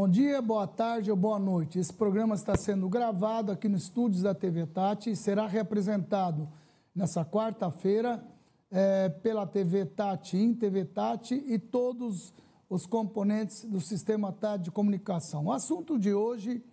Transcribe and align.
Bom 0.00 0.08
dia, 0.08 0.40
boa 0.40 0.66
tarde 0.66 1.10
ou 1.10 1.16
boa 1.16 1.38
noite. 1.38 1.78
Esse 1.78 1.92
programa 1.92 2.34
está 2.34 2.56
sendo 2.56 2.88
gravado 2.88 3.52
aqui 3.52 3.68
nos 3.68 3.82
estúdios 3.82 4.22
da 4.22 4.34
TV 4.34 4.64
Tati 4.64 5.10
e 5.10 5.14
será 5.14 5.46
representado 5.46 6.48
nessa 6.94 7.22
quarta-feira 7.22 8.24
é, 8.70 9.10
pela 9.10 9.46
TV 9.46 9.84
Tati 9.84 10.38
In, 10.38 10.54
TV 10.54 10.86
Tati 10.86 11.34
e 11.34 11.58
todos 11.58 12.32
os 12.70 12.86
componentes 12.86 13.62
do 13.66 13.78
sistema 13.78 14.32
Tati 14.32 14.64
de 14.64 14.70
comunicação. 14.70 15.44
O 15.44 15.52
assunto 15.52 15.98
de 15.98 16.14
hoje 16.14 16.64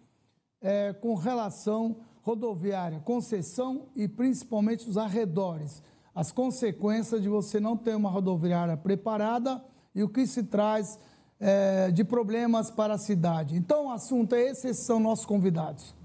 é 0.62 0.94
com 0.94 1.14
relação 1.14 1.98
rodoviária, 2.22 3.02
concessão 3.02 3.90
e 3.94 4.08
principalmente 4.08 4.90
os 4.90 4.96
arredores. 4.98 5.84
As 6.16 6.32
consequências 6.32 7.22
de 7.22 7.28
você 7.28 7.60
não 7.60 7.76
ter 7.76 7.94
uma 7.94 8.10
rodoviária 8.10 8.78
preparada 8.78 9.62
e 9.94 10.02
o 10.02 10.08
que 10.08 10.26
se 10.26 10.44
traz 10.44 10.98
é, 11.40 11.92
de 11.92 12.04
problemas 12.04 12.72
para 12.72 12.96
a 12.96 12.98
cidade. 12.98 13.56
Então, 13.56 13.88
o 13.88 13.92
assunto 13.92 14.36
é 14.36 14.42
esse, 14.42 14.68
esses 14.68 14.86
são 14.86 15.00
nossos 15.00 15.26
convidados. 15.26 15.96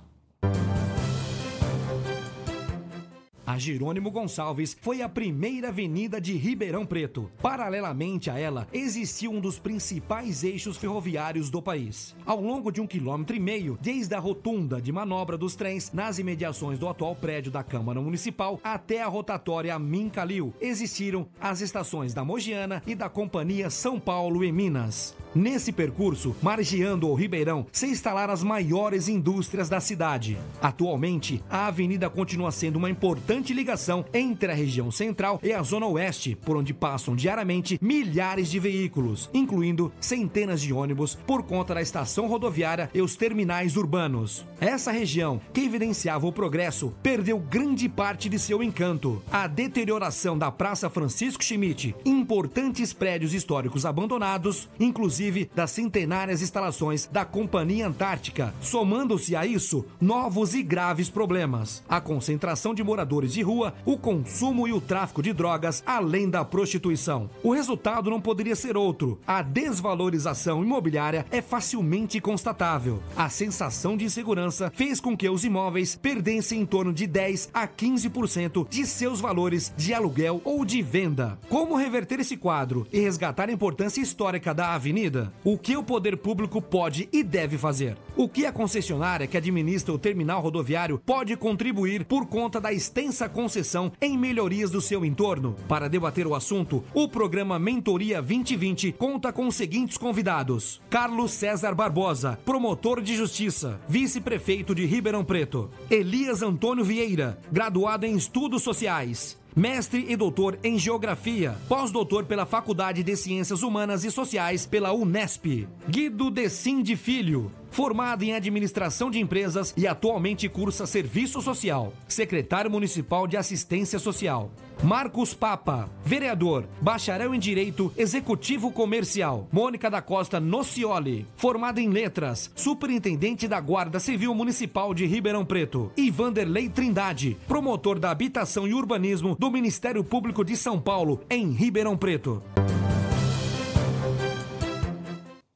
A 3.53 3.59
Jerônimo 3.59 4.11
Gonçalves 4.11 4.75
foi 4.81 5.03
a 5.03 5.09
primeira 5.11 5.69
avenida 5.69 6.19
de 6.19 6.33
Ribeirão 6.33 6.87
Preto. 6.87 7.31
Paralelamente 7.43 8.31
a 8.31 8.39
ela, 8.39 8.67
existia 8.73 9.31
um 9.31 9.41
dos 9.41 9.59
principais 9.59 10.43
eixos 10.43 10.79
ferroviários 10.79 11.51
do 11.51 11.61
país. 11.61 12.17
Ao 12.25 12.41
longo 12.41 12.73
de 12.73 12.81
um 12.81 12.87
quilômetro 12.87 13.37
e 13.37 13.39
meio, 13.39 13.79
desde 13.79 14.15
a 14.15 14.19
rotunda 14.19 14.81
de 14.81 14.91
manobra 14.91 15.37
dos 15.37 15.55
trens 15.55 15.93
nas 15.93 16.19
imediações 16.19 16.79
do 16.79 16.89
atual 16.89 17.15
prédio 17.15 17.53
da 17.53 17.63
Câmara 17.63 18.01
Municipal 18.01 18.59
até 18.65 19.03
a 19.03 19.07
rotatória 19.07 19.79
Mincalil, 19.79 20.55
existiram 20.59 21.29
as 21.39 21.61
estações 21.61 22.15
da 22.15 22.25
Mogiana 22.25 22.83
e 22.87 22.95
da 22.95 23.11
Companhia 23.11 23.69
São 23.69 24.01
Paulo 24.01 24.43
e 24.43 24.51
Minas. 24.51 25.15
Nesse 25.35 25.73
percurso, 25.73 26.37
margeando 26.43 27.09
o 27.09 27.15
Ribeirão, 27.15 27.67
se 27.73 27.87
instalaram 27.87 28.35
as 28.35 28.43
maiores 28.43 29.09
indústrias 29.09 29.67
da 29.67 29.81
cidade. 29.81 30.37
Atualmente, 30.61 31.43
a 31.49 31.69
avenida 31.69 32.11
continua 32.11 32.53
sendo 32.53 32.77
uma 32.77 32.91
importante 32.91 33.42
ligação 33.51 34.05
entre 34.13 34.53
a 34.53 34.55
região 34.55 34.91
central 34.91 35.41
e 35.43 35.55
a 35.55 35.63
zona 35.63 35.87
oeste, 35.87 36.37
por 36.37 36.55
onde 36.55 36.75
passam 36.75 37.17
diariamente 37.17 37.79
milhares 37.81 38.51
de 38.51 38.59
veículos, 38.59 39.31
incluindo 39.33 39.91
centenas 39.99 40.61
de 40.61 40.71
ônibus, 40.71 41.15
por 41.27 41.43
conta 41.45 41.73
da 41.73 41.81
estação 41.81 42.27
rodoviária 42.27 42.91
e 42.93 43.01
os 43.01 43.17
terminais 43.17 43.75
urbanos. 43.75 44.45
Essa 44.61 44.93
região, 44.93 45.41
que 45.55 45.63
evidenciava 45.63 46.27
o 46.27 46.33
progresso, 46.33 46.93
perdeu 47.03 47.39
grande 47.39 47.89
parte 47.89 48.29
de 48.29 48.39
seu 48.39 48.63
encanto. 48.63 49.23
A 49.33 49.47
deterioração 49.47 50.37
da 50.37 50.51
Praça 50.51 50.91
Francisco 50.91 51.43
Schmidt, 51.43 51.97
importantes 52.05 52.93
prédios 52.93 53.33
históricos 53.33 53.87
abandonados, 53.87 54.69
inclusive 54.79 55.23
inclusive 55.23 55.49
das 55.55 55.71
centenárias 55.71 56.43
instalações 56.43 57.07
da 57.07 57.25
Companhia 57.25 57.87
Antártica, 57.87 58.53
somando-se 58.61 59.37
a 59.37 59.47
isso 59.47 59.85
novos 60.01 60.55
e 60.55 60.63
graves 60.63 61.09
problemas: 61.09 61.83
a 61.89 62.01
concentração 62.01 62.75
de 62.75 62.83
moradores 62.83 63.32
de 63.33 63.43
rua, 63.43 63.75
o 63.85 63.97
consumo 63.97 64.67
e 64.69 64.73
o 64.73 64.81
tráfico 64.81 65.23
de 65.23 65.33
drogas, 65.33 65.83
além 65.87 66.29
da 66.29 66.45
prostituição. 66.45 67.29
O 67.43 67.53
resultado 67.53 68.11
não 68.11 68.21
poderia 68.21 68.57
ser 68.57 68.77
outro: 68.77 69.19
a 69.27 69.43
desvalorização 69.43 70.63
imobiliária 70.63 71.27
é 71.31 71.41
facilmente 71.41 72.21
constatável. 72.21 73.03
A 73.17 73.29
sensação 73.29 73.97
de 73.97 74.05
insegurança 74.05 74.71
fez 74.75 75.01
com 75.01 75.17
que 75.17 75.29
os 75.29 75.45
imóveis 75.45 75.97
perdessem 75.97 76.61
em 76.61 76.67
torno 76.67 76.93
de 76.93 77.07
10 77.07 77.51
a 77.53 77.67
15% 77.67 78.69
de 78.69 78.87
seus 78.87 79.21
valores 79.21 79.73
de 79.77 79.95
aluguel 79.95 80.41
ou 80.45 80.65
de 80.65 80.83
venda. 80.83 81.39
Como 81.49 81.77
reverter 81.77 82.21
esse 82.21 82.37
quadro 82.37 82.87
e 82.93 83.01
resgatar 83.01 83.49
a 83.49 83.53
importância 83.53 84.01
histórica 84.01 84.55
da 84.55 84.75
avenida? 84.75 85.33
O 85.45 85.59
que 85.59 85.77
o 85.77 85.83
poder 85.83 86.17
público 86.17 86.61
pode 86.61 87.09
e 87.13 87.23
deve 87.23 87.59
fazer? 87.59 87.97
O 88.17 88.29
que 88.29 88.45
a 88.45 88.53
concessionária 88.53 89.27
que 89.27 89.37
administra 89.37 89.93
o 89.93 89.99
terminal 89.99 90.41
rodoviário 90.41 90.99
pode 90.99 91.37
contribuir 91.37 92.05
por 92.05 92.27
conta 92.27 92.61
da 92.61 92.73
extensa 92.73 93.22
concessão 93.29 93.93
em 94.01 94.17
melhorias 94.17 94.71
do 94.71 94.81
seu 94.81 95.05
entorno? 95.05 95.57
Para 95.69 95.89
debater 95.89 96.27
o 96.27 96.35
assunto, 96.35 96.85
o 96.95 97.09
programa 97.09 97.59
Mentoria 97.59 98.21
2020 98.21 98.93
conta 98.93 99.33
com 99.33 99.47
os 99.47 99.55
seguintes 99.55 99.97
convidados: 99.97 100.81
Carlos 100.89 101.33
César 101.33 101.75
Barbosa, 101.75 102.39
promotor 102.45 103.01
de 103.01 103.17
justiça, 103.17 103.81
vice-prefeito 103.89 104.75
de 104.75 104.87
Ribeirão 104.87 105.25
Preto, 105.25 105.71
Elias 105.91 106.43
Antônio 106.43 106.85
Vieira, 106.85 107.39
graduado 107.51 108.07
em 108.07 108.17
estudos 108.17 108.63
sociais, 108.63 109.39
mestre 109.55 110.07
e 110.09 110.17
doutor 110.17 110.59
em 110.65 110.79
Geografia, 110.79 111.57
pós-doutor 111.69 112.25
pela 112.25 112.47
Faculdade 112.47 113.03
de 113.03 113.17
Ciências 113.17 113.63
Humanas 113.63 114.05
e 114.05 114.11
Sociais 114.11 114.67
pela 114.67 114.93
Unesp. 114.93 115.67
Guido 115.89 116.31
Decim 116.31 116.83
de 116.83 116.97
Filho, 116.97 117.51
formado 117.73 118.23
em 118.23 118.35
administração 118.35 119.11
de 119.11 119.19
empresas 119.19 119.75
e 119.77 119.87
atualmente 119.87 120.49
cursa 120.49 120.87
serviço 120.87 121.41
social, 121.41 121.93
secretário 122.07 122.71
municipal 122.71 123.27
de 123.27 123.37
assistência 123.37 123.99
social. 123.99 124.51
Marcos 124.83 125.33
Papa, 125.33 125.89
vereador, 126.05 126.65
bacharel 126.81 127.35
em 127.35 127.39
direito, 127.39 127.93
executivo 127.97 128.71
comercial. 128.71 129.49
Mônica 129.53 129.89
da 129.89 130.03
Costa 130.03 130.41
Nocioli, 130.41 131.27
formada 131.37 131.81
em 131.81 131.89
letras, 131.89 132.51
superintendente 132.55 133.47
da 133.47 133.61
Guarda 133.61 134.01
Civil 134.01 134.35
Municipal 134.35 134.93
de 134.93 135.07
Ribeirão 135.07 135.45
Preto. 135.45 135.93
E 135.97 136.11
Vanderlei 136.11 136.69
Trindade, 136.69 137.37
promotor 137.47 137.99
da 137.99 138.11
habitação 138.11 138.67
e 138.67 138.75
urbanismo 138.75 139.37
do 139.39 139.51
Ministério 139.51 140.03
Público 140.03 140.45
de 140.45 140.57
São 140.57 140.81
Paulo, 140.81 141.21
em 141.31 141.53
Ribeirão 141.53 141.97
Preto. 141.97 142.43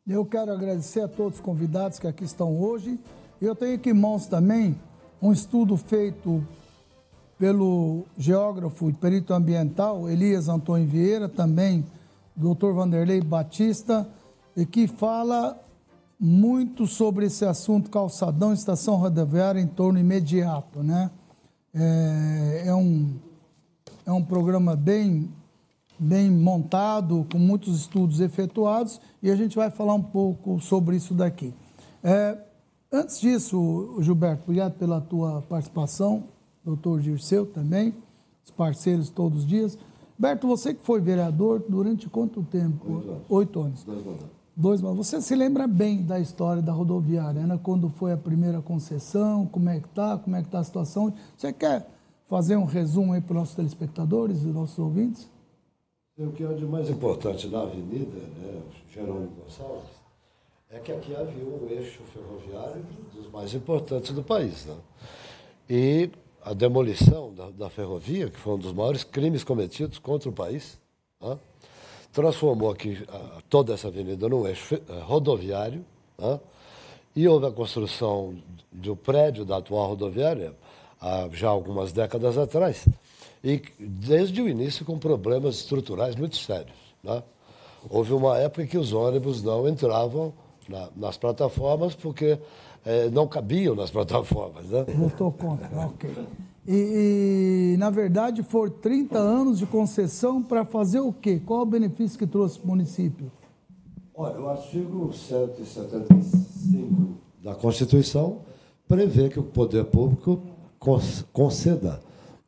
Eu 0.09 0.25
quero 0.25 0.53
agradecer 0.53 1.01
a 1.01 1.09
todos 1.09 1.39
os 1.39 1.45
convidados 1.45 1.99
que 1.99 2.07
aqui 2.07 2.23
estão 2.23 2.61
hoje. 2.61 2.97
Eu 3.43 3.57
tenho 3.57 3.75
aqui 3.75 3.91
em 3.91 3.93
mãos 3.93 4.29
também 4.29 4.79
um 5.21 5.33
estudo 5.33 5.77
feito 5.77 6.47
pelo 7.37 8.05
geógrafo 8.17 8.89
e 8.89 8.93
perito 8.93 9.35
ambiental 9.35 10.09
Elias 10.09 10.49
Antônio 10.49 10.87
Vieira, 10.87 11.29
também 11.29 11.85
Dr. 12.37 12.71
Vanderlei 12.73 13.21
Batista, 13.21 14.09
e 14.57 14.65
que 14.65 14.87
fala 14.87 15.61
muito 16.21 16.87
sobre 16.87 17.27
esse 17.27 17.45
assunto 17.45 17.91
calçadão, 17.91 18.53
estação 18.53 18.95
rodoviária 18.95 19.61
em 19.61 19.67
torno 19.67 19.99
imediato, 19.99 20.85
né? 20.85 21.11
É, 21.75 22.63
é, 22.67 22.75
um, 22.77 23.13
é 24.07 24.13
um 24.13 24.23
programa 24.23 24.77
bem 24.77 25.29
bem 25.99 26.31
montado, 26.31 27.27
com 27.31 27.39
muitos 27.39 27.77
estudos 27.77 28.21
efetuados, 28.21 29.01
e 29.23 29.31
a 29.31 29.37
gente 29.37 29.57
vai 29.57 29.71
falar 29.71 29.95
um 29.95 30.03
pouco 30.03 30.61
sobre 30.61 30.97
isso 30.97 31.15
daqui. 31.15 31.55
É, 32.03 32.39
antes 32.93 33.21
disso, 33.21 33.97
Gilberto, 34.01 34.45
obrigado 34.45 34.75
pela 34.75 35.01
tua 35.01 35.43
participação, 35.43 36.25
doutor 36.65 37.01
Girceu 37.01 37.47
também, 37.47 37.95
os 38.45 38.51
parceiros 38.51 39.11
todos 39.11 39.41
os 39.41 39.47
dias. 39.47 39.79
Berto, 40.19 40.47
você 40.47 40.73
que 40.73 40.83
foi 40.83 41.01
vereador 41.01 41.63
durante 41.69 42.09
quanto 42.09 42.43
tempo? 42.43 42.91
Oito 42.91 43.11
anos. 43.11 43.25
Oito 43.29 43.61
anos. 43.61 43.85
Dois 43.85 44.07
anos. 44.07 44.25
Dois 44.57 44.83
anos. 44.83 44.97
Você 44.97 45.21
se 45.21 45.35
lembra 45.35 45.67
bem 45.67 46.03
da 46.03 46.19
história 46.19 46.63
da 46.63 46.73
rodoviária, 46.73 47.47
né? 47.47 47.61
Quando 47.63 47.91
foi 47.91 48.13
a 48.13 48.17
primeira 48.17 48.63
concessão, 48.63 49.45
como 49.47 49.69
é 49.69 49.79
que 49.79 49.87
está, 49.87 50.17
como 50.17 50.35
é 50.35 50.41
que 50.41 50.49
está 50.49 50.61
a 50.61 50.65
situação? 50.65 51.13
Você 51.37 51.53
quer 51.53 51.87
fazer 52.29 52.57
um 52.57 52.65
resumo 52.65 53.13
aí 53.13 53.21
para 53.21 53.35
os 53.35 53.41
nossos 53.41 53.55
telespectadores 53.55 54.43
e 54.43 54.47
nossos 54.47 54.79
ouvintes? 54.79 55.29
O 56.19 56.33
que 56.33 56.43
é 56.43 56.47
de 56.55 56.65
mais 56.65 56.89
importante 56.89 57.47
na 57.49 57.61
avenida, 57.61 58.17
né, 58.17 58.63
Jerônimo 58.91 59.37
Gonçalves, 59.37 59.91
é 60.71 60.79
que 60.79 60.91
aqui 60.91 61.15
havia 61.15 61.45
um 61.45 61.69
eixo 61.69 62.01
ferroviário 62.05 62.83
dos 63.13 63.31
mais 63.31 63.53
importantes 63.53 64.13
do 64.13 64.23
país. 64.23 64.65
Né? 64.65 64.77
E 65.69 66.11
a 66.43 66.55
demolição 66.55 67.35
da, 67.35 67.51
da, 67.51 67.69
ferrovia, 67.69 68.31
que 68.31 68.39
foi 68.39 68.55
um 68.55 68.59
dos 68.59 68.73
maiores 68.73 69.05
crimes 69.05 69.45
cometidos 69.45 69.99
contra 69.99 70.31
o 70.31 70.33
país, 70.33 70.81
né? 71.21 71.39
transformou 72.15 72.71
aqui 72.71 73.05
a, 73.09 73.43
toda 73.51 73.75
essa 73.75 73.89
avenida 73.89 74.27
num 74.27 74.47
eixo 74.47 74.75
eh, 74.75 74.81
rodoviário, 75.03 75.85
né? 76.17 76.41
e 77.15 77.29
houve 77.29 77.45
a 77.45 77.53
construção 77.53 78.35
do 78.73 78.97
prédio 78.97 79.45
da 79.45 79.59
atual 79.59 79.89
rodoviária, 79.89 80.55
há 80.99 81.29
já 81.31 81.51
algumas 81.51 81.93
décadas 81.93 82.39
atrás, 82.39 82.87
e 83.43 83.63
desde 83.79 84.43
o 84.43 84.49
início 84.49 84.85
com 84.85 84.99
problemas 84.99 85.57
estruturais 85.57 86.17
muito 86.17 86.37
sérios. 86.37 86.77
Né? 87.03 87.23
Houve 87.89 88.13
uma 88.13 88.37
época 88.39 88.63
em 88.63 88.67
que 88.67 88.79
os 88.79 88.93
ônibus 88.93 89.43
não 89.43 89.69
entravam 89.69 90.33
na, 90.69 90.89
nas 90.97 91.17
plataformas 91.17 91.95
porque 91.95 92.39
é, 92.85 93.09
não 93.11 93.27
cabiam 93.27 93.75
nas 93.75 93.91
plataformas. 93.93 94.67
Né? 94.67 94.85
Votou 94.97 95.33
contra, 95.33 95.69
ok. 95.87 96.11
E, 96.67 97.75
e, 97.75 97.77
na 97.79 97.91
verdade, 97.91 98.43
foram 98.43 98.73
30 98.73 99.17
anos 99.17 99.59
de 99.59 99.67
concessão 99.67 100.43
para 100.43 100.65
fazer 100.65 100.99
o 100.99 101.13
quê? 101.13 101.41
Qual 101.45 101.63
o 101.63 101.67
benefício 101.67 102.19
que 102.19 102.27
trouxe 102.27 102.59
para 102.59 102.67
o 102.67 102.71
município? 102.71 103.31
Olha, 104.13 104.41
o 104.41 104.49
artigo 104.49 105.13
175 105.13 107.15
da 107.41 107.55
Constituição 107.55 108.39
prevê 108.89 109.29
que 109.29 109.39
o 109.39 109.45
poder 109.45 109.85
público 109.85 110.43
conceda 111.33 112.01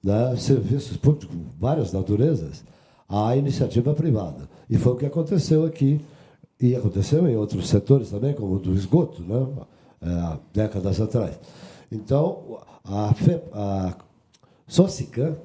né, 0.02 0.36
serviços 0.36 0.96
públicos 0.96 1.36
várias 1.58 1.92
naturezas 1.92 2.64
à 3.08 3.36
iniciativa 3.36 3.94
privada. 3.94 4.48
E 4.68 4.76
foi 4.76 4.92
o 4.92 4.96
que 4.96 5.06
aconteceu 5.06 5.64
aqui 5.64 6.00
e 6.60 6.74
aconteceu 6.74 7.26
em 7.28 7.36
outros 7.36 7.68
setores 7.68 8.10
também, 8.10 8.34
como 8.34 8.56
o 8.56 8.58
do 8.58 8.74
esgoto, 8.74 9.22
né? 9.22 9.46
É, 10.00 10.38
décadas 10.52 11.00
atrás. 11.00 11.38
Então, 11.90 12.60
a, 12.84 13.12
FE, 13.14 13.40
a 13.52 13.96
Socican, 14.66 15.36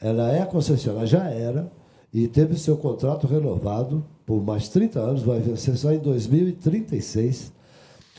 ela 0.00 0.32
é 0.32 0.44
concessionária, 0.46 1.06
já 1.06 1.24
era, 1.28 1.70
e 2.12 2.26
teve 2.28 2.58
seu 2.58 2.76
contrato 2.76 3.26
renovado 3.26 4.04
por 4.24 4.42
mais 4.42 4.68
30 4.68 5.00
anos, 5.00 5.22
vai 5.22 5.40
vencer 5.40 5.76
só 5.76 5.92
em 5.92 5.98
2036. 5.98 7.52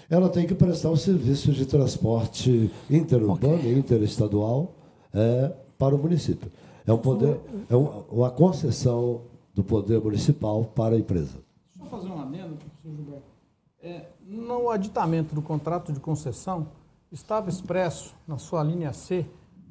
Ela 0.09 0.29
tem 0.29 0.45
que 0.45 0.53
prestar 0.53 0.89
o 0.89 0.93
um 0.93 0.97
serviço 0.97 1.51
de 1.51 1.65
transporte 1.65 2.69
interurbano 2.89 3.55
okay. 3.55 3.73
e 3.73 3.77
interestadual 3.77 4.75
é, 5.13 5.51
para 5.77 5.95
o 5.95 5.97
município. 5.97 6.51
É 6.85 6.91
um 6.91 6.97
poder, 6.97 7.39
é 7.69 7.75
uma 7.75 8.29
concessão 8.29 9.21
do 9.53 9.63
poder 9.63 10.01
municipal 10.01 10.63
para 10.65 10.95
a 10.95 10.99
empresa. 10.99 11.37
Eu 11.79 11.85
fazer 11.85 12.09
um 12.09 12.21
adendo, 12.21 12.55
professor 12.55 12.95
Gilberto. 12.95 13.33
É, 13.81 14.05
no 14.25 14.69
aditamento 14.69 15.35
do 15.35 15.41
contrato 15.41 15.91
de 15.91 15.99
concessão, 15.99 16.67
estava 17.11 17.49
expresso 17.49 18.15
na 18.27 18.37
sua 18.37 18.63
linha 18.63 18.91
C 18.93 19.25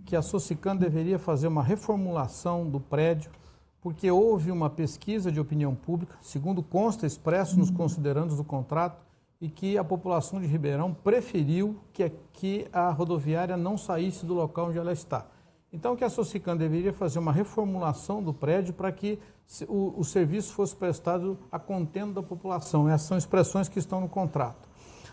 que 0.04 0.14
a 0.14 0.22
Socican 0.22 0.76
deveria 0.76 1.18
fazer 1.18 1.46
uma 1.46 1.62
reformulação 1.62 2.68
do 2.68 2.78
prédio, 2.78 3.30
porque 3.80 4.10
houve 4.10 4.50
uma 4.50 4.70
pesquisa 4.70 5.32
de 5.32 5.40
opinião 5.40 5.74
pública, 5.74 6.16
segundo 6.20 6.62
consta 6.62 7.06
expresso 7.06 7.58
nos 7.58 7.70
considerandos 7.70 8.36
do 8.36 8.44
contrato, 8.44 9.02
e 9.40 9.48
que 9.48 9.76
a 9.76 9.82
população 9.82 10.40
de 10.40 10.46
Ribeirão 10.46 10.94
preferiu 10.94 11.76
que, 11.92 12.08
que 12.32 12.68
a 12.72 12.90
rodoviária 12.90 13.56
não 13.56 13.76
saísse 13.76 14.24
do 14.24 14.34
local 14.34 14.68
onde 14.68 14.78
ela 14.78 14.92
está. 14.92 15.26
Então, 15.72 15.96
que 15.96 16.04
a 16.04 16.10
Socican 16.10 16.54
deveria 16.54 16.92
fazer 16.92 17.18
uma 17.18 17.32
reformulação 17.32 18.22
do 18.22 18.34
prédio 18.34 18.74
para 18.74 18.92
que 18.92 19.18
o, 19.66 19.94
o, 19.96 20.04
serviço 20.04 20.52
fosse 20.52 20.76
prestado 20.76 21.38
a 21.50 21.58
contento 21.58 22.12
da 22.12 22.22
população. 22.22 22.88
Essas 22.88 23.08
são 23.08 23.16
expressões 23.16 23.68
que 23.68 23.78
estão 23.78 24.00
no 24.00 24.08
contrato. 24.08 24.68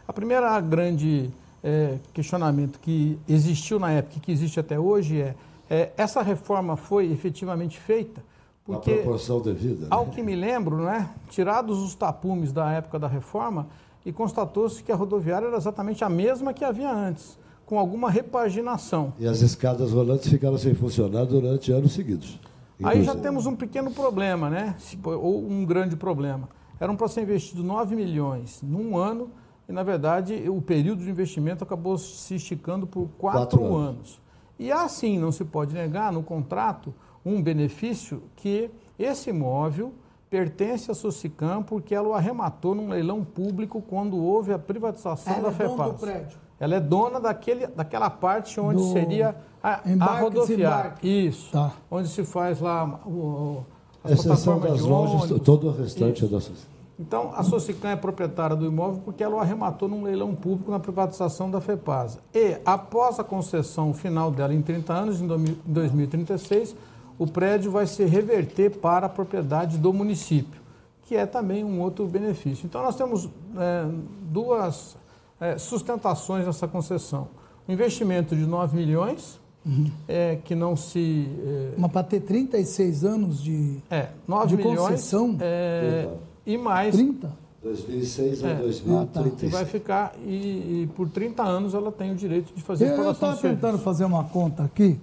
A 0.05 0.11
primeira 0.11 0.59
grande 0.59 1.31
é, 1.63 1.97
questionamento 2.13 2.79
que 2.79 3.17
existiu 3.27 3.79
na 3.79 3.91
época 3.91 4.17
e 4.17 4.19
que 4.19 4.31
existe 4.31 4.59
até 4.59 4.77
hoje 4.77 5.21
é, 5.21 5.35
é 5.69 5.93
essa 5.95 6.21
reforma 6.21 6.75
foi 6.75 7.09
efetivamente 7.09 7.79
feita 7.79 8.21
porque, 8.65 8.91
a 8.91 8.95
proporção 8.95 9.41
devida. 9.41 9.81
Né? 9.83 9.87
Ao 9.89 10.07
que 10.07 10.21
me 10.21 10.35
lembro, 10.35 10.77
né, 10.77 11.09
tirados 11.29 11.79
os 11.79 11.95
tapumes 11.95 12.51
da 12.51 12.71
época 12.71 12.99
da 12.99 13.07
reforma, 13.07 13.67
e 14.05 14.11
constatou-se 14.11 14.83
que 14.83 14.91
a 14.91 14.95
rodoviária 14.95 15.47
era 15.47 15.57
exatamente 15.57 16.03
a 16.03 16.09
mesma 16.09 16.53
que 16.53 16.63
havia 16.63 16.91
antes 16.91 17.37
com 17.69 17.77
alguma 17.77 18.09
repaginação. 18.09 19.13
E 19.19 19.27
as 19.27 19.41
escadas 19.41 19.91
rolantes 19.91 20.27
ficaram 20.27 20.57
sem 20.57 20.73
funcionar 20.73 21.25
durante 21.25 21.71
anos 21.71 21.91
seguidos. 21.91 22.39
Aí 22.83 23.03
já 23.03 23.13
temos 23.13 23.45
um 23.45 23.55
pequeno 23.55 23.91
problema, 23.91 24.49
né? 24.49 24.75
Ou 25.03 25.47
um 25.47 25.63
grande 25.63 25.95
problema. 25.95 26.49
Eram 26.79 26.95
para 26.95 27.07
ser 27.07 27.21
investido 27.21 27.61
9 27.61 27.95
milhões 27.95 28.59
num 28.63 28.97
ano 28.97 29.29
e, 29.67 29.71
na 29.71 29.83
verdade, 29.83 30.49
o 30.49 30.59
período 30.59 31.03
de 31.03 31.11
investimento 31.11 31.63
acabou 31.63 31.95
se 31.99 32.33
esticando 32.33 32.87
por 32.87 33.07
quatro, 33.19 33.59
quatro 33.59 33.65
anos. 33.75 33.87
anos. 33.87 34.21
E 34.57 34.71
assim, 34.71 35.19
não 35.19 35.31
se 35.31 35.45
pode 35.45 35.71
negar 35.71 36.11
no 36.11 36.23
contrato 36.23 36.91
um 37.23 37.39
benefício 37.39 38.23
que 38.35 38.71
esse 38.97 39.29
imóvel 39.29 39.93
pertence 40.27 40.89
à 40.89 40.95
Socicam 40.95 41.61
porque 41.61 41.93
ela 41.93 42.07
o 42.07 42.13
arrematou 42.15 42.73
num 42.73 42.89
leilão 42.89 43.23
público 43.23 43.79
quando 43.79 44.17
houve 44.17 44.53
a 44.53 44.57
privatização 44.57 45.35
ela 45.35 45.49
da 45.49 45.51
FEPAS. 45.51 45.71
É 45.71 45.77
dono 45.77 45.91
do 45.91 45.99
prédio. 45.99 46.48
Ela 46.59 46.75
é 46.75 46.79
dona 46.79 47.19
daquele, 47.19 47.67
daquela 47.67 48.09
parte 48.09 48.59
onde 48.59 48.81
Do 48.81 48.91
seria 48.91 49.35
a, 49.63 49.81
a 50.01 50.19
rodoviária. 50.19 50.95
Isso. 51.01 51.51
Tá. 51.51 51.71
Onde 51.89 52.09
se 52.09 52.23
faz 52.23 52.59
lá 52.59 52.85
o, 53.05 53.63
as 54.03 54.11
Exceção 54.11 54.59
das 54.59 54.81
lojas, 54.81 55.23
ônibus. 55.23 55.41
todo 55.41 55.67
o 55.67 55.71
restante 55.71 56.17
Isso. 56.17 56.25
é 56.25 56.27
da. 56.37 56.79
Então, 56.99 57.31
a 57.33 57.43
Socicam 57.43 57.91
é 57.91 57.95
proprietária 57.95 58.57
do 58.57 58.65
imóvel 58.65 59.01
porque 59.05 59.23
ela 59.23 59.37
o 59.37 59.39
arrematou 59.39 59.87
num 59.87 60.03
leilão 60.03 60.35
público 60.35 60.69
na 60.69 60.79
privatização 60.79 61.49
da 61.49 61.61
FEPASA. 61.61 62.19
E, 62.33 62.57
após 62.65 63.17
a 63.19 63.23
concessão 63.23 63.93
final 63.93 64.29
dela 64.29 64.53
em 64.53 64.61
30 64.61 64.93
anos, 64.93 65.21
em 65.21 65.27
2036, 65.65 66.75
o 67.17 67.25
prédio 67.25 67.71
vai 67.71 67.87
se 67.87 68.03
reverter 68.03 68.77
para 68.79 69.05
a 69.05 69.09
propriedade 69.09 69.77
do 69.77 69.93
município, 69.93 70.59
que 71.03 71.15
é 71.15 71.25
também 71.25 71.63
um 71.63 71.79
outro 71.79 72.05
benefício. 72.05 72.65
Então, 72.65 72.83
nós 72.83 72.97
temos 72.97 73.29
é, 73.57 73.85
duas 74.23 74.97
é, 75.39 75.57
sustentações 75.57 76.45
dessa 76.45 76.67
concessão. 76.67 77.27
Um 77.67 77.73
investimento 77.73 78.35
de 78.35 78.45
9 78.45 78.75
milhões, 78.75 79.39
uhum. 79.65 79.91
é, 80.07 80.37
que 80.43 80.55
não 80.55 80.75
se. 80.75 81.27
É, 81.45 81.73
Mas 81.77 81.91
para 81.91 82.03
ter 82.03 82.21
36 82.21 83.05
anos 83.05 83.41
de, 83.41 83.77
é, 83.89 84.09
9 84.27 84.47
de 84.47 84.57
milhões, 84.57 84.79
concessão. 84.79 85.37
É, 85.39 86.09
e 86.45 86.57
mais. 86.57 86.95
30? 86.95 87.31
2006 87.61 88.43
a 88.43 88.53
2036. 88.53 89.53
Ah, 89.53 89.57
tá. 89.57 89.63
Vai 89.63 89.65
ficar, 89.65 90.15
e, 90.25 90.83
e, 90.83 90.89
por 90.95 91.09
30 91.09 91.43
anos 91.43 91.73
ela 91.73 91.91
tem 91.91 92.11
o 92.11 92.15
direito 92.15 92.53
de 92.55 92.61
fazer 92.61 92.87
Eu 92.87 93.11
estava 93.11 93.35
tentando 93.35 93.77
fazer 93.77 94.05
uma 94.05 94.23
conta 94.23 94.63
aqui, 94.63 94.97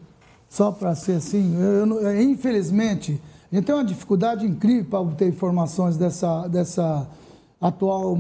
só 0.49 0.73
para 0.73 0.95
ser 0.95 1.17
assim. 1.17 1.55
Eu, 1.55 2.01
eu, 2.01 2.23
infelizmente, 2.23 3.21
a 3.53 3.55
gente 3.55 3.67
tem 3.67 3.75
uma 3.75 3.85
dificuldade 3.85 4.47
incrível 4.47 4.87
para 4.87 5.01
obter 5.01 5.29
informações 5.29 5.97
dessa. 5.97 6.49
dessa 6.49 7.07
atual, 7.61 8.17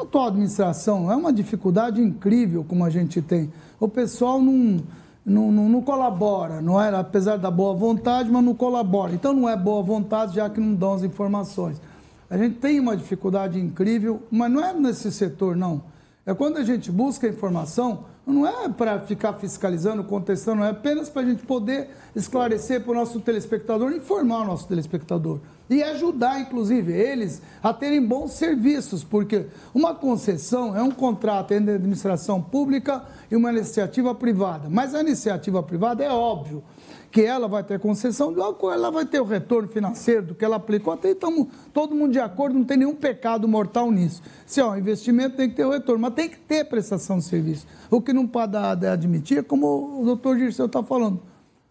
atual 0.00 0.28
administração. 0.28 1.10
É 1.10 1.16
uma 1.16 1.32
dificuldade 1.32 2.00
incrível 2.00 2.64
como 2.64 2.84
a 2.84 2.90
gente 2.90 3.22
tem. 3.22 3.52
O 3.80 3.88
pessoal 3.88 4.40
não, 4.40 4.82
não, 5.24 5.50
não, 5.50 5.68
não, 5.68 5.82
colabora, 5.82 6.60
não 6.60 6.80
era, 6.80 7.00
apesar 7.00 7.36
da 7.36 7.50
boa 7.50 7.74
vontade, 7.74 8.30
mas 8.30 8.44
não 8.44 8.54
colabora. 8.54 9.12
Então 9.14 9.32
não 9.32 9.48
é 9.48 9.56
boa 9.56 9.82
vontade, 9.82 10.36
já 10.36 10.48
que 10.48 10.60
não 10.60 10.74
dão 10.74 10.94
as 10.94 11.02
informações. 11.02 11.80
A 12.28 12.36
gente 12.36 12.56
tem 12.56 12.80
uma 12.80 12.96
dificuldade 12.96 13.58
incrível, 13.58 14.22
mas 14.30 14.50
não 14.50 14.64
é 14.64 14.72
nesse 14.72 15.10
setor, 15.12 15.56
não. 15.56 15.82
É 16.24 16.34
quando 16.34 16.56
a 16.56 16.64
gente 16.64 16.90
busca 16.90 17.28
informação, 17.28 18.04
não 18.26 18.44
é 18.44 18.68
para 18.68 18.98
ficar 18.98 19.34
fiscalizando, 19.34 20.02
contestando, 20.02 20.64
é 20.64 20.70
apenas 20.70 21.08
para 21.08 21.22
a 21.22 21.24
gente 21.24 21.44
poder 21.44 21.90
esclarecer 22.16 22.82
para 22.82 22.90
o 22.90 22.94
nosso 22.96 23.20
telespectador, 23.20 23.92
informar 23.92 24.42
o 24.42 24.44
nosso 24.44 24.66
telespectador 24.66 25.38
e 25.68 25.82
ajudar, 25.82 26.40
inclusive, 26.40 26.92
eles 26.92 27.42
a 27.62 27.72
terem 27.72 28.04
bons 28.04 28.32
serviços, 28.32 29.02
porque 29.02 29.46
uma 29.74 29.94
concessão 29.94 30.76
é 30.76 30.82
um 30.82 30.90
contrato 30.90 31.52
entre 31.52 31.72
a 31.72 31.74
administração 31.74 32.40
pública 32.40 33.04
e 33.30 33.36
uma 33.36 33.52
iniciativa 33.52 34.14
privada. 34.14 34.68
Mas 34.70 34.94
a 34.94 35.00
iniciativa 35.00 35.62
privada 35.62 36.04
é 36.04 36.10
óbvio 36.10 36.62
que 37.10 37.22
ela 37.22 37.48
vai 37.48 37.64
ter 37.64 37.78
concessão, 37.78 38.34
ela 38.70 38.90
vai 38.90 39.06
ter 39.06 39.20
o 39.20 39.24
retorno 39.24 39.68
financeiro 39.68 40.26
do 40.26 40.34
que 40.34 40.44
ela 40.44 40.56
aplicou. 40.56 40.92
Até 40.92 41.12
estamos 41.12 41.46
todo 41.72 41.94
mundo 41.94 42.12
de 42.12 42.20
acordo, 42.20 42.54
não 42.54 42.64
tem 42.64 42.76
nenhum 42.76 42.94
pecado 42.94 43.48
mortal 43.48 43.90
nisso. 43.90 44.20
Se 44.44 44.60
ó, 44.60 44.76
investimento 44.76 45.36
tem 45.36 45.48
que 45.48 45.56
ter 45.56 45.64
o 45.64 45.70
retorno, 45.70 46.02
mas 46.02 46.14
tem 46.14 46.28
que 46.28 46.38
ter 46.38 46.64
prestação 46.64 47.18
de 47.18 47.24
serviço. 47.24 47.66
O 47.90 48.02
que 48.02 48.12
não 48.12 48.26
pode 48.26 48.56
admitir, 48.56 49.42
como 49.44 50.00
o 50.00 50.04
doutor 50.04 50.36
Dirceu 50.36 50.66
está 50.66 50.82
falando, 50.82 51.22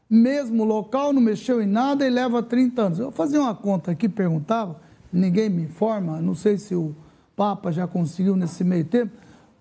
mesmo 0.10 0.64
local, 0.64 1.12
não 1.12 1.22
mexeu 1.22 1.62
em 1.62 1.66
nada 1.66 2.06
e 2.06 2.10
leva 2.10 2.44
30 2.44 2.82
anos. 2.82 3.00
Eu 3.00 3.12
fazia 3.12 3.42
uma 3.42 3.56
conta 3.56 3.92
aqui, 3.92 4.08
perguntava, 4.08 4.80
ninguém 5.12 5.50
me 5.50 5.64
informa, 5.64 6.22
não 6.22 6.36
sei 6.36 6.58
se 6.58 6.76
o 6.76 6.96
Papa 7.36 7.72
já 7.72 7.88
conseguiu 7.88 8.36
nesse 8.36 8.64
meio 8.64 8.86
tempo. 8.86 9.12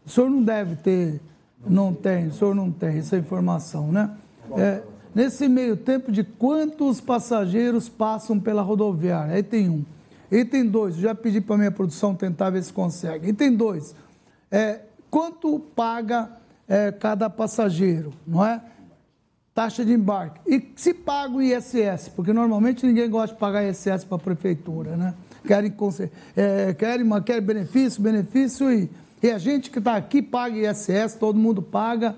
O 0.04 0.10
senhor 0.10 0.30
não 0.30 0.42
deve 0.42 0.76
ter, 0.76 1.20
não 1.66 1.92
tem, 1.94 2.28
o 2.28 2.32
senhor 2.32 2.54
não 2.54 2.70
tem 2.70 2.98
essa 2.98 3.16
informação, 3.16 3.90
né? 3.90 4.10
É, 4.56 4.82
nesse 5.14 5.48
meio 5.48 5.76
tempo, 5.76 6.12
de 6.12 6.22
quantos 6.22 7.00
passageiros 7.00 7.88
passam 7.88 8.38
pela 8.38 8.62
rodoviária? 8.62 9.38
Item 9.38 9.70
1. 9.70 9.72
Um. 9.72 9.84
Item 10.30 10.66
2, 10.66 10.96
já 10.96 11.14
pedi 11.14 11.40
para 11.40 11.54
a 11.54 11.58
minha 11.58 11.70
produção 11.70 12.14
tentar 12.14 12.50
ver 12.50 12.62
se 12.62 12.72
consegue. 12.72 13.30
Item 13.30 13.54
2, 13.54 13.94
é, 14.50 14.80
quanto 15.10 15.58
paga 15.58 16.30
é, 16.68 16.92
cada 16.92 17.30
passageiro, 17.30 18.12
não 18.26 18.44
é? 18.44 18.60
Taxa 19.54 19.84
de 19.84 19.92
embarque. 19.92 20.40
E 20.46 20.72
se 20.74 20.92
paga 20.92 21.34
o 21.34 21.40
ISS, 21.40 22.08
porque 22.14 22.32
normalmente 22.32 22.84
ninguém 22.84 23.08
gosta 23.08 23.34
de 23.34 23.40
pagar 23.40 23.64
ISS 23.64 24.04
para 24.04 24.16
a 24.16 24.18
prefeitura, 24.18 24.96
né? 24.96 25.14
Querem, 25.46 25.72
é, 26.36 26.74
querem, 26.74 27.22
querem 27.22 27.42
benefício, 27.42 28.02
benefício 28.02 28.72
e, 28.72 28.90
e 29.22 29.30
a 29.30 29.38
gente 29.38 29.70
que 29.70 29.78
está 29.78 29.94
aqui 29.94 30.20
paga 30.20 30.56
ISS, 30.56 31.16
todo 31.20 31.38
mundo 31.38 31.62
paga, 31.62 32.16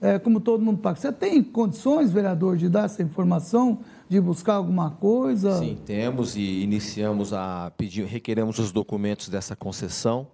é, 0.00 0.18
como 0.18 0.40
todo 0.40 0.62
mundo 0.62 0.78
paga. 0.78 0.96
Você 0.96 1.12
tem 1.12 1.42
condições, 1.42 2.10
vereador, 2.10 2.56
de 2.56 2.68
dar 2.68 2.84
essa 2.84 3.02
informação, 3.02 3.78
de 4.08 4.20
buscar 4.20 4.54
alguma 4.54 4.90
coisa? 4.90 5.58
Sim, 5.58 5.78
temos 5.86 6.36
e 6.36 6.62
iniciamos 6.62 7.32
a 7.32 7.72
pedir, 7.78 8.04
requeremos 8.04 8.58
os 8.58 8.72
documentos 8.72 9.28
dessa 9.28 9.56
concessão 9.56 10.26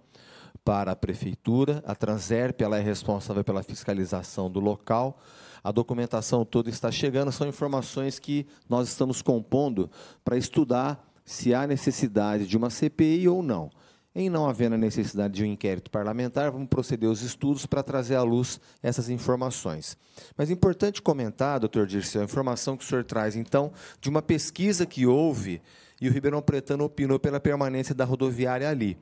para 0.65 0.91
a 0.91 0.95
prefeitura. 0.95 1.81
A 1.85 1.95
Transerp 1.95 2.59
ela 2.61 2.77
é 2.77 2.81
responsável 2.81 3.43
pela 3.43 3.63
fiscalização 3.63 4.49
do 4.49 4.59
local 4.59 5.19
a 5.63 5.71
documentação 5.71 6.43
toda 6.43 6.69
está 6.69 6.91
chegando, 6.91 7.31
são 7.31 7.47
informações 7.47 8.19
que 8.19 8.47
nós 8.67 8.87
estamos 8.87 9.21
compondo 9.21 9.89
para 10.23 10.37
estudar 10.37 11.07
se 11.23 11.53
há 11.53 11.67
necessidade 11.67 12.47
de 12.47 12.57
uma 12.57 12.69
CPI 12.69 13.27
ou 13.27 13.43
não. 13.43 13.69
Em 14.13 14.29
não 14.29 14.49
havendo 14.49 14.75
a 14.75 14.77
necessidade 14.77 15.35
de 15.35 15.43
um 15.43 15.45
inquérito 15.45 15.89
parlamentar, 15.89 16.51
vamos 16.51 16.67
proceder 16.67 17.07
aos 17.07 17.21
estudos 17.21 17.65
para 17.65 17.81
trazer 17.81 18.15
à 18.15 18.23
luz 18.23 18.59
essas 18.83 19.09
informações. 19.09 19.97
Mas 20.35 20.49
é 20.49 20.53
importante 20.53 21.01
comentar, 21.01 21.61
doutor 21.61 21.87
Dirceu, 21.87 22.21
a 22.21 22.25
informação 22.25 22.75
que 22.75 22.83
o 22.83 22.87
senhor 22.87 23.05
traz, 23.05 23.37
então, 23.37 23.71
de 24.01 24.09
uma 24.09 24.21
pesquisa 24.21 24.85
que 24.85 25.07
houve 25.07 25.61
e 26.01 26.09
o 26.09 26.11
Ribeirão 26.11 26.41
Pretano 26.41 26.83
opinou 26.83 27.19
pela 27.19 27.39
permanência 27.39 27.95
da 27.95 28.03
rodoviária 28.03 28.69
ali. 28.69 28.97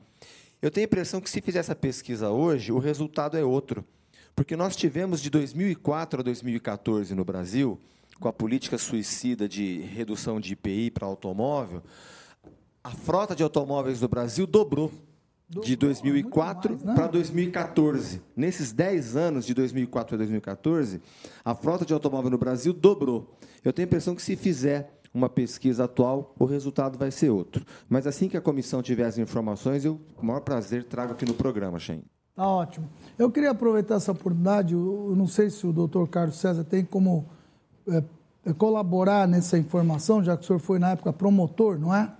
Eu 0.62 0.70
tenho 0.70 0.84
a 0.84 0.88
impressão 0.88 1.20
que, 1.20 1.30
se 1.30 1.40
fizer 1.40 1.58
essa 1.58 1.74
pesquisa 1.74 2.30
hoje, 2.30 2.70
o 2.70 2.78
resultado 2.78 3.36
é 3.36 3.42
outro. 3.42 3.84
Porque 4.40 4.56
nós 4.56 4.74
tivemos 4.74 5.20
de 5.20 5.28
2004 5.28 6.20
a 6.20 6.22
2014 6.22 7.14
no 7.14 7.26
Brasil, 7.26 7.78
com 8.18 8.26
a 8.26 8.32
política 8.32 8.78
suicida 8.78 9.46
de 9.46 9.82
redução 9.82 10.40
de 10.40 10.54
IPI 10.54 10.90
para 10.90 11.06
automóvel, 11.06 11.82
a 12.82 12.90
frota 12.90 13.36
de 13.36 13.42
automóveis 13.42 14.00
do 14.00 14.08
Brasil 14.08 14.46
dobrou 14.46 14.90
de 15.46 15.76
2004 15.76 16.78
né? 16.82 16.94
para 16.94 17.06
2014. 17.08 18.22
Nesses 18.34 18.72
10 18.72 19.14
anos, 19.14 19.44
de 19.44 19.52
2004 19.52 20.14
a 20.14 20.16
2014, 20.16 21.02
a 21.44 21.54
frota 21.54 21.84
de 21.84 21.92
automóvel 21.92 22.30
no 22.30 22.38
Brasil 22.38 22.72
dobrou. 22.72 23.36
Eu 23.62 23.74
tenho 23.74 23.84
a 23.84 23.88
impressão 23.90 24.14
que, 24.14 24.22
se 24.22 24.36
fizer 24.36 25.02
uma 25.12 25.28
pesquisa 25.28 25.84
atual, 25.84 26.34
o 26.38 26.46
resultado 26.46 26.98
vai 26.98 27.10
ser 27.10 27.28
outro. 27.28 27.62
Mas 27.90 28.06
assim 28.06 28.26
que 28.26 28.38
a 28.38 28.40
comissão 28.40 28.80
tiver 28.82 29.04
as 29.04 29.18
informações, 29.18 29.84
eu, 29.84 30.00
com 30.16 30.22
o 30.22 30.26
maior 30.26 30.40
prazer, 30.40 30.84
trago 30.84 31.12
aqui 31.12 31.26
no 31.26 31.34
programa, 31.34 31.78
Shen. 31.78 32.02
Tá 32.40 32.48
ótimo. 32.48 32.88
Eu 33.18 33.30
queria 33.30 33.50
aproveitar 33.50 33.96
essa 33.96 34.12
oportunidade, 34.12 34.72
eu 34.72 35.12
não 35.14 35.26
sei 35.26 35.50
se 35.50 35.66
o 35.66 35.74
doutor 35.74 36.08
Carlos 36.08 36.36
César 36.36 36.64
tem 36.64 36.82
como 36.82 37.26
é, 37.86 38.02
colaborar 38.54 39.28
nessa 39.28 39.58
informação, 39.58 40.24
já 40.24 40.34
que 40.38 40.44
o 40.44 40.46
senhor 40.46 40.58
foi, 40.58 40.78
na 40.78 40.92
época, 40.92 41.12
promotor, 41.12 41.78
não 41.78 41.94
é? 41.94 42.10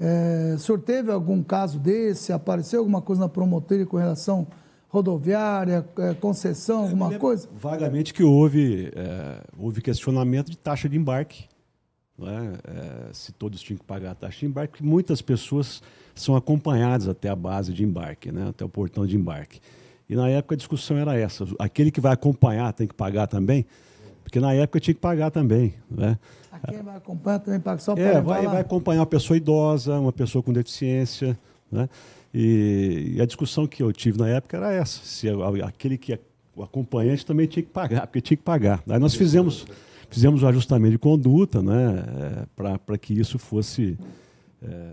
É, 0.00 0.54
o 0.56 0.58
senhor 0.58 0.80
teve 0.80 1.12
algum 1.12 1.44
caso 1.44 1.78
desse? 1.78 2.32
Apareceu 2.32 2.80
alguma 2.80 3.00
coisa 3.00 3.20
na 3.20 3.28
promotoria 3.28 3.86
com 3.86 3.96
relação 3.96 4.48
rodoviária, 4.88 5.86
é, 5.96 6.12
concessão, 6.14 6.82
alguma 6.82 7.16
coisa? 7.16 7.48
Vagamente 7.54 8.12
que 8.12 8.24
houve, 8.24 8.90
é, 8.96 9.44
houve 9.56 9.80
questionamento 9.80 10.50
de 10.50 10.58
taxa 10.58 10.88
de 10.88 10.96
embarque. 10.96 11.44
É? 12.28 13.08
é? 13.08 13.12
se 13.12 13.32
todos 13.32 13.60
tinham 13.60 13.78
que 13.78 13.84
pagar 13.84 14.12
a 14.12 14.14
taxa 14.14 14.40
de 14.40 14.46
embarque, 14.46 14.82
muitas 14.82 15.20
pessoas 15.22 15.82
são 16.14 16.36
acompanhadas 16.36 17.08
até 17.08 17.28
a 17.28 17.36
base 17.36 17.72
de 17.72 17.84
embarque, 17.84 18.30
né? 18.30 18.48
até 18.48 18.64
o 18.64 18.68
portão 18.68 19.06
de 19.06 19.16
embarque. 19.16 19.60
E 20.08 20.14
na 20.14 20.28
época 20.28 20.54
a 20.54 20.58
discussão 20.58 20.96
era 20.96 21.16
essa: 21.16 21.46
aquele 21.58 21.90
que 21.90 22.00
vai 22.00 22.12
acompanhar 22.12 22.72
tem 22.72 22.86
que 22.86 22.94
pagar 22.94 23.26
também? 23.26 23.64
Porque 24.22 24.38
na 24.40 24.52
época 24.52 24.80
tinha 24.80 24.94
que 24.94 25.00
pagar 25.00 25.30
também. 25.30 25.74
Né? 25.90 26.18
Quem 26.68 26.82
vai 26.82 26.96
acompanhar 26.96 27.38
também 27.40 27.60
paga 27.60 27.80
só 27.80 27.94
para 27.94 28.04
É, 28.04 28.20
vai, 28.20 28.46
vai 28.46 28.60
acompanhar 28.60 29.00
uma 29.00 29.06
pessoa 29.06 29.36
idosa, 29.36 29.98
uma 29.98 30.12
pessoa 30.12 30.42
com 30.42 30.52
deficiência. 30.52 31.36
Né? 31.70 31.88
E, 32.32 33.14
e, 33.16 33.20
a 33.20 33.26
discussão 33.26 33.66
que 33.66 33.82
eu 33.82 33.92
tive 33.92 34.18
na 34.18 34.28
época 34.28 34.56
era 34.56 34.72
essa: 34.72 35.00
se 35.02 35.28
aquele 35.64 35.98
que 35.98 36.12
é 36.12 36.18
o 36.54 36.62
acompanhante 36.62 37.24
também 37.24 37.46
tinha 37.46 37.62
que 37.62 37.70
pagar, 37.70 38.06
porque 38.06 38.20
tinha 38.20 38.36
que 38.36 38.42
pagar. 38.42 38.82
Aí 38.88 38.98
nós 38.98 39.14
fizemos, 39.14 39.66
fizemos 40.12 40.42
o 40.42 40.46
ajustamento 40.46 40.92
de 40.92 40.98
conduta 40.98 41.62
né, 41.62 42.04
é, 42.56 42.76
para 42.84 42.98
que 42.98 43.18
isso 43.18 43.38
fosse. 43.38 43.98
É, 44.62 44.92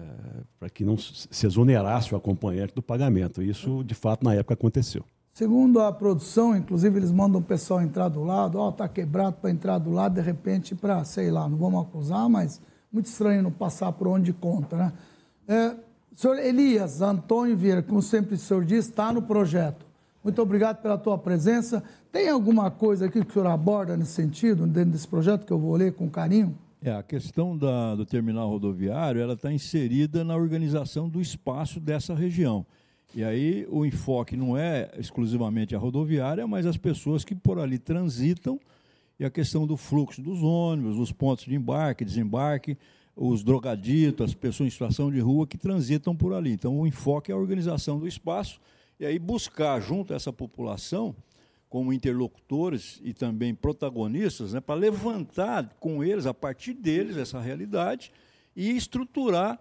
para 0.59 0.67
que 0.67 0.83
não 0.83 0.97
se 0.97 1.45
exonerasse 1.45 2.13
o 2.13 2.17
acompanhante 2.17 2.73
do 2.73 2.81
pagamento. 2.81 3.41
Isso, 3.41 3.83
de 3.83 3.93
fato, 3.93 4.25
na 4.25 4.33
época 4.33 4.55
aconteceu. 4.55 5.03
Segundo 5.31 5.79
a 5.79 5.93
produção, 5.93 6.57
inclusive 6.57 6.97
eles 6.97 7.11
mandam 7.11 7.39
o 7.39 7.43
pessoal 7.43 7.81
entrar 7.81 8.09
do 8.09 8.23
lado, 8.23 8.57
ó, 8.57 8.69
oh, 8.69 8.89
quebrado 8.89 9.37
para 9.39 9.51
entrar 9.51 9.77
do 9.77 9.91
lado, 9.91 10.15
de 10.15 10.21
repente 10.21 10.73
para, 10.73 11.03
sei 11.05 11.29
lá, 11.29 11.47
não 11.47 11.55
vamos 11.55 11.81
acusar, 11.83 12.27
mas 12.27 12.59
muito 12.91 13.05
estranho 13.05 13.43
não 13.43 13.51
passar 13.51 13.91
por 13.91 14.07
onde 14.07 14.33
conta, 14.33 14.75
né? 14.75 14.93
É, 15.47 15.75
senhor 16.15 16.37
Elias 16.39 17.01
Antônio 17.01 17.55
Vieira, 17.55 17.81
como 17.81 18.01
sempre 18.01 18.35
o 18.35 18.37
senhor 18.37 18.65
diz, 18.65 18.85
está 18.85 19.13
no 19.13 19.21
projeto. 19.21 19.85
Muito 20.23 20.41
obrigado 20.41 20.81
pela 20.81 20.97
tua 20.97 21.17
presença. 21.17 21.83
Tem 22.11 22.29
alguma 22.29 22.69
coisa 22.69 23.05
aqui 23.05 23.23
que 23.23 23.31
o 23.31 23.33
senhor 23.33 23.47
aborda 23.47 23.95
nesse 23.95 24.11
sentido, 24.11 24.67
dentro 24.67 24.91
desse 24.91 25.07
projeto, 25.07 25.45
que 25.45 25.53
eu 25.53 25.59
vou 25.59 25.75
ler 25.75 25.93
com 25.93 26.09
carinho? 26.09 26.57
É, 26.81 26.91
a 26.91 27.03
questão 27.03 27.57
da, 27.57 27.95
do 27.95 28.05
terminal 28.05 28.49
rodoviário, 28.49 29.21
ela 29.21 29.33
está 29.33 29.51
inserida 29.51 30.23
na 30.23 30.35
organização 30.35 31.09
do 31.09 31.21
espaço 31.21 31.79
dessa 31.79 32.13
região. 32.13 32.65
E 33.13 33.23
aí 33.23 33.65
o 33.69 33.85
enfoque 33.85 34.37
não 34.37 34.57
é 34.57 34.91
exclusivamente 34.97 35.75
a 35.75 35.79
rodoviária, 35.79 36.45
mas 36.47 36.65
as 36.65 36.77
pessoas 36.77 37.25
que 37.25 37.33
por 37.33 37.59
ali 37.59 37.79
transitam 37.79 38.59
e 39.19 39.25
a 39.25 39.29
questão 39.29 39.65
do 39.65 39.75
fluxo 39.75 40.21
dos 40.21 40.41
ônibus, 40.43 40.97
os 40.97 41.11
pontos 41.11 41.45
de 41.45 41.55
embarque, 41.55 42.05
desembarque, 42.05 42.77
os 43.15 43.43
drogaditos, 43.43 44.29
as 44.29 44.33
pessoas 44.33 44.67
em 44.67 44.71
situação 44.71 45.11
de 45.11 45.19
rua 45.19 45.47
que 45.47 45.57
transitam 45.57 46.15
por 46.15 46.33
ali. 46.33 46.51
Então 46.51 46.79
o 46.79 46.87
enfoque 46.87 47.31
é 47.31 47.35
a 47.35 47.37
organização 47.37 47.99
do 47.99 48.07
espaço 48.07 48.59
e 48.99 49.05
aí 49.05 49.17
buscar 49.17 49.79
junto 49.79 50.13
a 50.13 50.15
essa 50.15 50.33
população 50.33 51.15
como 51.69 51.93
interlocutores 51.93 52.99
e 53.03 53.13
também 53.13 53.53
protagonistas, 53.53 54.53
né, 54.53 54.59
para 54.59 54.75
levantar 54.75 55.75
com 55.79 56.03
eles, 56.03 56.25
a 56.25 56.33
partir 56.33 56.73
deles, 56.73 57.15
essa 57.15 57.39
realidade 57.39 58.11
e 58.55 58.75
estruturar 58.75 59.59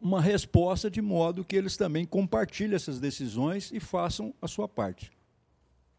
uma 0.00 0.20
resposta 0.20 0.90
de 0.90 1.00
modo 1.00 1.44
que 1.44 1.56
eles 1.56 1.76
também 1.76 2.04
compartilhem 2.04 2.74
essas 2.74 3.00
decisões 3.00 3.70
e 3.72 3.80
façam 3.80 4.34
a 4.42 4.48
sua 4.48 4.68
parte. 4.68 5.10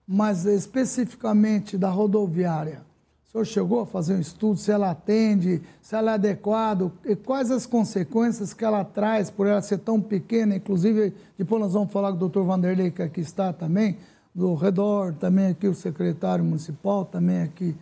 Mas 0.05 0.45
especificamente 0.45 1.77
da 1.77 1.89
rodoviária, 1.89 2.85
o 3.29 3.31
senhor 3.31 3.45
chegou 3.45 3.81
a 3.81 3.85
fazer 3.85 4.15
um 4.15 4.19
estudo 4.19 4.57
se 4.57 4.71
ela 4.71 4.89
atende, 4.89 5.61
se 5.83 5.95
ela 5.95 6.11
é 6.11 6.13
adequada, 6.15 6.91
e 7.05 7.15
quais 7.15 7.51
as 7.51 7.67
consequências 7.67 8.55
que 8.55 8.65
ela 8.65 8.83
traz 8.83 9.29
por 9.29 9.45
ela 9.45 9.61
ser 9.61 9.77
tão 9.77 10.01
pequena, 10.01 10.55
inclusive 10.55 11.13
depois 11.37 11.61
nós 11.61 11.73
vamos 11.73 11.93
falar 11.93 12.09
com 12.09 12.15
o 12.15 12.19
doutor 12.19 12.43
Vanderlei, 12.43 12.89
que 12.89 13.03
aqui 13.03 13.21
está 13.21 13.53
também, 13.53 13.97
do 14.33 14.55
redor, 14.55 15.13
também 15.13 15.47
aqui 15.47 15.67
o 15.67 15.75
secretário 15.75 16.43
municipal, 16.43 17.05
também 17.05 17.43
aqui 17.43 17.75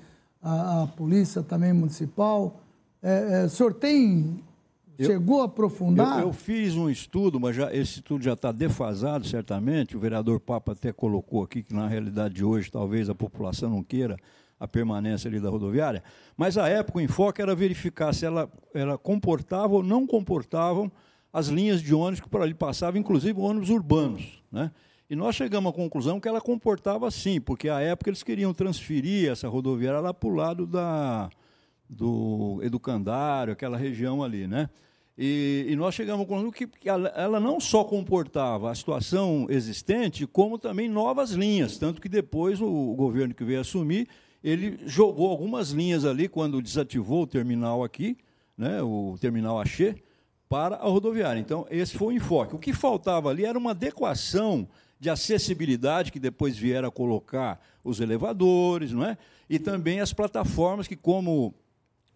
a, 0.43 0.83
a 0.83 0.87
polícia 0.87 1.41
também 1.41 1.71
municipal. 1.71 2.59
É, 3.01 3.43
é, 3.43 3.45
o 3.45 3.49
senhor 3.49 3.73
tem 3.73 4.43
Chegou 4.99 5.43
a 5.43 5.45
aprofundar? 5.45 6.21
Eu, 6.21 6.27
eu, 6.27 6.33
fiz 6.33 6.75
um 6.75 6.89
estudo, 6.89 7.39
mas 7.39 7.55
já, 7.55 7.71
esse 7.71 7.99
estudo 7.99 8.23
já 8.23 8.33
está 8.33 8.51
defasado, 8.51 9.27
certamente. 9.27 9.95
O 9.95 9.99
vereador 9.99 10.39
Papa 10.39 10.71
até 10.71 10.91
colocou 10.91 11.43
aqui 11.43 11.61
que, 11.61 11.71
na 11.71 11.87
realidade 11.87 12.33
de 12.33 12.43
hoje, 12.43 12.71
talvez 12.71 13.07
a 13.07 13.13
população 13.13 13.69
não 13.69 13.83
queira 13.83 14.17
a 14.59 14.67
permanência 14.67 15.27
ali 15.27 15.39
da 15.39 15.49
rodoviária. 15.49 16.03
Mas, 16.35 16.57
à 16.57 16.67
época, 16.67 16.99
o 16.99 17.01
enfoque 17.01 17.41
era 17.41 17.55
verificar 17.55 18.13
se 18.13 18.25
ela, 18.25 18.51
ela 18.73 18.97
comportava 18.97 19.73
ou 19.75 19.83
não 19.83 20.05
comportavam 20.07 20.91
as 21.31 21.47
linhas 21.47 21.81
de 21.81 21.93
ônibus 21.93 22.19
que 22.19 22.29
por 22.29 22.41
ali 22.41 22.53
passavam, 22.53 22.99
inclusive 22.99 23.39
ônibus 23.39 23.69
urbanos. 23.69 24.43
Né? 24.51 24.71
E 25.09 25.15
nós 25.15 25.35
chegamos 25.35 25.71
à 25.71 25.73
conclusão 25.73 26.19
que 26.19 26.27
ela 26.27 26.41
comportava 26.41 27.09
sim, 27.11 27.39
porque, 27.39 27.69
à 27.69 27.79
época, 27.79 28.09
eles 28.09 28.23
queriam 28.23 28.53
transferir 28.53 29.31
essa 29.31 29.47
rodoviária 29.47 29.99
lá 29.99 30.13
para 30.13 30.29
o 30.29 30.33
lado 30.33 30.65
da, 30.65 31.29
do 31.89 32.59
Educandário, 32.61 33.53
aquela 33.53 33.77
região 33.77 34.23
ali, 34.23 34.47
né? 34.47 34.69
E, 35.17 35.65
e, 35.69 35.75
nós 35.75 35.95
chegamos 35.95 36.23
à 36.23 36.27
conclusão 36.27 36.51
que, 36.51 36.69
ela, 36.87 37.39
não 37.39 37.59
só 37.59 37.83
comportava 37.83 38.69
a 38.69 38.75
situação 38.75 39.47
existente, 39.49 40.27
como 40.27 40.59
também 40.59 40.87
novas 40.87 41.31
linhas. 41.31 41.75
Tanto 41.79 41.99
que 41.99 42.07
depois 42.07 42.61
o, 42.61 42.93
governo 42.93 43.33
que 43.33 43.43
veio 43.43 43.59
assumir, 43.59 44.07
ele 44.47 44.79
jogou 44.85 45.29
algumas 45.29 45.71
linhas 45.71 46.05
ali, 46.05 46.29
quando 46.29 46.61
desativou 46.61 47.23
o 47.23 47.27
terminal 47.27 47.83
aqui, 47.83 48.17
né, 48.57 48.81
o 48.81 49.17
terminal 49.19 49.59
Axê, 49.59 49.95
para 50.47 50.77
a 50.77 50.87
rodoviária. 50.87 51.37
Então, 51.37 51.67
esse 51.69 51.97
foi 51.97 52.13
o 52.13 52.17
enfoque. 52.17 52.55
O 52.55 52.59
que 52.59 52.71
faltava 52.71 53.29
ali 53.29 53.43
era 53.43 53.57
uma 53.57 53.71
adequação 53.71 54.65
de 54.97 55.09
acessibilidade, 55.09 56.13
que 56.13 56.19
depois 56.19 56.57
vieram 56.57 56.87
a 56.87 56.91
colocar 56.91 57.61
os 57.83 57.99
elevadores, 57.99 58.93
não 58.93 59.03
é? 59.03 59.17
e 59.49 59.59
também 59.59 59.99
as 59.99 60.13
plataformas 60.13 60.87
que, 60.87 60.95
como 60.95 61.53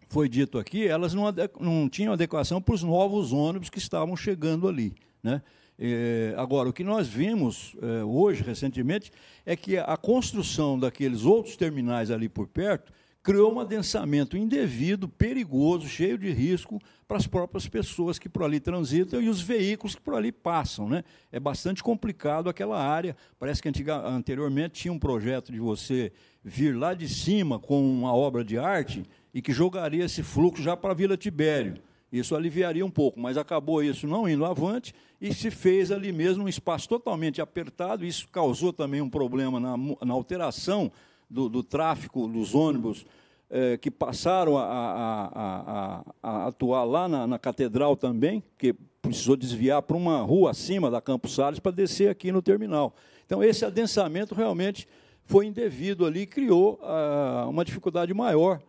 foi 0.08 0.26
dito 0.26 0.58
aqui, 0.58 0.86
elas 0.86 1.12
não, 1.12 1.24
não 1.60 1.86
tinham 1.86 2.14
adequação 2.14 2.62
para 2.62 2.74
os 2.74 2.82
novos 2.82 3.30
ônibus 3.30 3.68
que 3.68 3.78
estavam 3.78 4.16
chegando 4.16 4.66
ali. 4.66 4.94
Né? 5.22 5.42
É, 5.78 6.34
agora, 6.36 6.68
o 6.68 6.72
que 6.72 6.84
nós 6.84 7.08
vimos 7.08 7.74
é, 7.80 8.04
hoje, 8.04 8.42
recentemente, 8.42 9.10
é 9.44 9.56
que 9.56 9.78
a 9.78 9.96
construção 9.96 10.78
daqueles 10.78 11.24
outros 11.24 11.56
terminais 11.56 12.10
ali 12.10 12.28
por 12.28 12.46
perto 12.46 12.92
criou 13.22 13.54
um 13.54 13.60
adensamento 13.60 14.36
indevido, 14.36 15.08
perigoso, 15.08 15.88
cheio 15.88 16.18
de 16.18 16.30
risco 16.32 16.80
para 17.06 17.16
as 17.16 17.26
próprias 17.26 17.68
pessoas 17.68 18.18
que 18.18 18.28
por 18.28 18.42
ali 18.42 18.58
transitam 18.58 19.22
e 19.22 19.28
os 19.28 19.40
veículos 19.40 19.94
que 19.94 20.00
por 20.00 20.14
ali 20.14 20.32
passam. 20.32 20.88
Né? 20.88 21.04
É 21.30 21.38
bastante 21.38 21.82
complicado 21.82 22.48
aquela 22.48 22.82
área. 22.84 23.16
Parece 23.38 23.62
que 23.62 23.68
antiga, 23.68 23.96
anteriormente 24.06 24.80
tinha 24.80 24.92
um 24.92 24.98
projeto 24.98 25.52
de 25.52 25.60
você 25.60 26.12
vir 26.42 26.76
lá 26.76 26.94
de 26.94 27.08
cima 27.08 27.60
com 27.60 27.80
uma 27.80 28.12
obra 28.12 28.44
de 28.44 28.58
arte 28.58 29.04
e 29.32 29.40
que 29.40 29.52
jogaria 29.52 30.04
esse 30.04 30.22
fluxo 30.22 30.62
já 30.62 30.76
para 30.76 30.90
a 30.90 30.94
Vila 30.94 31.16
Tibério. 31.16 31.80
Isso 32.12 32.36
aliviaria 32.36 32.84
um 32.84 32.90
pouco, 32.90 33.18
mas 33.18 33.38
acabou 33.38 33.82
isso 33.82 34.06
não 34.06 34.28
indo 34.28 34.44
avante 34.44 34.94
e 35.18 35.32
se 35.32 35.50
fez 35.50 35.90
ali 35.90 36.12
mesmo 36.12 36.44
um 36.44 36.48
espaço 36.48 36.86
totalmente 36.86 37.40
apertado. 37.40 38.04
Isso 38.04 38.28
causou 38.28 38.70
também 38.70 39.00
um 39.00 39.08
problema 39.08 39.58
na, 39.58 39.76
na 39.76 40.12
alteração 40.12 40.92
do, 41.30 41.48
do, 41.48 41.62
tráfego 41.62 42.28
dos 42.28 42.54
ônibus 42.54 43.06
eh, 43.48 43.78
que 43.78 43.90
passaram 43.90 44.58
a, 44.58 44.64
a, 44.64 45.30
a, 45.34 46.04
a, 46.22 46.46
atuar 46.48 46.84
lá 46.84 47.08
na, 47.08 47.26
na 47.26 47.38
catedral 47.38 47.96
também, 47.96 48.42
que 48.58 48.74
precisou 49.00 49.34
desviar 49.34 49.80
para 49.80 49.96
uma 49.96 50.20
rua 50.20 50.50
acima 50.50 50.90
da 50.90 51.00
Campos 51.00 51.34
Salles 51.34 51.58
para 51.58 51.72
descer 51.72 52.10
aqui 52.10 52.30
no 52.30 52.42
terminal. 52.42 52.94
Então, 53.24 53.42
esse 53.42 53.64
adensamento 53.64 54.34
realmente 54.34 54.86
foi 55.24 55.46
indevido 55.46 56.04
ali, 56.04 56.26
criou 56.26 56.78
ah, 56.82 57.46
uma 57.48 57.64
dificuldade 57.64 58.12
maior 58.12 58.60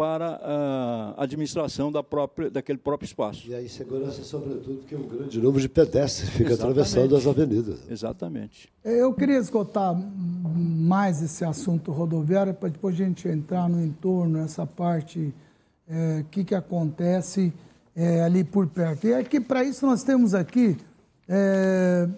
para 0.00 0.40
a 0.42 1.24
administração 1.24 1.92
da 1.92 2.02
própria, 2.02 2.48
daquele 2.48 2.78
próprio 2.78 3.04
espaço. 3.04 3.46
E 3.46 3.54
a 3.54 3.60
insegurança, 3.60 4.22
sobretudo, 4.22 4.78
porque 4.78 4.96
um 4.96 5.06
grande 5.06 5.38
número 5.38 5.60
de 5.60 5.68
pedestres 5.68 6.30
fica 6.30 6.52
Exatamente. 6.54 6.80
atravessando 6.80 7.16
as 7.16 7.26
avenidas. 7.26 7.80
Exatamente. 7.90 8.72
Eu 8.82 9.12
queria 9.12 9.36
esgotar 9.36 9.94
mais 9.94 11.22
esse 11.22 11.44
assunto 11.44 11.92
rodoviário, 11.92 12.54
para 12.54 12.70
depois 12.70 12.94
a 12.94 13.04
gente 13.04 13.28
entrar 13.28 13.68
no 13.68 13.84
entorno, 13.84 14.38
essa 14.38 14.66
parte, 14.66 15.18
o 15.18 15.34
é, 15.92 16.24
que, 16.30 16.44
que 16.44 16.54
acontece 16.54 17.52
é, 17.94 18.22
ali 18.22 18.42
por 18.42 18.68
perto. 18.68 19.06
E 19.06 19.12
aqui, 19.12 19.38
para 19.38 19.62
isso, 19.64 19.84
nós 19.84 20.02
temos 20.02 20.32
aqui 20.32 20.78
é, 21.28 22.08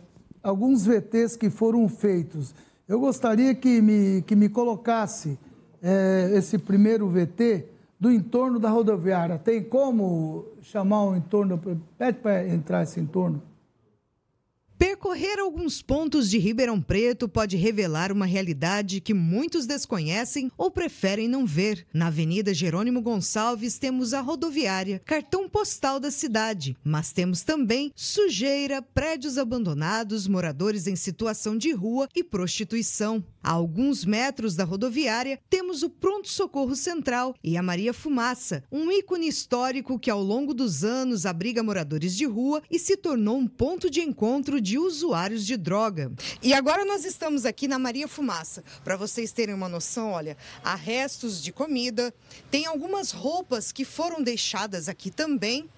alguns 0.40 0.86
VTs 0.86 1.34
que 1.34 1.50
foram 1.50 1.88
feitos. 1.88 2.54
Eu 2.86 3.00
gostaria 3.00 3.52
que 3.56 3.82
me, 3.82 4.22
que 4.22 4.36
me 4.36 4.48
colocasse 4.48 5.36
é, 5.82 6.30
esse 6.36 6.58
primeiro 6.58 7.08
VT 7.08 7.71
do 8.02 8.10
entorno 8.10 8.58
da 8.58 8.68
rodoviária. 8.68 9.38
Tem 9.38 9.62
como 9.62 10.44
chamar 10.60 11.04
o 11.04 11.14
entorno? 11.14 11.56
Pede 11.96 12.18
para 12.18 12.48
entrar 12.48 12.82
esse 12.82 12.98
entorno. 12.98 13.40
Percorrer 15.02 15.40
alguns 15.40 15.82
pontos 15.82 16.30
de 16.30 16.38
Ribeirão 16.38 16.80
Preto 16.80 17.28
pode 17.28 17.56
revelar 17.56 18.12
uma 18.12 18.24
realidade 18.24 19.00
que 19.00 19.12
muitos 19.12 19.66
desconhecem 19.66 20.48
ou 20.56 20.70
preferem 20.70 21.26
não 21.26 21.44
ver. 21.44 21.84
Na 21.92 22.06
Avenida 22.06 22.54
Jerônimo 22.54 23.02
Gonçalves 23.02 23.78
temos 23.78 24.14
a 24.14 24.20
rodoviária, 24.20 25.02
cartão 25.04 25.48
postal 25.48 25.98
da 25.98 26.12
cidade, 26.12 26.76
mas 26.84 27.10
temos 27.10 27.42
também 27.42 27.90
sujeira, 27.96 28.80
prédios 28.80 29.38
abandonados, 29.38 30.28
moradores 30.28 30.86
em 30.86 30.94
situação 30.94 31.58
de 31.58 31.72
rua 31.72 32.08
e 32.14 32.22
prostituição. 32.22 33.24
A 33.42 33.50
alguns 33.50 34.04
metros 34.04 34.54
da 34.54 34.62
rodoviária 34.62 35.40
temos 35.50 35.82
o 35.82 35.90
Pronto 35.90 36.28
Socorro 36.28 36.76
Central 36.76 37.34
e 37.42 37.56
a 37.56 37.62
Maria 37.62 37.92
Fumaça, 37.92 38.62
um 38.70 38.88
ícone 38.88 39.26
histórico 39.26 39.98
que 39.98 40.08
ao 40.08 40.22
longo 40.22 40.54
dos 40.54 40.84
anos 40.84 41.26
abriga 41.26 41.60
moradores 41.60 42.16
de 42.16 42.24
rua 42.24 42.62
e 42.70 42.78
se 42.78 42.96
tornou 42.96 43.36
um 43.36 43.48
ponto 43.48 43.90
de 43.90 44.00
encontro 44.00 44.60
de 44.60 44.72
de 44.72 44.78
usuários 44.92 45.46
de 45.46 45.56
droga. 45.56 46.12
E 46.42 46.52
agora 46.52 46.84
nós 46.84 47.04
estamos 47.04 47.46
aqui 47.46 47.66
na 47.66 47.78
Maria 47.78 48.06
Fumaça. 48.06 48.62
Para 48.84 48.96
vocês 48.96 49.32
terem 49.32 49.54
uma 49.54 49.68
noção, 49.68 50.10
olha, 50.10 50.36
há 50.62 50.74
restos 50.74 51.42
de 51.42 51.50
comida, 51.50 52.14
tem 52.50 52.66
algumas 52.66 53.10
roupas 53.10 53.72
que 53.72 53.84
foram 53.84 54.22
deixadas 54.22 54.88
aqui 54.88 55.10
também 55.10 55.68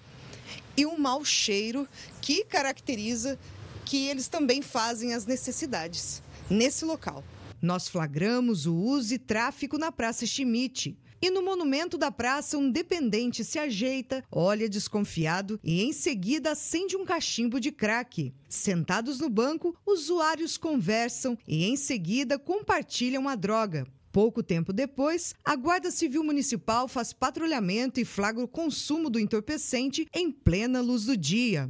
e 0.75 0.85
um 0.85 0.97
mau 0.97 1.23
cheiro 1.23 1.87
que 2.21 2.43
caracteriza 2.43 3.39
que 3.85 4.07
eles 4.07 4.27
também 4.27 4.61
fazem 4.61 5.13
as 5.13 5.25
necessidades 5.25 6.21
nesse 6.49 6.83
local. 6.83 7.23
Nós 7.61 7.87
flagramos 7.87 8.65
o 8.65 8.75
uso 8.75 9.13
e 9.13 9.17
tráfico 9.17 9.77
na 9.77 9.91
Praça 9.91 10.25
Schmidt. 10.25 10.97
E 11.21 11.29
no 11.29 11.41
monumento 11.41 11.97
da 11.97 12.11
praça, 12.11 12.57
um 12.57 12.69
dependente 12.69 13.43
se 13.43 13.57
ajeita, 13.57 14.23
olha 14.31 14.69
desconfiado 14.69 15.59
e 15.63 15.83
em 15.83 15.93
seguida 15.93 16.51
acende 16.51 16.95
um 16.95 17.05
cachimbo 17.05 17.59
de 17.59 17.71
crack. 17.71 18.33
Sentados 18.49 19.19
no 19.19 19.29
banco, 19.29 19.75
usuários 19.85 20.57
conversam 20.57 21.37
e 21.47 21.65
em 21.65 21.75
seguida 21.75 22.37
compartilham 22.37 23.27
a 23.27 23.35
droga. 23.35 23.87
Pouco 24.11 24.41
tempo 24.41 24.71
depois, 24.71 25.35
a 25.43 25.57
Guarda 25.57 25.91
Civil 25.91 26.23
Municipal 26.23 26.87
faz 26.87 27.11
patrulhamento 27.11 27.99
e 27.99 28.05
flagra 28.05 28.43
o 28.43 28.47
consumo 28.47 29.09
do 29.09 29.19
entorpecente 29.19 30.07
em 30.13 30.31
plena 30.31 30.79
luz 30.79 31.05
do 31.05 31.17
dia. 31.17 31.69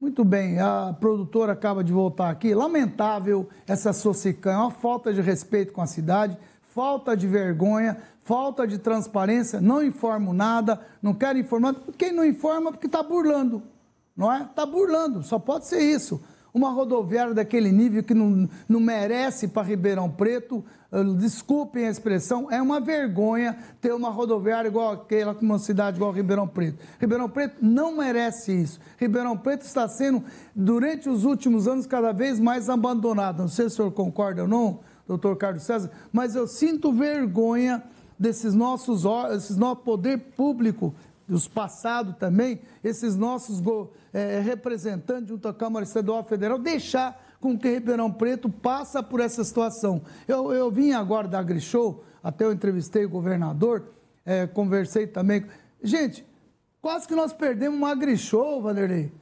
Muito 0.00 0.24
bem, 0.24 0.60
a 0.60 0.94
produtora 1.00 1.52
acaba 1.52 1.82
de 1.82 1.92
voltar 1.92 2.30
aqui. 2.30 2.54
Lamentável 2.54 3.48
essa 3.66 3.92
Socicã, 3.92 4.52
é 4.52 4.56
uma 4.56 4.70
falta 4.70 5.12
de 5.12 5.20
respeito 5.20 5.72
com 5.72 5.80
a 5.80 5.86
cidade, 5.86 6.38
falta 6.60 7.16
de 7.16 7.26
vergonha, 7.26 8.00
falta 8.26 8.66
de 8.66 8.76
transparência, 8.76 9.60
não 9.60 9.80
informam 9.80 10.34
nada, 10.34 10.80
não 11.00 11.14
querem 11.14 11.42
informar. 11.42 11.76
Quem 11.96 12.12
não 12.12 12.24
informa 12.24 12.72
porque 12.72 12.86
está 12.86 13.00
burlando, 13.00 13.62
não 14.16 14.30
é? 14.32 14.42
Está 14.42 14.66
burlando, 14.66 15.22
só 15.22 15.38
pode 15.38 15.66
ser 15.66 15.80
isso. 15.80 16.20
Uma 16.52 16.70
rodoviária 16.70 17.32
daquele 17.32 17.70
nível 17.70 18.02
que 18.02 18.14
não, 18.14 18.48
não 18.68 18.80
merece 18.80 19.46
para 19.46 19.62
Ribeirão 19.62 20.10
Preto, 20.10 20.64
eh, 20.90 21.04
desculpem 21.16 21.86
a 21.86 21.90
expressão, 21.90 22.50
é 22.50 22.60
uma 22.60 22.80
vergonha 22.80 23.56
ter 23.80 23.92
uma 23.92 24.10
rodoviária 24.10 24.66
igual 24.66 24.94
aquela, 24.94 25.32
com 25.32 25.44
uma 25.44 25.60
cidade 25.60 25.96
igual 25.96 26.10
Ribeirão 26.10 26.48
Preto. 26.48 26.82
Ribeirão 26.98 27.28
Preto 27.28 27.58
não 27.62 27.96
merece 27.96 28.60
isso. 28.60 28.80
Ribeirão 28.98 29.36
Preto 29.36 29.62
está 29.62 29.86
sendo, 29.86 30.24
durante 30.52 31.08
os 31.08 31.24
últimos 31.24 31.68
anos, 31.68 31.86
cada 31.86 32.10
vez 32.10 32.40
mais 32.40 32.68
abandonado. 32.68 33.38
Não 33.38 33.48
sei 33.48 33.68
se 33.68 33.74
o 33.74 33.76
senhor 33.76 33.92
concorda 33.92 34.42
ou 34.42 34.48
não, 34.48 34.80
doutor 35.06 35.36
Carlos 35.36 35.62
César, 35.62 35.92
mas 36.12 36.34
eu 36.34 36.48
sinto 36.48 36.92
vergonha 36.92 37.84
desses 38.18 38.54
nossos, 38.54 39.04
esses 39.34 39.56
nosso 39.56 39.82
poder 39.82 40.18
público, 40.36 40.94
dos 41.28 41.48
passados 41.48 42.14
também, 42.16 42.60
esses 42.84 43.16
nossos 43.16 43.60
é, 44.12 44.40
representantes 44.40 45.28
junto 45.28 45.48
à 45.48 45.54
Câmara 45.54 45.84
Estadual 45.84 46.22
Federal, 46.22 46.58
deixar 46.58 47.20
com 47.40 47.58
que 47.58 47.68
Ribeirão 47.68 48.10
Preto 48.10 48.48
passa 48.48 49.02
por 49.02 49.20
essa 49.20 49.42
situação. 49.42 50.02
Eu, 50.26 50.52
eu 50.52 50.70
vim 50.70 50.92
agora 50.92 51.26
da 51.26 51.38
AgriShow, 51.38 52.04
até 52.22 52.44
eu 52.44 52.52
entrevistei 52.52 53.04
o 53.04 53.08
governador, 53.08 53.84
é, 54.24 54.46
conversei 54.46 55.06
também. 55.06 55.44
Gente, 55.82 56.24
quase 56.80 57.06
que 57.06 57.14
nós 57.14 57.32
perdemos 57.32 57.78
uma 57.78 57.90
AgriShow, 57.90 58.62
Vanderlei. 58.62 59.12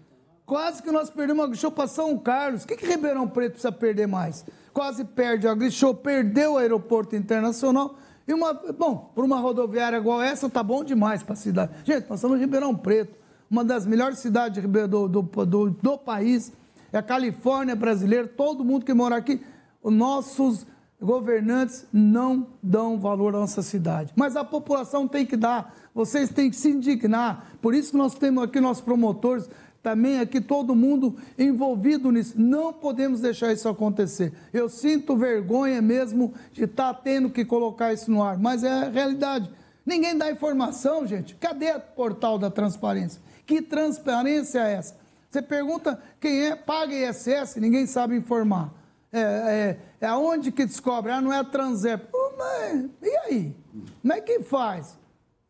Quase 0.47 0.83
que 0.83 0.91
nós 0.91 1.09
perdemos 1.09 1.41
uma 1.41 1.45
AgriShow 1.47 1.71
para 1.71 1.89
São 1.89 2.19
Carlos. 2.19 2.65
O 2.65 2.67
que, 2.67 2.77
que 2.77 2.87
Ribeirão 2.87 3.27
Preto 3.27 3.53
precisa 3.53 3.73
perder 3.73 4.07
mais? 4.07 4.45
Quase 4.75 5.05
perde 5.05 5.49
a 5.49 5.53
AgriShow, 5.53 5.95
perdeu 5.95 6.53
o 6.53 6.59
aeroporto 6.59 7.17
internacional 7.17 7.97
e 8.27 8.33
uma, 8.33 8.55
bom, 8.55 9.11
por 9.15 9.25
uma 9.25 9.39
rodoviária 9.39 9.99
igual 9.99 10.23
essa, 10.23 10.49
tá 10.49 10.63
bom 10.63 10.83
demais 10.83 11.23
para 11.23 11.35
a 11.35 11.37
cidade. 11.37 11.73
Gente, 11.85 12.09
nós 12.09 12.19
estamos 12.19 12.39
em 12.39 12.41
Ribeirão 12.41 12.75
Preto, 12.75 13.17
uma 13.51 13.65
das 13.65 13.87
melhores 13.87 14.19
cidades 14.19 14.63
do, 14.65 15.09
do, 15.09 15.23
do, 15.23 15.71
do 15.71 15.99
país. 15.99 16.53
É 16.93 16.99
a 16.99 17.03
Califórnia 17.03 17.77
brasileira, 17.77 18.27
todo 18.27 18.65
mundo 18.65 18.85
que 18.85 18.95
mora 18.95 19.17
aqui, 19.17 19.41
os 19.83 19.93
nossos 19.93 20.67
governantes 21.01 21.87
não 21.93 22.47
dão 22.63 22.99
valor 22.99 23.35
à 23.35 23.41
nossa 23.41 23.61
cidade. 23.61 24.13
Mas 24.17 24.37
a 24.37 24.45
população 24.45 25.07
tem 25.07 25.27
que 25.27 25.37
dar, 25.37 25.75
vocês 25.95 26.31
têm 26.31 26.49
que 26.49 26.57
se 26.57 26.71
indignar. 26.71 27.51
Por 27.61 27.75
isso 27.75 27.91
que 27.91 27.97
nós 27.97 28.15
temos 28.15 28.45
aqui 28.45 28.61
nossos 28.61 28.83
promotores 28.83 29.49
também 29.85 30.19
aqui 30.19 30.41
todo 30.41 30.75
mundo 30.75 31.15
envolvido 31.39 32.11
nisso. 32.11 32.41
Não 32.41 32.73
podemos 32.73 33.21
deixar 33.21 33.53
isso 33.53 33.69
acontecer. 33.69 34.33
Eu 34.51 34.67
sinto 34.71 35.15
vergonha 35.15 35.83
mesmo 35.83 36.33
de 36.55 36.65
estar 36.65 36.95
tá 36.95 37.01
tendo 37.01 37.29
que 37.29 37.45
colocar 37.45 37.93
isso 37.93 38.11
no 38.11 38.23
ar, 38.23 38.39
mas 38.39 38.65
é 38.65 38.73
a 38.73 38.89
realidade. 38.89 39.51
Ninguém 39.85 40.17
dá 40.17 40.31
informação, 40.31 41.07
gente. 41.07 41.35
Cadê 41.35 41.71
o 41.71 41.81
portal 41.81 42.39
da 42.39 42.51
transparência? 42.51 43.21
Que 43.45 43.61
transparência 43.61 44.61
é 44.61 44.73
essa? 44.73 44.97
Você 45.31 45.43
pergunta 45.43 46.03
quem 46.19 46.47
é, 46.47 46.57
paga 46.57 46.95
ISS, 46.95 47.57
ninguém 47.57 47.87
sabe 47.87 48.17
informar. 48.17 48.73
É, 49.13 49.21
é, 49.21 49.79
é 50.01 50.07
aonde 50.07 50.51
que 50.51 50.65
descobre? 50.65 51.13
Ah, 51.13 51.21
não 51.21 51.31
é 51.31 51.41
a 51.41 51.45
Transep. 51.45 52.09
mas, 52.39 52.89
e 53.03 53.17
aí? 53.19 53.57
Como 54.01 54.15
é 54.15 54.21
que 54.23 54.41
faz? 54.41 54.97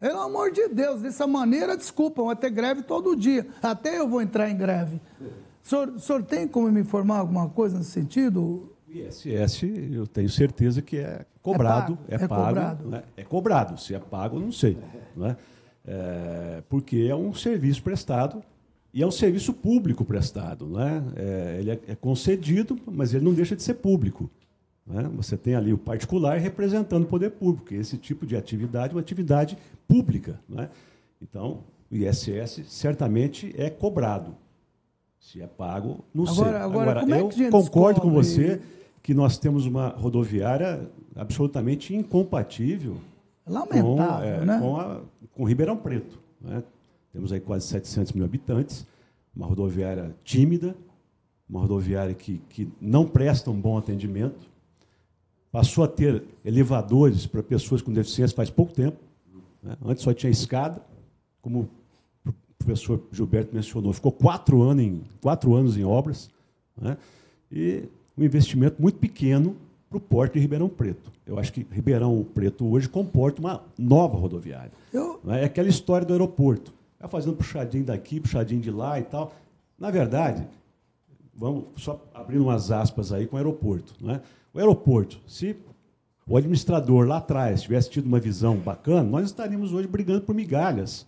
Pelo 0.05 0.21
amor 0.21 0.53
de 0.53 0.69
Deus, 0.69 1.01
dessa 1.01 1.27
maneira, 1.27 1.79
desculpa, 1.79 2.23
vai 2.23 2.37
ter 2.37 2.51
greve 2.51 2.83
todo 2.83 3.17
dia. 3.17 3.47
Até 3.63 3.99
eu 3.99 4.07
vou 4.07 4.21
entrar 4.21 4.51
em 4.51 4.55
greve. 4.55 5.01
O 5.19 5.67
senhor, 5.67 5.89
o 5.89 5.99
senhor 5.99 6.23
tem 6.23 6.47
como 6.47 6.71
me 6.71 6.83
informar 6.83 7.21
alguma 7.21 7.49
coisa 7.49 7.79
nesse 7.79 7.93
sentido? 7.93 8.71
O 8.87 8.93
ISS, 8.93 9.63
eu 9.91 10.07
tenho 10.07 10.29
certeza 10.29 10.83
que 10.83 10.99
é 10.99 11.25
cobrado. 11.41 11.99
É, 12.07 12.19
pago, 12.19 12.23
é, 12.23 12.25
é 12.25 12.29
pago, 12.29 12.47
cobrado. 12.49 12.89
Né? 12.91 13.03
É 13.17 13.23
cobrado. 13.23 13.81
Se 13.81 13.95
é 13.95 13.99
pago, 13.99 14.39
não 14.39 14.53
sei. 14.53 14.77
Né? 15.17 15.39
É, 15.87 16.63
porque 16.69 17.07
é 17.09 17.17
um 17.17 17.33
serviço 17.33 17.83
prestado 17.83 18.45
e 18.93 19.03
é 19.03 19.07
um 19.07 19.11
serviço 19.11 19.55
público 19.55 20.05
prestado. 20.05 20.67
Né? 20.67 21.03
É, 21.17 21.57
ele 21.61 21.71
é, 21.71 21.81
é 21.89 21.95
concedido, 21.95 22.79
mas 22.93 23.15
ele 23.15 23.25
não 23.25 23.33
deixa 23.33 23.57
de 23.57 23.63
ser 23.63 23.73
público. 23.73 24.31
Né? 24.87 25.11
Você 25.17 25.37
tem 25.37 25.55
ali 25.55 25.73
o 25.73 25.79
particular 25.79 26.39
representando 26.39 27.05
o 27.05 27.07
poder 27.07 27.31
público. 27.31 27.75
Esse 27.75 27.97
tipo 27.97 28.27
de 28.27 28.37
atividade 28.37 28.93
é 28.93 28.97
uma 28.97 29.01
atividade 29.01 29.57
pública. 29.89 30.39
Né? 30.49 30.69
Então, 31.21 31.65
o 31.91 31.97
ISS 31.97 32.63
certamente 32.67 33.55
é 33.57 33.71
cobrado. 33.71 34.35
Se 35.19 35.41
é 35.41 35.47
pago, 35.47 36.05
não 36.13 36.25
agora, 36.25 36.35
sei. 36.35 36.61
Agora, 36.61 37.01
agora 37.01 37.17
é 37.17 37.21
eu 37.23 37.51
concordo 37.51 38.01
com 38.01 38.11
você 38.11 38.61
que 39.03 39.15
nós 39.15 39.39
temos 39.39 39.65
uma 39.65 39.89
rodoviária 39.89 40.89
absolutamente 41.17 41.95
incompatível 41.95 42.97
Lamentável, 43.47 43.95
com, 43.95 44.23
é, 44.23 44.45
né? 44.45 44.59
com, 44.59 44.77
a, 44.77 45.01
com 45.33 45.45
Ribeirão 45.45 45.77
Preto. 45.77 46.19
Né? 46.41 46.63
Temos 47.13 47.33
aí 47.33 47.41
quase 47.41 47.67
700 47.67 48.13
mil 48.13 48.25
habitantes, 48.25 48.87
uma 49.35 49.47
rodoviária 49.47 50.15
tímida, 50.25 50.77
uma 51.49 51.61
rodoviária 51.61 52.15
que, 52.15 52.39
que 52.49 52.69
não 52.81 53.07
presta 53.07 53.51
um 53.51 53.61
bom 53.61 53.79
atendimento, 53.79 54.49
passou 55.55 55.85
a 55.85 55.87
ter 55.87 56.21
elevadores 56.45 57.29
para 57.29 57.41
pessoas 57.41 57.81
com 57.81 57.93
deficiência 57.93 58.35
faz 58.35 58.51
pouco 58.51 58.73
tempo. 58.73 58.97
Né? 59.63 59.77
Antes 59.85 60.03
só 60.03 60.13
tinha 60.13 60.29
escada, 60.29 60.83
como 61.41 61.71
professor 62.59 63.01
Gilberto 63.13 63.55
mencionou, 63.55 63.93
ficou 63.93 64.11
quatro 64.11 64.63
anos 64.63 64.83
em, 64.85 65.03
quatro 65.21 65.55
anos 65.55 65.77
em 65.77 65.85
obras, 65.85 66.29
né? 66.77 66.97
e 67.53 67.85
um 68.19 68.25
investimento 68.25 68.83
muito 68.83 68.99
pequeno 68.99 69.55
para 69.89 69.99
o 69.99 70.01
porto 70.01 70.33
de 70.33 70.41
Ribeirão 70.41 70.69
Preto. 70.69 71.13
Eu 71.25 71.39
acho 71.39 71.53
que 71.53 71.65
Ribeirão 71.71 72.27
Preto 72.35 72.67
hoje 72.67 72.89
comporta 72.89 73.41
uma 73.41 73.63
nova 73.79 74.19
rodoviária. 74.19 74.73
Eu... 74.93 75.21
É 75.29 75.45
aquela 75.45 75.69
história 75.69 76.05
do 76.05 76.13
aeroporto. 76.15 76.75
Está 76.95 77.07
fazendo 77.07 77.37
puxadinho 77.37 77.85
daqui, 77.85 78.19
puxadinho 78.19 78.61
de 78.61 78.73
lá 78.73 78.99
e 78.99 79.05
tal. 79.05 79.33
Na 79.79 79.93
verdade, 79.93 80.45
vamos 81.33 81.67
só 81.77 82.05
abrir 82.13 82.41
umas 82.41 82.73
aspas 82.73 83.13
aí 83.13 83.25
com 83.29 83.37
o 83.37 83.39
aeroporto. 83.39 83.95
Não 84.01 84.15
é? 84.15 84.21
O 84.55 84.59
aeroporto, 84.61 85.19
se 85.27 85.57
o 86.27 86.37
administrador 86.37 87.07
lá 87.07 87.17
atrás 87.17 87.63
tivesse 87.63 87.91
tido 87.91 88.07
uma 88.07 88.21
visão 88.21 88.57
bacana, 88.57 89.03
nós 89.03 89.27
estaríamos 89.27 89.73
hoje 89.73 89.89
brigando 89.89 90.21
por 90.21 90.33
migalhas 90.33 91.05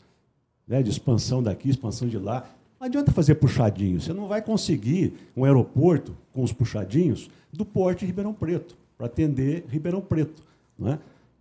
né, 0.67 0.83
de 0.83 0.91
expansão 0.91 1.41
daqui, 1.41 1.71
expansão 1.71 2.09
de 2.09 2.19
lá. 2.19 2.45
Não 2.81 2.89
adianta 2.89 3.13
fazer 3.13 3.37
puxadinho. 3.37 4.01
Você 4.01 4.13
não 4.13 4.27
vai 4.27 4.43
conseguir 4.43 5.15
um 5.37 5.45
aeroporto 5.45 6.17
com 6.33 6.43
os 6.43 6.53
puxadinhos 6.53 7.31
do 7.53 7.65
porte 7.65 8.01
de 8.01 8.07
Ribeirão 8.07 8.35
Preto, 8.35 8.77
para 8.99 9.07
atender 9.07 9.65
Ribeirão 9.69 10.01
Preto. 10.01 10.43
Não 10.77 10.93
é? 10.93 10.99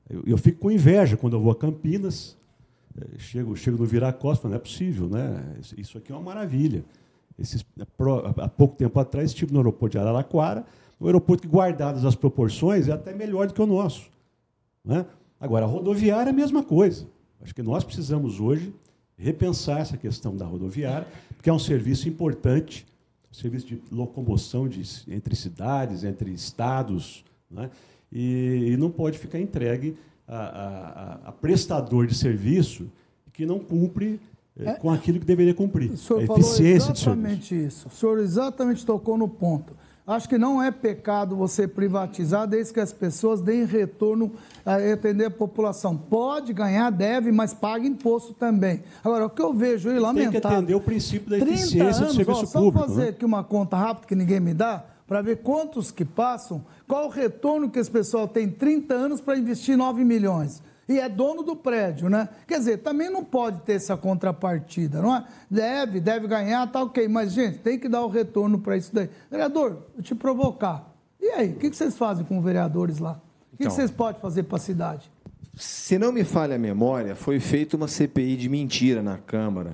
eu, 0.08 0.24
eu, 0.28 0.38
fico 0.38 0.60
com 0.60 0.72
inveja 0.72 1.18
quando 1.18 1.36
eu 1.36 1.42
vou 1.42 1.52
a 1.52 1.56
Campinas, 1.56 2.38
eh, 2.98 3.18
chego, 3.18 3.56
chego 3.58 3.80
no 3.80 3.86
Viracostas, 3.86 4.50
não 4.50 4.56
é 4.56 4.60
possível, 4.60 5.10
né? 5.10 5.44
isso 5.76 5.98
aqui 5.98 6.12
é 6.12 6.16
uma 6.16 6.24
maravilha. 6.24 6.86
Esses, 7.38 7.66
há 8.38 8.48
pouco 8.48 8.76
tempo 8.76 8.98
atrás 9.00 9.32
estive 9.32 9.52
no 9.52 9.60
aeroporto 9.60 9.94
de 9.94 9.98
Araraquara, 9.98 10.66
um 11.00 11.06
aeroporto 11.06 11.44
que, 11.44 11.48
guardadas 11.48 12.06
as 12.06 12.16
proporções, 12.16 12.88
é 12.88 12.92
até 12.92 13.14
melhor 13.14 13.48
do 13.48 13.54
que 13.54 13.62
o 13.62 13.66
nosso. 13.66 14.10
Né? 14.84 15.06
Agora, 15.40 15.66
a 15.66 15.68
rodoviária 15.68 16.30
é 16.30 16.34
a 16.34 16.36
mesma 16.36 16.64
coisa. 16.64 17.08
Acho 17.42 17.54
que 17.54 17.62
nós 17.62 17.84
precisamos 17.84 18.40
hoje 18.40 18.74
repensar 19.18 19.80
essa 19.80 19.98
questão 19.98 20.36
da 20.36 20.46
rodoviária, 20.46 21.08
porque 21.36 21.50
é 21.50 21.54
um 21.54 21.60
serviço 21.60 22.08
importante, 22.10 22.86
um 23.32 23.34
serviço 23.34 23.68
de 23.68 23.82
locomoção 23.92 24.68
de, 24.68 24.82
entre 25.08 25.36
cidades, 25.36 26.04
entre 26.04 26.32
estados, 26.32 27.24
né? 27.50 27.70
e, 28.12 28.72
e, 28.72 28.78
não 28.78 28.90
pode 28.90 29.18
ficar 29.18 29.40
entregue 29.40 29.96
a, 30.28 30.38
a, 30.38 31.14
a, 31.30 31.32
prestador 31.32 32.08
de 32.08 32.16
serviço 32.16 32.88
que 33.32 33.46
não 33.46 33.60
cumpre 33.60 34.20
eh, 34.58 34.70
é, 34.70 34.74
com 34.74 34.90
aquilo 34.90 35.20
que 35.20 35.26
deveria 35.26 35.54
cumprir. 35.54 35.92
O 35.92 35.98
senhor 35.98 36.22
a 36.22 36.24
eficiência 36.24 36.96
falou 36.96 36.96
exatamente 36.96 37.66
isso. 37.66 37.88
O 37.88 37.92
senhor 37.92 38.20
exatamente 38.20 38.86
tocou 38.86 39.18
no 39.18 39.28
ponto. 39.28 39.76
Acho 40.08 40.30
que 40.30 40.38
não 40.38 40.62
é 40.62 40.70
pecado 40.70 41.36
você 41.36 41.68
privatizar 41.68 42.48
desde 42.48 42.72
que 42.72 42.80
as 42.80 42.94
pessoas 42.94 43.42
deem 43.42 43.66
retorno 43.66 44.34
a 44.64 44.76
atender 44.76 45.26
a 45.26 45.32
população. 45.32 45.98
Pode 45.98 46.54
ganhar, 46.54 46.92
deve, 46.92 47.32
mas 47.32 47.56
paga 47.56 47.88
imposto 47.88 48.32
também. 48.32 48.84
Agora, 49.04 49.26
o 49.26 49.30
que 49.32 49.42
eu 49.42 49.52
vejo 49.52 49.90
aí, 49.90 49.98
lamentável... 49.98 50.32
Tem 50.32 50.42
que 50.42 50.48
atender 50.48 50.76
o 50.76 50.82
princípio 50.82 51.30
da 51.32 51.40
eficiência 51.40 52.04
anos, 52.04 52.16
do 52.16 52.16
serviço 52.18 52.44
ó, 52.44 52.46
só 52.46 52.60
público. 52.60 52.80
Só 52.80 52.88
fazer 52.88 53.02
né? 53.02 53.10
aqui 53.10 53.26
uma 53.26 53.44
conta 53.44 53.78
rápida 53.78 54.08
que 54.08 54.16
ninguém 54.16 54.40
me 54.40 54.54
dá, 54.54 54.86
para 55.08 55.24
ver 55.24 55.38
quantos 55.38 55.90
que 55.90 56.06
passam, 56.06 56.64
qual 56.88 57.08
o 57.08 57.10
retorno 57.10 57.68
que 57.68 57.80
esse 57.80 57.90
pessoal 57.90 58.28
tem 58.28 58.48
30 58.48 58.94
anos 58.94 59.22
para 59.22 59.36
investir 59.36 59.76
9 59.76 60.04
milhões 60.04 60.62
e 60.88 61.00
é 61.00 61.10
dono 61.10 61.42
do 61.42 61.56
prédio, 61.56 62.10
né? 62.10 62.30
Quer 62.48 62.60
dizer, 62.60 62.78
também 62.78 63.10
não 63.10 63.24
pode 63.24 63.62
ter 63.62 63.74
essa 63.74 63.98
contrapartida, 63.98 65.02
não 65.02 65.16
é? 65.16 65.26
Deve, 65.50 66.00
deve 66.00 66.28
ganhar, 66.28 66.66
tá 66.72 66.84
ok, 66.84 67.08
mas, 67.08 67.34
gente, 67.34 67.60
tem 67.60 67.80
que 67.80 67.90
dar 67.90 68.04
o 68.04 68.08
retorno 68.08 68.60
para 68.60 68.78
isso 68.78 68.94
daí. 68.94 69.10
Vereador, 69.30 69.88
vou 69.94 70.04
te 70.04 70.14
provocar. 70.14 70.94
E 71.20 71.28
aí, 71.30 71.50
o 71.50 71.56
que 71.56 71.74
vocês 71.74 71.98
fazem 71.98 72.24
com 72.24 72.42
vereadores 72.42 73.00
lá? 73.00 73.20
O 73.52 73.58
que 73.58 73.64
então, 73.64 73.76
vocês 73.76 73.90
podem 73.90 74.22
fazer 74.22 74.44
para 74.44 74.58
a 74.58 74.60
cidade? 74.60 75.12
Se 75.56 75.98
não 75.98 76.12
me 76.12 76.24
falha 76.24 76.56
a 76.56 76.60
memória, 76.60 77.16
foi 77.16 77.40
feita 77.40 77.78
uma 77.78 77.88
CPI 77.88 78.36
de 78.36 78.50
mentira 78.50 79.02
na 79.02 79.18
Câmara 79.18 79.74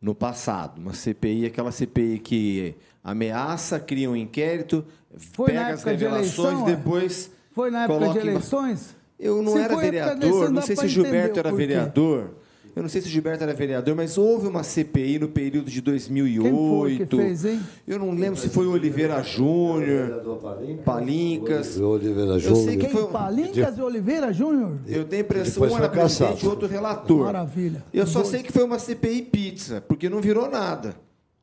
no 0.00 0.14
passado. 0.14 0.80
Uma 0.80 0.94
CPI, 0.94 1.46
aquela 1.46 1.72
CPI 1.72 2.20
que 2.20 2.74
ameaça, 3.02 3.80
cria 3.80 4.08
um 4.08 4.16
inquérito, 4.16 4.84
foi 5.32 5.52
pega 5.52 5.74
as 5.74 5.82
revelações, 5.82 6.52
eleição, 6.52 6.64
depois. 6.64 7.30
Foi 7.52 7.70
na 7.70 7.84
época 7.84 8.08
de 8.10 8.18
eleições? 8.18 8.94
Eu 9.18 9.42
não 9.42 9.52
se 9.52 9.58
era 9.58 9.76
vereador, 9.76 10.50
não 10.50 10.62
sei 10.62 10.76
se 10.76 10.88
Gilberto 10.88 11.38
era 11.38 11.52
vereador. 11.52 12.30
Eu 12.76 12.82
não 12.82 12.88
sei 12.88 13.00
se 13.00 13.08
Gilberto 13.08 13.42
era 13.42 13.52
vereador, 13.52 13.96
mas 13.96 14.16
houve 14.16 14.46
uma 14.46 14.62
CPI 14.62 15.18
no 15.18 15.28
período 15.28 15.68
de 15.68 15.80
2008. 15.80 16.42
Quem 16.42 16.68
foi 16.70 16.96
que 16.98 17.16
fez, 17.16 17.44
hein? 17.44 17.60
Eu 17.84 17.98
não 17.98 18.12
lembro 18.12 18.38
se 18.38 18.48
foi 18.48 18.68
o 18.68 18.70
Oliveira 18.70 19.20
Júnior, 19.20 20.22
Palincas. 20.84 21.76
Oliveira 21.80 22.38
Júnior. 22.38 22.58
Eu 22.58 22.64
sei 22.64 22.76
que 22.76 22.88
foi 22.88 23.08
Palincas 23.08 23.78
e 23.78 23.82
Oliveira 23.82 24.32
Júnior? 24.32 24.78
Eu 24.86 25.04
tenho 25.04 25.22
a 25.22 25.24
impressão 25.24 25.66
que 25.66 25.72
um 25.72 25.76
era 25.76 25.88
presidente 25.88 26.44
e 26.44 26.48
outro 26.48 26.68
relator. 26.68 27.24
Maravilha. 27.24 27.84
Eu 27.92 28.06
só 28.06 28.22
sei 28.22 28.44
que 28.44 28.52
foi 28.52 28.62
uma 28.62 28.78
CPI 28.78 29.22
pizza, 29.22 29.80
porque 29.80 30.08
não 30.08 30.20
virou 30.20 30.48
nada. 30.48 30.94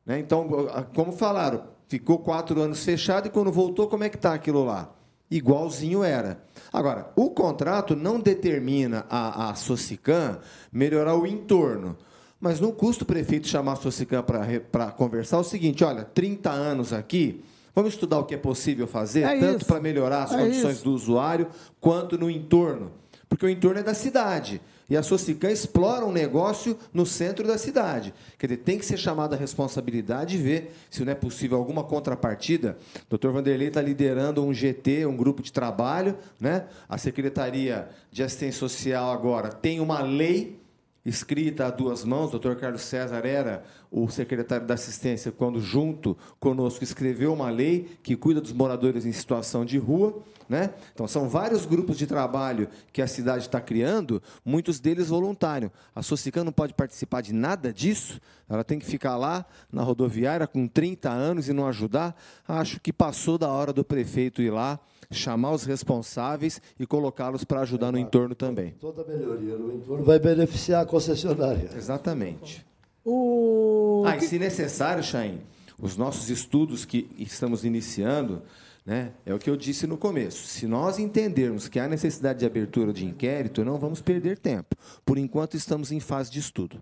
Né? 0.06 0.18
Então, 0.18 0.48
como 0.94 1.12
falaram, 1.12 1.64
ficou 1.86 2.18
quatro 2.18 2.58
anos 2.62 2.82
fechado 2.82 3.26
e 3.26 3.30
quando 3.30 3.52
voltou, 3.52 3.88
como 3.88 4.04
é 4.04 4.08
que 4.08 4.16
está 4.16 4.32
aquilo 4.32 4.64
lá? 4.64 4.90
Igualzinho 5.30 6.04
era. 6.04 6.40
Agora, 6.72 7.10
o 7.16 7.30
contrato 7.30 7.96
não 7.96 8.20
determina 8.20 9.04
a, 9.10 9.50
a 9.50 9.54
Socicam 9.54 10.38
melhorar 10.72 11.16
o 11.16 11.26
entorno. 11.26 11.96
Mas 12.40 12.60
não 12.60 12.70
custa 12.70 13.02
o 13.02 13.06
prefeito 13.06 13.48
chamar 13.48 13.72
a 13.72 13.76
Socicam 13.76 14.22
para 14.70 14.90
conversar 14.92 15.38
é 15.38 15.40
o 15.40 15.44
seguinte: 15.44 15.82
olha, 15.82 16.04
30 16.04 16.50
anos 16.50 16.92
aqui, 16.92 17.42
vamos 17.74 17.94
estudar 17.94 18.18
o 18.18 18.24
que 18.24 18.34
é 18.34 18.38
possível 18.38 18.86
fazer, 18.86 19.22
é 19.22 19.40
tanto 19.40 19.64
para 19.64 19.80
melhorar 19.80 20.24
as 20.24 20.32
é 20.32 20.38
condições 20.38 20.76
isso. 20.76 20.84
do 20.84 20.92
usuário, 20.92 21.48
quanto 21.80 22.18
no 22.18 22.30
entorno. 22.30 22.92
Porque 23.28 23.46
o 23.46 23.48
entorno 23.48 23.80
é 23.80 23.82
da 23.82 23.94
cidade. 23.94 24.60
E 24.88 24.96
a 24.96 25.02
Socicam 25.02 25.50
explora 25.50 26.04
um 26.04 26.12
negócio 26.12 26.78
no 26.94 27.04
centro 27.04 27.46
da 27.46 27.58
cidade. 27.58 28.14
Quer 28.38 28.46
dizer, 28.46 28.58
tem 28.58 28.78
que 28.78 28.86
ser 28.86 28.96
chamada 28.96 29.34
a 29.34 29.38
responsabilidade 29.38 30.36
e 30.36 30.38
ver 30.38 30.74
se 30.88 31.04
não 31.04 31.12
é 31.12 31.14
possível 31.14 31.58
alguma 31.58 31.82
contrapartida. 31.82 32.78
O 33.06 33.10
doutor 33.10 33.32
Vanderlei 33.32 33.68
está 33.68 33.82
liderando 33.82 34.44
um 34.44 34.54
GT, 34.54 35.04
um 35.06 35.16
grupo 35.16 35.42
de 35.42 35.52
trabalho. 35.52 36.16
Né? 36.40 36.66
A 36.88 36.96
Secretaria 36.98 37.88
de 38.12 38.22
Assistência 38.22 38.60
Social 38.60 39.10
agora 39.10 39.48
tem 39.48 39.80
uma 39.80 40.00
lei 40.02 40.60
escrita 41.06 41.66
a 41.66 41.70
duas 41.70 42.04
mãos. 42.04 42.28
O 42.28 42.30
doutor 42.32 42.56
Carlos 42.56 42.82
César 42.82 43.24
era 43.24 43.64
o 43.90 44.08
secretário 44.08 44.66
da 44.66 44.74
assistência 44.74 45.30
quando, 45.30 45.60
junto 45.60 46.18
conosco, 46.40 46.82
escreveu 46.82 47.32
uma 47.32 47.48
lei 47.48 47.96
que 48.02 48.16
cuida 48.16 48.40
dos 48.40 48.52
moradores 48.52 49.06
em 49.06 49.12
situação 49.12 49.64
de 49.64 49.78
rua. 49.78 50.20
Né? 50.48 50.70
Então, 50.92 51.08
são 51.08 51.28
vários 51.28 51.64
grupos 51.64 51.96
de 51.96 52.06
trabalho 52.06 52.68
que 52.92 53.02
a 53.02 53.06
cidade 53.06 53.44
está 53.44 53.60
criando, 53.60 54.22
muitos 54.44 54.78
deles 54.78 55.08
voluntários. 55.08 55.70
A 55.94 56.02
Socicam 56.02 56.44
não 56.44 56.52
pode 56.52 56.74
participar 56.74 57.20
de 57.20 57.32
nada 57.32 57.72
disso, 57.72 58.20
ela 58.48 58.62
tem 58.62 58.78
que 58.78 58.86
ficar 58.86 59.16
lá 59.16 59.44
na 59.72 59.82
rodoviária 59.82 60.46
com 60.46 60.68
30 60.68 61.10
anos 61.10 61.48
e 61.48 61.52
não 61.52 61.66
ajudar. 61.66 62.16
Acho 62.46 62.80
que 62.80 62.92
passou 62.92 63.36
da 63.38 63.48
hora 63.48 63.72
do 63.72 63.84
prefeito 63.84 64.40
ir 64.40 64.50
lá 64.50 64.78
chamar 65.10 65.52
os 65.52 65.64
responsáveis 65.64 66.60
e 66.78 66.86
colocá-los 66.86 67.44
para 67.44 67.60
ajudar 67.60 67.92
no 67.92 67.98
entorno 67.98 68.34
também. 68.34 68.74
Toda 68.80 69.04
melhoria 69.04 69.56
no 69.56 69.72
entorno 69.74 70.04
vai 70.04 70.18
beneficiar 70.18 70.82
a 70.82 70.86
concessionária. 70.86 71.70
Exatamente. 71.76 72.66
O... 73.04 74.02
Ah, 74.06 74.16
e 74.16 74.20
se 74.20 74.38
necessário, 74.38 75.02
Chain, 75.02 75.40
os 75.80 75.96
nossos 75.96 76.28
estudos 76.28 76.84
que 76.84 77.08
estamos 77.18 77.64
iniciando, 77.64 78.42
né, 78.84 79.12
é 79.24 79.32
o 79.34 79.38
que 79.38 79.50
eu 79.50 79.56
disse 79.56 79.86
no 79.86 79.96
começo. 79.96 80.46
Se 80.46 80.66
nós 80.66 80.98
entendermos 80.98 81.68
que 81.68 81.78
há 81.78 81.88
necessidade 81.88 82.40
de 82.40 82.46
abertura 82.46 82.92
de 82.92 83.04
inquérito, 83.04 83.64
não 83.64 83.78
vamos 83.78 84.00
perder 84.00 84.38
tempo. 84.38 84.74
Por 85.04 85.18
enquanto, 85.18 85.56
estamos 85.56 85.92
em 85.92 86.00
fase 86.00 86.30
de 86.30 86.38
estudo. 86.38 86.80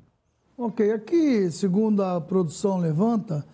Ok, 0.57 0.93
aqui, 0.93 1.51
segundo 1.51 2.03
a 2.03 2.21
produção 2.21 2.79
levanta, 2.79 3.45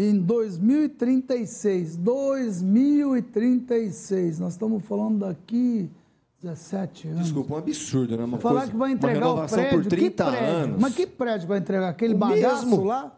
em 0.00 0.18
2036. 0.18 1.96
2036. 1.98 4.40
Nós 4.40 4.54
estamos 4.54 4.82
falando 4.84 5.18
daqui 5.18 5.90
17 6.42 7.08
anos. 7.08 7.24
Desculpa, 7.24 7.52
um 7.54 7.58
absurdo, 7.58 8.16
né? 8.16 8.24
Uma 8.24 8.38
Falar 8.38 8.60
coisa, 8.60 8.72
que 8.72 8.78
vai 8.78 8.92
entregar 8.92 9.28
o 9.28 9.46
prédio. 9.46 9.82
por 9.82 9.86
30 9.86 10.24
prédio? 10.24 10.48
anos. 10.48 10.80
Mas 10.80 10.94
que 10.94 11.06
prédio 11.06 11.46
vai 11.48 11.58
entregar? 11.58 11.90
Aquele 11.90 12.14
o 12.14 12.18
bagaço 12.18 12.66
mesmo? 12.66 12.84
lá? 12.84 13.14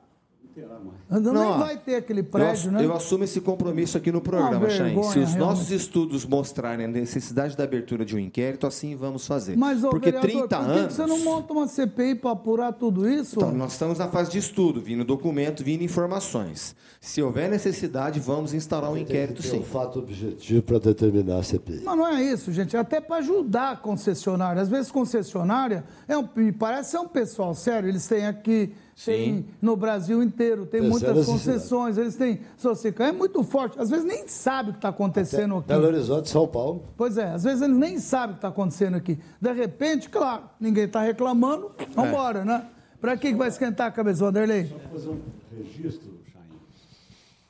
Terá 0.55 0.79
mais. 0.79 1.23
Não, 1.23 1.33
nem 1.33 1.59
vai 1.59 1.79
ter 1.79 1.97
aquele 1.97 2.23
prédio, 2.23 2.69
eu, 2.69 2.73
né? 2.73 2.85
Eu 2.85 2.95
assumo 2.95 3.25
esse 3.25 3.41
compromisso 3.41 3.97
aqui 3.97 4.12
no 4.12 4.21
programa, 4.21 4.69
Chain. 4.69 5.03
Se 5.05 5.19
os 5.19 5.35
nossos 5.35 5.71
estudos 5.71 6.25
mostrarem 6.25 6.87
a 6.87 6.88
necessidade 6.88 7.57
da 7.57 7.65
abertura 7.65 8.05
de 8.05 8.15
um 8.15 8.19
inquérito, 8.19 8.67
assim 8.67 8.95
vamos 8.95 9.27
fazer. 9.27 9.57
Mas, 9.57 9.83
ô, 9.83 9.91
Porque 9.91 10.11
vereador, 10.11 10.31
30 10.31 10.57
por 10.57 10.67
que 10.67 10.79
anos. 10.79 10.95
você 10.95 11.07
não 11.07 11.19
monta 11.21 11.53
uma 11.53 11.67
CPI 11.67 12.15
para 12.17 12.31
apurar 12.33 12.73
tudo 12.73 13.09
isso? 13.09 13.37
Então, 13.37 13.53
nós 13.53 13.73
estamos 13.73 13.99
na 13.99 14.09
fase 14.09 14.31
de 14.31 14.38
estudo, 14.38 14.81
vindo 14.81 15.05
documento, 15.05 15.65
vindo 15.65 15.83
informações. 15.83 16.77
Se 17.01 17.23
houver 17.23 17.51
necessidade, 17.51 18.21
vamos 18.21 18.55
instaurar 18.55 18.91
um 18.91 18.97
inquérito, 18.97 19.43
sim. 19.43 19.59
um 19.59 19.62
fato 19.65 19.99
objetivo 19.99 20.62
para 20.62 20.79
determinar 20.79 21.38
a 21.38 21.43
CPI. 21.43 21.83
Mas 21.85 21.97
não 21.97 22.07
é 22.07 22.23
isso, 22.23 22.53
gente. 22.53 22.77
É 22.77 22.79
até 22.79 23.01
para 23.01 23.17
ajudar 23.17 23.73
a 23.73 23.77
concessionária. 23.77 24.62
Às 24.62 24.69
vezes, 24.69 24.91
concessionária 24.91 25.85
é 26.07 26.17
um, 26.17 26.29
me 26.37 26.53
parece 26.53 26.93
ser 26.93 26.99
um 26.99 27.09
pessoal 27.09 27.55
sério. 27.55 27.88
Eles 27.88 28.07
têm 28.07 28.27
aqui 28.27 28.73
tem 29.05 29.46
no 29.61 29.74
Brasil 29.76 30.22
inteiro, 30.22 30.66
tem 30.66 30.81
muitas 30.81 31.26
concessões, 31.26 31.96
eles 31.96 32.14
têm 32.14 32.40
Socicam, 32.57 33.07
é 33.07 33.12
muito 33.12 33.42
forte. 33.42 33.78
Às 33.78 33.90
vezes 33.90 34.05
nem 34.05 34.28
sabe 34.28 34.70
o 34.70 34.72
que 34.72 34.78
está 34.78 34.90
acontecendo 34.90 35.57
Até 35.57 35.74
aqui. 35.74 35.83
Belo 35.83 35.94
Horizonte, 35.94 36.28
São 36.28 36.46
Paulo. 36.46 36.85
Pois 36.96 37.16
é, 37.16 37.33
às 37.33 37.44
vezes 37.44 37.62
eles 37.62 37.76
nem 37.76 37.98
sabem 37.98 38.31
o 38.31 38.33
que 38.35 38.38
está 38.38 38.48
acontecendo 38.48 38.96
aqui. 38.96 39.18
De 39.40 39.52
repente, 39.52 40.09
claro, 40.09 40.44
ninguém 40.61 40.85
está 40.85 41.00
reclamando, 41.00 41.72
vamos 41.94 42.11
embora, 42.11 42.40
é. 42.40 42.44
né? 42.44 42.66
Para 43.00 43.16
que 43.16 43.35
vai 43.35 43.48
esquentar 43.48 43.88
a 43.88 43.90
cabeça, 43.90 44.24
Vanderlei? 44.24 44.66
Só 44.66 44.78
fazer 44.78 45.09
um 45.09 45.20
registro, 45.57 46.09
Chain. 46.33 46.42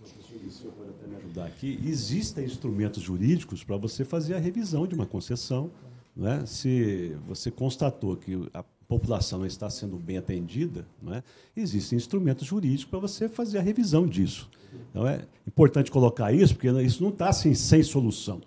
O 0.01 0.05
professor 0.05 0.43
Liceu 0.43 0.73
pode 0.73 0.91
até 0.91 1.07
me 1.07 1.17
ajudar 1.17 1.45
aqui. 1.45 1.79
Existem 1.85 2.45
instrumentos 2.47 3.03
jurídicos 3.03 3.63
para 3.63 3.77
você 3.77 4.03
fazer 4.05 4.35
a 4.35 4.39
revisão 4.39 4.87
de 4.87 4.95
uma 4.95 5.05
concessão. 5.05 5.71
Não 6.17 6.27
é? 6.27 6.47
Se 6.47 7.15
você 7.27 7.51
constatou 7.51 8.17
que 8.17 8.49
a 8.55 8.65
população 8.93 9.39
não 9.39 9.47
está 9.47 9.71
sendo 9.71 9.97
bem 9.97 10.19
atendida, 10.19 10.85
não 11.01 11.15
é? 11.15 11.23
existem 11.57 11.97
instrumentos 11.97 12.47
jurídicos 12.47 12.85
para 12.85 12.99
você 12.99 13.27
fazer 13.27 13.59
a 13.59 13.63
revisão 13.63 14.07
disso. 14.07 14.51
Então 14.91 15.09
é 15.09 15.23
importante 15.47 15.91
colocar 15.91 16.31
isso, 16.31 16.55
porque 16.55 16.69
isso 16.83 17.03
não 17.03 17.09
está 17.09 17.31
assim, 17.31 17.55
sem 17.55 17.83
solução. 17.83 18.43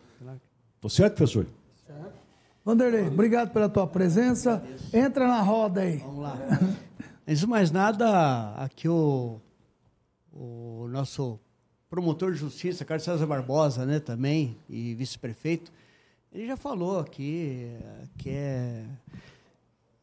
Estou 0.75 0.89
certo, 0.89 1.15
professor? 1.15 1.47
Vanderlei, 2.63 3.07
obrigado 3.07 3.51
pela 3.51 3.67
tua 3.67 3.87
presença. 3.87 4.63
Entra 4.93 5.27
na 5.27 5.41
roda 5.41 5.81
aí. 5.81 5.97
Vamos 5.97 6.21
lá. 6.21 6.37
Antes 7.27 7.39
de 7.39 7.47
mais 7.47 7.71
nada, 7.71 8.53
aqui 8.55 8.87
o, 8.87 9.39
o 10.31 10.87
nosso 10.89 11.39
promotor 11.89 12.31
de 12.33 12.37
justiça, 12.37 12.85
Carlos 12.85 13.03
César 13.03 13.25
Barbosa, 13.25 13.83
né, 13.83 13.99
também, 13.99 14.57
e 14.69 14.93
vice-prefeito, 14.93 15.71
ele 16.31 16.45
já 16.45 16.57
falou 16.57 16.99
aqui 16.99 17.77
que 18.17 18.29
é, 18.29 18.85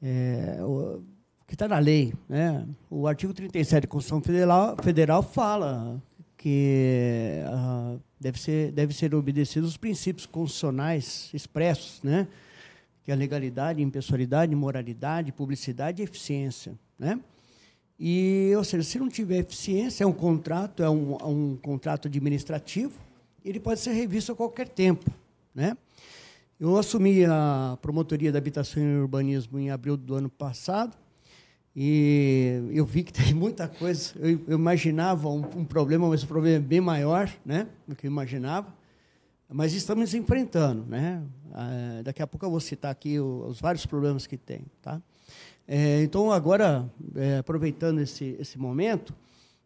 é 0.02 0.58
o, 0.62 1.02
que 1.46 1.54
está 1.54 1.68
na 1.68 1.78
lei. 1.78 2.14
Né? 2.28 2.66
O 2.88 3.06
artigo 3.06 3.34
37 3.34 3.82
da 3.82 3.86
Constituição 3.86 4.22
Federal, 4.22 4.76
Federal 4.82 5.22
fala 5.22 6.02
que 6.38 7.42
uh, 7.46 8.00
deve, 8.18 8.40
ser, 8.40 8.72
deve 8.72 8.94
ser 8.94 9.14
obedecidos 9.14 9.68
os 9.68 9.76
princípios 9.76 10.26
constitucionais 10.26 11.30
expressos, 11.32 12.02
né? 12.02 12.26
que 13.04 13.10
é 13.10 13.14
a 13.14 13.16
legalidade, 13.16 13.82
impessoalidade, 13.82 14.54
moralidade, 14.54 15.30
publicidade 15.30 16.00
e 16.00 16.04
eficiência. 16.04 16.72
Né? 16.98 17.20
E, 18.00 18.52
ou 18.56 18.64
seja, 18.64 18.82
se 18.82 18.98
não 18.98 19.08
tiver 19.08 19.38
eficiência, 19.38 20.04
é 20.04 20.06
um 20.06 20.12
contrato, 20.12 20.82
é 20.82 20.88
um, 20.88 21.16
é 21.20 21.26
um 21.26 21.58
contrato 21.60 22.08
administrativo, 22.08 22.98
ele 23.44 23.60
pode 23.60 23.80
ser 23.80 23.92
revisto 23.92 24.32
a 24.32 24.34
qualquer 24.34 24.68
tempo. 24.68 25.10
Né? 25.54 25.76
Eu 26.62 26.76
assumi 26.76 27.24
a 27.24 27.76
promotoria 27.82 28.30
da 28.30 28.38
habitação 28.38 28.80
e 28.80 29.00
urbanismo 29.00 29.58
em 29.58 29.72
abril 29.72 29.96
do 29.96 30.14
ano 30.14 30.30
passado, 30.30 30.96
e 31.74 32.70
eu 32.70 32.86
vi 32.86 33.02
que 33.02 33.10
tem 33.12 33.34
muita 33.34 33.66
coisa. 33.66 34.12
Eu, 34.20 34.40
eu 34.46 34.58
imaginava 34.58 35.28
um, 35.28 35.40
um, 35.56 35.64
problema, 35.64 36.08
mas 36.08 36.22
o 36.22 36.26
problema 36.28 36.58
é 36.58 36.60
bem 36.60 36.80
maior 36.80 37.28
né, 37.44 37.66
do 37.84 37.96
que 37.96 38.06
eu 38.06 38.10
imaginava. 38.12 38.72
Mas 39.48 39.72
estamos 39.72 40.14
enfrentando. 40.14 40.86
Né? 40.86 41.20
Ah, 41.52 42.00
daqui 42.04 42.22
a 42.22 42.28
pouco 42.28 42.46
eu 42.46 42.50
vou 42.52 42.60
citar 42.60 42.92
aqui 42.92 43.18
os, 43.18 43.54
os 43.54 43.60
vários 43.60 43.84
problemas 43.84 44.28
que 44.28 44.36
tem. 44.36 44.64
Tá? 44.80 45.02
É, 45.66 46.00
então, 46.04 46.30
agora, 46.30 46.88
é, 47.16 47.38
aproveitando 47.38 48.00
esse, 48.00 48.36
esse 48.38 48.56
momento, 48.56 49.12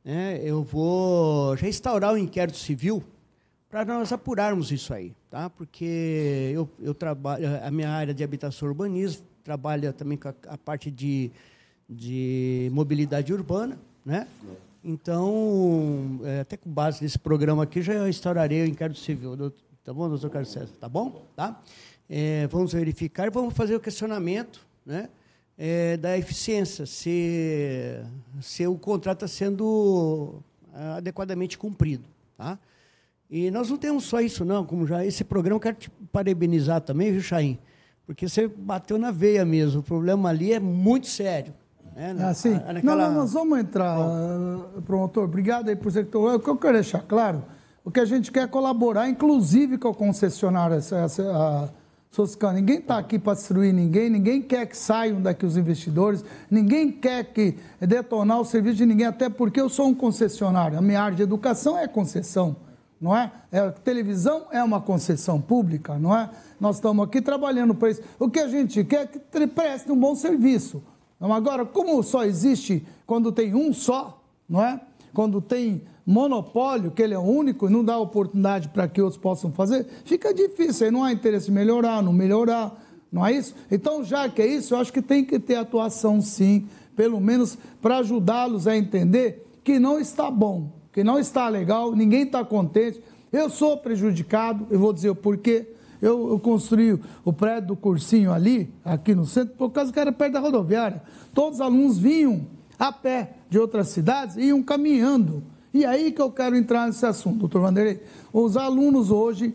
né, 0.02 0.40
eu 0.42 0.62
vou 0.62 1.54
já 1.58 1.68
instaurar 1.68 2.12
o 2.12 2.14
um 2.14 2.18
inquérito 2.18 2.56
civil 2.56 3.04
para 3.84 3.84
nós 3.84 4.10
apurarmos 4.10 4.72
isso 4.72 4.94
aí. 4.94 5.12
Tá? 5.28 5.50
Porque 5.50 6.50
eu, 6.54 6.66
eu 6.80 6.94
trabalho, 6.94 7.46
a 7.62 7.70
minha 7.70 7.90
área 7.90 8.14
de 8.14 8.24
habitação 8.24 8.68
urbanismo 8.68 9.26
trabalha 9.44 9.92
também 9.92 10.16
com 10.16 10.28
a, 10.28 10.34
a 10.48 10.56
parte 10.56 10.90
de, 10.90 11.30
de 11.86 12.70
mobilidade 12.72 13.34
urbana. 13.34 13.78
Né? 14.02 14.26
Então, 14.82 16.18
é, 16.24 16.40
até 16.40 16.56
com 16.56 16.70
base 16.70 17.02
nesse 17.02 17.18
programa 17.18 17.64
aqui, 17.64 17.82
já 17.82 18.08
instaurarei 18.08 18.62
o 18.62 18.66
inquérito 18.66 18.98
civil. 18.98 19.52
Tá 19.84 19.92
bom, 19.92 20.08
doutor 20.08 20.30
Carlos 20.30 20.50
César? 20.50 20.72
Tá 20.80 20.88
bom? 20.88 21.26
Tá? 21.36 21.60
É, 22.08 22.46
vamos 22.46 22.72
verificar 22.72 23.30
vamos 23.30 23.52
fazer 23.52 23.76
o 23.76 23.80
questionamento 23.80 24.66
né, 24.86 25.10
é, 25.58 25.98
da 25.98 26.16
eficiência, 26.16 26.86
se, 26.86 28.00
se 28.40 28.66
o 28.66 28.78
contrato 28.78 29.26
está 29.26 29.28
sendo 29.28 30.42
adequadamente 30.96 31.58
cumprido. 31.58 32.04
Tá? 32.38 32.58
E 33.30 33.50
nós 33.50 33.70
não 33.70 33.76
temos 33.76 34.04
só 34.04 34.20
isso, 34.20 34.44
não, 34.44 34.64
como 34.64 34.86
já 34.86 35.04
esse 35.04 35.24
programa, 35.24 35.56
eu 35.56 35.60
quero 35.60 35.76
te 35.76 35.90
parabenizar 36.12 36.80
também, 36.80 37.12
viu, 37.12 37.20
Chaim? 37.20 37.58
Porque 38.06 38.28
você 38.28 38.46
bateu 38.46 38.98
na 38.98 39.10
veia 39.10 39.44
mesmo. 39.44 39.80
O 39.80 39.82
problema 39.82 40.28
ali 40.28 40.52
é 40.52 40.60
muito 40.60 41.08
sério. 41.08 41.52
Né? 41.94 42.14
Assim, 42.20 42.50
naquela... 42.50 42.82
não, 42.82 42.96
não, 42.96 43.14
nós 43.20 43.32
vamos 43.32 43.58
entrar, 43.58 43.96
promotor. 44.84 45.24
Obrigado 45.24 45.68
aí 45.68 45.74
por 45.74 45.90
você 45.90 46.04
que 46.04 46.16
O 46.16 46.38
que 46.38 46.48
eu 46.48 46.56
quero 46.56 46.74
deixar 46.74 47.00
claro 47.02 47.42
o 47.86 47.90
que 47.90 48.00
a 48.00 48.04
gente 48.04 48.32
quer 48.32 48.42
é 48.42 48.46
colaborar, 48.48 49.08
inclusive 49.08 49.78
com 49.78 49.90
o 49.90 49.94
concessionário, 49.94 50.74
essa, 50.74 50.96
essa, 50.96 51.22
a 51.22 51.68
Soscan. 52.10 52.54
Ninguém 52.54 52.78
está 52.78 52.98
aqui 52.98 53.16
para 53.16 53.34
destruir 53.34 53.72
ninguém, 53.72 54.10
ninguém 54.10 54.42
quer 54.42 54.66
que 54.66 54.76
saiam 54.76 55.22
daqui 55.22 55.46
os 55.46 55.56
investidores, 55.56 56.24
ninguém 56.50 56.90
quer 56.90 57.22
que 57.32 57.56
detonar 57.78 58.40
o 58.40 58.44
serviço 58.44 58.78
de 58.78 58.86
ninguém, 58.86 59.06
até 59.06 59.28
porque 59.28 59.60
eu 59.60 59.68
sou 59.68 59.86
um 59.86 59.94
concessionário. 59.94 60.76
A 60.76 60.82
minha 60.82 61.00
área 61.00 61.16
de 61.16 61.22
educação 61.22 61.78
é 61.78 61.86
concessão, 61.86 62.56
não 63.00 63.16
é? 63.16 63.30
é 63.52 63.70
televisão 63.70 64.46
é 64.50 64.62
uma 64.62 64.80
concessão 64.80 65.40
pública, 65.40 65.98
não 65.98 66.16
é? 66.16 66.30
Nós 66.58 66.76
estamos 66.76 67.04
aqui 67.04 67.20
trabalhando 67.20 67.74
para 67.74 67.90
isso. 67.90 68.02
O 68.18 68.30
que 68.30 68.40
a 68.40 68.48
gente 68.48 68.82
quer 68.84 69.02
é 69.02 69.06
que 69.06 69.46
preste 69.46 69.90
um 69.92 69.98
bom 69.98 70.14
serviço. 70.14 70.82
Agora, 71.20 71.64
como 71.64 72.02
só 72.02 72.24
existe 72.24 72.86
quando 73.06 73.32
tem 73.32 73.54
um 73.54 73.72
só, 73.72 74.22
não 74.48 74.62
é? 74.62 74.80
Quando 75.12 75.40
tem 75.40 75.82
monopólio, 76.06 76.90
que 76.90 77.02
ele 77.02 77.14
é 77.14 77.18
único 77.18 77.66
e 77.66 77.70
não 77.70 77.84
dá 77.84 77.98
oportunidade 77.98 78.68
para 78.68 78.86
que 78.86 79.02
outros 79.02 79.20
possam 79.20 79.50
fazer, 79.50 79.86
fica 80.04 80.32
difícil. 80.32 80.86
Aí 80.86 80.92
não 80.92 81.02
há 81.02 81.12
interesse 81.12 81.50
em 81.50 81.54
melhorar, 81.54 82.02
não 82.02 82.12
melhorar, 82.12 82.80
não 83.10 83.26
é 83.26 83.32
isso? 83.32 83.54
Então, 83.70 84.04
já 84.04 84.28
que 84.28 84.40
é 84.40 84.46
isso, 84.46 84.74
eu 84.74 84.78
acho 84.78 84.92
que 84.92 85.02
tem 85.02 85.24
que 85.24 85.38
ter 85.38 85.56
atuação 85.56 86.20
sim, 86.20 86.68
pelo 86.94 87.20
menos 87.20 87.58
para 87.82 87.98
ajudá-los 87.98 88.66
a 88.66 88.76
entender 88.76 89.46
que 89.64 89.78
não 89.78 89.98
está 89.98 90.30
bom, 90.30 90.70
que 90.96 91.04
não 91.04 91.18
está 91.18 91.46
legal, 91.50 91.94
ninguém 91.94 92.22
está 92.22 92.42
contente. 92.42 93.02
Eu 93.30 93.50
sou 93.50 93.76
prejudicado, 93.76 94.66
eu 94.70 94.78
vou 94.78 94.94
dizer 94.94 95.10
o 95.10 95.14
porquê. 95.14 95.68
Eu, 96.00 96.30
eu, 96.30 96.40
construí 96.40 96.98
o 97.22 97.32
prédio 97.34 97.68
do 97.68 97.76
cursinho 97.76 98.32
ali, 98.32 98.72
aqui 98.82 99.14
no 99.14 99.26
centro, 99.26 99.54
por 99.58 99.68
causa 99.68 99.92
que 99.92 100.00
era 100.00 100.10
perto 100.10 100.32
da 100.32 100.40
rodoviária. 100.40 101.02
Todos 101.34 101.56
os 101.56 101.60
alunos 101.60 101.98
vinham 101.98 102.46
a 102.78 102.90
pé 102.90 103.34
de 103.50 103.58
outras 103.58 103.88
cidades 103.88 104.38
e 104.38 104.44
iam 104.44 104.62
caminhando 104.62 105.42
e 105.74 105.84
aí 105.84 106.10
que 106.12 106.22
eu 106.22 106.30
quero 106.30 106.56
entrar 106.56 106.86
nesse 106.86 107.04
assunto, 107.04 107.40
doutor 107.40 107.60
Vanderlei. 107.60 108.02
Os 108.32 108.56
alunos 108.56 109.10
hoje 109.10 109.54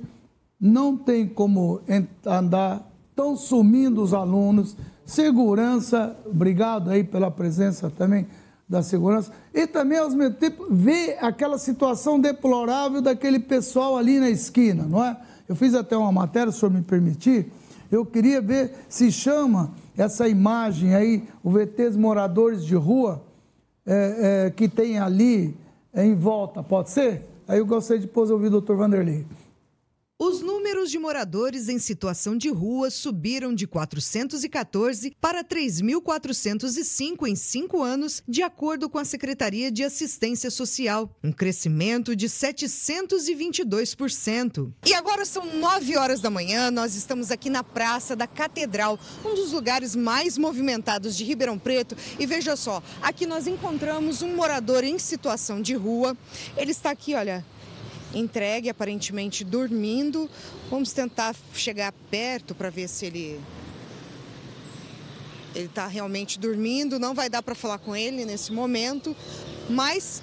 não 0.59 0.95
tem 0.95 1.27
como 1.27 1.81
andar, 2.23 2.87
estão 3.09 3.35
sumindo 3.35 4.03
os 4.03 4.13
alunos. 4.13 4.77
Segurança, 5.03 6.15
obrigado 6.23 6.91
aí 6.91 7.03
pela 7.03 7.31
presença 7.31 7.89
também 7.89 8.27
da 8.71 8.81
segurança. 8.81 9.33
E 9.53 9.67
também, 9.67 9.97
ao 9.97 10.09
mesmo 10.09 10.33
tempo, 10.33 10.65
ver 10.69 11.17
aquela 11.19 11.57
situação 11.57 12.17
deplorável 12.17 13.01
daquele 13.01 13.37
pessoal 13.37 13.97
ali 13.97 14.17
na 14.17 14.29
esquina, 14.29 14.85
não 14.85 15.03
é? 15.03 15.17
Eu 15.47 15.57
fiz 15.57 15.75
até 15.75 15.97
uma 15.97 16.09
matéria, 16.09 16.49
se 16.53 16.57
o 16.57 16.59
senhor 16.61 16.71
me 16.71 16.81
permitir. 16.81 17.51
Eu 17.91 18.05
queria 18.05 18.39
ver 18.39 18.73
se 18.87 19.11
chama 19.11 19.71
essa 19.97 20.25
imagem 20.25 20.95
aí, 20.95 21.27
o 21.43 21.51
VTs 21.51 21.97
moradores 21.97 22.65
de 22.65 22.73
rua, 22.73 23.21
é, 23.85 24.45
é, 24.45 24.49
que 24.51 24.69
tem 24.69 24.97
ali 24.97 25.53
em 25.93 26.15
volta, 26.15 26.63
pode 26.63 26.91
ser? 26.91 27.27
Aí 27.49 27.59
eu 27.59 27.65
gostaria 27.65 27.99
de 27.99 28.07
depois 28.07 28.31
ouvir 28.31 28.47
o 28.47 28.51
doutor 28.51 28.77
Vanderlei. 28.77 29.25
Os 30.23 30.39
números 30.39 30.91
de 30.91 30.99
moradores 30.99 31.67
em 31.67 31.79
situação 31.79 32.37
de 32.37 32.47
rua 32.47 32.91
subiram 32.91 33.55
de 33.55 33.65
414 33.65 35.15
para 35.19 35.43
3.405 35.43 37.27
em 37.27 37.35
cinco 37.35 37.81
anos, 37.81 38.21
de 38.27 38.43
acordo 38.43 38.87
com 38.87 38.99
a 38.99 39.03
Secretaria 39.03 39.71
de 39.71 39.83
Assistência 39.83 40.51
Social, 40.51 41.09
um 41.23 41.31
crescimento 41.31 42.15
de 42.15 42.27
722%. 42.27 44.71
E 44.85 44.93
agora 44.93 45.25
são 45.25 45.57
9 45.57 45.97
horas 45.97 46.21
da 46.21 46.29
manhã, 46.29 46.69
nós 46.69 46.93
estamos 46.93 47.31
aqui 47.31 47.49
na 47.49 47.63
Praça 47.63 48.15
da 48.15 48.27
Catedral, 48.27 48.99
um 49.25 49.33
dos 49.33 49.51
lugares 49.51 49.95
mais 49.95 50.37
movimentados 50.37 51.17
de 51.17 51.23
Ribeirão 51.23 51.57
Preto. 51.57 51.97
E 52.19 52.27
veja 52.27 52.55
só, 52.55 52.83
aqui 53.01 53.25
nós 53.25 53.47
encontramos 53.47 54.21
um 54.21 54.35
morador 54.35 54.83
em 54.83 54.99
situação 54.99 55.59
de 55.59 55.73
rua. 55.73 56.15
Ele 56.55 56.69
está 56.69 56.91
aqui, 56.91 57.15
olha, 57.15 57.43
entregue, 58.13 58.69
aparentemente 58.69 59.43
dormindo. 59.43 60.29
Vamos 60.69 60.91
tentar 60.91 61.35
chegar 61.53 61.91
perto 62.09 62.53
para 62.53 62.69
ver 62.69 62.87
se 62.87 63.05
ele 63.05 63.39
ele 65.53 65.65
está 65.65 65.85
realmente 65.87 66.39
dormindo. 66.39 66.99
Não 66.99 67.13
vai 67.13 67.29
dar 67.29 67.41
para 67.41 67.55
falar 67.55 67.77
com 67.77 67.95
ele 67.95 68.25
nesse 68.25 68.51
momento, 68.51 69.15
mas 69.69 70.21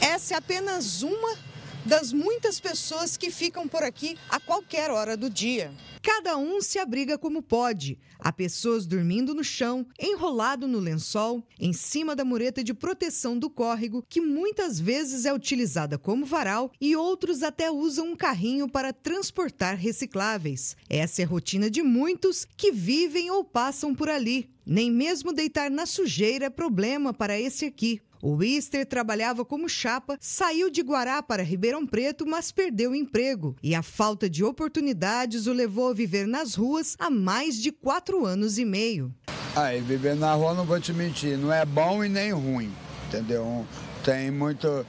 essa 0.00 0.34
é 0.34 0.36
apenas 0.36 1.02
uma 1.02 1.45
das 1.86 2.12
muitas 2.12 2.58
pessoas 2.58 3.16
que 3.16 3.30
ficam 3.30 3.68
por 3.68 3.84
aqui 3.84 4.18
a 4.28 4.40
qualquer 4.40 4.90
hora 4.90 5.16
do 5.16 5.30
dia. 5.30 5.72
Cada 6.02 6.36
um 6.36 6.60
se 6.60 6.80
abriga 6.80 7.16
como 7.16 7.40
pode. 7.40 7.98
Há 8.18 8.32
pessoas 8.32 8.86
dormindo 8.86 9.34
no 9.34 9.44
chão, 9.44 9.86
enrolado 9.98 10.66
no 10.66 10.80
lençol, 10.80 11.46
em 11.58 11.72
cima 11.72 12.16
da 12.16 12.24
mureta 12.24 12.62
de 12.62 12.74
proteção 12.74 13.38
do 13.38 13.48
córrego, 13.48 14.04
que 14.08 14.20
muitas 14.20 14.80
vezes 14.80 15.24
é 15.24 15.32
utilizada 15.32 15.96
como 15.96 16.26
varal, 16.26 16.72
e 16.80 16.96
outros 16.96 17.42
até 17.42 17.70
usam 17.70 18.08
um 18.08 18.16
carrinho 18.16 18.68
para 18.68 18.92
transportar 18.92 19.76
recicláveis. 19.76 20.76
Essa 20.90 21.22
é 21.22 21.24
a 21.24 21.28
rotina 21.28 21.70
de 21.70 21.82
muitos 21.82 22.44
que 22.56 22.72
vivem 22.72 23.30
ou 23.30 23.44
passam 23.44 23.94
por 23.94 24.08
ali. 24.08 24.55
Nem 24.68 24.90
mesmo 24.90 25.32
deitar 25.32 25.70
na 25.70 25.86
sujeira 25.86 26.46
é 26.46 26.50
problema 26.50 27.14
para 27.14 27.38
esse 27.38 27.64
aqui. 27.64 28.00
O 28.20 28.32
Wister 28.32 28.84
trabalhava 28.84 29.44
como 29.44 29.68
chapa, 29.68 30.18
saiu 30.20 30.68
de 30.68 30.82
Guará 30.82 31.22
para 31.22 31.44
Ribeirão 31.44 31.86
Preto, 31.86 32.26
mas 32.26 32.50
perdeu 32.50 32.90
o 32.90 32.94
emprego. 32.96 33.54
E 33.62 33.76
a 33.76 33.82
falta 33.82 34.28
de 34.28 34.42
oportunidades 34.42 35.46
o 35.46 35.52
levou 35.52 35.90
a 35.90 35.94
viver 35.94 36.26
nas 36.26 36.56
ruas 36.56 36.96
há 36.98 37.08
mais 37.08 37.56
de 37.62 37.70
quatro 37.70 38.26
anos 38.26 38.58
e 38.58 38.64
meio. 38.64 39.14
Aí, 39.54 39.80
viver 39.80 40.16
na 40.16 40.34
rua, 40.34 40.52
não 40.52 40.64
vou 40.64 40.80
te 40.80 40.92
mentir, 40.92 41.38
não 41.38 41.52
é 41.52 41.64
bom 41.64 42.04
e 42.04 42.08
nem 42.08 42.32
ruim, 42.32 42.72
entendeu? 43.06 43.64
Tem 44.04 44.32
muito. 44.32 44.84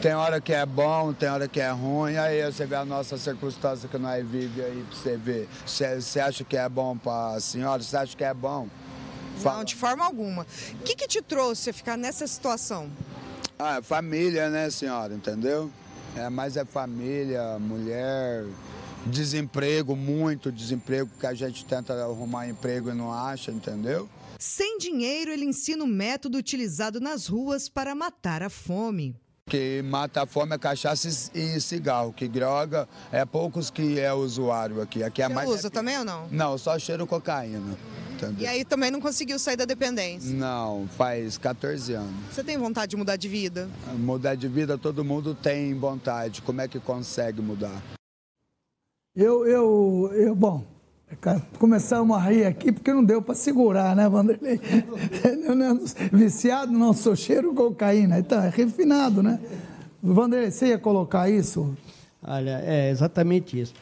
Tem 0.00 0.14
hora 0.14 0.40
que 0.40 0.52
é 0.52 0.66
bom, 0.66 1.12
tem 1.12 1.28
hora 1.28 1.46
que 1.46 1.60
é 1.60 1.70
ruim. 1.70 2.16
Aí 2.16 2.42
você 2.42 2.66
vê 2.66 2.74
a 2.74 2.84
nossa 2.84 3.16
circunstância 3.16 3.88
que 3.88 3.98
nós 3.98 4.26
vivemos 4.26 4.64
aí 4.64 4.82
pra 4.82 4.96
você 4.98 5.16
ver. 5.16 5.48
Você 5.64 6.18
acha 6.18 6.42
que 6.42 6.56
é 6.56 6.68
bom 6.68 6.98
para 6.98 7.36
a 7.36 7.40
senhora? 7.40 7.80
Você 7.80 7.96
acha 7.96 8.16
que 8.16 8.24
é 8.24 8.34
bom? 8.34 8.68
Não, 9.44 9.64
de 9.64 9.74
forma 9.74 10.04
alguma. 10.04 10.46
O 10.74 10.82
que, 10.84 10.94
que 10.94 11.06
te 11.06 11.22
trouxe 11.22 11.70
a 11.70 11.72
ficar 11.72 11.96
nessa 11.96 12.26
situação? 12.26 12.90
Ah, 13.58 13.76
é 13.78 13.82
família, 13.82 14.50
né, 14.50 14.70
senhora? 14.70 15.14
Entendeu? 15.14 15.70
É, 16.16 16.28
mas 16.28 16.56
é 16.56 16.64
família, 16.64 17.58
mulher, 17.58 18.44
desemprego, 19.06 19.96
muito 19.96 20.52
desemprego, 20.52 21.10
que 21.18 21.26
a 21.26 21.34
gente 21.34 21.64
tenta 21.64 21.94
arrumar 21.94 22.48
emprego 22.48 22.90
e 22.90 22.94
não 22.94 23.12
acha, 23.12 23.50
entendeu? 23.50 24.08
Sem 24.38 24.78
dinheiro, 24.78 25.30
ele 25.30 25.44
ensina 25.44 25.84
o 25.84 25.86
método 25.86 26.36
utilizado 26.36 27.00
nas 27.00 27.26
ruas 27.26 27.68
para 27.68 27.94
matar 27.94 28.42
a 28.42 28.50
fome. 28.50 29.16
Que 29.46 29.82
mata 29.82 30.22
a 30.22 30.26
fome 30.26 30.54
é 30.54 30.58
cachaça 30.58 31.08
e 31.34 31.60
cigarro, 31.60 32.12
que 32.12 32.28
droga 32.28 32.88
é 33.10 33.24
poucos 33.24 33.70
que 33.70 33.98
é 33.98 34.12
usuário 34.12 34.80
aqui. 34.80 35.02
aqui 35.02 35.22
é 35.22 35.28
Você 35.28 35.34
mais 35.34 35.48
usa 35.48 35.70
também 35.70 35.98
ou 35.98 36.04
não? 36.04 36.28
Não, 36.30 36.56
só 36.58 36.78
cheiro 36.78 37.06
cocaína. 37.06 37.76
Entendeu? 38.26 38.44
E 38.44 38.46
aí 38.46 38.64
também 38.64 38.90
não 38.90 39.00
conseguiu 39.00 39.38
sair 39.38 39.56
da 39.56 39.64
dependência? 39.64 40.34
Não, 40.34 40.88
faz 40.96 41.38
14 41.38 41.94
anos. 41.94 42.12
Você 42.30 42.42
tem 42.42 42.58
vontade 42.58 42.90
de 42.90 42.96
mudar 42.96 43.16
de 43.16 43.28
vida? 43.28 43.68
Mudar 43.98 44.34
de 44.34 44.48
vida 44.48 44.76
todo 44.78 45.04
mundo 45.04 45.34
tem 45.34 45.74
vontade. 45.74 46.42
Como 46.42 46.60
é 46.60 46.68
que 46.68 46.78
consegue 46.78 47.40
mudar? 47.40 47.82
Eu, 49.14 49.46
eu, 49.46 50.10
eu 50.14 50.34
bom, 50.34 50.64
começamos 51.58 52.16
a 52.16 52.20
rir 52.20 52.46
aqui 52.46 52.72
porque 52.72 52.92
não 52.92 53.04
deu 53.04 53.20
para 53.20 53.34
segurar, 53.34 53.94
né, 53.94 54.08
Vanderlei? 54.08 54.58
Eu 55.44 55.54
não, 55.54 55.80
viciado 56.12 56.72
não 56.72 56.92
sou 56.92 57.14
cheiro 57.14 57.54
cocaína, 57.54 58.18
então 58.18 58.42
é 58.42 58.48
refinado, 58.48 59.22
né? 59.22 59.38
Vanderlei, 60.02 60.50
você 60.50 60.68
ia 60.68 60.78
colocar 60.78 61.28
isso? 61.28 61.76
Olha, 62.22 62.62
é 62.64 62.90
exatamente 62.90 63.60
isso. 63.60 63.74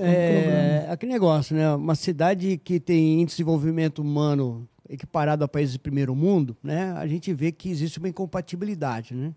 É, 0.00 0.86
aquele 0.90 1.12
negócio, 1.12 1.54
né? 1.56 1.74
Uma 1.74 1.94
cidade 1.94 2.58
que 2.58 2.80
tem 2.80 3.20
índice 3.20 3.36
de 3.36 3.42
desenvolvimento 3.42 4.00
humano 4.00 4.68
equiparado 4.88 5.44
a 5.44 5.48
países 5.48 5.74
de 5.74 5.78
primeiro 5.78 6.14
mundo, 6.14 6.56
né? 6.62 6.92
A 6.92 7.06
gente 7.06 7.32
vê 7.32 7.52
que 7.52 7.70
existe 7.70 7.98
uma 7.98 8.08
incompatibilidade, 8.08 9.14
né? 9.14 9.34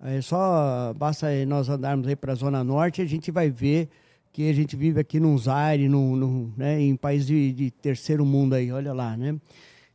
É 0.00 0.20
só 0.20 0.94
basta 0.94 1.26
nós 1.46 1.68
andarmos 1.68 2.06
aí 2.06 2.14
para 2.14 2.32
a 2.32 2.36
zona 2.36 2.62
norte, 2.62 3.02
a 3.02 3.06
gente 3.06 3.30
vai 3.30 3.50
ver 3.50 3.88
que 4.32 4.48
a 4.48 4.52
gente 4.52 4.76
vive 4.76 5.00
aqui 5.00 5.18
num 5.18 5.36
Zaire, 5.36 5.88
num, 5.88 6.14
num, 6.14 6.52
né, 6.56 6.80
em 6.80 6.94
países 6.94 7.26
de, 7.26 7.52
de, 7.52 7.70
terceiro 7.72 8.24
mundo 8.24 8.54
aí, 8.54 8.70
olha 8.70 8.92
lá, 8.92 9.16
né? 9.16 9.34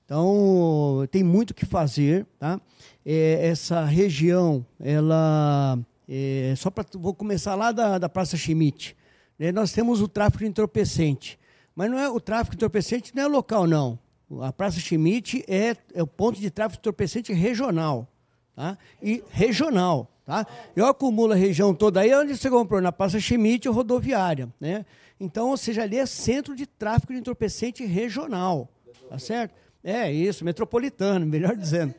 Então, 0.04 1.08
tem 1.10 1.24
muito 1.24 1.52
o 1.52 1.54
que 1.54 1.66
fazer, 1.66 2.26
tá? 2.38 2.60
É, 3.06 3.48
essa 3.48 3.86
região, 3.86 4.66
ela... 4.80 5.80
É, 6.10 6.54
só 6.58 6.70
para 6.70 6.86
vou 6.96 7.14
começar 7.14 7.56
lá 7.56 7.72
da, 7.72 7.98
da 7.98 8.10
Praça 8.10 8.36
Schmidt. 8.36 8.98
Né? 9.44 9.52
Nós 9.52 9.74
temos 9.74 10.00
o 10.00 10.08
tráfico 10.08 10.42
de 10.42 10.50
entorpecente. 10.50 11.38
Mas 11.76 11.92
não 11.92 12.00
é 12.00 12.10
o 12.10 12.18
tráfico 12.18 12.56
de 12.56 12.60
entorpecente 12.60 13.14
não 13.14 13.24
é 13.24 13.28
local, 13.28 13.68
não. 13.68 14.00
A 14.42 14.54
Praça 14.54 14.80
Schmidt 14.80 15.44
é, 15.50 15.76
é 15.94 16.02
o 16.02 16.08
ponto 16.08 16.40
de 16.40 16.50
tráfico 16.50 16.82
de 16.82 16.88
entorpecente 16.88 17.34
regional. 17.34 18.08
Tá? 18.56 18.78
E 19.02 19.22
regional. 19.30 20.10
Tá? 20.26 20.48
Eu 20.74 20.86
acumulo 20.86 21.34
a 21.34 21.36
região 21.36 21.74
toda 21.74 22.00
aí, 22.00 22.16
onde 22.16 22.38
você 22.38 22.50
comprou? 22.50 22.80
Na 22.80 22.94
Praça 22.94 23.20
Schmidt 23.20 23.68
ou 23.68 23.76
rodoviária. 23.76 24.48
Né? 24.62 24.86
Então, 25.20 25.50
ou 25.50 25.58
seja, 25.58 25.84
ali 25.84 25.98
é 25.98 26.06
centro 26.06 26.56
de 26.56 26.66
tráfico 26.66 27.12
de 27.12 27.20
entorpecente 27.20 27.84
regional. 27.84 28.70
Tá 29.10 29.20
certo? 29.20 29.54
É 29.84 30.10
isso, 30.10 30.46
metropolitano, 30.46 31.26
melhor 31.26 31.58
dizendo. 31.58 31.94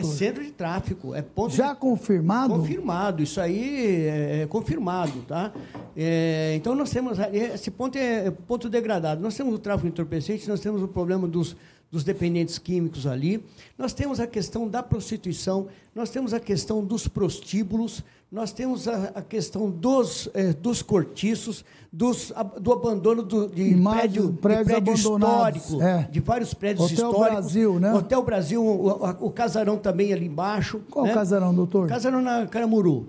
É 0.00 0.02
centro 0.02 0.44
de 0.44 0.50
tráfico, 0.50 1.14
é 1.14 1.22
ponto 1.22 1.54
Já 1.54 1.72
de... 1.72 1.80
confirmado? 1.80 2.54
Confirmado, 2.54 3.22
isso 3.22 3.40
aí 3.40 4.06
é, 4.06 4.42
é 4.42 4.46
confirmado, 4.46 5.22
tá? 5.22 5.52
É, 5.96 6.54
então 6.56 6.74
nós 6.74 6.90
temos 6.90 7.18
esse 7.32 7.70
ponto 7.70 7.96
é 7.96 8.30
ponto 8.30 8.68
degradado. 8.68 9.22
Nós 9.22 9.36
temos 9.36 9.54
o 9.54 9.58
tráfico 9.58 9.86
de 9.86 9.92
entorpecentes, 9.92 10.48
nós 10.48 10.60
temos 10.60 10.82
o 10.82 10.88
problema 10.88 11.28
dos 11.28 11.56
dos 11.90 12.04
dependentes 12.04 12.58
químicos 12.58 13.06
ali. 13.06 13.44
Nós 13.76 13.92
temos 13.92 14.20
a 14.20 14.26
questão 14.26 14.68
da 14.68 14.82
prostituição, 14.82 15.68
nós 15.94 16.10
temos 16.10 16.32
a 16.32 16.40
questão 16.40 16.84
dos 16.84 17.08
prostíbulos, 17.08 18.04
nós 18.30 18.52
temos 18.52 18.86
a, 18.86 19.10
a 19.16 19.22
questão 19.22 19.68
dos, 19.68 20.28
eh, 20.34 20.52
dos 20.52 20.82
cortiços, 20.82 21.64
dos, 21.92 22.32
a, 22.36 22.44
do 22.44 22.72
abandono 22.72 23.24
do, 23.24 23.48
de 23.48 23.74
prédio, 23.74 24.30
de 24.30 24.38
prédio 24.38 24.94
histórico, 24.94 25.82
é. 25.82 26.08
de 26.10 26.20
vários 26.20 26.54
prédios 26.54 26.92
Hotel 26.92 27.10
históricos. 27.10 27.32
Brasil, 27.32 27.80
né? 27.80 27.92
Hotel 27.92 28.22
Brasil, 28.22 28.64
o, 28.64 29.26
o 29.26 29.30
casarão 29.30 29.76
também 29.76 30.12
ali 30.12 30.26
embaixo. 30.26 30.80
Qual 30.88 31.04
né? 31.04 31.12
casarão, 31.12 31.52
doutor? 31.52 31.88
Casarão 31.88 32.22
na 32.22 32.46
Caramuru. 32.46 33.08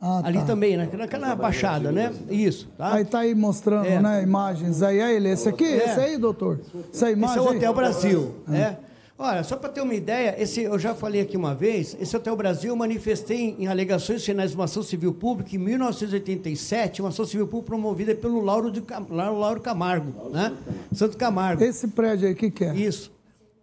Ah, 0.00 0.20
ali 0.24 0.38
tá. 0.38 0.44
também, 0.44 0.76
né? 0.76 0.88
naquela 0.92 1.34
baixada, 1.34 1.90
né? 1.90 2.12
Isso. 2.28 2.68
Tá? 2.76 2.94
Aí 2.94 3.04
tá 3.04 3.20
aí 3.20 3.34
mostrando, 3.34 3.86
É. 3.86 4.00
né, 4.00 4.22
imagens 4.22 4.82
aí. 4.82 5.00
Aí 5.00 5.16
ele, 5.16 5.30
esse 5.30 5.48
aqui, 5.48 5.64
É. 5.64 5.84
esse 5.84 6.00
aí, 6.00 6.18
doutor. 6.18 6.60
Essa 6.92 7.10
imagem 7.10 7.38
Esse 7.38 7.48
é 7.48 7.50
o? 7.50 7.56
Hotel 7.56 7.74
Brasil. 7.74 8.34
né? 8.46 8.76
Olha, 9.18 9.42
só 9.42 9.56
para 9.56 9.70
ter 9.70 9.80
uma 9.80 9.94
ideia, 9.94 10.34
esse, 10.38 10.62
eu 10.62 10.78
já 10.78 10.94
falei 10.94 11.22
aqui 11.22 11.38
uma 11.38 11.54
vez, 11.54 11.96
esse 11.98 12.14
Hotel 12.14 12.36
Brasil 12.36 12.70
eu 12.72 12.76
manifestei 12.76 13.56
em 13.58 13.66
alegações 13.66 14.22
finais 14.22 14.50
de 14.50 14.56
uma 14.56 14.64
ação 14.66 14.82
civil 14.82 15.14
pública 15.14 15.56
em 15.56 15.58
1987, 15.58 17.00
uma 17.00 17.08
ação 17.08 17.24
civil 17.24 17.46
pública 17.46 17.70
promovida 17.70 18.14
pelo 18.14 18.42
Lauro, 18.42 18.70
de, 18.70 18.82
Lauro, 19.08 19.38
Lauro 19.38 19.60
Camargo, 19.62 20.28
né? 20.28 20.54
Santo 20.92 21.16
Camargo. 21.16 21.64
Esse 21.64 21.88
prédio 21.88 22.26
aí, 22.28 22.34
o 22.34 22.36
que 22.36 22.50
que 22.50 22.64
é? 22.66 22.74
Isso. 22.74 23.10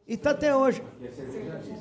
E 0.07 0.15
está 0.15 0.31
até 0.31 0.55
hoje. 0.55 0.81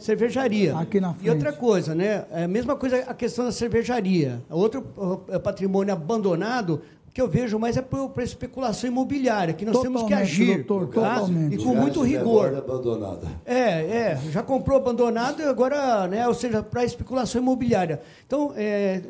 Cervejaria. 0.01 0.77
Aqui 0.79 1.01
na 1.01 1.11
E 1.13 1.15
frente. 1.15 1.31
outra 1.31 1.53
coisa, 1.53 1.95
né? 1.95 2.27
É 2.31 2.45
a 2.45 2.49
mesma 2.49 2.77
coisa 2.77 2.99
a 2.99 3.15
questão 3.15 3.47
da 3.47 3.53
cervejaria. 3.53 4.43
Outro 4.51 4.87
ó, 4.97 5.17
patrimônio 5.39 5.93
abandonado 5.95 6.83
que 7.13 7.21
eu 7.21 7.29
vejo 7.29 7.59
mais 7.59 7.77
é 7.77 7.83
para 7.83 8.25
especulação 8.25 8.89
imobiliária, 8.89 9.53
que 9.53 9.67
nós 9.67 9.79
temos 9.81 10.03
que 10.03 10.09
Totalmente, 10.09 10.31
agir. 10.31 10.65
doutor, 10.65 10.87
tá? 10.89 11.15
totalmente. 11.17 11.55
E 11.55 11.59
com 11.63 11.75
muito 11.75 12.01
rigor. 12.01 12.55
abandonada. 12.57 13.29
É, 13.45 13.55
é, 13.55 14.21
já 14.31 14.43
comprou 14.43 14.79
abandonado 14.79 15.41
e 15.41 15.45
agora, 15.45 16.09
né, 16.09 16.27
ou 16.27 16.33
seja, 16.33 16.63
para 16.63 16.85
especulação 16.85 17.43
imobiliária. 17.43 18.01
Então, 18.27 18.55
é, 18.57 19.03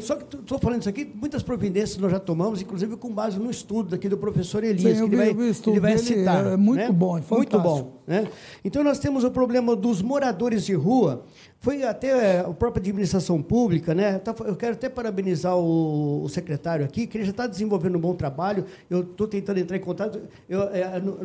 só 0.00 0.16
que 0.16 0.36
estou 0.36 0.58
falando 0.58 0.80
isso 0.80 0.88
aqui, 0.88 1.10
muitas 1.14 1.42
providências 1.42 1.98
nós 1.98 2.10
já 2.10 2.18
tomamos, 2.18 2.62
inclusive 2.62 2.96
com 2.96 3.10
base 3.12 3.38
no 3.38 3.50
estudo 3.50 3.90
daqui 3.90 4.08
do 4.08 4.16
professor 4.16 4.64
Elias, 4.64 4.96
Sim, 4.96 5.08
que 5.10 5.14
ele 5.16 5.34
vai, 5.34 5.48
estudo 5.50 5.74
ele 5.74 5.80
vai 5.80 5.98
citar. 5.98 6.46
é 6.46 6.56
muito 6.56 6.80
né? 6.80 6.90
bom, 6.90 7.18
é 7.18 7.20
Muito 7.20 7.26
fantástico. 7.50 7.60
bom. 7.60 8.00
Né? 8.06 8.26
Então, 8.64 8.82
nós 8.82 8.98
temos 8.98 9.22
o 9.22 9.30
problema 9.30 9.76
dos 9.76 10.00
moradores 10.00 10.64
de 10.64 10.72
rua. 10.74 11.24
Foi 11.62 11.82
até 11.82 12.08
é, 12.36 12.40
a 12.40 12.44
própria 12.54 12.80
administração 12.80 13.42
pública, 13.42 13.94
né? 13.94 14.18
Tá- 14.18 14.34
Eu 14.46 14.56
quero 14.56 14.72
até 14.72 14.88
parabenizar 14.88 15.54
o, 15.54 16.26
secretário 16.30 16.86
aqui, 16.86 17.06
que 17.06 17.18
ele 17.18 17.24
já 17.26 17.32
está 17.32 17.46
desenvolvendo 17.46 17.96
um 17.96 18.00
bom 18.00 18.14
trabalho. 18.14 18.64
Eu 18.88 19.02
estou 19.02 19.28
tentando 19.28 19.60
entrar 19.60 19.76
em 19.76 19.80
contato. 19.80 20.18
Eu, 20.48 20.62
é, 20.70 20.98
não- 20.98 21.18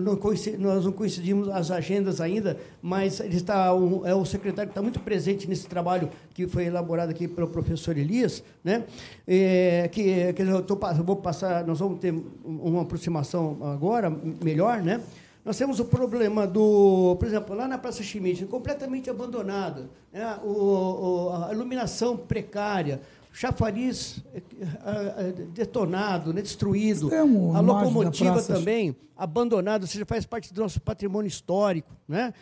nós 0.60 0.84
não 0.84 0.92
coincidimos 0.92 1.48
as 1.48 1.72
agendas 1.72 2.20
ainda, 2.20 2.58
mas 2.82 3.22
ele 3.22 3.38
está 3.38 3.74
um- 3.74 4.06
é 4.06 4.14
o 4.14 4.26
secretário 4.26 4.68
que 4.68 4.74
está 4.74 4.82
muito 4.82 5.00
presente 5.00 5.48
nesse 5.48 5.68
trabalho 5.68 6.10
que 6.34 6.46
foi 6.48 6.66
elaborado 6.66 7.12
aqui 7.12 7.30
pelo 7.30 7.48
professor 7.48 7.98
Elias, 7.98 8.44
né? 8.62 8.84
É, 9.26 9.88
que, 9.90 10.34
que 10.34 10.42
eu 10.42 10.62
tô, 10.62 10.78
vou 11.06 11.16
passar, 11.16 11.66
nós 11.66 11.80
vamos 11.80 11.98
ter 12.00 12.14
uma 12.44 12.82
aproximação 12.82 13.58
agora 13.62 14.10
melhor, 14.44 14.82
né? 14.82 15.00
Nós 15.46 15.56
temos 15.58 15.80
o 15.80 15.86
problema 15.86 16.48
do, 16.48 17.16
por 17.20 17.28
exemplo, 17.28 17.56
lá 17.56 17.68
na 17.68 17.78
Praça 17.78 18.02
Schmidt, 18.02 18.48
completamente 18.48 19.12
abandonada, 19.12 19.88
né? 20.12 20.40
o, 20.44 20.50
o- 20.50 21.30
a 21.46 21.54
iluminação 21.54 22.18
precária, 22.18 23.00
chafariz 23.32 24.24
eh, 24.34 24.42
eh, 24.58 25.32
detonado, 25.54 26.34
né? 26.34 26.42
destruído, 26.42 27.10
uma 27.10 27.60
a 27.60 27.62
locomotiva 27.62 28.42
também 28.42 28.96
abandonada, 29.16 29.84
ou 29.84 29.88
seja, 29.88 30.04
faz 30.04 30.26
parte 30.26 30.52
do 30.52 30.62
nosso 30.62 30.82
patrimônio 30.82 31.28
histórico. 31.28 31.92
Né? 32.08 32.34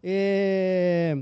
É, 0.00 1.18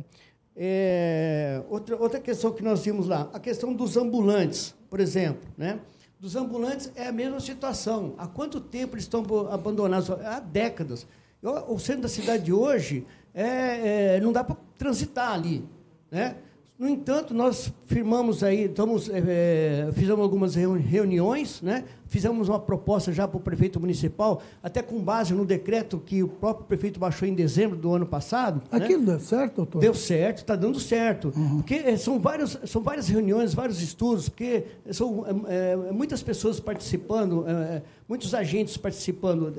é, 0.54 1.62
outra, 1.70 1.96
outra 1.96 2.20
questão 2.20 2.52
que 2.52 2.62
nós 2.62 2.84
vimos 2.84 3.06
lá, 3.08 3.30
a 3.32 3.40
questão 3.40 3.72
dos 3.72 3.96
ambulantes, 3.96 4.74
por 4.90 5.00
exemplo. 5.00 5.48
Né? 5.56 5.78
Dos 6.18 6.36
ambulantes 6.36 6.92
é 6.94 7.06
a 7.06 7.12
mesma 7.12 7.40
situação. 7.40 8.14
Há 8.18 8.26
quanto 8.26 8.60
tempo 8.60 8.94
eles 8.94 9.04
estão 9.04 9.24
abandonados? 9.50 10.10
Há 10.10 10.38
décadas. 10.40 11.06
O 11.42 11.78
centro 11.78 12.02
da 12.02 12.08
cidade 12.08 12.44
de 12.44 12.52
hoje 12.52 13.06
é, 13.34 14.16
é, 14.16 14.20
não 14.20 14.32
dá 14.32 14.44
para 14.44 14.56
transitar 14.76 15.32
ali. 15.32 15.64
Né? 16.10 16.36
No 16.80 16.88
entanto, 16.88 17.34
nós 17.34 17.70
firmamos 17.84 18.42
aí, 18.42 18.64
estamos, 18.64 19.10
é, 19.12 19.90
fizemos 19.92 20.22
algumas 20.22 20.54
reuniões, 20.54 21.60
né? 21.60 21.84
fizemos 22.06 22.48
uma 22.48 22.58
proposta 22.58 23.12
já 23.12 23.28
para 23.28 23.36
o 23.36 23.40
prefeito 23.40 23.78
municipal, 23.78 24.40
até 24.62 24.80
com 24.80 24.98
base 24.98 25.34
no 25.34 25.44
decreto 25.44 25.98
que 25.98 26.22
o 26.22 26.28
próprio 26.28 26.64
prefeito 26.64 26.98
baixou 26.98 27.28
em 27.28 27.34
dezembro 27.34 27.76
do 27.76 27.92
ano 27.94 28.06
passado. 28.06 28.62
Né? 28.72 28.78
Aquilo 28.82 29.00
né? 29.00 29.06
deu 29.08 29.20
certo, 29.20 29.56
doutor? 29.56 29.80
Deu 29.80 29.92
certo, 29.92 30.38
está 30.38 30.56
dando 30.56 30.80
certo. 30.80 31.30
Uhum. 31.36 31.58
Porque 31.58 31.74
é, 31.74 31.98
são, 31.98 32.18
vários, 32.18 32.58
são 32.64 32.82
várias 32.82 33.08
reuniões, 33.08 33.52
vários 33.52 33.82
estudos, 33.82 34.30
porque 34.30 34.64
são 34.90 35.26
é, 35.48 35.76
muitas 35.92 36.22
pessoas 36.22 36.58
participando, 36.60 37.44
é, 37.46 37.82
muitos 38.08 38.34
agentes 38.34 38.78
participando 38.78 39.52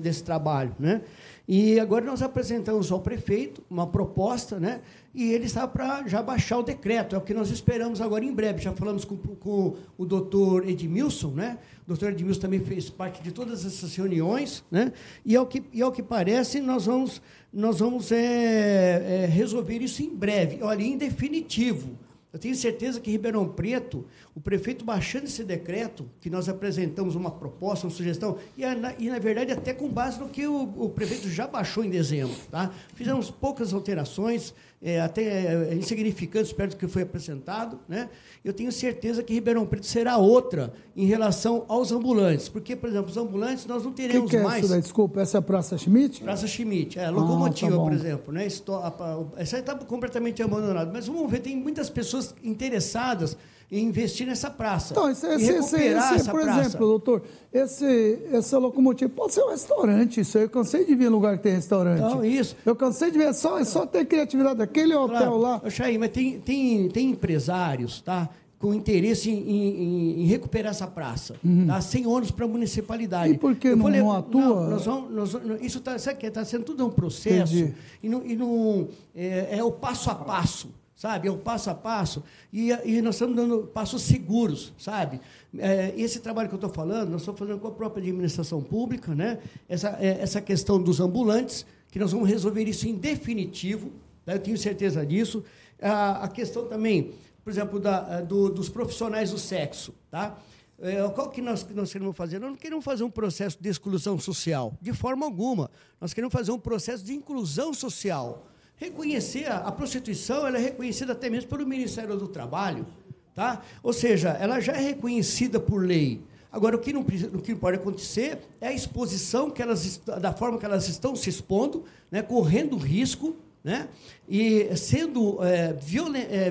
desse 0.00 0.24
trabalho. 0.24 0.74
Né? 0.78 1.02
E 1.48 1.80
agora 1.80 2.04
nós 2.04 2.20
apresentamos 2.20 2.92
ao 2.92 3.00
prefeito 3.00 3.64
uma 3.70 3.86
proposta, 3.86 4.60
né? 4.60 4.82
E 5.14 5.32
ele 5.32 5.46
está 5.46 5.66
para 5.66 6.06
já 6.06 6.22
baixar 6.22 6.58
o 6.58 6.62
decreto, 6.62 7.16
é 7.16 7.18
o 7.18 7.22
que 7.22 7.32
nós 7.32 7.50
esperamos 7.50 8.02
agora 8.02 8.22
em 8.22 8.34
breve. 8.34 8.60
Já 8.60 8.70
falamos 8.74 9.02
com, 9.02 9.16
com 9.16 9.74
o 9.96 10.04
doutor 10.04 10.68
Edmilson, 10.68 11.30
né? 11.30 11.58
O 11.86 11.88
doutor 11.88 12.12
Edmilson 12.12 12.42
também 12.42 12.60
fez 12.60 12.90
parte 12.90 13.22
de 13.22 13.32
todas 13.32 13.64
essas 13.64 13.96
reuniões, 13.96 14.62
né? 14.70 14.92
E 15.24 15.34
ao 15.34 15.46
que, 15.46 15.62
e 15.72 15.80
ao 15.80 15.90
que 15.90 16.02
parece, 16.02 16.60
nós 16.60 16.84
vamos, 16.84 17.22
nós 17.50 17.78
vamos 17.78 18.12
é, 18.12 19.22
é, 19.22 19.26
resolver 19.26 19.78
isso 19.78 20.02
em 20.02 20.14
breve, 20.14 20.62
olha, 20.62 20.82
em 20.82 20.98
definitivo. 20.98 21.96
Eu 22.30 22.38
tenho 22.38 22.54
certeza 22.54 23.00
que 23.00 23.10
Ribeirão 23.10 23.48
Preto, 23.48 24.04
o 24.34 24.40
prefeito 24.40 24.84
baixando 24.84 25.24
esse 25.24 25.42
decreto, 25.42 26.10
que 26.20 26.28
nós 26.28 26.46
apresentamos 26.46 27.14
uma 27.14 27.30
proposta, 27.30 27.86
uma 27.86 27.92
sugestão, 27.92 28.36
e, 28.56 28.66
na, 28.66 28.94
e 28.98 29.08
na 29.08 29.18
verdade 29.18 29.50
até 29.50 29.72
com 29.72 29.88
base 29.88 30.20
no 30.20 30.28
que 30.28 30.46
o, 30.46 30.62
o, 30.76 30.90
prefeito 30.90 31.28
já 31.30 31.46
baixou 31.46 31.82
em 31.82 31.88
dezembro. 31.88 32.36
Tá? 32.50 32.70
Fizemos 32.94 33.30
poucas 33.30 33.72
alterações, 33.72 34.52
é, 34.80 35.00
até 35.00 35.22
é, 35.22 35.74
insignificantes 35.74 36.52
perto 36.52 36.72
do 36.72 36.76
que 36.76 36.86
foi 36.86 37.02
apresentado. 37.02 37.80
Né? 37.88 38.08
Eu 38.44 38.52
tenho 38.52 38.70
certeza 38.70 39.22
que 39.22 39.34
Ribeirão 39.34 39.66
Preto 39.66 39.86
será 39.86 40.16
outra 40.16 40.72
em 40.96 41.06
relação 41.06 41.64
aos 41.68 41.90
ambulantes, 41.90 42.48
porque, 42.48 42.76
por 42.76 42.88
exemplo, 42.88 43.10
os 43.10 43.16
ambulantes 43.16 43.66
nós 43.66 43.84
não 43.84 43.92
teremos 43.92 44.30
que 44.30 44.36
que 44.36 44.40
é 44.40 44.42
mais. 44.42 44.62
Isso 44.62 44.72
daí? 44.72 44.80
Desculpa, 44.80 45.20
essa 45.20 45.38
é 45.38 45.40
a 45.40 45.42
Praça 45.42 45.76
Schmidt? 45.76 46.22
Praça 46.22 46.46
Schmidt, 46.46 46.98
é, 46.98 47.10
locomotiva, 47.10 47.74
ah, 47.74 47.76
tá 47.76 47.82
por 47.82 47.92
exemplo. 47.92 48.32
Né? 48.32 48.46
Essa 48.46 49.58
está 49.58 49.74
completamente 49.74 50.42
abandonada. 50.42 50.90
Mas 50.92 51.06
vamos 51.06 51.30
ver, 51.30 51.40
tem 51.40 51.56
muitas 51.56 51.90
pessoas 51.90 52.34
interessadas 52.42 53.36
em 53.70 53.84
investir 53.84 54.26
nessa 54.26 54.50
praça. 54.50 54.94
Então, 54.94 55.10
esse, 55.10 55.26
esse, 55.26 55.52
esse, 55.52 55.76
esse 55.76 56.30
por 56.30 56.40
praça. 56.40 56.60
exemplo, 56.60 56.86
doutor, 56.86 57.22
esse, 57.52 58.18
essa 58.32 58.58
locomotiva 58.58 59.10
pode 59.14 59.34
ser 59.34 59.42
um 59.42 59.50
restaurante, 59.50 60.20
isso 60.20 60.38
aí. 60.38 60.44
Eu 60.44 60.50
cansei 60.50 60.84
de 60.84 60.92
em 60.92 61.08
lugar 61.08 61.36
que 61.36 61.42
tem 61.42 61.52
restaurante. 61.52 61.98
Então, 61.98 62.24
isso. 62.24 62.56
Eu 62.64 62.74
cansei 62.74 63.10
de 63.10 63.18
ver, 63.18 63.28
é 63.28 63.32
só, 63.32 63.58
é 63.58 63.64
só 63.64 63.84
ter 63.84 64.06
criatividade 64.06 64.56
daquele 64.56 64.94
hotel 64.94 65.18
claro. 65.18 65.38
lá. 65.38 65.62
Xaí, 65.70 65.98
mas 65.98 66.10
tem, 66.10 66.40
tem, 66.40 66.88
tem 66.88 67.10
empresários, 67.10 68.00
tá? 68.00 68.30
com 68.58 68.74
interesse 68.74 69.30
em, 69.30 69.38
em, 69.38 70.22
em, 70.22 70.26
recuperar 70.26 70.70
essa 70.70 70.86
praça, 70.86 71.36
uhum. 71.44 71.68
tá? 71.68 71.80
sem 71.80 72.06
ônus 72.06 72.30
para 72.30 72.44
a 72.44 72.48
municipalidade. 72.48 73.32
E 73.34 73.38
por 73.38 73.54
que 73.54 73.70
não, 73.70 73.84
falei, 73.84 74.00
não 74.00 74.12
atua? 74.12 74.40
Não, 74.40 74.70
nós 74.70 74.84
vamos, 74.84 75.12
nós, 75.12 75.62
isso 75.62 75.78
está 75.78 75.96
tá 75.96 76.44
sendo 76.44 76.64
tudo 76.64 76.84
um 76.84 76.90
processo 76.90 77.72
e, 78.02 78.08
não, 78.08 78.26
e 78.26 78.34
não, 78.34 78.88
é, 79.14 79.58
é, 79.58 79.62
o 79.62 79.70
passo 79.70 80.10
a 80.10 80.14
passo 80.14 80.70
sabe? 80.98 81.28
É 81.28 81.30
o 81.30 81.38
passo 81.38 81.70
a 81.70 81.74
passo. 81.76 82.24
E, 82.52 82.70
e 82.84 83.00
nós 83.00 83.14
estamos 83.14 83.36
dando 83.36 83.68
passos 83.68 84.02
seguros, 84.02 84.72
sabe? 84.76 85.20
É, 85.56 85.94
esse 85.96 86.18
trabalho 86.18 86.48
que 86.48 86.54
eu 86.56 86.58
estou 86.58 86.70
falando, 86.70 87.10
nós 87.10 87.20
estamos 87.20 87.38
fazendo 87.38 87.60
com 87.60 87.68
a 87.68 87.70
própria 87.70 88.02
administração 88.02 88.60
pública, 88.60 89.14
né? 89.14 89.38
essa, 89.68 89.96
é, 90.00 90.20
essa 90.20 90.40
questão 90.40 90.82
dos 90.82 90.98
ambulantes, 90.98 91.64
que 91.92 92.00
nós 92.00 92.10
vamos 92.10 92.28
resolver 92.28 92.64
isso 92.64 92.88
em 92.88 92.96
definitivo, 92.96 93.92
tá? 94.26 94.32
eu 94.32 94.40
tenho 94.40 94.58
certeza 94.58 95.06
disso. 95.06 95.44
A, 95.80 96.24
a 96.24 96.28
questão 96.28 96.66
também, 96.66 97.14
por 97.44 97.50
exemplo, 97.50 97.78
da, 97.78 98.20
do, 98.20 98.50
dos 98.50 98.68
profissionais 98.68 99.30
do 99.30 99.38
sexo. 99.38 99.94
Tá? 100.10 100.36
É, 100.80 101.00
qual 101.10 101.30
que 101.30 101.40
nós, 101.40 101.64
nós 101.76 101.92
queremos 101.92 102.16
fazer? 102.16 102.40
Nós 102.40 102.50
não 102.50 102.56
queremos 102.56 102.84
fazer 102.84 103.04
um 103.04 103.10
processo 103.10 103.56
de 103.60 103.68
exclusão 103.68 104.18
social, 104.18 104.76
de 104.82 104.92
forma 104.92 105.24
alguma. 105.24 105.70
Nós 106.00 106.12
queremos 106.12 106.32
fazer 106.32 106.50
um 106.50 106.58
processo 106.58 107.04
de 107.04 107.14
inclusão 107.14 107.72
social 107.72 108.47
reconhecer 108.78 109.50
a, 109.50 109.70
prostituição, 109.70 110.46
ela 110.46 110.56
é 110.56 110.60
reconhecida 110.60 111.12
até 111.12 111.28
mesmo 111.28 111.50
pelo 111.50 111.66
Ministério 111.66 112.16
do 112.16 112.28
Trabalho, 112.28 112.86
tá? 113.34 113.62
Ou 113.82 113.92
seja, 113.92 114.30
ela 114.30 114.60
já 114.60 114.72
é 114.72 114.80
reconhecida 114.80 115.60
por 115.60 115.84
lei. 115.84 116.22
Agora, 116.50 116.76
o 116.76 116.78
que 116.78 116.92
não, 116.92 117.02
o 117.02 117.42
que 117.42 117.54
pode 117.54 117.76
acontecer 117.76 118.38
é 118.60 118.68
a 118.68 118.72
exposição 118.72 119.50
que 119.50 119.60
elas, 119.60 120.00
da 120.20 120.32
forma 120.32 120.58
que 120.58 120.64
elas 120.64 120.88
estão 120.88 121.14
se 121.14 121.28
expondo, 121.28 121.84
né, 122.10 122.22
correndo 122.22 122.76
risco, 122.76 123.36
né, 123.62 123.88
e 124.26 124.74
sendo 124.76 125.44
é, 125.44 125.74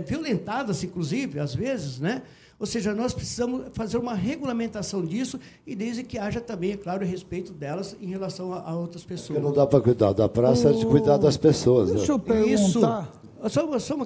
violentadas, 0.02 0.84
inclusive, 0.84 1.40
às 1.40 1.56
vezes, 1.56 2.00
né, 2.00 2.22
ou 2.60 2.66
seja, 2.66 2.94
nós 2.94 3.14
precisamos 3.14 3.68
fazer 3.74 3.98
uma 3.98 4.16
regulamentação 4.16 5.06
disso 5.06 5.40
e 5.66 5.76
desde 5.76 6.04
que 6.04 6.18
haja 6.18 6.42
também, 6.42 6.72
é 6.72 6.78
claro, 6.78 7.06
respeito 7.06 7.54
delas 7.54 7.96
em 8.02 8.08
relação 8.08 8.52
a, 8.52 8.62
a 8.62 8.76
outras 8.76 9.04
pessoas. 9.04 9.40
Porque 9.40 9.42
não 9.42 9.54
dá 9.54 9.68
para 9.68 9.80
cuidar 9.80 10.14
da 10.14 10.28
praça, 10.28 10.70
é 10.70 10.74
de 10.74 10.86
cuidar 10.86 11.18
das 11.18 11.38
pessoas. 11.38 11.92
Deixa 11.92 12.08
né? 12.08 12.14
eu 12.14 12.20
perguntar. 12.20 12.54
Isso. 12.54 12.80
Só, 12.80 13.50
só, 13.50 13.66
uma, 13.66 13.80
só 13.80 13.96
uma 13.96 14.06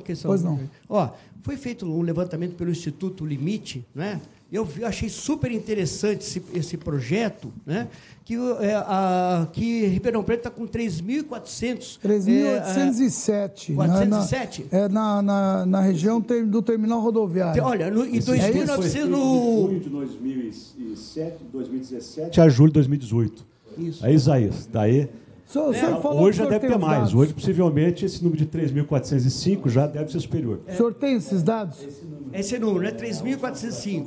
questão. 0.00 0.30
Pois 0.30 0.42
não. 0.42 0.60
Ó, 0.88 1.10
foi 1.42 1.56
feito 1.58 1.84
um 1.84 2.00
levantamento 2.00 2.54
pelo 2.54 2.70
Instituto 2.70 3.26
Limite, 3.26 3.86
né? 3.94 4.20
Eu 4.52 4.66
achei 4.84 5.08
super 5.08 5.52
interessante 5.52 6.22
esse, 6.22 6.42
esse 6.54 6.76
projeto, 6.76 7.52
né? 7.64 7.88
que, 8.30 8.36
é, 8.60 8.74
a, 8.76 9.48
que 9.52 9.86
Ribeirão 9.86 10.22
Preto 10.22 10.46
está 10.46 10.50
com 10.50 10.66
3.400. 10.66 11.98
3.807. 12.00 13.70
É, 13.70 13.74
407? 13.74 14.66
É, 14.70 14.88
na, 14.88 15.20
na, 15.20 15.66
na 15.66 15.80
região 15.80 16.20
do 16.20 16.62
terminal 16.62 17.00
rodoviário. 17.00 17.62
Olha, 17.64 17.90
no, 17.90 18.06
em 18.06 18.20
2.900 18.20 18.96
é 18.96 19.04
no. 19.04 19.66
junho 19.66 19.80
de 19.80 19.88
2007, 19.88 21.44
2017 21.52 22.40
a 22.40 22.48
julho 22.48 22.68
de 22.68 22.74
2018. 22.74 23.46
Isso. 23.78 24.06
Aí, 24.06 24.14
Isaías, 24.14 24.68
daí. 24.72 25.08
So, 25.50 25.74
é, 25.74 26.10
hoje 26.12 26.38
já 26.38 26.46
deve 26.46 26.68
ter 26.68 26.78
mais. 26.78 26.98
Dados. 26.98 27.14
Hoje, 27.14 27.34
possivelmente, 27.34 28.04
esse 28.04 28.22
número 28.22 28.38
de 28.38 28.46
3.405 28.46 29.68
já 29.68 29.84
deve 29.84 30.12
ser 30.12 30.20
superior. 30.20 30.60
O 30.64 30.72
senhor 30.72 30.94
tem 30.94 31.16
esses 31.16 31.42
dados? 31.42 31.82
Esse 31.82 32.04
número, 32.04 32.30
esse 32.32 32.58
número 32.60 32.80
né? 32.84 32.92
3.405. 32.92 34.06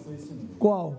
Qual? 0.58 0.96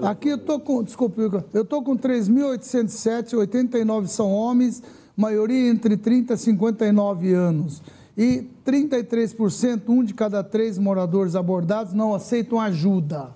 Aqui 0.00 0.30
eu 0.30 0.36
estou 0.36 0.58
com, 0.58 0.82
desculpe, 0.82 1.20
eu 1.52 1.62
estou 1.62 1.82
com 1.82 1.94
3.807, 1.94 3.36
89 3.36 4.08
são 4.08 4.32
homens, 4.32 4.82
maioria 5.14 5.68
entre 5.68 5.98
30 5.98 6.32
e 6.32 6.38
59 6.38 7.34
anos. 7.34 7.82
E 8.16 8.46
33%, 8.66 9.82
um 9.88 10.02
de 10.02 10.14
cada 10.14 10.42
três 10.42 10.78
moradores 10.78 11.34
abordados 11.34 11.92
não 11.92 12.14
aceitam 12.14 12.58
ajuda. 12.58 13.28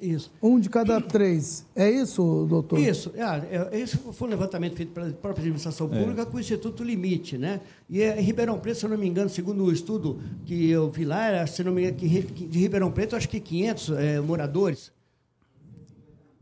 Isso. 0.00 0.32
Um 0.42 0.58
de 0.58 0.68
cada 0.68 1.00
três. 1.00 1.66
É 1.74 1.90
isso, 1.90 2.46
doutor? 2.48 2.78
Isso. 2.78 3.12
É, 3.14 3.22
é, 3.22 3.80
esse 3.80 3.96
foi 3.96 4.28
um 4.28 4.30
levantamento 4.30 4.76
feito 4.76 4.92
pela 4.92 5.10
própria 5.10 5.42
administração 5.42 5.88
é. 5.92 5.98
pública 5.98 6.22
é. 6.22 6.24
com 6.24 6.36
o 6.36 6.40
Instituto 6.40 6.82
Limite. 6.82 7.38
Né? 7.38 7.60
E 7.88 8.02
é, 8.02 8.20
Ribeirão 8.20 8.58
Preto, 8.58 8.78
se 8.78 8.86
eu 8.86 8.90
não 8.90 8.98
me 8.98 9.06
engano, 9.06 9.28
segundo 9.28 9.64
o 9.64 9.72
estudo 9.72 10.20
que 10.44 10.70
eu 10.70 10.88
vi 10.88 11.04
lá, 11.04 11.26
era, 11.26 11.46
se 11.46 11.62
não 11.62 11.72
me 11.72 11.82
engano, 11.82 11.96
de 11.96 12.58
Ribeirão 12.58 12.90
Preto, 12.90 13.16
acho 13.16 13.28
que 13.28 13.40
500 13.40 13.90
é, 13.90 14.20
moradores. 14.20 14.92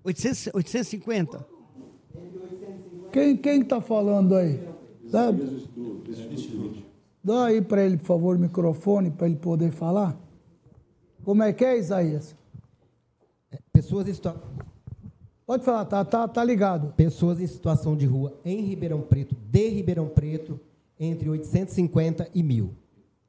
800, 0.04 0.48
850. 0.54 1.46
Quem 3.12 3.60
está 3.60 3.80
falando 3.80 4.34
aí? 4.34 4.58
Dá, 5.04 5.26
dá 7.22 7.44
aí 7.44 7.60
para 7.60 7.84
ele, 7.84 7.98
por 7.98 8.06
favor, 8.06 8.36
o 8.36 8.38
microfone, 8.38 9.10
para 9.10 9.26
ele 9.26 9.36
poder 9.36 9.70
falar. 9.70 10.18
Como 11.22 11.42
é 11.42 11.52
que 11.52 11.64
é, 11.64 11.78
Isaías? 11.78 12.34
Pessoas 13.72 14.08
em 14.08 14.14
situação. 14.14 14.42
Pode 15.46 15.64
falar, 15.64 15.84
tá, 15.84 16.04
tá, 16.04 16.28
tá 16.28 16.44
ligado. 16.44 16.92
Pessoas 16.94 17.40
em 17.40 17.46
situação 17.46 17.96
de 17.96 18.06
rua 18.06 18.32
em 18.44 18.62
Ribeirão 18.62 19.00
Preto, 19.00 19.34
de 19.50 19.68
Ribeirão 19.68 20.08
Preto, 20.08 20.60
entre 20.98 21.28
850 21.28 22.28
e 22.34 22.42
mil. 22.42 22.70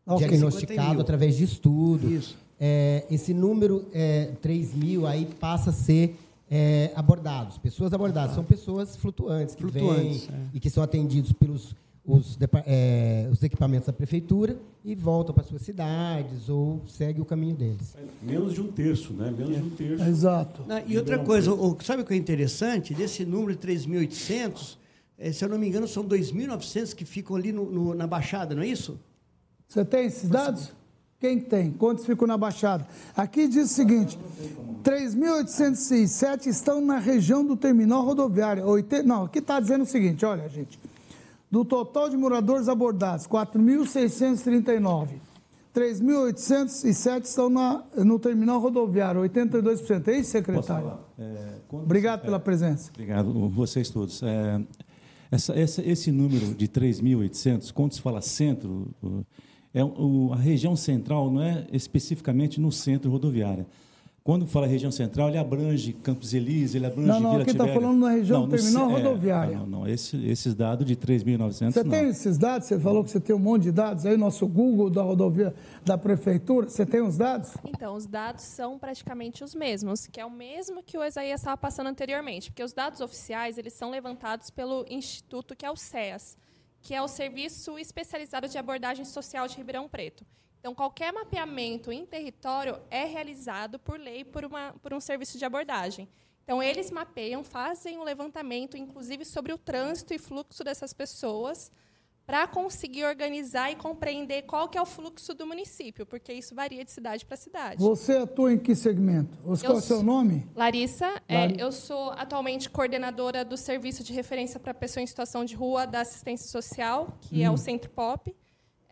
Okay. 0.05 0.27
Diagnosticado 0.27 0.91
mil. 0.91 1.01
através 1.01 1.35
de 1.35 1.43
estudo. 1.43 2.09
Isso. 2.09 2.37
É, 2.59 3.05
esse 3.09 3.33
número, 3.33 3.85
é, 3.93 4.31
3 4.41 4.73
mil, 4.75 5.07
aí 5.07 5.25
passa 5.39 5.71
a 5.71 5.73
ser 5.73 6.17
é, 6.49 6.91
abordados. 6.95 7.57
Pessoas 7.57 7.93
abordadas 7.93 8.35
são 8.35 8.43
pessoas 8.43 8.95
flutuantes 8.95 9.55
que 9.55 9.61
flutuantes, 9.61 10.27
vêm 10.27 10.35
é. 10.35 10.47
e 10.53 10.59
que 10.59 10.69
são 10.69 10.83
atendidos 10.83 11.33
pelos 11.33 11.75
os, 12.05 12.37
é, 12.65 13.29
os, 13.31 13.41
equipamentos 13.43 13.87
da 13.87 13.93
prefeitura 13.93 14.57
e 14.83 14.93
voltam 14.93 15.33
para 15.33 15.43
suas 15.43 15.61
cidades 15.61 16.49
ou 16.49 16.81
segue 16.85 17.21
o 17.21 17.25
caminho 17.25 17.55
deles. 17.55 17.95
Menos 18.21 18.53
de 18.53 18.61
um 18.61 18.71
terço, 18.71 19.13
né? 19.13 19.31
Menos 19.31 19.55
de 19.55 19.63
um 19.63 19.69
terço. 19.69 20.03
Exato. 20.03 20.63
Não, 20.67 20.81
e 20.85 20.97
outra 20.97 21.19
coisa, 21.19 21.53
o, 21.53 21.77
sabe 21.81 22.03
o 22.03 22.05
que 22.05 22.13
é 22.13 22.17
interessante? 22.17 22.93
Desse 22.93 23.25
número 23.25 23.57
de 23.57 23.65
3.800, 23.65 24.77
é, 25.17 25.31
se 25.31 25.45
eu 25.45 25.49
não 25.49 25.57
me 25.57 25.67
engano, 25.67 25.87
são 25.87 26.03
2.900 26.03 26.93
que 26.93 27.05
ficam 27.05 27.37
ali 27.37 27.53
no, 27.53 27.71
no, 27.71 27.93
na 27.93 28.05
Baixada, 28.05 28.53
não 28.53 28.63
é 28.63 28.67
isso? 28.67 28.99
Você 29.69 29.85
tem 29.85 30.05
esses 30.05 30.29
dados? 30.29 30.73
Quem 31.19 31.39
tem? 31.39 31.71
Quantos 31.71 32.05
ficam 32.05 32.27
na 32.27 32.37
Baixada? 32.37 32.85
Aqui 33.15 33.47
diz 33.47 33.71
o 33.71 33.73
seguinte: 33.73 34.19
3.807 34.83 36.47
estão 36.47 36.81
na 36.81 36.99
região 36.99 37.45
do 37.45 37.55
terminal 37.55 38.03
rodoviário. 38.03 38.65
Não, 39.05 39.23
aqui 39.23 39.39
está 39.39 39.57
dizendo 39.61 39.83
o 39.83 39.85
seguinte: 39.85 40.25
olha, 40.25 40.49
gente. 40.49 40.77
Do 41.53 41.63
total 41.63 42.09
de 42.09 42.17
moradores 42.17 42.67
abordados, 42.67 43.27
4.639. 43.27 45.19
3.807 45.71 47.25
estão 47.25 47.47
na, 47.47 47.83
no 47.95 48.17
terminal 48.17 48.59
rodoviário, 48.59 49.21
82%. 49.21 50.07
É 50.07 50.17
isso, 50.17 50.31
secretário? 50.31 50.93
É, 51.15 51.57
Obrigado 51.69 52.21
pela 52.21 52.39
presença. 52.39 52.89
Obrigado, 52.89 53.31
vocês 53.49 53.91
todos. 53.91 54.23
É, 54.23 54.63
essa, 55.29 55.53
essa, 55.53 55.87
esse 55.87 56.11
número 56.11 56.55
de 56.55 56.67
3.800, 56.67 57.71
quando 57.71 57.93
se 57.93 58.01
fala 58.01 58.19
centro, 58.19 58.87
é, 59.75 59.83
o, 59.83 60.31
a 60.33 60.37
região 60.37 60.75
central 60.75 61.29
não 61.29 61.43
é 61.43 61.67
especificamente 61.71 62.59
no 62.59 62.71
centro 62.71 63.11
rodoviário. 63.11 63.67
Quando 64.23 64.47
fala 64.47 64.65
região 64.65 64.89
central, 64.89 65.27
ele 65.27 65.37
abrange 65.37 65.91
Campos 65.91 66.33
Elíseos, 66.33 66.75
ele 66.75 66.85
abrange 66.85 67.09
não, 67.09 67.19
não, 67.19 67.31
Vila 67.31 67.41
Aqui 67.41 67.51
está 67.51 67.67
falando 67.67 67.99
na 67.99 68.11
região 68.11 68.43
não, 68.43 68.49
terminal 68.49 68.87
no, 68.87 68.95
rodoviária. 68.95 69.51
É, 69.51 69.57
não, 69.57 69.65
não, 69.65 69.87
esse, 69.87 70.15
esses 70.25 70.55
dados 70.55 70.85
de 70.85 70.95
3.900 70.95 71.73
Você 71.73 71.83
tem 71.83 72.07
esses 72.07 72.37
dados? 72.37 72.69
Você 72.69 72.79
falou 72.79 73.03
que 73.03 73.11
você 73.11 73.19
tem 73.19 73.35
um 73.35 73.39
monte 73.39 73.63
de 73.63 73.73
dados 73.73 74.05
aí, 74.05 74.15
nosso 74.15 74.47
Google 74.47 74.89
da 74.89 75.01
rodovia 75.01 75.53
da 75.83 75.97
prefeitura. 75.97 76.69
Você 76.69 76.85
tem 76.85 77.01
os 77.01 77.17
dados? 77.17 77.51
Então, 77.65 77.95
os 77.95 78.05
dados 78.05 78.45
são 78.45 78.79
praticamente 78.79 79.43
os 79.43 79.53
mesmos, 79.53 80.07
que 80.07 80.21
é 80.21 80.25
o 80.25 80.31
mesmo 80.31 80.81
que 80.81 80.97
o 80.97 81.03
Isaías 81.03 81.41
estava 81.41 81.57
passando 81.57 81.87
anteriormente, 81.87 82.49
porque 82.49 82.63
os 82.63 82.71
dados 82.71 83.01
oficiais 83.01 83.57
eles 83.57 83.73
são 83.73 83.89
levantados 83.89 84.49
pelo 84.49 84.85
instituto 84.89 85.53
que 85.53 85.65
é 85.65 85.69
o 85.69 85.75
SEAS, 85.75 86.37
que 86.81 86.95
é 86.95 87.01
o 87.01 87.09
Serviço 87.09 87.77
Especializado 87.77 88.47
de 88.47 88.57
Abordagem 88.57 89.03
Social 89.03 89.49
de 89.49 89.57
Ribeirão 89.57 89.89
Preto. 89.89 90.25
Então, 90.63 90.73
qualquer 90.73 91.11
mapeamento 91.11 91.91
em 91.91 92.05
território 92.05 92.79
é 92.89 93.03
realizado 93.03 93.77
por 93.77 93.99
lei 93.99 94.23
por, 94.23 94.45
uma, 94.45 94.73
por 94.81 94.93
um 94.93 94.99
serviço 95.01 95.37
de 95.37 95.43
abordagem. 95.43 96.07
Então, 96.41 96.63
eles 96.63 96.89
mapeiam, 96.89 97.43
fazem 97.43 97.99
um 97.99 98.03
levantamento, 98.03 98.77
inclusive 98.77 99.25
sobre 99.25 99.51
o 99.51 99.57
trânsito 99.57 100.13
e 100.13 100.17
fluxo 100.17 100.63
dessas 100.63 100.93
pessoas, 100.93 101.69
para 102.25 102.47
conseguir 102.47 103.03
organizar 103.03 103.73
e 103.73 103.75
compreender 103.75 104.43
qual 104.43 104.69
que 104.69 104.77
é 104.77 104.81
o 104.81 104.85
fluxo 104.85 105.33
do 105.33 105.45
município, 105.45 106.05
porque 106.05 106.31
isso 106.31 106.55
varia 106.55 106.85
de 106.85 106.91
cidade 106.93 107.25
para 107.25 107.35
cidade. 107.35 107.83
Você 107.83 108.15
atua 108.15 108.53
em 108.53 108.57
que 108.57 108.73
segmento? 108.73 109.37
Qual 109.39 109.57
é 109.61 109.69
o 109.77 109.81
seu 109.81 110.01
nome? 110.01 110.47
Larissa. 110.55 111.21
É, 111.27 111.61
eu 111.61 111.73
sou 111.73 112.11
atualmente 112.11 112.69
coordenadora 112.69 113.43
do 113.43 113.57
Serviço 113.57 114.01
de 114.01 114.13
Referência 114.13 114.61
para 114.61 114.73
Pessoa 114.73 115.03
em 115.03 115.07
Situação 115.07 115.43
de 115.43 115.55
Rua 115.55 115.85
da 115.85 115.99
Assistência 115.99 116.49
Social, 116.49 117.17
que 117.19 117.41
hum. 117.41 117.43
é 117.47 117.49
o 117.49 117.55
hum. 117.55 117.57
Centro 117.57 117.89
POP. 117.89 118.33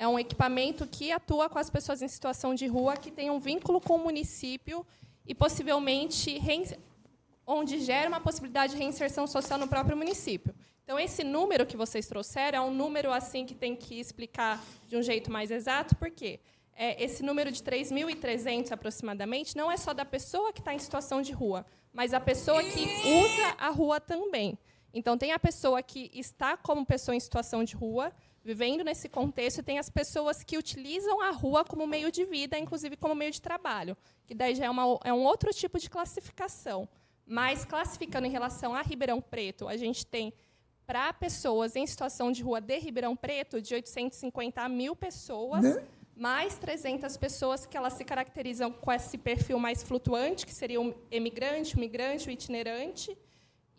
É 0.01 0.07
um 0.07 0.17
equipamento 0.17 0.87
que 0.87 1.11
atua 1.11 1.47
com 1.47 1.59
as 1.59 1.69
pessoas 1.69 2.01
em 2.01 2.07
situação 2.07 2.55
de 2.55 2.65
rua, 2.65 2.97
que 2.97 3.11
tem 3.11 3.29
um 3.29 3.39
vínculo 3.39 3.79
com 3.79 3.97
o 3.97 4.03
município 4.03 4.83
e 5.27 5.35
possivelmente 5.35 6.41
onde 7.45 7.79
gera 7.79 8.09
uma 8.09 8.19
possibilidade 8.19 8.73
de 8.73 8.79
reinserção 8.79 9.27
social 9.27 9.59
no 9.59 9.67
próprio 9.67 9.95
município. 9.95 10.55
Então, 10.83 10.97
esse 10.99 11.23
número 11.23 11.67
que 11.67 11.77
vocês 11.77 12.07
trouxeram 12.07 12.57
é 12.57 12.61
um 12.67 12.73
número 12.73 13.13
assim 13.13 13.45
que 13.45 13.53
tem 13.53 13.75
que 13.75 13.99
explicar 13.99 14.59
de 14.87 14.97
um 14.97 15.03
jeito 15.03 15.31
mais 15.31 15.51
exato, 15.51 15.95
porque 15.95 16.39
é, 16.75 17.03
esse 17.03 17.21
número 17.21 17.51
de 17.51 17.61
3.300 17.61 18.71
aproximadamente 18.71 19.55
não 19.55 19.71
é 19.71 19.77
só 19.77 19.93
da 19.93 20.03
pessoa 20.03 20.51
que 20.51 20.61
está 20.61 20.73
em 20.73 20.79
situação 20.79 21.21
de 21.21 21.31
rua, 21.31 21.63
mas 21.93 22.11
a 22.11 22.19
pessoa 22.19 22.63
que 22.63 22.87
usa 23.05 23.55
a 23.55 23.69
rua 23.69 23.99
também. 23.99 24.57
Então, 24.91 25.15
tem 25.15 25.31
a 25.31 25.37
pessoa 25.37 25.83
que 25.83 26.09
está 26.11 26.57
como 26.57 26.83
pessoa 26.87 27.15
em 27.15 27.19
situação 27.19 27.63
de 27.63 27.75
rua, 27.75 28.11
vivendo 28.43 28.83
nesse 28.83 29.07
contexto, 29.07 29.63
tem 29.63 29.77
as 29.77 29.89
pessoas 29.89 30.43
que 30.43 30.57
utilizam 30.57 31.21
a 31.21 31.31
rua 31.31 31.63
como 31.63 31.85
meio 31.85 32.11
de 32.11 32.25
vida, 32.25 32.57
inclusive 32.57 32.95
como 32.97 33.13
meio 33.13 33.31
de 33.31 33.41
trabalho, 33.41 33.95
que 34.25 34.33
daí 34.33 34.55
já 34.55 34.65
é, 34.65 34.69
uma, 34.69 34.99
é 35.03 35.13
um 35.13 35.23
outro 35.23 35.53
tipo 35.53 35.79
de 35.79 35.89
classificação. 35.89 36.87
Mas, 37.25 37.63
classificando 37.63 38.27
em 38.27 38.31
relação 38.31 38.75
a 38.75 38.81
Ribeirão 38.81 39.21
Preto, 39.21 39.67
a 39.67 39.77
gente 39.77 40.05
tem, 40.05 40.33
para 40.85 41.13
pessoas 41.13 41.75
em 41.75 41.85
situação 41.85 42.31
de 42.31 42.41
rua 42.41 42.59
de 42.59 42.77
Ribeirão 42.77 43.15
Preto, 43.15 43.61
de 43.61 43.73
850 43.73 44.61
a 44.61 44.67
mil 44.67 44.95
pessoas, 44.95 45.63
né? 45.63 45.87
mais 46.15 46.57
300 46.57 47.15
pessoas 47.17 47.65
que 47.65 47.77
elas 47.77 47.93
se 47.93 48.03
caracterizam 48.03 48.71
com 48.71 48.91
esse 48.91 49.17
perfil 49.17 49.57
mais 49.59 49.81
flutuante, 49.81 50.45
que 50.45 50.53
seria 50.53 50.81
o 50.81 50.93
emigrante, 51.09 51.75
o 51.75 51.79
migrante, 51.79 52.27
o 52.27 52.31
itinerante, 52.31 53.17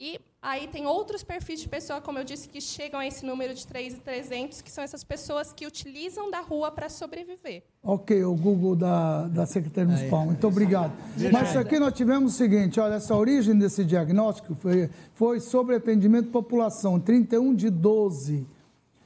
e 0.04 0.18
aí 0.42 0.66
tem 0.66 0.84
outros 0.84 1.22
perfis 1.22 1.60
de 1.60 1.68
pessoa, 1.68 2.00
como 2.00 2.18
eu 2.18 2.24
disse, 2.24 2.48
que 2.48 2.60
chegam 2.60 2.98
a 2.98 3.06
esse 3.06 3.24
número 3.24 3.54
de 3.54 3.64
3,300, 3.64 4.60
que 4.60 4.68
são 4.68 4.82
essas 4.82 5.04
pessoas 5.04 5.52
que 5.52 5.64
utilizam 5.64 6.28
da 6.28 6.40
rua 6.40 6.72
para 6.72 6.88
sobreviver. 6.88 7.62
Ok, 7.84 8.24
o 8.24 8.34
Google 8.34 8.74
da, 8.74 9.28
da 9.28 9.46
Secretaria 9.46 9.86
Municipal. 9.86 10.24
Muito 10.26 10.44
obrigado. 10.44 10.92
Mas 11.30 11.56
aqui 11.56 11.78
nós 11.78 11.92
tivemos 11.94 12.34
o 12.34 12.36
seguinte, 12.36 12.80
olha, 12.80 12.94
essa 12.94 13.14
origem 13.14 13.56
desse 13.56 13.84
diagnóstico 13.84 14.56
foi, 14.56 14.90
foi 15.14 15.38
sobre 15.38 15.76
atendimento 15.76 16.30
à 16.30 16.32
população, 16.32 16.98
31 16.98 17.54
de 17.54 17.70
12. 17.70 18.44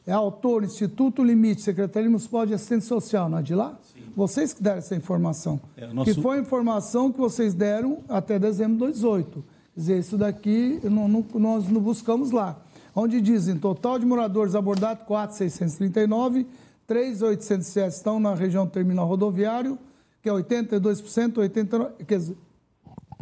É 0.07 0.12
autor, 0.12 0.64
Instituto 0.64 1.22
Limite, 1.22 1.61
Secretaria 1.61 2.09
Municipal 2.09 2.47
de 2.47 2.55
Assistência 2.55 2.88
Social, 2.88 3.28
não 3.28 3.36
é 3.36 3.42
de 3.42 3.55
lá? 3.55 3.78
Sim. 3.82 4.01
Vocês 4.16 4.55
que 4.55 4.62
deram 4.62 4.78
essa 4.78 4.97
informação. 4.97 5.61
É, 5.76 5.88
nosso... 5.88 6.14
Que 6.14 6.22
foi 6.22 6.38
a 6.38 6.40
informação 6.40 7.12
que 7.12 7.18
vocês 7.18 7.53
deram 7.53 7.99
até 8.09 8.38
dezembro 8.38 8.76
de 8.76 8.99
2018 8.99 9.55
dizer, 9.76 9.98
isso 9.98 10.16
daqui 10.16 10.80
não, 10.84 11.06
não, 11.06 11.24
nós 11.34 11.68
não 11.68 11.80
buscamos 11.80 12.30
lá. 12.30 12.60
Onde 12.94 13.20
dizem, 13.20 13.58
total 13.58 13.98
de 13.98 14.06
moradores 14.06 14.54
abordados, 14.54 15.04
4,639, 15.06 16.46
3,807 16.86 17.94
estão 17.94 18.18
na 18.18 18.34
região 18.34 18.66
terminal 18.66 19.06
rodoviário, 19.06 19.78
que 20.22 20.28
é 20.28 20.32
82%, 20.32 21.34
89%, 21.34 22.04
quer 22.06 22.18
dizer, 22.18 22.36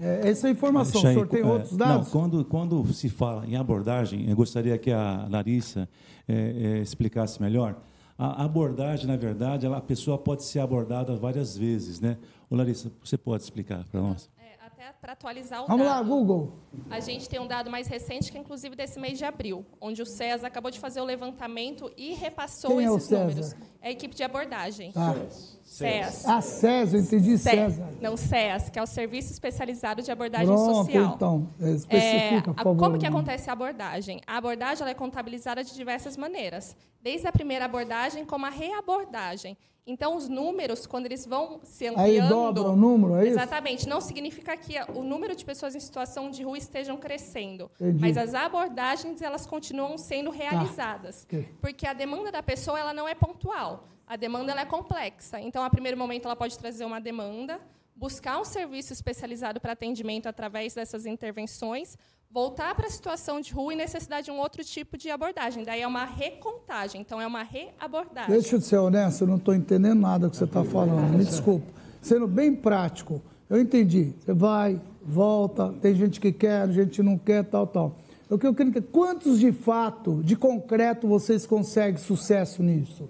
é, 0.00 0.28
essa 0.28 0.46
é 0.46 0.50
a 0.50 0.52
informação. 0.52 1.00
o 1.00 1.04
senhor 1.04 1.26
tem 1.26 1.40
é, 1.40 1.46
outros 1.46 1.76
dados? 1.76 2.06
Não, 2.06 2.20
quando, 2.20 2.44
quando 2.44 2.92
se 2.92 3.08
fala 3.08 3.46
em 3.46 3.56
abordagem, 3.56 4.28
eu 4.28 4.36
gostaria 4.36 4.76
que 4.78 4.90
a 4.90 5.26
Larissa 5.30 5.88
é, 6.28 6.34
é, 6.34 6.78
explicasse 6.78 7.40
melhor. 7.40 7.76
A 8.16 8.44
abordagem, 8.44 9.06
na 9.06 9.16
verdade, 9.16 9.66
ela, 9.66 9.78
a 9.78 9.80
pessoa 9.80 10.16
pode 10.16 10.44
ser 10.44 10.60
abordada 10.60 11.14
várias 11.16 11.56
vezes, 11.56 12.00
né? 12.00 12.16
Ô, 12.48 12.54
Larissa, 12.54 12.90
você 13.02 13.18
pode 13.18 13.42
explicar 13.42 13.84
para 13.90 14.00
nós? 14.00 14.30
Para 15.00 15.12
atualizar 15.12 15.64
o 15.64 15.66
Vamos 15.66 15.86
dado. 15.86 15.96
lá, 15.96 16.02
Google. 16.02 16.52
A 16.90 17.00
gente 17.00 17.28
tem 17.28 17.40
um 17.40 17.46
dado 17.46 17.70
mais 17.70 17.86
recente, 17.86 18.30
que 18.30 18.38
é 18.38 18.40
inclusive 18.40 18.74
desse 18.76 18.98
mês 18.98 19.18
de 19.18 19.24
abril, 19.24 19.64
onde 19.80 20.02
o 20.02 20.06
César 20.06 20.46
acabou 20.46 20.70
de 20.70 20.78
fazer 20.78 21.00
o 21.00 21.04
levantamento 21.04 21.90
e 21.96 22.14
repassou 22.14 22.76
Quem 22.76 22.84
esses 22.84 23.12
é 23.12 23.18
números. 23.18 23.52
É 23.80 23.88
a 23.88 23.90
equipe 23.90 24.14
de 24.14 24.22
abordagem. 24.22 24.92
Ah. 24.96 25.14
SES. 25.64 26.28
Ah, 26.28 26.40
SES, 26.40 26.92
eu 26.92 27.00
entendi 27.00 27.38
César. 27.38 27.88
Não, 28.00 28.16
SES, 28.16 28.68
que 28.70 28.78
é 28.78 28.82
o 28.82 28.86
Serviço 28.86 29.32
Especializado 29.32 30.02
de 30.02 30.12
Abordagem 30.12 30.46
Pronto, 30.46 30.74
Social. 30.74 31.12
então, 31.16 31.48
é, 31.60 31.70
especifica, 31.70 32.36
é, 32.36 32.40
por 32.42 32.54
favor. 32.54 32.76
Como 32.76 32.98
que 32.98 33.06
acontece 33.06 33.48
a 33.48 33.54
abordagem? 33.54 34.20
A 34.26 34.36
abordagem 34.36 34.86
é 34.86 34.94
contabilizada 34.94 35.64
de 35.64 35.74
diversas 35.74 36.16
maneiras. 36.16 36.76
Desde 37.02 37.26
a 37.26 37.32
primeira 37.32 37.64
abordagem, 37.64 38.24
como 38.24 38.44
a 38.44 38.50
reabordagem. 38.50 39.56
Então, 39.86 40.16
os 40.16 40.28
números, 40.28 40.86
quando 40.86 41.06
eles 41.06 41.26
vão 41.26 41.60
se 41.62 41.86
ampliando... 41.86 42.22
Aí 42.22 42.28
dobra 42.28 42.62
o 42.62 42.76
número, 42.76 43.16
é 43.16 43.24
isso? 43.24 43.32
Exatamente. 43.32 43.86
Não 43.86 44.00
significa 44.00 44.56
que 44.56 44.74
o 44.94 45.02
número 45.02 45.36
de 45.36 45.44
pessoas 45.44 45.74
em 45.74 45.80
situação 45.80 46.30
de 46.30 46.42
rua 46.42 46.56
estejam 46.56 46.96
crescendo. 46.96 47.70
Entendi. 47.78 48.00
Mas 48.00 48.16
as 48.16 48.34
abordagens, 48.34 49.20
elas 49.20 49.44
continuam 49.46 49.98
sendo 49.98 50.30
tá. 50.30 50.36
realizadas. 50.36 51.24
okay. 51.24 51.48
Porque 51.60 51.86
a 51.86 51.92
demanda 51.92 52.32
da 52.32 52.42
pessoa 52.42 52.78
ela 52.78 52.94
não 52.94 53.06
é 53.06 53.14
pontual. 53.14 53.88
A 54.06 54.16
demanda 54.16 54.52
é 54.52 54.64
complexa. 54.64 55.40
Então, 55.40 55.64
a 55.64 55.70
primeiro 55.70 55.96
momento, 55.96 56.26
ela 56.26 56.36
pode 56.36 56.58
trazer 56.58 56.84
uma 56.84 57.00
demanda, 57.00 57.58
buscar 57.96 58.40
um 58.40 58.44
serviço 58.44 58.92
especializado 58.92 59.60
para 59.60 59.72
atendimento 59.72 60.28
através 60.28 60.74
dessas 60.74 61.06
intervenções, 61.06 61.96
voltar 62.30 62.74
para 62.74 62.86
a 62.86 62.90
situação 62.90 63.40
de 63.40 63.52
rua 63.52 63.72
e 63.72 63.76
necessidade 63.76 64.26
de 64.26 64.30
um 64.30 64.38
outro 64.38 64.62
tipo 64.62 64.98
de 64.98 65.08
abordagem. 65.10 65.64
Daí 65.64 65.80
é 65.80 65.86
uma 65.86 66.04
recontagem, 66.04 67.00
então 67.00 67.20
é 67.20 67.26
uma 67.26 67.42
reabordagem. 67.42 68.30
Deixa 68.30 68.56
eu 68.56 68.60
ser 68.60 68.76
honesto, 68.76 69.22
eu 69.22 69.28
não 69.28 69.36
estou 69.36 69.54
entendendo 69.54 70.00
nada 70.00 70.28
que 70.28 70.36
você 70.36 70.44
está 70.44 70.64
falando, 70.64 71.16
me 71.16 71.24
desculpe. 71.24 71.66
Sendo 72.02 72.26
bem 72.26 72.54
prático, 72.54 73.22
eu 73.48 73.58
entendi. 73.58 74.12
Você 74.18 74.34
vai, 74.34 74.80
volta, 75.02 75.72
tem 75.80 75.94
gente 75.94 76.20
que 76.20 76.32
quer, 76.32 76.68
gente 76.70 77.02
não 77.02 77.16
quer, 77.16 77.44
tal, 77.44 77.66
tal. 77.66 77.96
O 78.28 78.36
que 78.36 78.46
eu 78.46 78.54
queria 78.54 78.82
quantos 78.82 79.38
de 79.38 79.52
fato, 79.52 80.22
de 80.22 80.34
concreto, 80.34 81.06
vocês 81.06 81.46
conseguem 81.46 81.98
sucesso 81.98 82.62
nisso? 82.62 83.08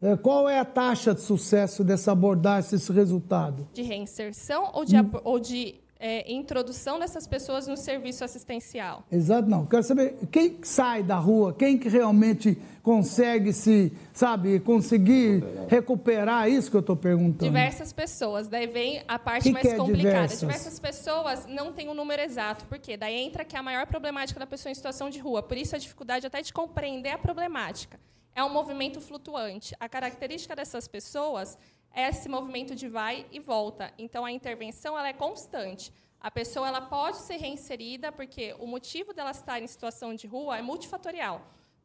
É, 0.00 0.16
qual 0.16 0.48
é 0.48 0.58
a 0.58 0.64
taxa 0.64 1.14
de 1.14 1.20
sucesso 1.20 1.82
dessa 1.82 2.12
abordagem, 2.12 2.70
desse 2.70 2.92
resultado? 2.92 3.66
De 3.72 3.82
reinserção 3.82 4.70
ou 4.74 4.84
de, 4.84 4.96
hum. 4.96 5.10
ou 5.24 5.40
de 5.40 5.80
é, 5.98 6.30
introdução 6.30 6.98
dessas 6.98 7.26
pessoas 7.26 7.66
no 7.66 7.76
serviço 7.76 8.22
assistencial. 8.24 9.04
Exato, 9.10 9.48
não. 9.48 9.64
Quero 9.64 9.82
saber 9.82 10.16
quem 10.30 10.58
sai 10.62 11.02
da 11.02 11.16
rua, 11.16 11.54
quem 11.54 11.78
que 11.78 11.88
realmente 11.88 12.58
consegue 12.82 13.52
se, 13.52 13.92
sabe, 14.12 14.60
conseguir 14.60 15.42
recuperar, 15.68 15.68
recuperar 15.68 16.50
isso 16.50 16.70
que 16.70 16.76
eu 16.76 16.80
estou 16.80 16.96
perguntando. 16.96 17.50
Diversas 17.50 17.92
pessoas. 17.92 18.48
Daí 18.48 18.66
vem 18.66 19.02
a 19.08 19.18
parte 19.18 19.44
que 19.44 19.52
mais 19.52 19.66
que 19.66 19.72
é 19.72 19.76
complicada. 19.76 20.10
Diversas? 20.10 20.40
diversas? 20.40 20.78
pessoas 20.78 21.46
não 21.46 21.72
tem 21.72 21.88
um 21.88 21.94
número 21.94 22.22
exato, 22.22 22.66
porque 22.66 22.96
daí 22.96 23.14
entra 23.14 23.44
que 23.44 23.56
é 23.56 23.58
a 23.58 23.62
maior 23.62 23.86
problemática 23.86 24.38
da 24.38 24.46
pessoa 24.46 24.70
em 24.70 24.74
situação 24.74 25.08
de 25.08 25.18
rua. 25.18 25.42
Por 25.42 25.56
isso 25.56 25.74
a 25.74 25.78
dificuldade 25.78 26.26
até 26.26 26.42
de 26.42 26.52
compreender 26.52 27.10
a 27.10 27.18
problemática. 27.18 27.98
É 28.36 28.44
um 28.44 28.50
movimento 28.50 29.00
flutuante. 29.00 29.74
A 29.80 29.88
característica 29.88 30.54
dessas 30.54 30.86
pessoas 30.86 31.56
é 31.90 32.06
esse 32.10 32.28
movimento 32.28 32.74
de 32.74 32.86
vai 32.86 33.24
e 33.32 33.40
volta. 33.40 33.90
Então, 33.96 34.26
a 34.26 34.30
intervenção 34.30 34.96
ela 34.98 35.08
é 35.08 35.14
constante. 35.14 35.90
A 36.20 36.30
pessoa 36.30 36.68
ela 36.68 36.82
pode 36.82 37.16
ser 37.16 37.36
reinserida 37.36 38.12
porque 38.12 38.54
o 38.58 38.66
motivo 38.66 39.14
dela 39.14 39.30
estar 39.30 39.58
em 39.62 39.66
situação 39.66 40.14
de 40.14 40.26
rua 40.26 40.58
é 40.58 40.60
multifatorial. 40.60 41.40